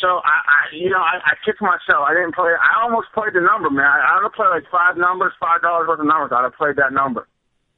[0.00, 2.08] So I, I you know, I, I kicked myself.
[2.08, 2.50] I didn't play.
[2.56, 3.84] I almost played the number, man.
[3.84, 6.32] I, I would have played like five numbers, five dollars worth of numbers.
[6.32, 7.28] I'd have played that number.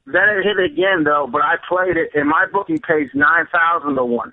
[0.07, 3.95] Then it hit again though, but I played it, and my bookie pays nine thousand
[3.99, 4.31] to one,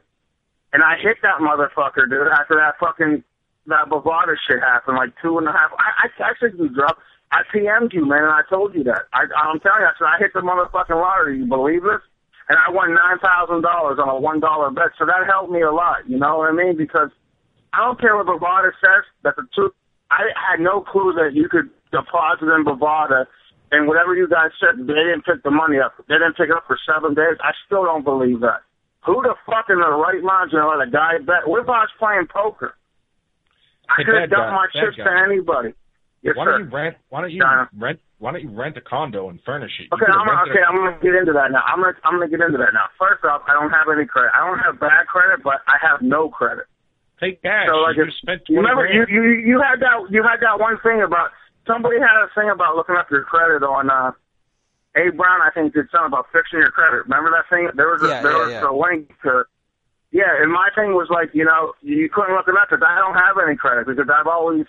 [0.73, 2.29] and I hit that motherfucker, dude.
[2.33, 3.23] After that fucking
[3.67, 5.71] that Bovada shit happened, like two and a half.
[5.79, 6.99] I, I texted you, drop.
[7.31, 9.09] I PM'd you, man, and I told you that.
[9.13, 11.39] I, I'm telling you, I said I hit the motherfucking lottery.
[11.39, 12.03] You believe this?
[12.49, 14.93] And I won nine thousand dollars on a one dollar bet.
[14.99, 16.09] So that helped me a lot.
[16.09, 16.77] You know what I mean?
[16.77, 17.09] Because
[17.73, 19.05] I don't care what Bovada says.
[19.23, 19.73] That the truth.
[20.11, 23.25] I had no clue that you could deposit in Bovada,
[23.71, 25.95] and whatever you guys said, they didn't pick the money up.
[26.09, 27.41] They didn't pick it up for seven days.
[27.41, 28.61] I still don't believe that.
[29.07, 31.47] Who the fuck in their right mind is gonna let a guy bet?
[31.47, 32.75] What if I was playing poker?
[33.91, 35.05] I could have done my chips guy.
[35.05, 35.75] to anybody.
[36.23, 36.51] Yes, why sir.
[36.55, 36.95] don't you rent?
[37.11, 37.69] Why don't you Donna.
[37.75, 37.99] rent?
[38.23, 39.91] Why don't you rent a condo and furnish it?
[39.91, 40.63] You Okay, I'm gonna, okay.
[40.63, 41.67] I'm gonna get into that now.
[41.67, 42.87] I'm gonna I'm gonna get into that now.
[42.95, 44.31] First off, I don't have any credit.
[44.31, 46.71] I don't have bad credit, but I have no credit.
[47.19, 47.67] Take cash.
[47.67, 50.39] So like, you if, spent you 20 remember you, you you had that you had
[50.47, 51.35] that one thing about
[51.67, 54.15] somebody had a thing about looking up your credit on uh
[54.97, 55.41] A Brown.
[55.43, 57.05] I think did something about fixing your credit.
[57.09, 57.69] Remember that thing?
[57.75, 58.69] There was a, Yeah, there yeah, was yeah.
[58.69, 59.45] a link to.
[60.13, 62.99] Yeah, and my thing was like, you know, you couldn't look it up because I
[63.01, 64.67] don't have any credit because I've always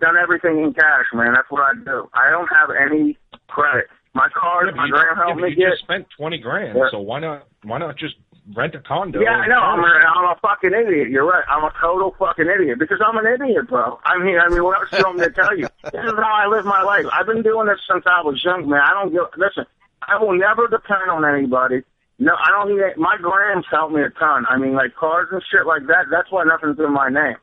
[0.00, 1.32] done everything in cash, man.
[1.34, 2.08] That's what I do.
[2.14, 3.86] I don't have any credit.
[4.14, 5.70] My card, Yeah, my you, grand helped but me you get.
[5.70, 6.78] just spent twenty grand.
[6.78, 6.88] Yeah.
[6.92, 7.46] So why not?
[7.64, 8.14] Why not just
[8.54, 9.20] rent a condo?
[9.20, 9.60] Yeah, I know.
[9.60, 9.86] I'm a?
[9.86, 11.10] I'm a fucking idiot.
[11.10, 11.44] You're right.
[11.48, 13.98] I'm a total fucking idiot because I'm an idiot, bro.
[14.04, 15.68] I mean, I mean, what else do you want me to tell you?
[15.88, 17.06] This is how I live my life.
[17.12, 18.80] I've been doing this since I was young, man.
[18.80, 19.24] I don't give.
[19.36, 19.64] Listen,
[20.02, 21.82] I will never depend on anybody.
[22.18, 22.82] No, I don't need.
[22.96, 24.44] My grams help me a ton.
[24.48, 26.06] I mean, like cars and shit like that.
[26.10, 27.36] That's why nothing's in my name.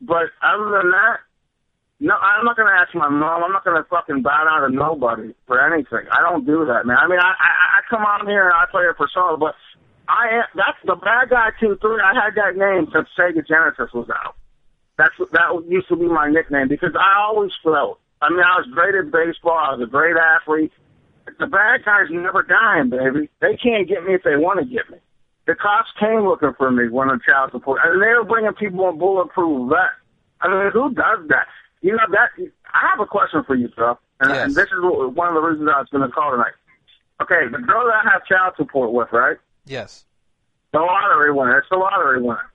[0.00, 1.22] But other than that,
[2.02, 3.44] no, I'm not gonna ask my mom.
[3.44, 6.10] I'm not gonna fucking bow down to nobody for anything.
[6.10, 6.98] I don't do that, man.
[6.98, 9.54] I mean, I I, I come on here and I play a persona, but
[10.12, 12.00] I am, that's the bad guy two three.
[12.04, 14.36] I had that name since Sega Genesis was out.
[14.98, 17.98] That's that used to be my nickname because I always felt.
[18.20, 19.56] I mean, I was great at baseball.
[19.58, 20.70] I was a great athlete.
[21.38, 23.30] The bad guys never dying, baby.
[23.40, 24.98] They can't get me if they want to get me.
[25.46, 28.84] The cops came looking for me when on child support, and they were bringing people
[28.84, 29.96] on bulletproof vests.
[30.40, 31.46] I mean, who does that?
[31.80, 32.30] You know that.
[32.74, 34.44] I have a question for you, Phil, and, Yes.
[34.46, 36.54] and this is one of the reasons I was going to call tonight.
[37.20, 39.36] Okay, the girl that I have child support with, right?
[39.64, 40.04] Yes.
[40.72, 41.58] The lottery winner.
[41.58, 42.50] It's the lottery winner.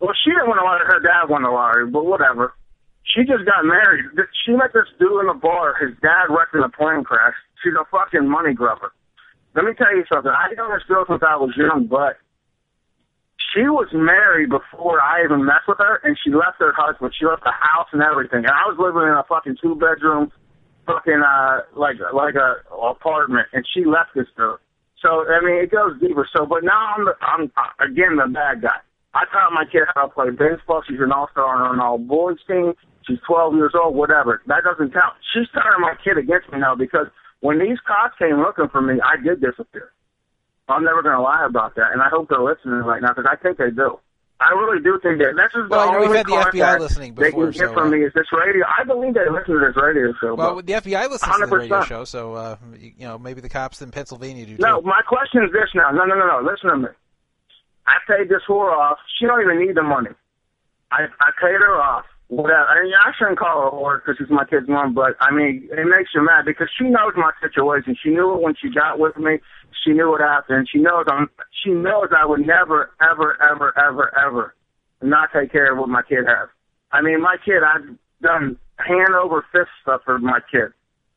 [0.00, 0.86] Well, she didn't win the lottery.
[0.86, 2.54] Her dad won the lottery, but whatever.
[3.02, 4.04] She just got married.
[4.44, 5.74] She met this dude in the bar.
[5.80, 7.34] His dad wrecked in a plane crash.
[7.62, 8.92] She's a fucking money grubber.
[9.54, 10.30] Let me tell you something.
[10.30, 12.18] I know this girl since I was young, but
[13.54, 17.14] she was married before I even messed with her, and she left her husband.
[17.18, 18.44] She left the house and everything.
[18.44, 20.30] And I was living in a fucking two bedroom,
[20.86, 24.60] fucking uh, like like a apartment, and she left this dude.
[25.02, 26.28] So I mean, it goes deeper.
[26.34, 27.42] So, but now I'm the, I'm
[27.80, 28.80] again the bad guy.
[29.14, 30.82] I taught my kid how to play baseball.
[30.86, 32.74] She's an all star on an all boys team.
[33.08, 34.42] She's 12 years old, whatever.
[34.46, 35.14] That doesn't count.
[35.32, 37.06] She's turning my kid against me now because
[37.40, 39.92] when these cops came looking for me, I did disappear.
[40.68, 43.30] I'm never going to lie about that, and I hope they're listening right now because
[43.30, 43.98] I think they do.
[44.38, 45.32] I really do think that.
[45.34, 47.72] This is the Well, we've only had the FBI listening they before, can get so,
[47.72, 48.66] from uh, me is this radio.
[48.66, 50.34] I believe they listen to this radio show.
[50.34, 53.40] Well, but- the FBI listens to the radio show, so uh, you you know maybe
[53.40, 54.62] the cops in Pennsylvania do too.
[54.62, 55.90] No, my question is this now.
[55.90, 56.50] No, no, no, no.
[56.50, 56.88] Listen to me.
[57.86, 58.98] I paid this whore off.
[59.18, 60.10] She don't even need the money.
[60.92, 62.04] I I paid her off.
[62.28, 62.66] Whatever.
[62.66, 65.30] I mean, I shouldn't call her a whore because she's my kid's mom, but I
[65.30, 67.96] mean, it makes you mad because she knows my situation.
[68.02, 69.38] She knew it when she got with me.
[69.84, 71.30] She knew after, and she knows I'm.
[71.62, 74.54] She knows I would never, ever, ever, ever, ever
[75.02, 76.48] not take care of what my kid has.
[76.92, 80.72] I mean, my kid, I've done hand over fist stuff for my kid.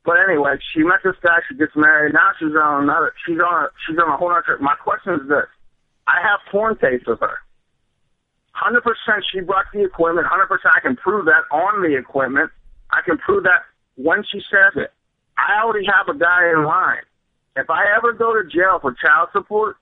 [0.05, 1.39] But anyway, she met this guy.
[1.49, 2.13] She gets married.
[2.13, 3.13] Now she's on another.
[3.25, 3.65] She's on.
[3.65, 4.57] A, she's on a whole other.
[4.61, 5.47] My question is this:
[6.07, 7.37] I have porn tapes of her.
[8.51, 10.27] Hundred percent, she brought the equipment.
[10.27, 12.51] Hundred percent, I can prove that on the equipment.
[12.91, 13.63] I can prove that
[13.95, 14.91] when she says it.
[15.37, 17.03] I already have a guy in line.
[17.55, 19.77] If I ever go to jail for child support,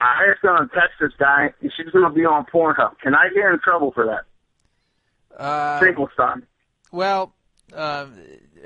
[0.00, 2.98] I just gonna text this guy, and she's gonna be on Pornhub.
[3.00, 5.40] Can I get in trouble for that?
[5.42, 6.46] Uh, Finkelstein.
[6.92, 7.34] well,
[7.74, 8.06] uh,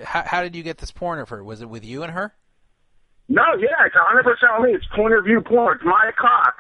[0.05, 1.43] how, how did you get this porn of her?
[1.43, 2.35] Was it with you and her?
[3.29, 4.75] No, yeah, it's 100 percent on me.
[4.75, 5.77] It's point of view porn.
[5.77, 6.57] It's my cock,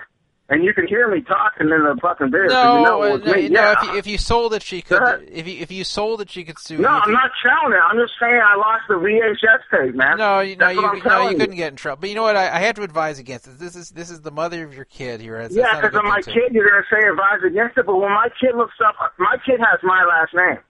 [0.51, 2.49] and you can hear me talking in the fucking video.
[2.49, 3.49] No, you know it was no, me.
[3.51, 3.73] no, yeah.
[3.73, 5.29] If you, if you sold it, she could.
[5.31, 6.79] If you if you sold it, she could sue.
[6.79, 7.03] no, you.
[7.05, 7.81] I'm not shouting it.
[7.85, 10.17] I'm just saying I lost the VHS tape, man.
[10.17, 12.01] No, you, no, you, no, you couldn't get in trouble.
[12.01, 12.37] But you know what?
[12.37, 13.59] I, I had to advise against it.
[13.59, 15.37] This is this is the mother of your kid here.
[15.37, 17.85] It's, Yeah, it's not a because of my kid, you're gonna say advise against it.
[17.85, 20.63] But when my kid looks up, my kid has my last name,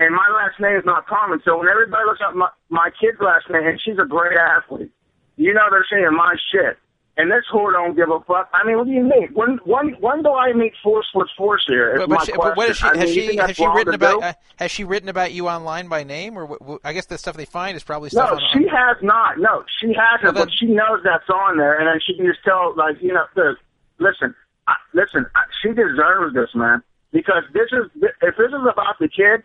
[0.00, 1.40] and my last name is not common.
[1.44, 4.90] So when everybody looks up my, my kid's last name, and she's a great athlete,
[5.36, 6.76] you know they're saying my shit.
[7.18, 8.48] And this whore don't give a fuck.
[8.54, 9.28] I mean, what do you mean?
[9.34, 11.98] When when when do I meet force with force here?
[11.98, 12.86] But, my but, she, but what is she?
[12.86, 15.88] I Has mean, she has she written about uh, has she written about you online
[15.88, 18.30] by name or what, what, I guess the stuff they find is probably stuff.
[18.30, 19.38] No, on, she has not.
[19.38, 20.22] No, she hasn't.
[20.22, 22.96] Well, then- but she knows that's on there, and then she can just tell, like,
[23.02, 23.56] you know, the,
[23.98, 24.34] listen,
[24.66, 26.82] I, listen, I, she deserves this, man,
[27.12, 27.90] because this is
[28.22, 29.42] if this is about the kid,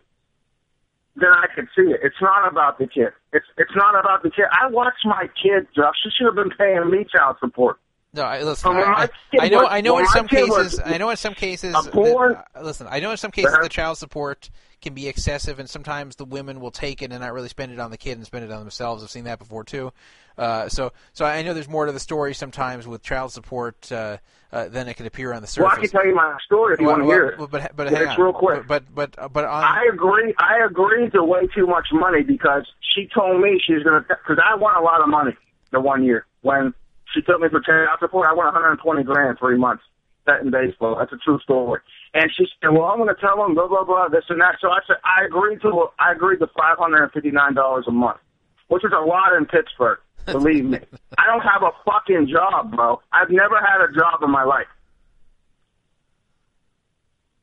[1.19, 1.99] then I can see it.
[2.03, 3.09] It's not about the kid.
[3.33, 4.45] It's it's not about the kid.
[4.51, 5.93] I watched my kid, Jeff.
[6.01, 7.79] She should have been paying me child support.
[8.13, 8.71] No, I, listen.
[8.71, 9.67] I, I, I know.
[9.67, 9.97] I know.
[9.99, 11.73] In some cases, I know in some cases.
[11.73, 14.49] that- listen, I know in some cases the child support
[14.81, 17.79] can be excessive, and sometimes the women will take it and not really spend it
[17.79, 19.03] on the kid and spend it on themselves.
[19.03, 19.91] I've seen that before too.
[20.37, 24.17] Uh, so, so I know there's more to the story sometimes with child support uh,
[24.51, 25.67] uh, than it can appear on the surface.
[25.67, 27.39] Well, I can tell you my story if you want to hear it.
[27.39, 28.21] Well, but but Yeah, hang on.
[28.21, 28.67] real quick.
[28.67, 29.63] But but but, on.
[29.63, 30.33] I agree.
[30.37, 34.01] I agree to way too much money because she told me she's gonna.
[34.01, 35.35] Because I won a lot of money
[35.71, 36.73] the one year when
[37.13, 38.27] she took me for child support.
[38.27, 39.83] I won 120 grand three months.
[40.25, 40.97] That in baseball.
[40.99, 41.79] That's a true story.
[42.13, 44.57] And she said, "Well, I'm going to tell them blah blah blah this and that."
[44.59, 45.87] So I said, "I agreed to.
[45.99, 48.19] I agreed to 559 dollars a month,
[48.67, 49.99] which is a lot in Pittsburgh.
[50.25, 50.79] Believe me.
[51.17, 52.99] I don't have a fucking job, bro.
[53.13, 54.67] I've never had a job in my life.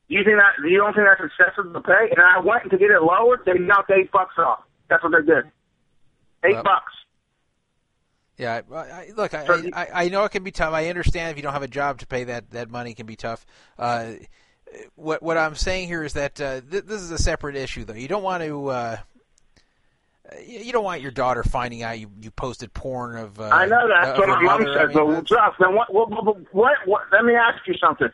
[0.07, 2.13] You think that you don't think that's excessive to pay?
[2.13, 3.39] And I went to get it lowered.
[3.45, 4.59] They knocked eight bucks off.
[4.89, 5.45] That's what they did.
[6.45, 6.93] Eight bucks.
[8.37, 10.73] Yeah, I, I, look, I, I, I know it can be tough.
[10.73, 13.15] I understand if you don't have a job to pay that that money can be
[13.15, 13.45] tough.
[13.79, 14.13] Uh,
[14.95, 17.93] what what I'm saying here is that uh, th- this is a separate issue, though.
[17.93, 18.67] You don't want to.
[18.67, 18.97] Uh,
[20.45, 23.39] you don't want your daughter finding out you, you posted porn of.
[23.39, 24.79] Uh, I know that's what my mom mother.
[24.79, 27.01] I mean, but Jeff, then what, what, what, what, what?
[27.11, 28.07] Let me ask you something.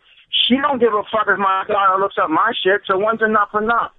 [0.47, 2.81] She don't give a fuck if my daughter looks up my shit.
[2.85, 3.91] So one's enough enough?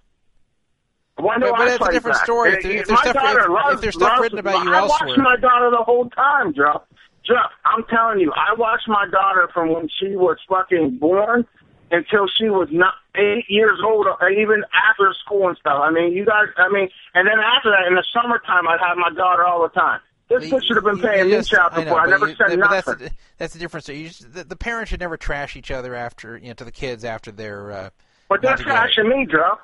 [1.17, 2.25] But- but that's a different back?
[2.25, 2.53] story.
[2.55, 5.19] If if there's stuff- if- if there's stuff loves- written about you I elsewhere- watched
[5.21, 6.83] my daughter the whole time, Jeff.
[7.25, 11.47] Jeff, I'm telling you, I watched my daughter from when she was fucking born
[11.93, 15.81] until she was not eight years old, or even after school and stuff.
[15.81, 16.47] I mean, you guys.
[16.57, 19.69] I mean, and then after that, in the summertime, I'd have my daughter all the
[19.69, 20.01] time.
[20.29, 21.97] This bitch should have been paying me child I know.
[21.97, 22.71] I, never you- said nothing.
[22.71, 23.89] That's the, that's the difference.
[23.89, 26.73] You just, the, the parents should never trash each other after you know to the
[26.73, 27.71] kids after they're.
[27.71, 27.91] Uh,
[28.31, 29.59] but they're trashing me, Jeff.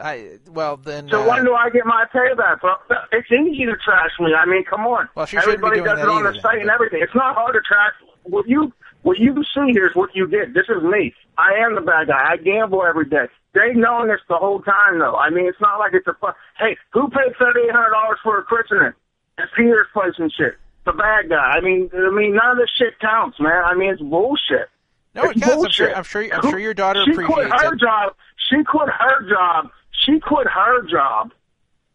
[0.00, 1.08] I well then.
[1.08, 2.60] So uh, when do I get my payback?
[2.60, 2.74] Bro?
[3.12, 4.32] It's easy to trash me.
[4.34, 5.08] I mean, come on.
[5.14, 7.00] Well, she Everybody does it on the then, site and everything.
[7.02, 7.92] It's not hard to trash.
[8.24, 8.72] What you
[9.02, 10.54] what you see here is what you get.
[10.54, 11.14] This is me.
[11.38, 12.32] I am the bad guy.
[12.32, 13.26] I gamble every day.
[13.54, 15.16] They've known this the whole time, though.
[15.16, 18.18] I mean, it's not like it's a fu- hey, who paid thirty eight hundred dollars
[18.22, 18.92] for a christening?
[19.38, 20.54] At Peter's place and shit.
[20.86, 21.36] The bad guy.
[21.36, 23.64] I mean, I mean, none of this shit counts, man.
[23.64, 24.68] I mean, it's bullshit.
[25.14, 25.48] No, it It's counts.
[25.54, 25.74] I'm bullshit.
[25.74, 25.96] sure.
[25.96, 26.22] I'm sure.
[26.34, 27.80] I'm sure your daughter she appreciates quit her it.
[27.80, 28.12] job.
[28.48, 29.70] She quit her job.
[30.04, 31.32] She quit her job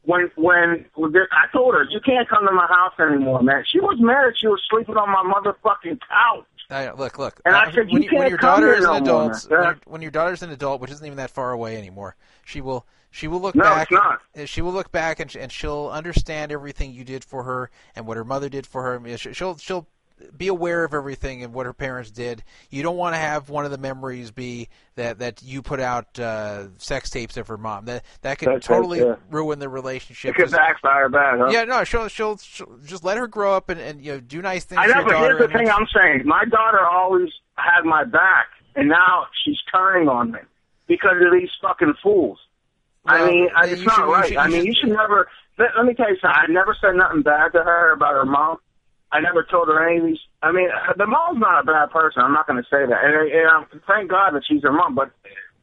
[0.04, 3.64] when when I told her you can't come to my house anymore, man.
[3.72, 4.34] She was mad.
[4.40, 6.46] She was sleeping on my motherfucking couch.
[6.70, 7.40] I, look, look.
[7.46, 9.32] And I uh, said, when, "You when can't your come daughter is an no adult,
[9.32, 12.16] man." when, your- when your daughter's an adult, which isn't even that far away anymore,
[12.44, 13.90] she will she will look No, back.
[13.92, 18.06] uh, She will look back and, and she'll understand everything you did for her and
[18.06, 19.02] what her mother did for her.
[19.06, 19.88] I She'll she'll
[20.38, 22.44] be aware of everything and what her parents did.
[22.70, 26.18] You don't want to have one of the memories be that that you put out
[26.20, 27.86] uh, sex tapes of her mom.
[27.86, 29.16] That that could That's totally yeah.
[29.30, 30.32] ruin the relationship.
[30.32, 31.48] It could backfire bad, huh?
[31.52, 34.42] yeah, no, she'll, she'll she'll just let her grow up and, and you know do
[34.42, 34.80] nice things.
[34.82, 36.22] I know, but here's the thing I'm saying.
[36.26, 40.40] My daughter always had my back, and now she's turning on me
[40.88, 42.40] because of these fucking fools.
[43.06, 44.28] I Well, mean, I- then it's not should- right.
[44.30, 45.28] should- I you mean, should- you should never.
[45.58, 46.38] Let, let me tell you something.
[46.50, 48.58] I never said nothing bad to her about her mom.
[49.12, 50.20] I never told her any of these.
[50.42, 52.22] I mean, the mom's not a bad person.
[52.22, 53.00] I'm not going to say that.
[53.04, 54.96] And, and um, thank God that she's her mom.
[54.96, 55.12] But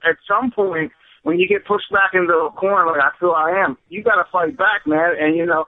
[0.04, 3.62] at some point, when you get pushed back into a corner like I feel I
[3.64, 5.14] am, you got to fight back, man.
[5.18, 5.66] And you know,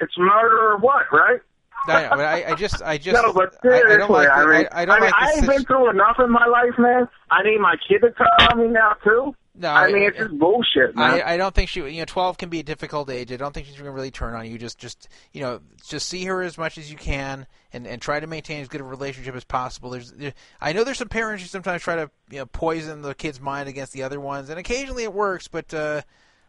[0.00, 1.40] it's murder or what, right?
[1.88, 4.46] I, I, I just, I just, no, but I, seriously, I don't like, the, I
[4.46, 7.08] mean, I, I don't like I ain't been through enough in my life, man.
[7.30, 9.34] I need my kid to come on me now too.
[9.52, 11.10] No, I mean, I- it's just bullshit, man.
[11.22, 13.32] I, I don't think she, you know, twelve can be a difficult age.
[13.32, 14.56] I don't think she's going to really turn on you.
[14.58, 18.20] Just, just, you know, just see her as much as you can, and and try
[18.20, 19.90] to maintain as good a relationship as possible.
[19.90, 23.14] There's, there, I know there's some parents who sometimes try to, you know, poison the
[23.14, 26.02] kid's mind against the other ones, and occasionally it works, but uh,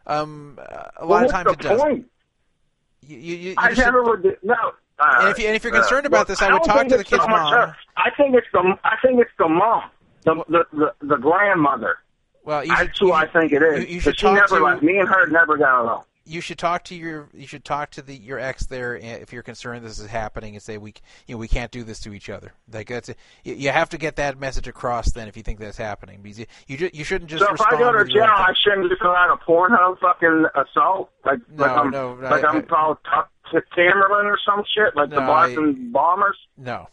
[0.06, 0.58] um,
[0.96, 1.78] a lot Well, of times it doesn't.
[1.86, 2.06] point?
[3.04, 4.38] You, you, you, I just- never would.
[4.44, 4.54] No.
[5.00, 6.82] Uh, And if you- and if you're concerned about look, this, I would don't talk
[6.86, 7.52] to the it's so kid's mom.
[7.52, 7.76] her.
[7.96, 8.78] I think it's the.
[8.84, 9.90] I think it's the mom,
[10.24, 11.96] the the the, the grandmother.
[12.44, 13.80] Well, you should, That's who I think it is.
[13.88, 16.04] You, you should she never to like me and her never got along.
[16.24, 19.32] you should talk to your you should talk to the your ex there eh, if
[19.32, 20.94] you're concerned this is happening and say we
[21.26, 23.08] you know we can't do this to each other like that's
[23.42, 26.38] you, you have to get that message across then if you think that's happening because
[26.38, 29.02] you you, ju- you shouldn't just So if I go to jail, I shouldn't just
[29.02, 32.62] fill out a Pornhub fucking assault like No, like I'm no, like I- I'm I-
[32.62, 32.98] called
[33.50, 36.38] T- Tamerlan or some shit like the No, I- Boston Bombers.
[36.56, 36.88] no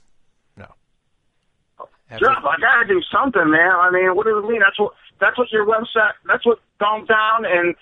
[0.58, 0.66] no.
[2.18, 3.72] Jeff, I gotta do something, man.
[3.72, 4.60] I mean, what does it mean?
[4.62, 6.14] That's what that's what your website.
[6.26, 7.76] That's what Calm Down and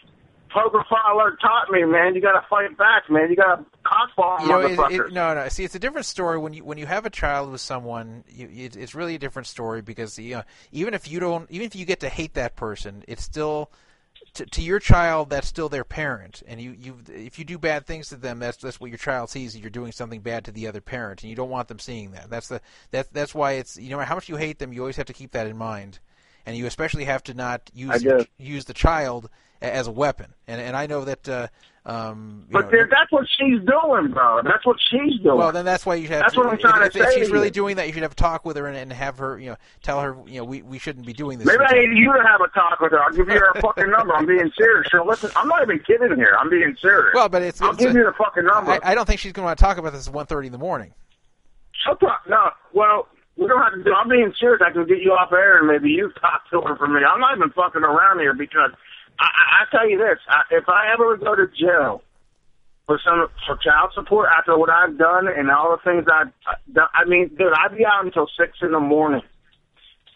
[0.50, 2.16] Poker Fowler taught me, man.
[2.16, 3.30] You gotta fight back, man.
[3.30, 5.08] You gotta cockball you know, motherfuckers.
[5.08, 5.48] it, no, no.
[5.50, 8.24] See, it's a different story when you when you have a child with someone.
[8.30, 11.66] You, it, it's really a different story because you know, even if you don't, even
[11.66, 13.72] if you get to hate that person, it's still
[14.36, 17.86] to, to your child that's still their parent, and you you if you do bad
[17.86, 19.58] things to them, that's that's what your child sees.
[19.58, 22.30] You're doing something bad to the other parent, and you don't want them seeing that.
[22.30, 24.98] That's the that that's why it's you know how much you hate them, you always
[24.98, 26.00] have to keep that in mind,
[26.48, 28.04] and you especially have to not use
[28.40, 29.30] use the child
[29.62, 30.34] as a weapon.
[30.48, 31.30] And and I know that.
[31.30, 31.48] Uh,
[31.86, 34.42] um, you but know, that's what she's doing, bro.
[34.44, 35.38] That's what she's doing.
[35.38, 36.20] well, then that's why you have.
[36.20, 38.02] That's to, what I'm trying if, to if, if she's really doing that, you should
[38.02, 40.44] have a talk with her and, and have her, you know, tell her, you know,
[40.44, 41.48] we, we shouldn't be doing this.
[41.48, 43.02] Maybe I need you to have a talk with her.
[43.02, 44.14] I'll give you her fucking number.
[44.14, 44.90] I'm being serious.
[44.92, 46.36] So listen, I'm not even kidding here.
[46.38, 47.14] I'm being serious.
[47.14, 47.62] Well, but it's.
[47.62, 48.72] I'll it's give a- you the fucking number.
[48.72, 50.52] I, I don't think she's going to want to talk about this at 1.30 in
[50.52, 50.94] the morning.
[51.72, 52.20] Shut up.
[52.28, 52.50] No.
[52.74, 53.08] Well,
[53.38, 53.94] we don't have to do.
[53.94, 54.62] I'm being serious.
[54.66, 57.02] I can get you off air and maybe you talk to her for me.
[57.06, 58.72] I'm not even fucking around here because
[59.20, 62.02] I, I, I tell you this: I, if I ever go to jail
[62.86, 66.34] for some for child support after what I've done and all the things I've
[66.74, 69.22] done, I mean, dude, I'd be out until six in the morning.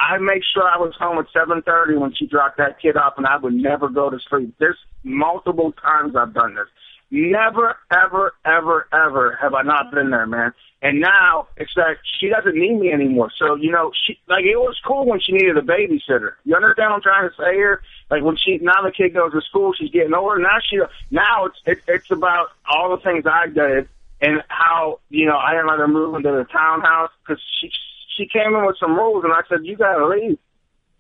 [0.02, 3.14] I make sure I was home at seven thirty when she dropped that kid off,
[3.18, 4.56] and I would never go to sleep.
[4.60, 6.68] There's multiple times I've done this.
[7.12, 10.54] Never, ever, ever, ever have I not been there, man.
[10.82, 13.32] And now it's like she doesn't need me anymore.
[13.38, 16.34] So you know, she like it was cool when she needed a babysitter.
[16.46, 17.82] You understand what I'm trying to say here?
[18.10, 20.40] Like when she now the kid goes to school, she's getting older.
[20.40, 20.80] Now she
[21.12, 23.90] now it's it, it's about all the things I did
[24.22, 27.70] and how you know I didn't let her move into the townhouse because she
[28.18, 30.40] she came in with some rules and I said you gotta leave.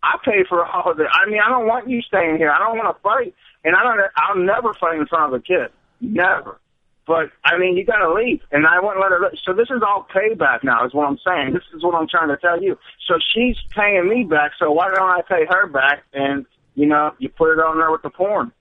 [0.03, 1.07] I pay for all of it.
[1.11, 2.51] I mean, I don't want you staying here.
[2.51, 3.33] I don't want to fight,
[3.63, 3.99] and I don't.
[4.17, 5.71] I'll never fight in front of a kid.
[6.01, 6.59] Never.
[7.07, 9.19] But I mean, you got to leave, and I wouldn't let her.
[9.19, 9.39] leave.
[9.43, 11.53] So this is all payback now, is what I'm saying.
[11.53, 12.77] This is what I'm trying to tell you.
[13.07, 14.51] So she's paying me back.
[14.59, 16.03] So why don't I pay her back?
[16.13, 18.51] And you know, you put it on there with the porn.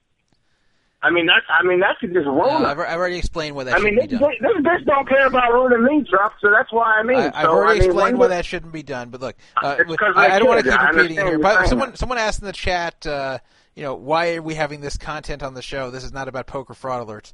[1.03, 1.41] I mean, that.
[1.49, 2.77] I mean, that could just ruin I've.
[2.79, 4.33] I've already explained why that I mean, this, be done.
[4.39, 6.33] this bitch don't care about ruining me, Trump.
[6.41, 7.17] So that's why I mean.
[7.17, 9.09] I, I've so, already I mean, explained why that shouldn't be done.
[9.09, 9.75] But look, uh,
[10.15, 11.39] I, I don't want to keep repeating here.
[11.39, 13.39] But someone someone asked in the chat, uh,
[13.81, 15.89] you know, why are we having this content on the show?
[15.89, 17.33] This is not about poker fraud alerts.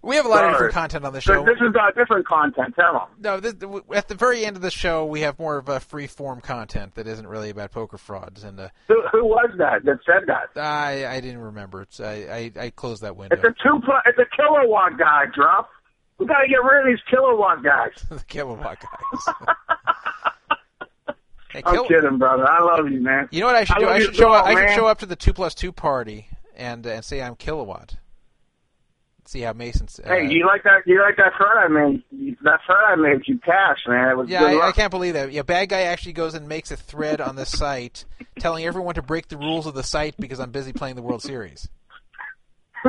[0.00, 1.44] We have a lot of different content on the show.
[1.44, 2.76] this is about different content.
[2.76, 3.08] Tell them.
[3.18, 3.54] No, this,
[3.92, 6.94] at the very end of the show, we have more of a free form content
[6.94, 10.56] that isn't really about poker frauds, and uh, Who, who was that that said that?
[10.56, 11.82] I I didn't remember.
[11.82, 13.34] It's I I, I closed that window.
[13.34, 13.80] It's a two.
[14.06, 15.68] It's a kilowatt guy, drop.
[16.18, 17.90] We got to get rid of these kilowatt guys.
[18.08, 19.34] the kilowatt guys.
[21.66, 22.48] hey, I'm kidding, brother.
[22.48, 23.28] I love you, man.
[23.30, 23.88] You know what I should I do?
[23.88, 24.46] I should show up.
[24.46, 27.36] I should show up to the two plus two party and uh, and say I'm
[27.36, 27.96] kilowatt.
[29.28, 30.00] See how Mason's.
[30.02, 30.86] Uh, Hey, you like that?
[30.86, 32.02] You like that thread I made?
[32.44, 34.12] That thread I made you cash, man.
[34.12, 35.30] It was yeah, good I, I can't believe that.
[35.30, 38.06] Yeah, bad guy actually goes and makes a thread on the site
[38.38, 41.20] telling everyone to break the rules of the site because I'm busy playing the World
[41.20, 41.68] Series.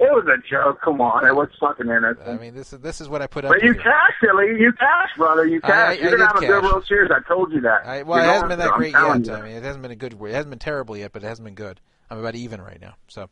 [0.00, 0.80] It was a joke.
[0.80, 2.28] Come on, it was fucking innocent.
[2.28, 3.50] I mean, this is this is what I put up.
[3.50, 3.82] but you here.
[3.82, 4.56] cashed, Lee.
[4.60, 5.44] You cashed, brother.
[5.44, 5.72] You I- cashed.
[5.72, 6.72] I- I You're gonna did have a good cash.
[6.72, 7.10] World Series.
[7.10, 7.84] I told you that.
[7.84, 8.70] I, well, You're it hasn't been that.
[8.72, 9.26] I'm great yet.
[9.26, 9.32] you.
[9.34, 10.12] I mean, it hasn't been a good.
[10.14, 11.80] It hasn't been terrible yet, but it hasn't been good.
[12.10, 12.94] I'm about even right now.
[13.08, 13.28] So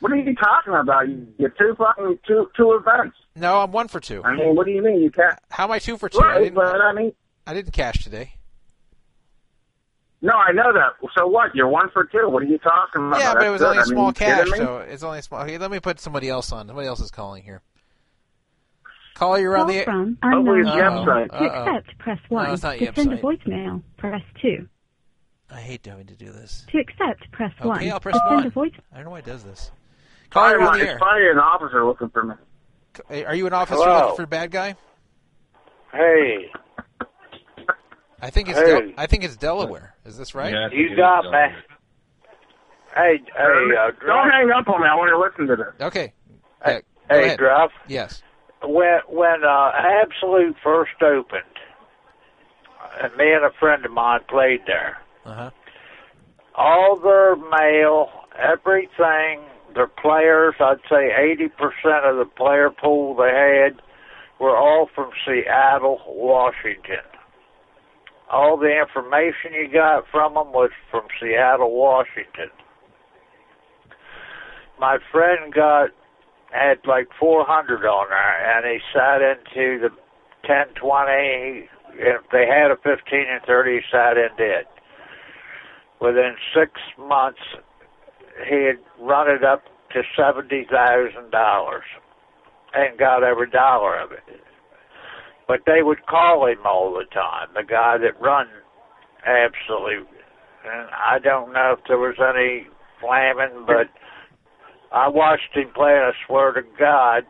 [0.00, 1.08] What are you talking about?
[1.08, 3.16] You get two fucking two two events.
[3.34, 4.22] no, I'm one for two.
[4.24, 5.40] I mean, what do you mean you cashed?
[5.50, 6.20] How am I two for two?
[6.20, 7.12] I Right, didn't, but I mean,
[7.46, 8.34] I didn't cash today.
[10.24, 10.92] No, I know that.
[11.16, 11.54] So what?
[11.54, 12.28] You're one for two.
[12.28, 13.20] What are you talking about?
[13.20, 13.66] Yeah, but it was good.
[13.68, 15.42] only a I mean, small you kidding cash, so it's only a small.
[15.42, 16.66] Okay, let me put somebody else on.
[16.66, 17.62] Somebody else is calling here.
[19.14, 19.84] Call you're on Call the.
[19.84, 21.06] from oh, Hopefully it's unknown.
[21.06, 21.30] Yep site.
[21.30, 21.76] To Uh-oh.
[21.76, 22.50] accept, press No, 1.
[22.50, 24.68] it's not to send a voicemail, press 2.
[25.52, 26.66] I hate having to do this.
[26.72, 27.76] To accept, press 1.
[27.78, 29.70] Okay, I'll press to send a voice I don't know why it does this.
[30.30, 30.98] Call you're on my- the it's air.
[30.98, 33.22] probably an officer looking for me.
[33.24, 34.00] Are you an officer Hello.
[34.00, 34.74] looking for a bad guy?
[35.92, 36.50] Hey,
[38.20, 38.58] I think it's.
[38.58, 38.66] Hey.
[38.80, 39.93] Del- I think it's Delaware.
[40.04, 40.52] Is this right?
[40.52, 41.30] Yeah, you got me.
[42.94, 44.86] Hey, hey, uh, Don't hang up on me.
[44.86, 45.74] I want to listen to this.
[45.86, 46.12] Okay.
[46.64, 47.38] Hey, go Hey, ahead.
[47.38, 47.70] Druff.
[47.88, 48.22] Yes.
[48.62, 51.42] When when uh, Absolute first opened,
[53.02, 54.98] and me and a friend of mine played there.
[55.24, 55.50] Uh huh.
[56.54, 59.40] All their mail, everything,
[59.74, 63.82] their players, I'd say 80% of the player pool they had
[64.38, 67.02] were all from Seattle, Washington.
[68.34, 72.50] All the information you got from them was from Seattle, Washington.
[74.80, 75.90] My friend got
[76.50, 79.90] had like 400 on there, and he sat into the
[80.48, 81.68] 10, 20.
[81.96, 84.66] If they had a 15 and 30, he sat into it.
[86.00, 87.38] Within six months,
[88.48, 91.84] he had run it up to seventy thousand dollars,
[92.74, 94.43] and got every dollar of it.
[95.48, 97.48] But they would call him all the time.
[97.54, 98.46] The guy that run
[99.26, 100.08] Absolute,
[100.66, 102.66] and I don't know if there was any
[103.00, 103.88] slamming, but
[104.92, 107.24] I watched him play, and I swear to God,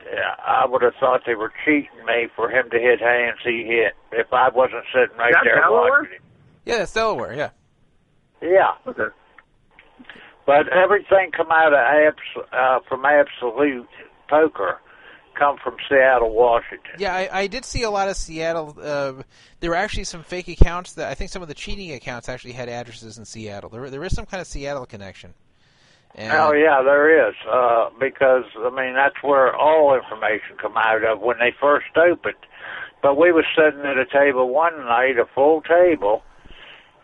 [0.44, 3.94] I would have thought they were cheating me for him to hit hands he hit
[4.12, 5.90] if I wasn't sitting right That's there Delaware?
[6.02, 6.22] watching him.
[6.66, 7.34] Yeah, that's Delaware.
[7.34, 7.50] Yeah.
[8.42, 9.14] Yeah, Okay.
[10.46, 13.88] but everything come out of abs- uh, from Absolute
[14.28, 14.80] Poker
[15.34, 16.92] come from Seattle, Washington.
[16.98, 18.76] Yeah, I, I did see a lot of Seattle.
[18.80, 19.22] Uh,
[19.60, 22.52] there were actually some fake accounts that I think some of the cheating accounts actually
[22.52, 23.70] had addresses in Seattle.
[23.70, 25.34] There, there is some kind of Seattle connection.
[26.14, 27.34] And, Oh yeah, there is.
[27.50, 32.36] Uh, because I mean that's where all information come out of when they first opened.
[33.02, 36.22] But we was sitting at a table one night, a full table,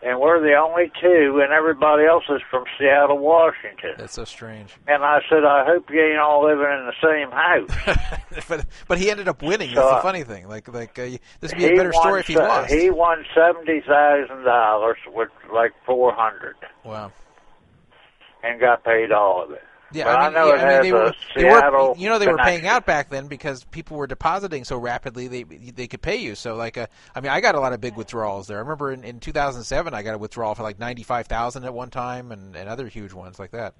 [0.03, 3.93] and we're the only two, and everybody else is from Seattle, Washington.
[3.97, 4.73] That's so strange.
[4.87, 8.45] And I said, I hope you ain't all living in the same house.
[8.47, 9.69] but but he ended up winning.
[9.69, 10.47] So, That's the funny thing.
[10.47, 11.03] Like like uh,
[11.39, 12.71] this would be a better won story if he lost.
[12.71, 17.11] He won seventy thousand dollars with like four hundred, Wow.
[18.43, 19.61] and got paid all of it.
[19.91, 21.41] Yeah, But I I mean, know yeah, it I mean, has they a were, they
[21.41, 24.77] Seattle were, you know, they were paying out back then because people were depositing so
[24.77, 25.27] rapidly.
[25.27, 26.35] They they could pay you.
[26.35, 28.57] So like, uh, I mean, I got a lot of big withdrawals there.
[28.57, 32.31] I remember in, in 2007, I got a withdrawal for like 95,000 at one time,
[32.31, 33.73] and, and other huge ones like that.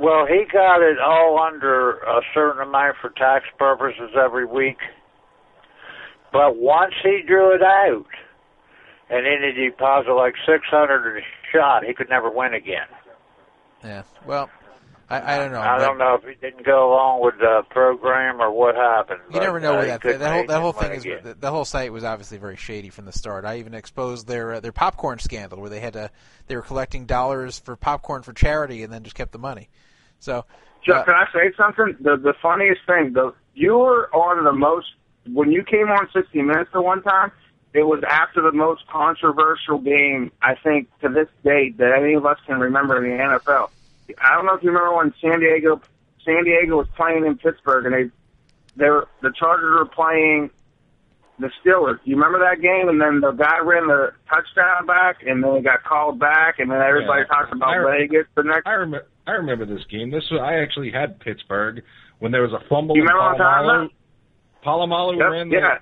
[0.00, 4.78] Well, he got it all under a certain amount for tax purposes every week.
[6.32, 8.06] But once he drew it out,
[9.10, 12.86] and then he deposited like six hundred a shot, he could never win again.
[13.84, 14.02] Yeah.
[14.24, 14.48] Well,
[15.10, 15.60] I, I don't know.
[15.60, 19.18] I don't know if he didn't go along with the program or what happened.
[19.32, 21.24] You never know uh, where that couldn't that whole that whole win thing is.
[21.24, 23.44] The, the whole site was obviously very shady from the start.
[23.44, 26.12] I even exposed their uh, their popcorn scandal where they had to
[26.46, 29.68] they were collecting dollars for popcorn for charity and then just kept the money.
[30.20, 30.44] So.
[30.82, 31.96] Chuck, uh, can I say something?
[32.00, 34.86] The the funniest thing, the you were on the most
[35.26, 37.32] when you came on 60 Minutes the one time.
[37.72, 42.26] It was after the most controversial game I think to this date that any of
[42.26, 43.70] us can remember in the NFL.
[44.22, 45.80] I don't know if you remember when San Diego
[46.24, 48.10] San Diego was playing in Pittsburgh and they
[48.76, 50.50] they were the Chargers were playing
[51.38, 51.98] the Steelers.
[52.04, 52.88] You remember that game?
[52.88, 56.70] And then the guy ran the touchdown back, and then he got called back, and
[56.70, 57.34] then everybody Yeah.
[57.34, 58.66] talked about I- Vegas the next.
[58.66, 59.06] I remember.
[59.26, 60.10] I remember this game.
[60.10, 61.82] This was, I actually had Pittsburgh
[62.18, 62.96] when there was a fumble.
[62.96, 63.90] You remember what I'm talking Polamalu- about?
[64.90, 65.78] Polamalu Yep, ran the yeah.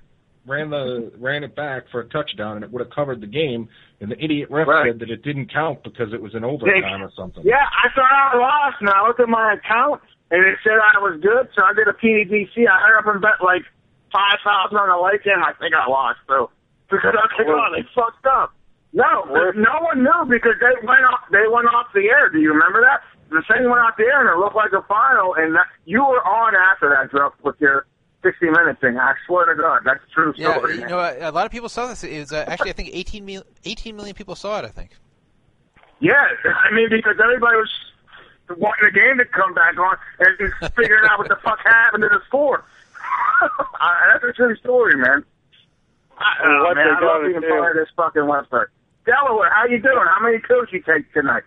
[0.48, 3.68] Ran the ran it back for a touchdown, and it would have covered the game.
[4.00, 4.90] And the idiot ref Right.
[4.90, 7.42] said that it didn't count because it was an overtime or something.
[7.44, 10.98] Yeah, I thought I lost, and I looked at my account, and it said I
[10.98, 12.66] was good, so I did a PDDC.
[12.66, 13.62] I hurried up and bet like
[14.12, 15.42] five thousand on the late game.
[15.44, 16.50] I think I lost though,
[16.90, 18.52] because I was like, oh, they fucked up.
[18.94, 21.20] No, no one knew because they went off.
[21.30, 22.30] They went off the air.
[22.30, 23.04] Do you remember that?
[23.28, 25.34] The thing went off the air, and it looked like a final.
[25.36, 27.84] And that, you were on after that, Druff, with your
[28.22, 28.98] sixty minute thing.
[28.98, 31.86] I swear to God, that's a true Yeah, you know, a lot of people saw
[31.86, 32.04] this.
[32.04, 34.64] It was uh, actually, I think, 18 million, 18 million people saw it.
[34.64, 34.90] I think.
[36.00, 36.14] Yeah,
[36.44, 37.70] I mean because everybody was
[38.56, 42.02] wanting the game to come back on and just figuring out what the fuck happened
[42.02, 42.64] to the score.
[43.80, 45.24] I, that's a true story, man.
[46.18, 48.66] I, oh, what man, I love being do- part of this fucking website.
[49.06, 50.06] Delaware, how you doing?
[50.08, 51.44] How many pills you take tonight?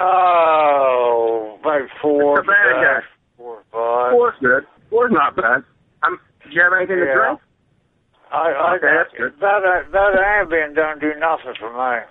[0.00, 2.40] Oh, about four.
[2.40, 3.00] It's a bad uh, guy.
[3.36, 4.12] Four five.
[4.12, 4.66] Four's good.
[4.92, 5.64] Four's not bad.
[6.02, 7.40] Um, do you have anything to drink?
[8.30, 9.32] I, I, Okay, that's good.
[9.40, 12.04] That uh, that Ambien don't do nothing for me.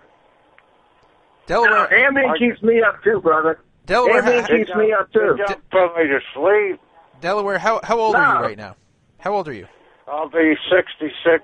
[1.45, 3.59] Delaware, Ambien keeps me up too, brother.
[3.85, 5.35] Delaware, Ambien keeps me don't- up too.
[5.39, 6.79] It don't put me to sleep.
[7.21, 7.59] Delaware.
[7.59, 8.75] How how old are you right now?
[9.19, 9.67] How old are you?
[10.07, 11.43] I'll be 66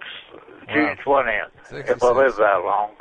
[0.73, 1.23] June Wow.
[1.71, 2.91] 20th if I live that long.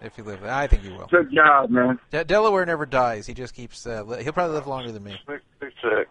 [0.00, 1.06] If you live, I think you will.
[1.06, 1.98] Good job, man.
[2.10, 3.26] De- Delaware never dies.
[3.26, 3.86] He just keeps.
[3.86, 5.16] Uh, li- he'll probably live longer than me.
[5.60, 6.08] 66.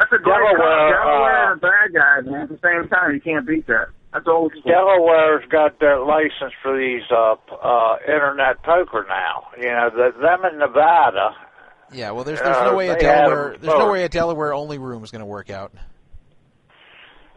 [0.00, 0.90] That's a great Delaware, call.
[0.90, 2.42] Delaware uh, and a bad guy, man.
[2.42, 3.88] At the same time, you can't beat that.
[4.12, 4.72] That's old school.
[4.72, 9.46] Delaware's got their license for these uh, uh, internet poker now.
[9.56, 11.36] You know, the, them in Nevada.
[11.92, 12.10] Yeah.
[12.12, 13.56] Well, there's there's Uh, no way a Delaware.
[13.60, 15.72] There's no way a Delaware only room is going to work out.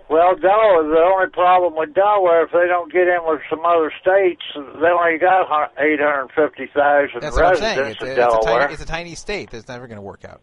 [0.10, 3.92] Well, Delaware, the only problem with Delaware, if they don't get in with some other
[4.02, 7.92] states, they only got 850,000 That's what I'm residents saying.
[7.92, 8.60] It's, in it's, a Delaware.
[8.62, 9.50] tiny, it's a tiny state.
[9.52, 10.42] That's never going to work out.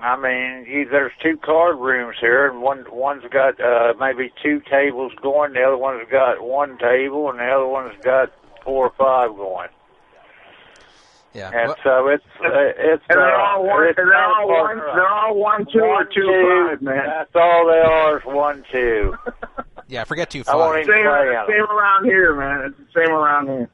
[0.00, 4.60] I mean, you, there's two card rooms here, and one one's got uh, maybe two
[4.70, 5.52] tables going.
[5.54, 8.32] The other one's got one table, and the other one's got
[8.64, 9.68] four or five going.
[11.32, 11.50] Yeah.
[11.52, 13.86] And Well, so it's uh, it's And they're uh, all one.
[13.88, 14.76] it's they're all one.
[14.78, 17.04] partner- They're all one, two, or One, two, five, man.
[17.06, 19.14] That's all they are is one two.
[19.88, 20.04] yeah.
[20.04, 20.82] Forget two I won't five.
[20.84, 21.70] even Same, play on same them.
[21.76, 22.60] around here, man.
[22.70, 23.68] It's the same around here.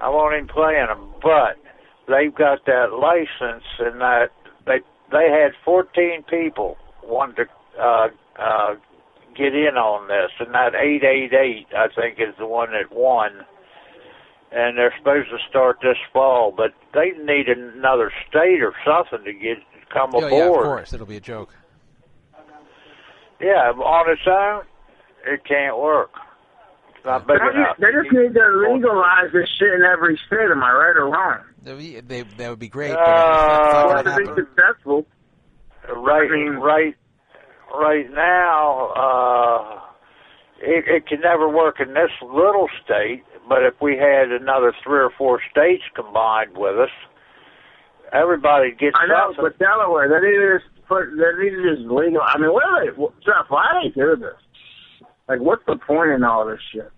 [0.00, 1.08] I won't even play in them.
[1.22, 1.56] But
[2.06, 4.30] they've got that license, and that
[5.14, 8.74] they they had 14 people wanted to uh, uh,
[9.36, 13.44] get in on this, and that 888 I think is the one that won.
[14.52, 19.32] And they're supposed to start this fall, but they need another state or something to
[19.32, 19.58] get
[19.92, 21.54] come Oh, yeah, of course, it'll be a joke.
[23.40, 24.62] Yeah, on its own,
[25.26, 26.12] it can't work.
[26.94, 27.76] It's not big They enough.
[27.78, 30.50] they just need to legalize this shit in every state.
[30.50, 31.40] Am I right or wrong?
[31.64, 34.24] That'd be- They, that would be great, but it's not, Uh, not For going it
[34.26, 35.06] to to be successful.
[35.96, 36.94] right, I mean- right,
[37.74, 39.80] right now, uh,
[40.60, 43.24] it, it can never work in this little state.
[43.48, 46.88] But if we had another three or four states combined with us,
[48.12, 49.44] everybody gets I know, something.
[49.44, 52.22] but Delaware, they need to just put, they need to just legal.
[52.22, 53.46] I mean, what are they, what, Jeff?
[53.48, 55.08] Why do they do this?
[55.28, 56.90] Like, what's the point in all this shit?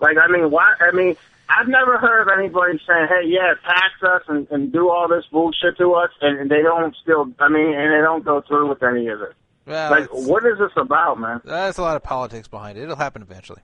[0.00, 0.74] Like, I mean, why?
[0.80, 1.16] I mean,
[1.48, 5.24] I've never heard of anybody saying, "Hey, yeah, tax us and, and do all this
[5.30, 7.30] bullshit to us," and, and they don't still.
[7.38, 9.32] I mean, and they don't go through with any of it.
[9.66, 11.40] Well, Like, what is this about, man?
[11.44, 12.82] That's a lot of politics behind it.
[12.82, 13.62] It'll happen eventually.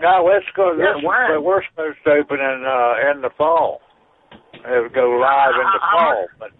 [0.00, 0.72] No, let's go.
[0.72, 1.28] Yeah, this, when?
[1.34, 3.82] but we're supposed to open in uh, in the fall.
[4.54, 6.50] It'll go live in the How- how fall, but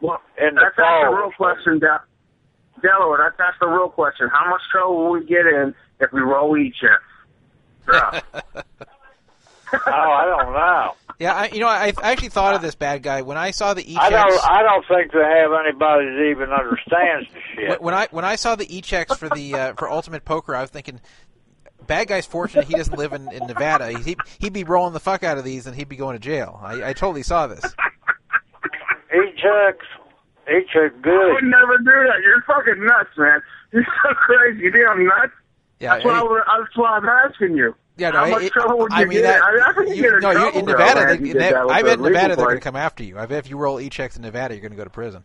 [0.00, 1.10] Well, in the that's, that's fall.
[1.10, 2.02] the real question, Del-
[2.82, 3.18] Delaware.
[3.18, 4.28] That's that's the real question.
[4.32, 7.02] How much trouble will we get in if we roll each checks?
[7.92, 8.20] Yeah.
[9.72, 10.94] Oh, I don't know.
[11.18, 13.72] Yeah, I, you know, I, I actually thought of this bad guy when I saw
[13.74, 14.50] the e I don't.
[14.50, 17.68] I don't think they have anybody that even understands the shit.
[17.80, 20.54] When- When I when I saw the e checks for the uh, for Ultimate Poker,
[20.54, 21.00] I was thinking,
[21.86, 23.98] bad guy's fortunate he doesn't live in, in Nevada.
[23.98, 26.60] He he'd be rolling the fuck out of these, and he'd be going to jail.
[26.62, 27.64] I, I totally saw this.
[29.14, 29.86] Each checks.
[30.48, 31.32] Each are I good.
[31.34, 32.20] would never do that.
[32.22, 33.40] You're fucking nuts, man.
[33.72, 34.64] You're so crazy.
[34.64, 35.32] You think I'm nuts?
[35.80, 37.74] Yeah, That's why, I- I, that's why I'm asking you.
[37.96, 38.10] Yeah.
[38.10, 39.22] No, How much it- trouble would you I mean get?
[39.22, 39.42] that.
[39.42, 41.00] I, mean, I think you, you- get in no, you trouble, in Nevada.
[41.00, 43.02] man, they, if they- that I the bet in Nevada they're going to come after
[43.04, 43.18] you.
[43.18, 45.24] I bet if you roll e checks in Nevada, you're going to go to prison.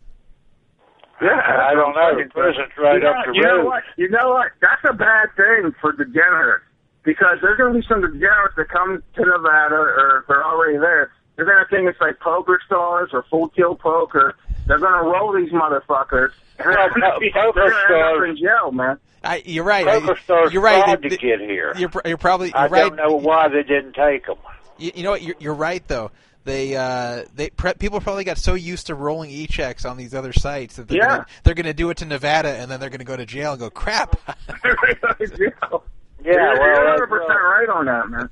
[1.20, 2.16] Yeah, I don't know.
[2.18, 3.66] The prison's right you know, up the you know road.
[3.66, 3.82] what?
[3.96, 4.48] You know what?
[4.60, 6.64] That's a bad thing for degenerates
[7.04, 10.78] because there's going to be some degenerates that come to Nevada, or if they're already
[10.78, 14.34] there, they're going to think it's like PokerStars or Full Tilt Poker.
[14.66, 16.32] They're going to roll these motherfuckers.
[16.58, 18.98] And Well, they're gonna po- be- poker they're gonna end up stars- in jail, man.
[19.24, 19.86] I, you're right.
[19.86, 20.82] PokerStars you're right.
[20.84, 21.72] tried They- to get here.
[21.78, 22.80] You're, pr- you're probably you're I right.
[22.80, 24.36] don't know why they didn't take them.
[24.78, 25.22] You, you know what?
[25.22, 26.10] You're, you're right though.
[26.44, 30.12] They uh, they pre- people probably got so used to rolling e checks on these
[30.12, 31.08] other sites that they're Yeah.
[31.08, 33.24] gonna, they're going to do it to Nevada and then they're going to go to
[33.24, 34.20] jail and go crap.
[34.62, 35.84] They're gonna go to jail.
[36.24, 38.30] Yeah, you're, well, you're 100 percent uh, right on that, man.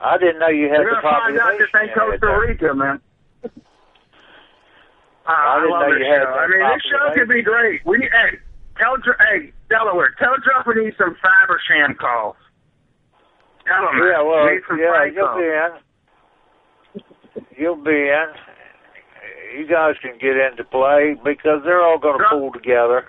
[0.00, 2.38] I didn't know you had You're the gonna find out this ain't Costa.
[2.46, 3.00] Rica, man.
[5.26, 6.30] Uh, I didn't love this show.
[6.38, 7.82] I mean, this show could be great.
[7.84, 8.38] We need, hey,
[8.78, 12.36] tell, hey, Delaware, tell Dropper needs some Fabersham calls.
[13.66, 13.98] Tell him.
[13.98, 15.42] Yeah, well, need yeah, you'll calls.
[15.42, 15.70] be in.
[17.58, 18.28] You'll be in.
[19.58, 23.06] You guys can get into play because they're all going to pull together.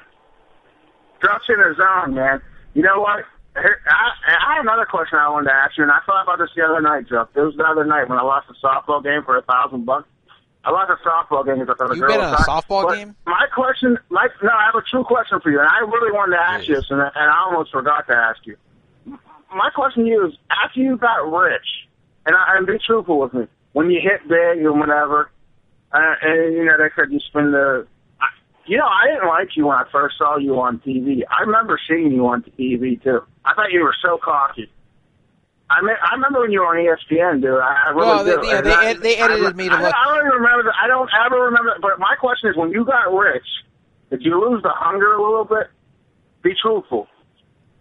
[1.21, 2.41] Drops in the zone, man.
[2.73, 3.25] You know what?
[3.55, 6.49] I, I had another question I wanted to ask you, and I thought about this
[6.55, 7.29] the other night, Jeff.
[7.35, 10.07] It was the other night when I lost a softball game for a thousand bucks.
[10.63, 13.15] I lost a softball game because I thought a You was a softball game?
[13.25, 16.35] My question, my no, I have a true question for you, and I really wanted
[16.35, 18.57] to ask you this, and, and I almost forgot to ask you.
[19.05, 21.87] My question to you is: after you got rich,
[22.25, 25.31] and, I, and be truthful with me, when you hit big and whatever,
[25.93, 27.87] uh, and you know they said you spend the,
[28.19, 28.27] I,
[28.65, 31.21] you know, I didn't like you when I first saw you on TV.
[31.29, 33.21] I remember seeing you on TV too.
[33.45, 34.69] I thought you were so cocky.
[35.69, 37.59] I mean, I remember when you were on ESPN, dude.
[37.59, 38.47] I, I really Well, they- do.
[38.47, 40.31] yeah, And they I- ed- they edited I, me to I, look- I don't even
[40.41, 40.63] remember.
[40.63, 41.75] The, I don't ever remember.
[41.81, 43.43] But my question is, when you got rich,
[44.09, 45.67] did you lose the hunger a little bit?
[46.43, 47.07] Be truthful.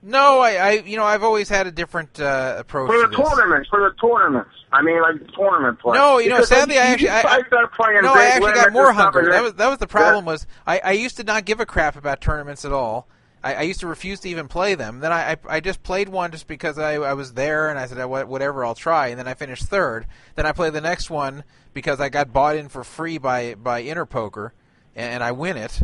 [0.03, 3.17] no, I, I you know I've always had a different uh, approach For to the
[3.17, 3.29] this.
[3.31, 4.51] tournaments, for the tournaments.
[4.73, 5.97] I mean, like the tournament play.
[5.97, 8.73] No, you know, Because sadly, you, I actually, I, started playing no, I actually got
[8.73, 9.31] more hunger.
[9.31, 10.25] That was that was the problem.
[10.25, 13.07] Was I, I used to not give a crap about tournaments at all.
[13.47, 15.01] I, I used to refuse to even play them.
[15.01, 17.87] Then I, I, I just played one just because I, I was there and I
[17.87, 19.09] said "Wha- whatever I'll try.
[19.09, 20.07] And then I finished third.
[20.35, 21.45] Then I played the next one
[21.75, 24.51] because I got bought in for free by by Interpoker,
[24.95, 25.81] and, and I win it.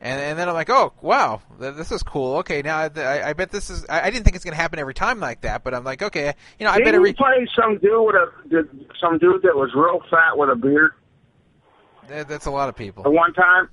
[0.00, 2.36] And, and then I'm like, oh wow, th- this is cool.
[2.38, 3.86] Okay, now I, I, I bet this is.
[3.88, 6.02] I, I didn't think it's going to happen every time like that, but I'm like,
[6.02, 7.00] okay, you know, I Didn't better.
[7.00, 10.56] Re- play some dude with a did, some dude that was real fat with a
[10.56, 10.92] beard
[12.08, 13.04] That- That's a lot of people.
[13.06, 13.68] at one time?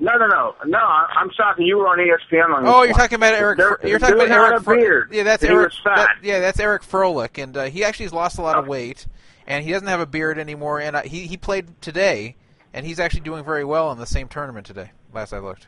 [0.00, 0.78] No, no, no, no.
[0.78, 1.66] I'm talking.
[1.66, 2.66] You were on ESPN on.
[2.66, 3.58] Oh, you're talking about Eric.
[3.58, 4.60] There- You're talking about Eric.
[4.60, 5.08] a Fro- beard.
[5.12, 5.72] Yeah, that's he Eric.
[5.84, 9.06] that- yeah, that's Eric Froehlich, and uh, he actually has lost a lot of weight,
[9.46, 10.80] and he doesn't have a beard anymore.
[10.80, 12.36] And uh, he he played today,
[12.72, 14.90] and he's actually doing very well in the same tournament today.
[15.12, 15.66] Last I looked.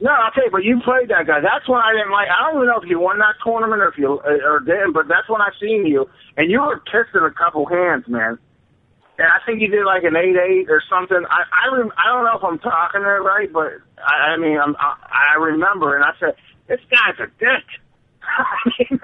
[0.00, 1.40] No, okay, but you played that guy.
[1.40, 2.26] That's when I didn't like.
[2.28, 4.92] I don't even know if you won that tournament or if you uh, or didn't,
[4.94, 8.36] but that's when I seen you, and you were pissing a couple hands, man.
[9.22, 11.22] And I think he did like an eight eight or something.
[11.30, 14.58] I I, rem- I don't know if I'm talking it right, but I, I mean
[14.58, 14.96] I'm, I
[15.32, 16.34] I remember, and I said
[16.66, 17.64] this guy's a dick.
[18.22, 19.00] I mean,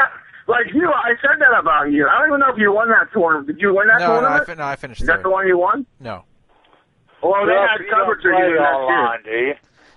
[0.49, 2.09] like you, I said that about you.
[2.09, 3.47] I don't even know if you won that tournament.
[3.47, 4.59] Did you win that No, no, I, tournament?
[4.59, 5.87] no, I finished Is that the one you won?
[6.01, 6.25] No,
[7.23, 9.19] Well, they Jeff, had you don't coverage of play you next year.
[9.25, 9.55] do you?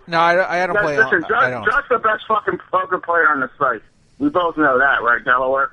[0.08, 0.98] no, I, I don't play.
[0.98, 1.64] listen, on, I don't.
[1.66, 3.82] Josh's the best fucking poker player on the site.
[4.20, 5.72] We both know that, right, Delaware?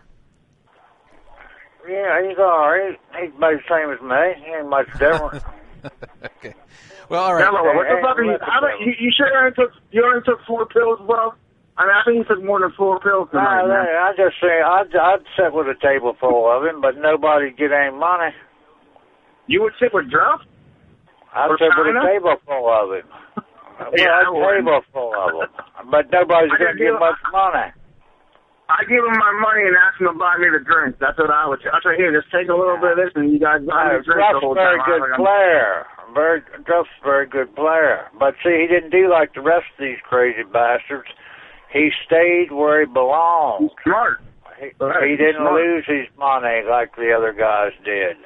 [1.86, 2.98] Yeah, he's all right.
[3.20, 4.44] He's about the same as me.
[4.44, 5.42] He ain't much different.
[6.40, 6.54] okay.
[7.08, 7.44] Well, all right.
[7.44, 8.36] Delaware, what the fuck are you?
[8.42, 8.92] How about you?
[8.98, 11.32] You sure you only took you only took four pills, bro?
[11.78, 13.86] I mean, I think you took more than four pills tonight, no, man.
[13.86, 17.70] I just say I'd, I'd sit with a table full of him, but nobody'd get
[17.70, 18.34] any money.
[19.46, 20.42] You would sit with Druff?
[21.32, 23.06] I'd Or sit with a table full of him.
[23.94, 24.58] Yeah, I Well, would.
[24.58, 25.50] a table full of them,
[25.88, 27.70] but nobody's gonna could get much money.
[28.68, 30.96] I give him my money and ask him to buy me the drink.
[31.00, 31.60] That's what I would.
[31.72, 33.98] I say, here, just take a little bit of this, and you guys buy me
[33.98, 34.86] the drink the Duff's whole very time.
[34.86, 35.86] good I'm like, player.
[36.12, 38.08] Very Duff's a very good player.
[38.18, 41.08] But see, he didn't do like the rest of these crazy bastards.
[41.72, 43.70] He stayed where he belonged.
[43.72, 44.20] I'm smart.
[44.60, 45.54] He, Right, he didn't smart.
[45.60, 48.16] lose his money like the other guys did.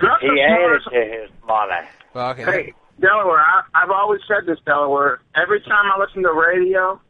[0.00, 1.88] Druff's He the added smartest- to his money.
[2.14, 2.44] Well, okay.
[2.44, 5.20] Hey, Delaware, I, I've always said this, Delaware.
[5.34, 7.00] Every time I listen to radio,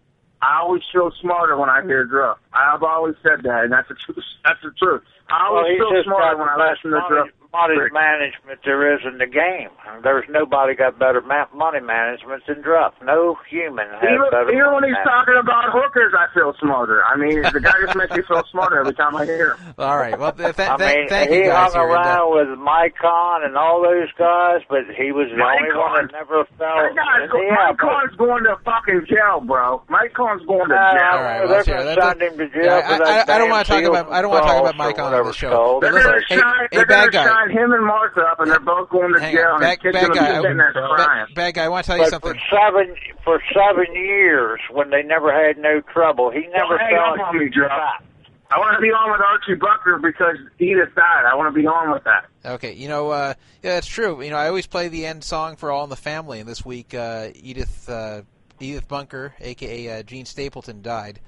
[0.42, 2.38] I always feel smarter when I hear Druff.
[2.52, 4.24] I've always said that, and that's the truth.
[4.44, 5.02] That's the truth.
[5.30, 7.28] I always he's feel smarter when I listen to Druff.
[7.55, 7.92] Money Rick.
[7.94, 9.70] management there is in the game.
[10.02, 12.94] There's nobody got better ma- money management than Druff.
[13.02, 15.07] No human has Even, better even when he's management.
[15.07, 17.05] talking about hookers, I feel smarter.
[17.07, 19.74] I mean, the guy just makes me feel smarter every time I hear him.
[19.78, 20.18] All right.
[20.18, 21.94] Well, th- th- I th- mean, thank he you guys hung here.
[21.97, 25.78] and, around with Mike Con and all those guys, but he was the Mike only
[25.78, 27.89] one that never fell That guy's go- the Mike apple.
[27.89, 29.83] Con's going to fucking jail, bro.
[29.89, 31.15] Mike Con's going to Uh, jail.
[31.15, 32.02] All right, well, they're let's gonna it.
[32.02, 34.42] Send him to jail Yeah, I- I- I don't wanna talk about- I don't wanna
[34.47, 35.50] talk about cross or Mike on the show.
[35.50, 35.81] called.
[35.83, 37.43] But They're gonna hey- shine, hey, bad gonna guy.
[37.48, 39.52] Shine him and Martha up, and they're both going to Hang jail, on.
[39.55, 40.28] and Bad, the kid's gonna guy.
[40.36, 41.26] be sitting there I, crying.
[41.28, 41.64] bad, bad guy.
[41.64, 42.32] I want to tell you But something.
[42.34, 47.16] for seven for seven years, when they never had no trouble, he never Don't hang
[47.16, 47.66] fell me, into Joe.
[47.66, 48.05] trap.
[48.50, 51.24] I want to be on with Archie Bunker because Edith died.
[51.24, 52.26] I want to be on with that.
[52.44, 54.23] Okay, you know, uh, yeah, that's true.
[54.23, 56.64] You know, I always play the end song for All in the Family, and this
[56.64, 58.23] week, uh, Edith uh,
[58.60, 61.20] Edith Bunker, aka uh, Jean Stapleton, died.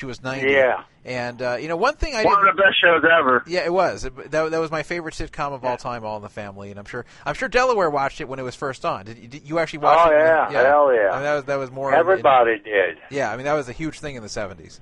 [0.00, 0.52] She was ninety.
[0.52, 0.84] Yeah.
[1.04, 2.48] And uh, you know, one thing I One didn't.
[2.48, 3.42] of the best shows ever.
[3.46, 4.06] Yeah, it was.
[4.06, 6.78] It- That, that was my favorite sitcom of all time, All in the Family, and
[6.78, 9.04] I'm sure I'm sure Delaware watched it when it was first on.
[9.04, 10.18] Did, you- did you actually watch Oh it?
[10.18, 11.10] yeah, hell yeah.
[11.10, 11.92] I mean, that was that was more.
[11.92, 12.96] in- Everybody did.
[13.10, 14.80] yeah, I mean that was a huge thing in the '70s.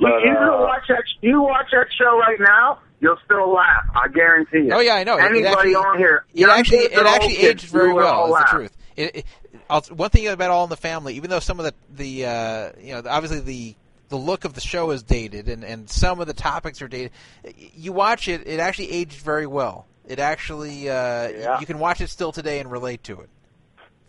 [0.00, 1.02] You, But, you uh, watch that.
[1.20, 3.84] You watch that show right now, you'll still laugh.
[3.94, 4.72] I guarantee you.
[4.72, 5.18] Oh yeah, I know.
[5.18, 6.24] It- it Anybody actually- on here?
[6.34, 8.24] It actually it actually aged very well.
[8.26, 8.50] Is laugh.
[8.50, 8.76] the truth.
[8.96, 9.26] It, it,
[9.70, 12.70] I'll, one thing about All in the Family, even though some of the the uh,
[12.80, 13.74] you know obviously the
[14.12, 17.10] the look of the show is dated and, and some of the topics are dated,
[17.56, 19.86] you watch it, it actually aged very well.
[20.06, 21.60] It actually uh, Yeah.
[21.60, 23.30] you can watch it still today and relate to it.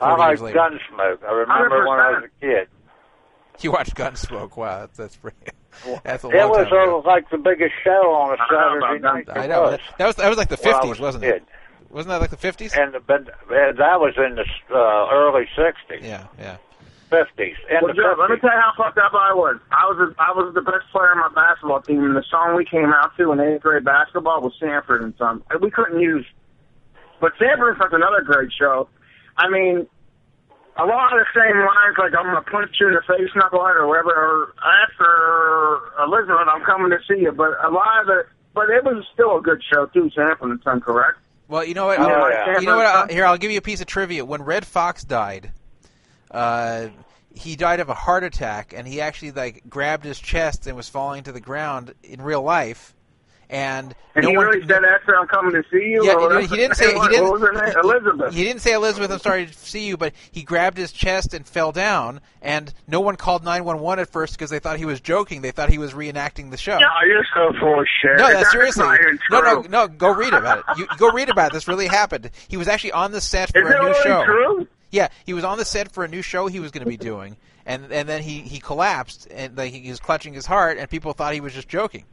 [0.02, 0.60] I 40 like later.
[0.60, 1.24] Gunsmoke.
[1.24, 2.68] I remember when I was a kid.
[3.62, 4.58] You watch Gunsmoke?
[4.58, 5.38] Wow, that's that's pretty.
[6.04, 7.02] That's a It was time ago.
[7.06, 9.38] uh, like the biggest show on a know Saturday about night.
[9.38, 9.72] I know was.
[9.72, 11.36] that, that was that was like the when I fifties, was wasn't kid.
[11.36, 11.44] it?
[11.90, 12.74] Wasn't that like the fifties?
[12.76, 16.58] And the, but, that was in the uh, early '60s, Yeah, yeah.
[17.14, 19.62] '50s, and Well, the Joe, let me tell you how fucked up I was.
[19.70, 22.56] I was a, I was the best player on my basketball team, and the song
[22.58, 25.44] we came out to in eighth grade basketball was Sanford and Son.
[25.62, 26.26] We couldn't use,
[27.22, 28.90] but Sanford and Son's another great show.
[29.38, 29.86] I mean,
[30.78, 33.78] a lot of the same lines, like I'm gonna punch you in the face, knucklehead,
[33.78, 34.10] or whatever.
[34.10, 37.32] Or after Elizabeth, I'm coming to see you.
[37.32, 40.10] But a lot of the, but it was still a good show too.
[40.16, 41.20] Sanford and Son, correct?
[41.48, 42.00] Well, you know what?
[42.00, 42.60] Uh, yeah.
[42.60, 42.86] You know what?
[42.86, 44.26] Uh, here, I'll give you a piece of trivia.
[44.26, 45.52] When Redd Foxx died,
[46.34, 46.88] uh,
[47.36, 50.90] he died of a heart attack, and he actually like grabbed his chest and was
[50.90, 52.94] falling to the ground in real life.
[53.50, 56.04] And, And no he one, really said after I'm coming to see you.
[56.06, 57.24] Yeah, or he, he didn't say he didn't.
[57.26, 57.76] What was her name?
[57.84, 58.34] Elizabeth.
[58.34, 59.12] He didn't say Elizabeth.
[59.12, 63.00] I'm sorry to see you, but he grabbed his chest and fell down, and no
[63.02, 65.42] one called 911 at first because they thought he was joking.
[65.42, 66.80] They thought he was reenacting the show.
[66.80, 68.18] No, you're so full of shit.
[68.18, 68.88] No, that's seriously.
[69.30, 69.88] No, no, no.
[69.88, 70.78] Go read about it.
[70.80, 71.54] You go read about it.
[71.54, 72.32] This really happened.
[72.48, 74.26] He was actually on the set for Is a new really show.
[74.26, 74.68] true?
[74.94, 76.98] Yeah, he was on the set for a new show he was going to be
[76.98, 80.88] doing, and and then he he collapsed and like he was clutching his heart, and
[80.88, 82.06] people thought he was just joking.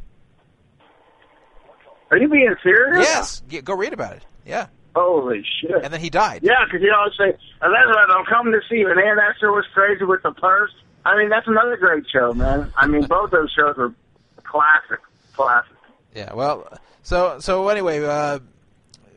[2.11, 3.07] Are you being serious?
[3.07, 4.25] Yes, yeah, go read about it.
[4.47, 5.85] Yeah, Holy shit.
[5.85, 6.41] and then he died.
[6.43, 8.91] Yeah, because you always say, Elizabeth, I'm coming to see you.
[8.91, 10.73] And Aunt Esther was crazy with the purse.
[11.05, 12.73] I mean, that's another great show, man.
[12.77, 13.95] I mean, both those shows are
[14.43, 15.01] classic.
[15.35, 15.77] Classic.
[16.15, 16.33] Yeah.
[16.33, 16.67] Well,
[17.03, 18.41] so so anyway, uh,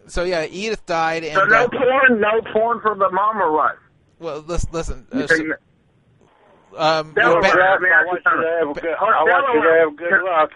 [0.08, 3.52] so yeah, Edith died, and So no uh, porn, no porn for the mom or
[3.52, 3.78] what?
[4.20, 5.08] well, listen, listen.
[5.14, 5.50] You Uh, so, think-
[6.78, 7.80] um, Delaware, bad, Delaware.
[7.80, 10.52] Jeff, I want you to have good, I want you to have good luck.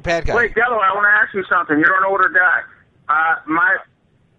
[0.00, 0.34] bad guy.
[0.34, 1.78] Wait, Delaware, I want to ask you something.
[1.78, 2.60] You're an older guy.
[3.08, 3.76] Uh, my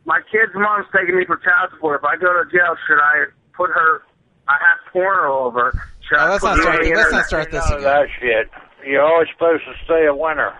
[0.06, 1.99] my kid's mom's taking me for child support.
[2.01, 4.01] If I go to jail, should I put her?
[4.47, 5.72] I have porn all over.
[6.07, 6.85] Should Oh, I let's put not start.
[6.85, 7.83] Let's not start this None again.
[7.83, 8.49] that shit.
[8.88, 10.53] You're always supposed to stay a winner.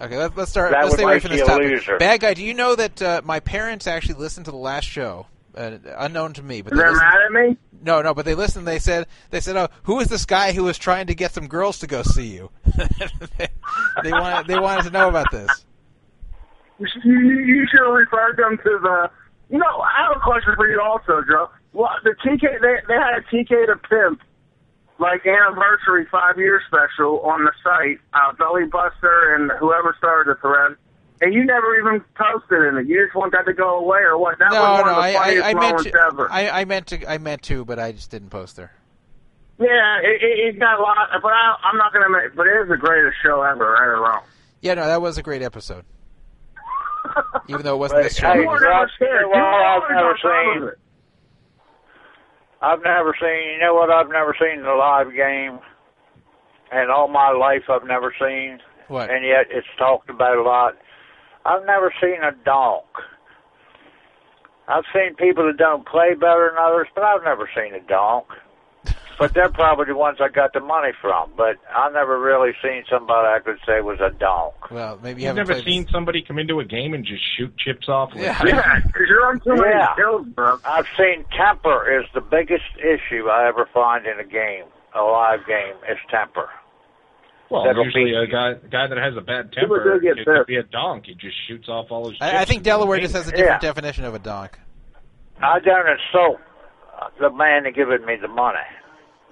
[0.00, 0.70] Okay, let's, let's start.
[0.70, 1.70] That let's stay away from this topic.
[1.70, 1.98] loser.
[1.98, 5.26] Bad guy, do you know that uh, my parents actually listened to the last show,
[5.54, 7.56] uh, unknown to me, but they They're listened, mad at me.
[7.82, 8.66] no, no, but they listened.
[8.66, 11.48] They said, they said, oh, who is this guy who was trying to get some
[11.48, 12.50] girls to go see you?
[13.38, 13.48] they,
[14.02, 15.66] they wanted, they wanted to know about this.
[16.78, 19.10] You should, you, you should have referred them to the.
[19.50, 21.50] You know, I have a question for you also, Joe.
[21.72, 24.22] Well, the TK they they had a TK to pimp
[25.00, 27.98] like anniversary five year special on the site.
[28.14, 30.76] Uh, Belly Buster and whoever started the thread.
[31.22, 32.86] And you never even posted in it.
[32.86, 34.38] You just want that to go away, or what?
[34.38, 36.32] That no, was one no, of the I, funniest I, I meant moments to, ever.
[36.32, 38.72] I, I meant to, I meant to, but I just didn't post there.
[39.58, 42.34] yeah, it, it, it got a lot, but I, I'm not gonna make.
[42.34, 44.22] But it is the greatest show ever, right or wrong.
[44.62, 45.84] Yeah, no, that was a great episode,
[47.48, 48.32] even though it wasn't But, this show.
[48.32, 49.20] hey, You were Rob, never scared.
[49.20, 50.62] you know You what were I've never on top seen?
[50.62, 50.78] of it.
[52.62, 53.54] I've never seen.
[53.54, 53.90] You know what?
[53.90, 55.60] I've never seen the live game,
[56.72, 58.58] and all my life I've never seen,
[58.88, 59.10] What?
[59.10, 60.76] and yet it's talked about a lot.
[61.44, 62.84] I've never seen a donk.
[64.68, 68.26] I've seen people that don't play better than others, but I've never seen a donk.
[69.18, 71.30] But they're probably the ones I got the money from.
[71.36, 74.70] But I've never really seen somebody I could say was a donk.
[74.70, 77.22] Well, maybe you You've haven't never played seen somebody come into a game and just
[77.36, 78.14] shoot chips off.
[78.14, 78.40] With Yeah.
[78.46, 79.94] Yeah, because you're on too many Yeah.
[79.94, 80.58] kills, bro.
[80.64, 84.64] I've seen temper is the biggest issue I ever find in a game,
[84.94, 86.48] a live game, is temper.
[87.50, 90.46] Well, That'll usually be- a guy guy that has a bad temper do it could
[90.46, 91.06] be a donk.
[91.06, 92.16] He just shoots off all his.
[92.20, 93.68] I, I think Delaware just has a different Yeah.
[93.68, 94.56] definition of a donk.
[95.42, 96.38] I don't insult
[97.00, 98.58] uh, the man that giving me the money.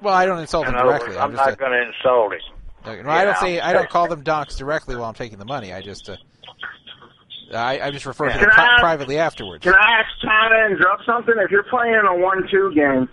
[0.00, 1.08] Well, I don't insult In him directly.
[1.08, 3.04] words, I'm I'm just not going to insult him.
[3.04, 5.72] No, I don't say I don't call them donks directly while I'm taking the money.
[5.72, 6.16] I just uh,
[7.52, 9.64] I, I just refer to them pri- privately afterwards.
[9.64, 11.34] Can I ask China and drop something?
[11.38, 13.08] If you're playing a one-two game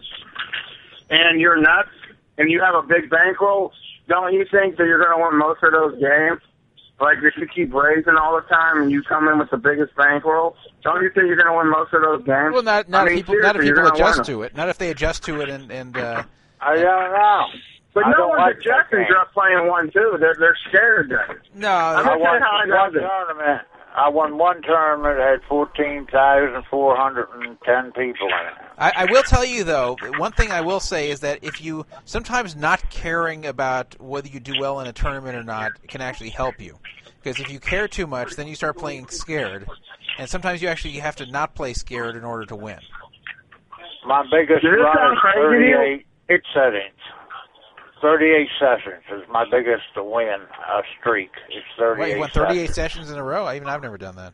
[1.09, 1.89] and you're nuts
[2.37, 3.71] and you have a big bankroll,
[4.07, 6.41] don't you think that you're going to win most of those games?
[6.99, 9.95] Like if you keep raising all the time and you come in with the biggest
[9.95, 12.53] bankroll, don't you think you're going to win most of those games?
[12.53, 14.55] Well, not not I mean, if people not if people adjust to it.
[14.55, 16.23] Not if they adjust to it and and uh,
[16.65, 17.45] I don't know.
[17.93, 19.07] But I no don't one's like that adjusting game.
[19.09, 20.17] just playing one-two.
[20.19, 21.41] They're they're scared of it.
[21.53, 21.69] no.
[21.69, 23.61] I'm I won how I one tournament.
[23.95, 28.69] I won one tournament that had fourteen thousand four hundred and ten people in it.
[28.77, 31.85] I, I will tell you though, one thing I will say is that if you
[32.03, 36.31] sometimes not caring about whether you do well in a tournament or not can actually
[36.31, 36.77] help you.
[37.23, 39.65] Because if you care too much, then you start playing scared,
[40.19, 42.77] and sometimes you actually have to not play scared in order to win.
[44.05, 46.93] My biggest Does run is crazy thirty-eight It's settings.
[48.01, 50.35] Thirty-eight sessions is my biggest win
[50.69, 51.31] uh, streak.
[51.49, 52.13] It's What, thirty-eight.
[52.13, 53.45] you won 38 sessions in a row?
[53.45, 54.33] I even I've never done that.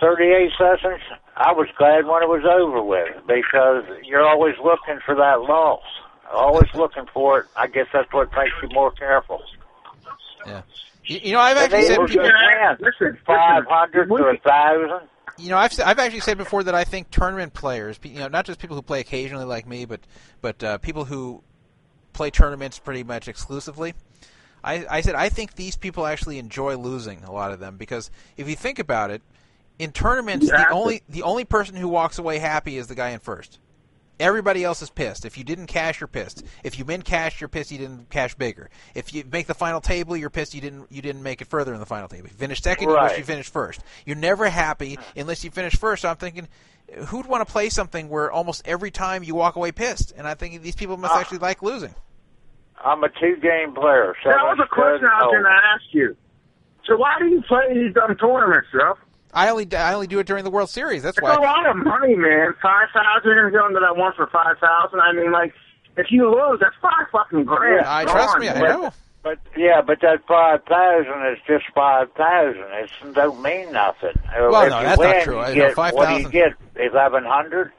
[0.00, 1.00] 38 sessions,
[1.36, 5.82] I was glad when it was over with because you're always looking for that loss.
[6.34, 7.46] Always looking for it.
[7.56, 9.40] I guess that's what makes you more careful.
[10.46, 10.62] Yeah.
[11.04, 12.80] You, you know, I've actually they said were people, good wins.
[12.80, 13.18] Listen, listen.
[13.26, 15.08] 500 to We- 1,000.
[15.38, 18.46] You know, I've I've actually said before that I think tournament players, you know, not
[18.46, 20.00] just people who play occasionally like me, but
[20.40, 21.42] but uh, people who
[22.12, 23.94] play tournaments pretty much exclusively.
[24.64, 28.10] I, I said I think these people actually enjoy losing a lot of them because
[28.36, 29.22] if you think about it,
[29.78, 33.20] in tournaments the only the only person who walks away happy is the guy in
[33.20, 33.58] first.
[34.18, 35.26] Everybody else is pissed.
[35.26, 36.42] If you didn't cash, you're pissed.
[36.64, 38.70] If you min cash, you're pissed you didn't cash bigger.
[38.94, 41.74] If you make the final table, you're pissed you didn't you didn't make it further
[41.74, 42.26] in the final table.
[42.26, 43.80] If you finish second, you wish you finished first.
[44.06, 46.02] You're never happy unless you finish first.
[46.02, 46.48] So I'm thinking,
[47.08, 50.12] who'd want to play something where almost every time you walk away pissed?
[50.16, 51.20] And I think these people must Ah.
[51.20, 51.94] actually like losing.
[52.84, 54.14] I'm a two-game player.
[54.22, 56.16] So That was a question I was going to ask you.
[56.86, 58.96] So why do you play these dumb tournaments, Joe?
[59.32, 61.02] I only I only do it during the World Series.
[61.02, 61.34] That's It's why.
[61.34, 62.54] a lot of money, man.
[62.62, 63.30] Five thousand.
[63.30, 65.00] You're going to that one for five thousand.
[65.00, 65.52] I mean, like,
[65.96, 67.86] if you lose, that's five fucking grand.
[67.86, 68.48] I trust Gone, me.
[68.48, 68.62] I man.
[68.62, 68.90] know.
[69.22, 72.62] But yeah, but that five thousand is just five thousand.
[72.62, 74.12] It don't mean nothing.
[74.38, 75.34] Well, if no, that's not true.
[75.34, 76.52] You I know, get, what do you get?
[76.76, 77.72] Eleven hundred.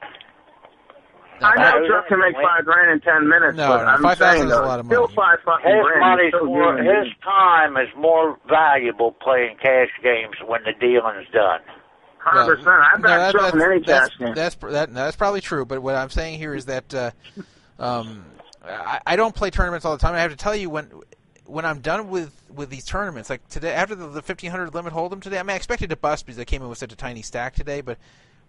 [1.42, 1.88] I know Thousand?
[1.88, 4.52] Jeff can make five grand in ten minutes, No, but no, I'm 5,000 saying is
[4.56, 5.14] a lot of still money.
[5.14, 6.00] five fucking His grand.
[6.00, 6.76] money's more.
[6.78, 11.60] His time is more valuable playing cash games when the dealing's done.
[12.18, 12.68] Hundred percent.
[12.68, 14.34] I No, bet that- Jeff in any that's, cash game.
[14.34, 15.64] that's that, no, that's probably true.
[15.64, 17.10] But what I'm saying here is that uh,
[17.78, 18.24] um,
[18.64, 20.14] I, I don't play tournaments all the time.
[20.14, 20.90] I have to tell you when
[21.46, 25.22] when I'm done with, with these tournaments, like today after the, the 1500 limit hold'em
[25.22, 25.38] today.
[25.38, 27.54] I mean, I expected to bust because I came in with such a tiny stack
[27.54, 27.80] today.
[27.80, 27.96] But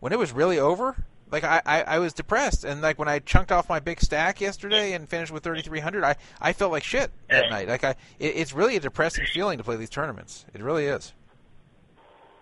[0.02, 0.98] when it was really over,
[1.32, 2.64] like I, I, I was depressed.
[2.64, 6.16] And like when I chunked off my big stack yesterday and finished with 3300, I,
[6.42, 7.68] I felt like shit that night.
[7.68, 10.46] Like I, it, it's really a depressing feeling to play these tournaments.
[10.54, 11.14] It really is.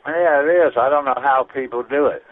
[0.06, 0.78] Yeah, it is.
[0.78, 2.24] I don't know how people do it.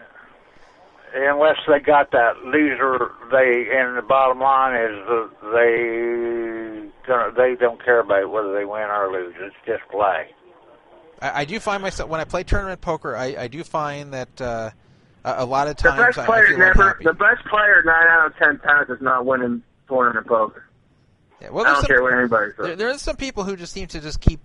[1.14, 7.54] Unless they got that loser, they and the bottom line is that they gonna they
[7.54, 9.34] don't care about whether they win or lose.
[9.38, 10.28] It's just play.
[11.22, 14.40] I, I do find myself when I play tournament poker, I, I do find that
[14.40, 14.70] uh,
[15.26, 16.98] a, a lot of times, The times best I, I player feel never.
[17.02, 20.64] The best player nine out of ten times is not winning tournament poker.
[21.42, 22.66] Yeah, well, I there's don't some, care what anybody says.
[22.66, 24.40] there, there are some people who just seem to just keep,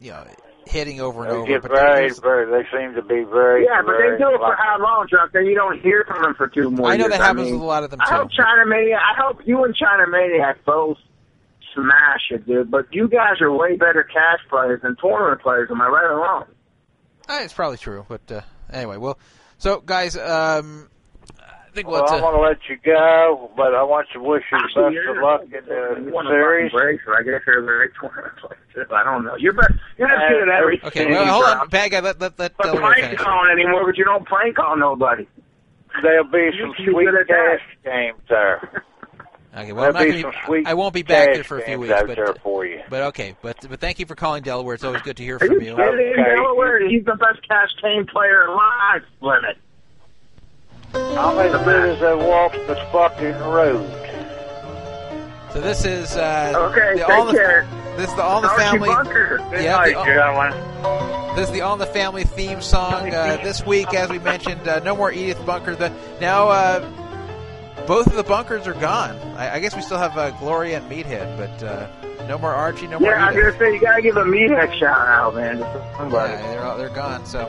[0.00, 0.24] you know,
[0.66, 1.46] hitting over and They over.
[1.46, 2.46] get but very, there's- very.
[2.62, 3.64] They seem to be very.
[3.64, 4.62] Yeah, but very they do it for lucky.
[4.62, 5.32] how long, Chuck?
[5.32, 7.12] Then you don't hear from them for two more I know years.
[7.18, 8.14] that happens mean, with a lot of them I too.
[8.14, 9.00] hope China Maniac.
[9.00, 10.98] I hope you and China Maniac both
[11.74, 12.70] smash it, dude.
[12.70, 15.68] But you guys are way better cash players than tournament players.
[15.70, 16.44] Am I right or wrong?
[17.28, 18.40] Uh, it's probably true, but uh,
[18.72, 19.18] anyway, well,
[19.62, 20.88] so guys, um,
[21.38, 22.12] I think Well, we'll.
[22.14, 24.92] I'm going to let you go, but I want to wish you the best of
[24.92, 25.60] you're- luck in you
[26.06, 26.72] the want series.
[26.72, 28.58] a break, so I guess you're very tournament player.
[28.86, 28.94] too.
[28.94, 29.36] I don't know.
[29.36, 29.72] You're best.
[29.96, 30.86] You're not good at everything.
[30.88, 32.00] Okay, well, hold on, bad guy.
[32.00, 33.20] Let let let But prank finish.
[33.20, 35.26] calling anymore, but you don't prank call nobody.
[36.02, 37.58] There'll be You some sweet good at that.
[37.58, 38.84] cash games there.
[39.54, 41.44] Okay, well, I'm not There'll gonna be be, some sweet I won't be back there
[41.44, 42.80] for a few weeks, but for you.
[42.88, 44.74] but okay, but but thank you for calling Delaware.
[44.74, 45.76] It's always good to hear Are from you you.
[45.76, 46.14] kidding?
[46.18, 46.34] Okay.
[46.36, 49.02] Delaware, he's the best cash game player alive.
[49.20, 49.58] Limit.
[50.94, 53.88] I'm as good as I walk the fucking road.
[55.52, 57.66] So this is uh, Okay, the take all the, care.
[57.98, 58.88] this is the all in the Archie family.
[58.88, 59.38] Bunker.
[59.52, 61.36] Yeah, night, the- gentlemen.
[61.36, 63.10] This is the All in the Family theme song.
[63.14, 65.74] Uh, this week, as we mentioned, uh, no more Edith Bunker.
[65.74, 65.90] The,
[66.20, 66.80] now, uh,
[67.86, 69.16] both of the bunkers are gone.
[69.36, 71.88] I, I guess we still have uh, Gloria and Meathead, but uh,
[72.26, 74.72] no more Archie, no more Yeah, I was gonna say you gotta give a meathead
[74.78, 75.58] shout out, man.
[75.96, 76.32] somebody.
[76.32, 77.26] Yeah, they're all, they're gone.
[77.26, 77.48] So,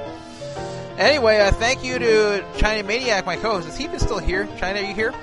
[0.98, 3.68] anyway, uh, thank you to China Maniac, my co-host.
[3.68, 4.48] Is he even still here?
[4.58, 5.14] China, are you here?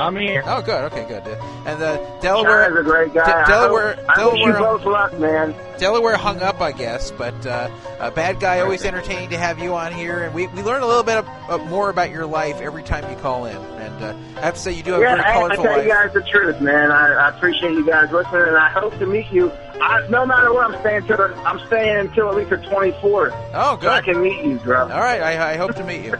[0.00, 0.42] I'm here.
[0.46, 0.84] Oh, good.
[0.92, 1.22] Okay, good.
[1.66, 3.24] And the China's Delaware, a great guy.
[3.24, 5.54] De- I Delaware- I wish you Delaware- both luck, man.
[5.78, 8.60] Delaware hung up, I guess, but uh, a bad guy.
[8.60, 11.28] Always entertaining to have you on here, and we, we learn a little bit of,
[11.48, 13.56] uh, more about your life every time you call in.
[13.56, 15.64] And uh, I have to say, you do have Yeah, a very I, I colorful
[15.64, 15.84] tell life.
[15.86, 16.90] you guys the truth, man.
[16.92, 19.50] I, I appreciate you guys listening, and I hope to meet you.
[19.80, 23.32] I, no matter what, I'm staying till the, I'm staying until at least the 24th,
[23.54, 24.82] Oh, so I can meet you, bro.
[24.82, 26.12] All right, I, I hope to meet you.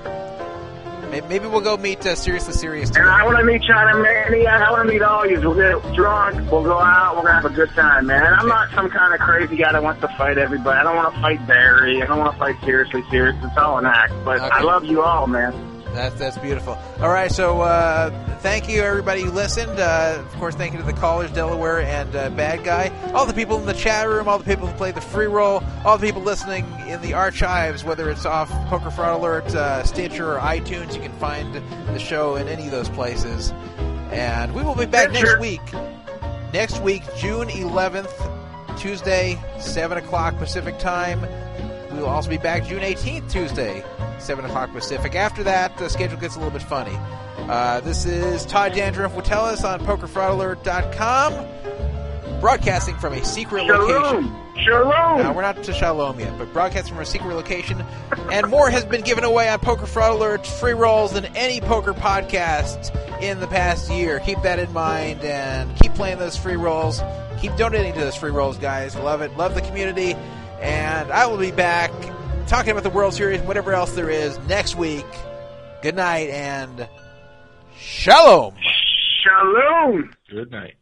[1.11, 2.91] May- Maybe we'll go meet uh, Serious the Serious.
[2.91, 4.61] And I want to meet China Maniac.
[4.63, 5.41] I want to meet all you.
[5.41, 6.51] We'll get drunk.
[6.51, 7.17] We'll go out.
[7.17, 8.33] We're gonna have a good time, man.
[8.35, 10.79] I'm not some kind of crazy guy that wants to fight everybody.
[10.79, 12.03] I don't want to fight Barry.
[12.03, 13.03] I don't want to fight seriously.
[13.11, 13.37] Serious.
[13.43, 14.13] It's all an act.
[14.25, 15.53] But I love you all, man.
[15.95, 16.77] That's that's beautiful.
[17.01, 19.79] All right, so uh, thank you everybody who listened.
[19.79, 23.33] Uh, of course, thank you to the callers, Delaware and uh, Bad Guy, all the
[23.33, 26.07] people in the chat room, all the people who played the free roll, all the
[26.07, 30.95] people listening in the archives, whether it's off Poker Fraud Alert, uh, Stitcher, or iTunes.
[30.95, 33.53] You can find the show in any of those places.
[34.11, 35.63] And we will be back next week.
[36.53, 41.25] Next week, June 11th, Tuesday, 7 o'clock Pacific time.
[41.95, 43.85] We will also be back June 18th, Tuesday,
[44.19, 45.15] 7 o'clock Pacific.
[45.15, 46.99] After that, the schedule gets a little bit funny.
[47.49, 53.87] Uh, this is Todd Dan Druff Witteles on PokerFraudAlert.com, broadcasting from a secret location.
[53.87, 54.41] Shalom.
[54.57, 55.21] Shalom.
[55.21, 57.85] Uh, we're not to Shalom yet, but broadcasting from a secret location.
[58.33, 61.95] And more has been given away on Poker Fraud Alert free rolls than any poker
[61.95, 62.91] podcast
[63.23, 64.19] in the past year.
[64.19, 67.01] Keep that in mind and keep playing those free rolls.
[67.41, 68.97] Keep donating to those free rolls, guys.
[68.97, 69.37] Love it.
[69.37, 70.17] Love the community.
[70.65, 71.91] And I will be back
[72.47, 75.07] talking about the World Series, and whatever else there is, next week.
[75.83, 76.89] Good night and
[77.77, 78.55] Shalom.
[79.23, 80.15] Shalom.
[80.31, 80.75] Good night.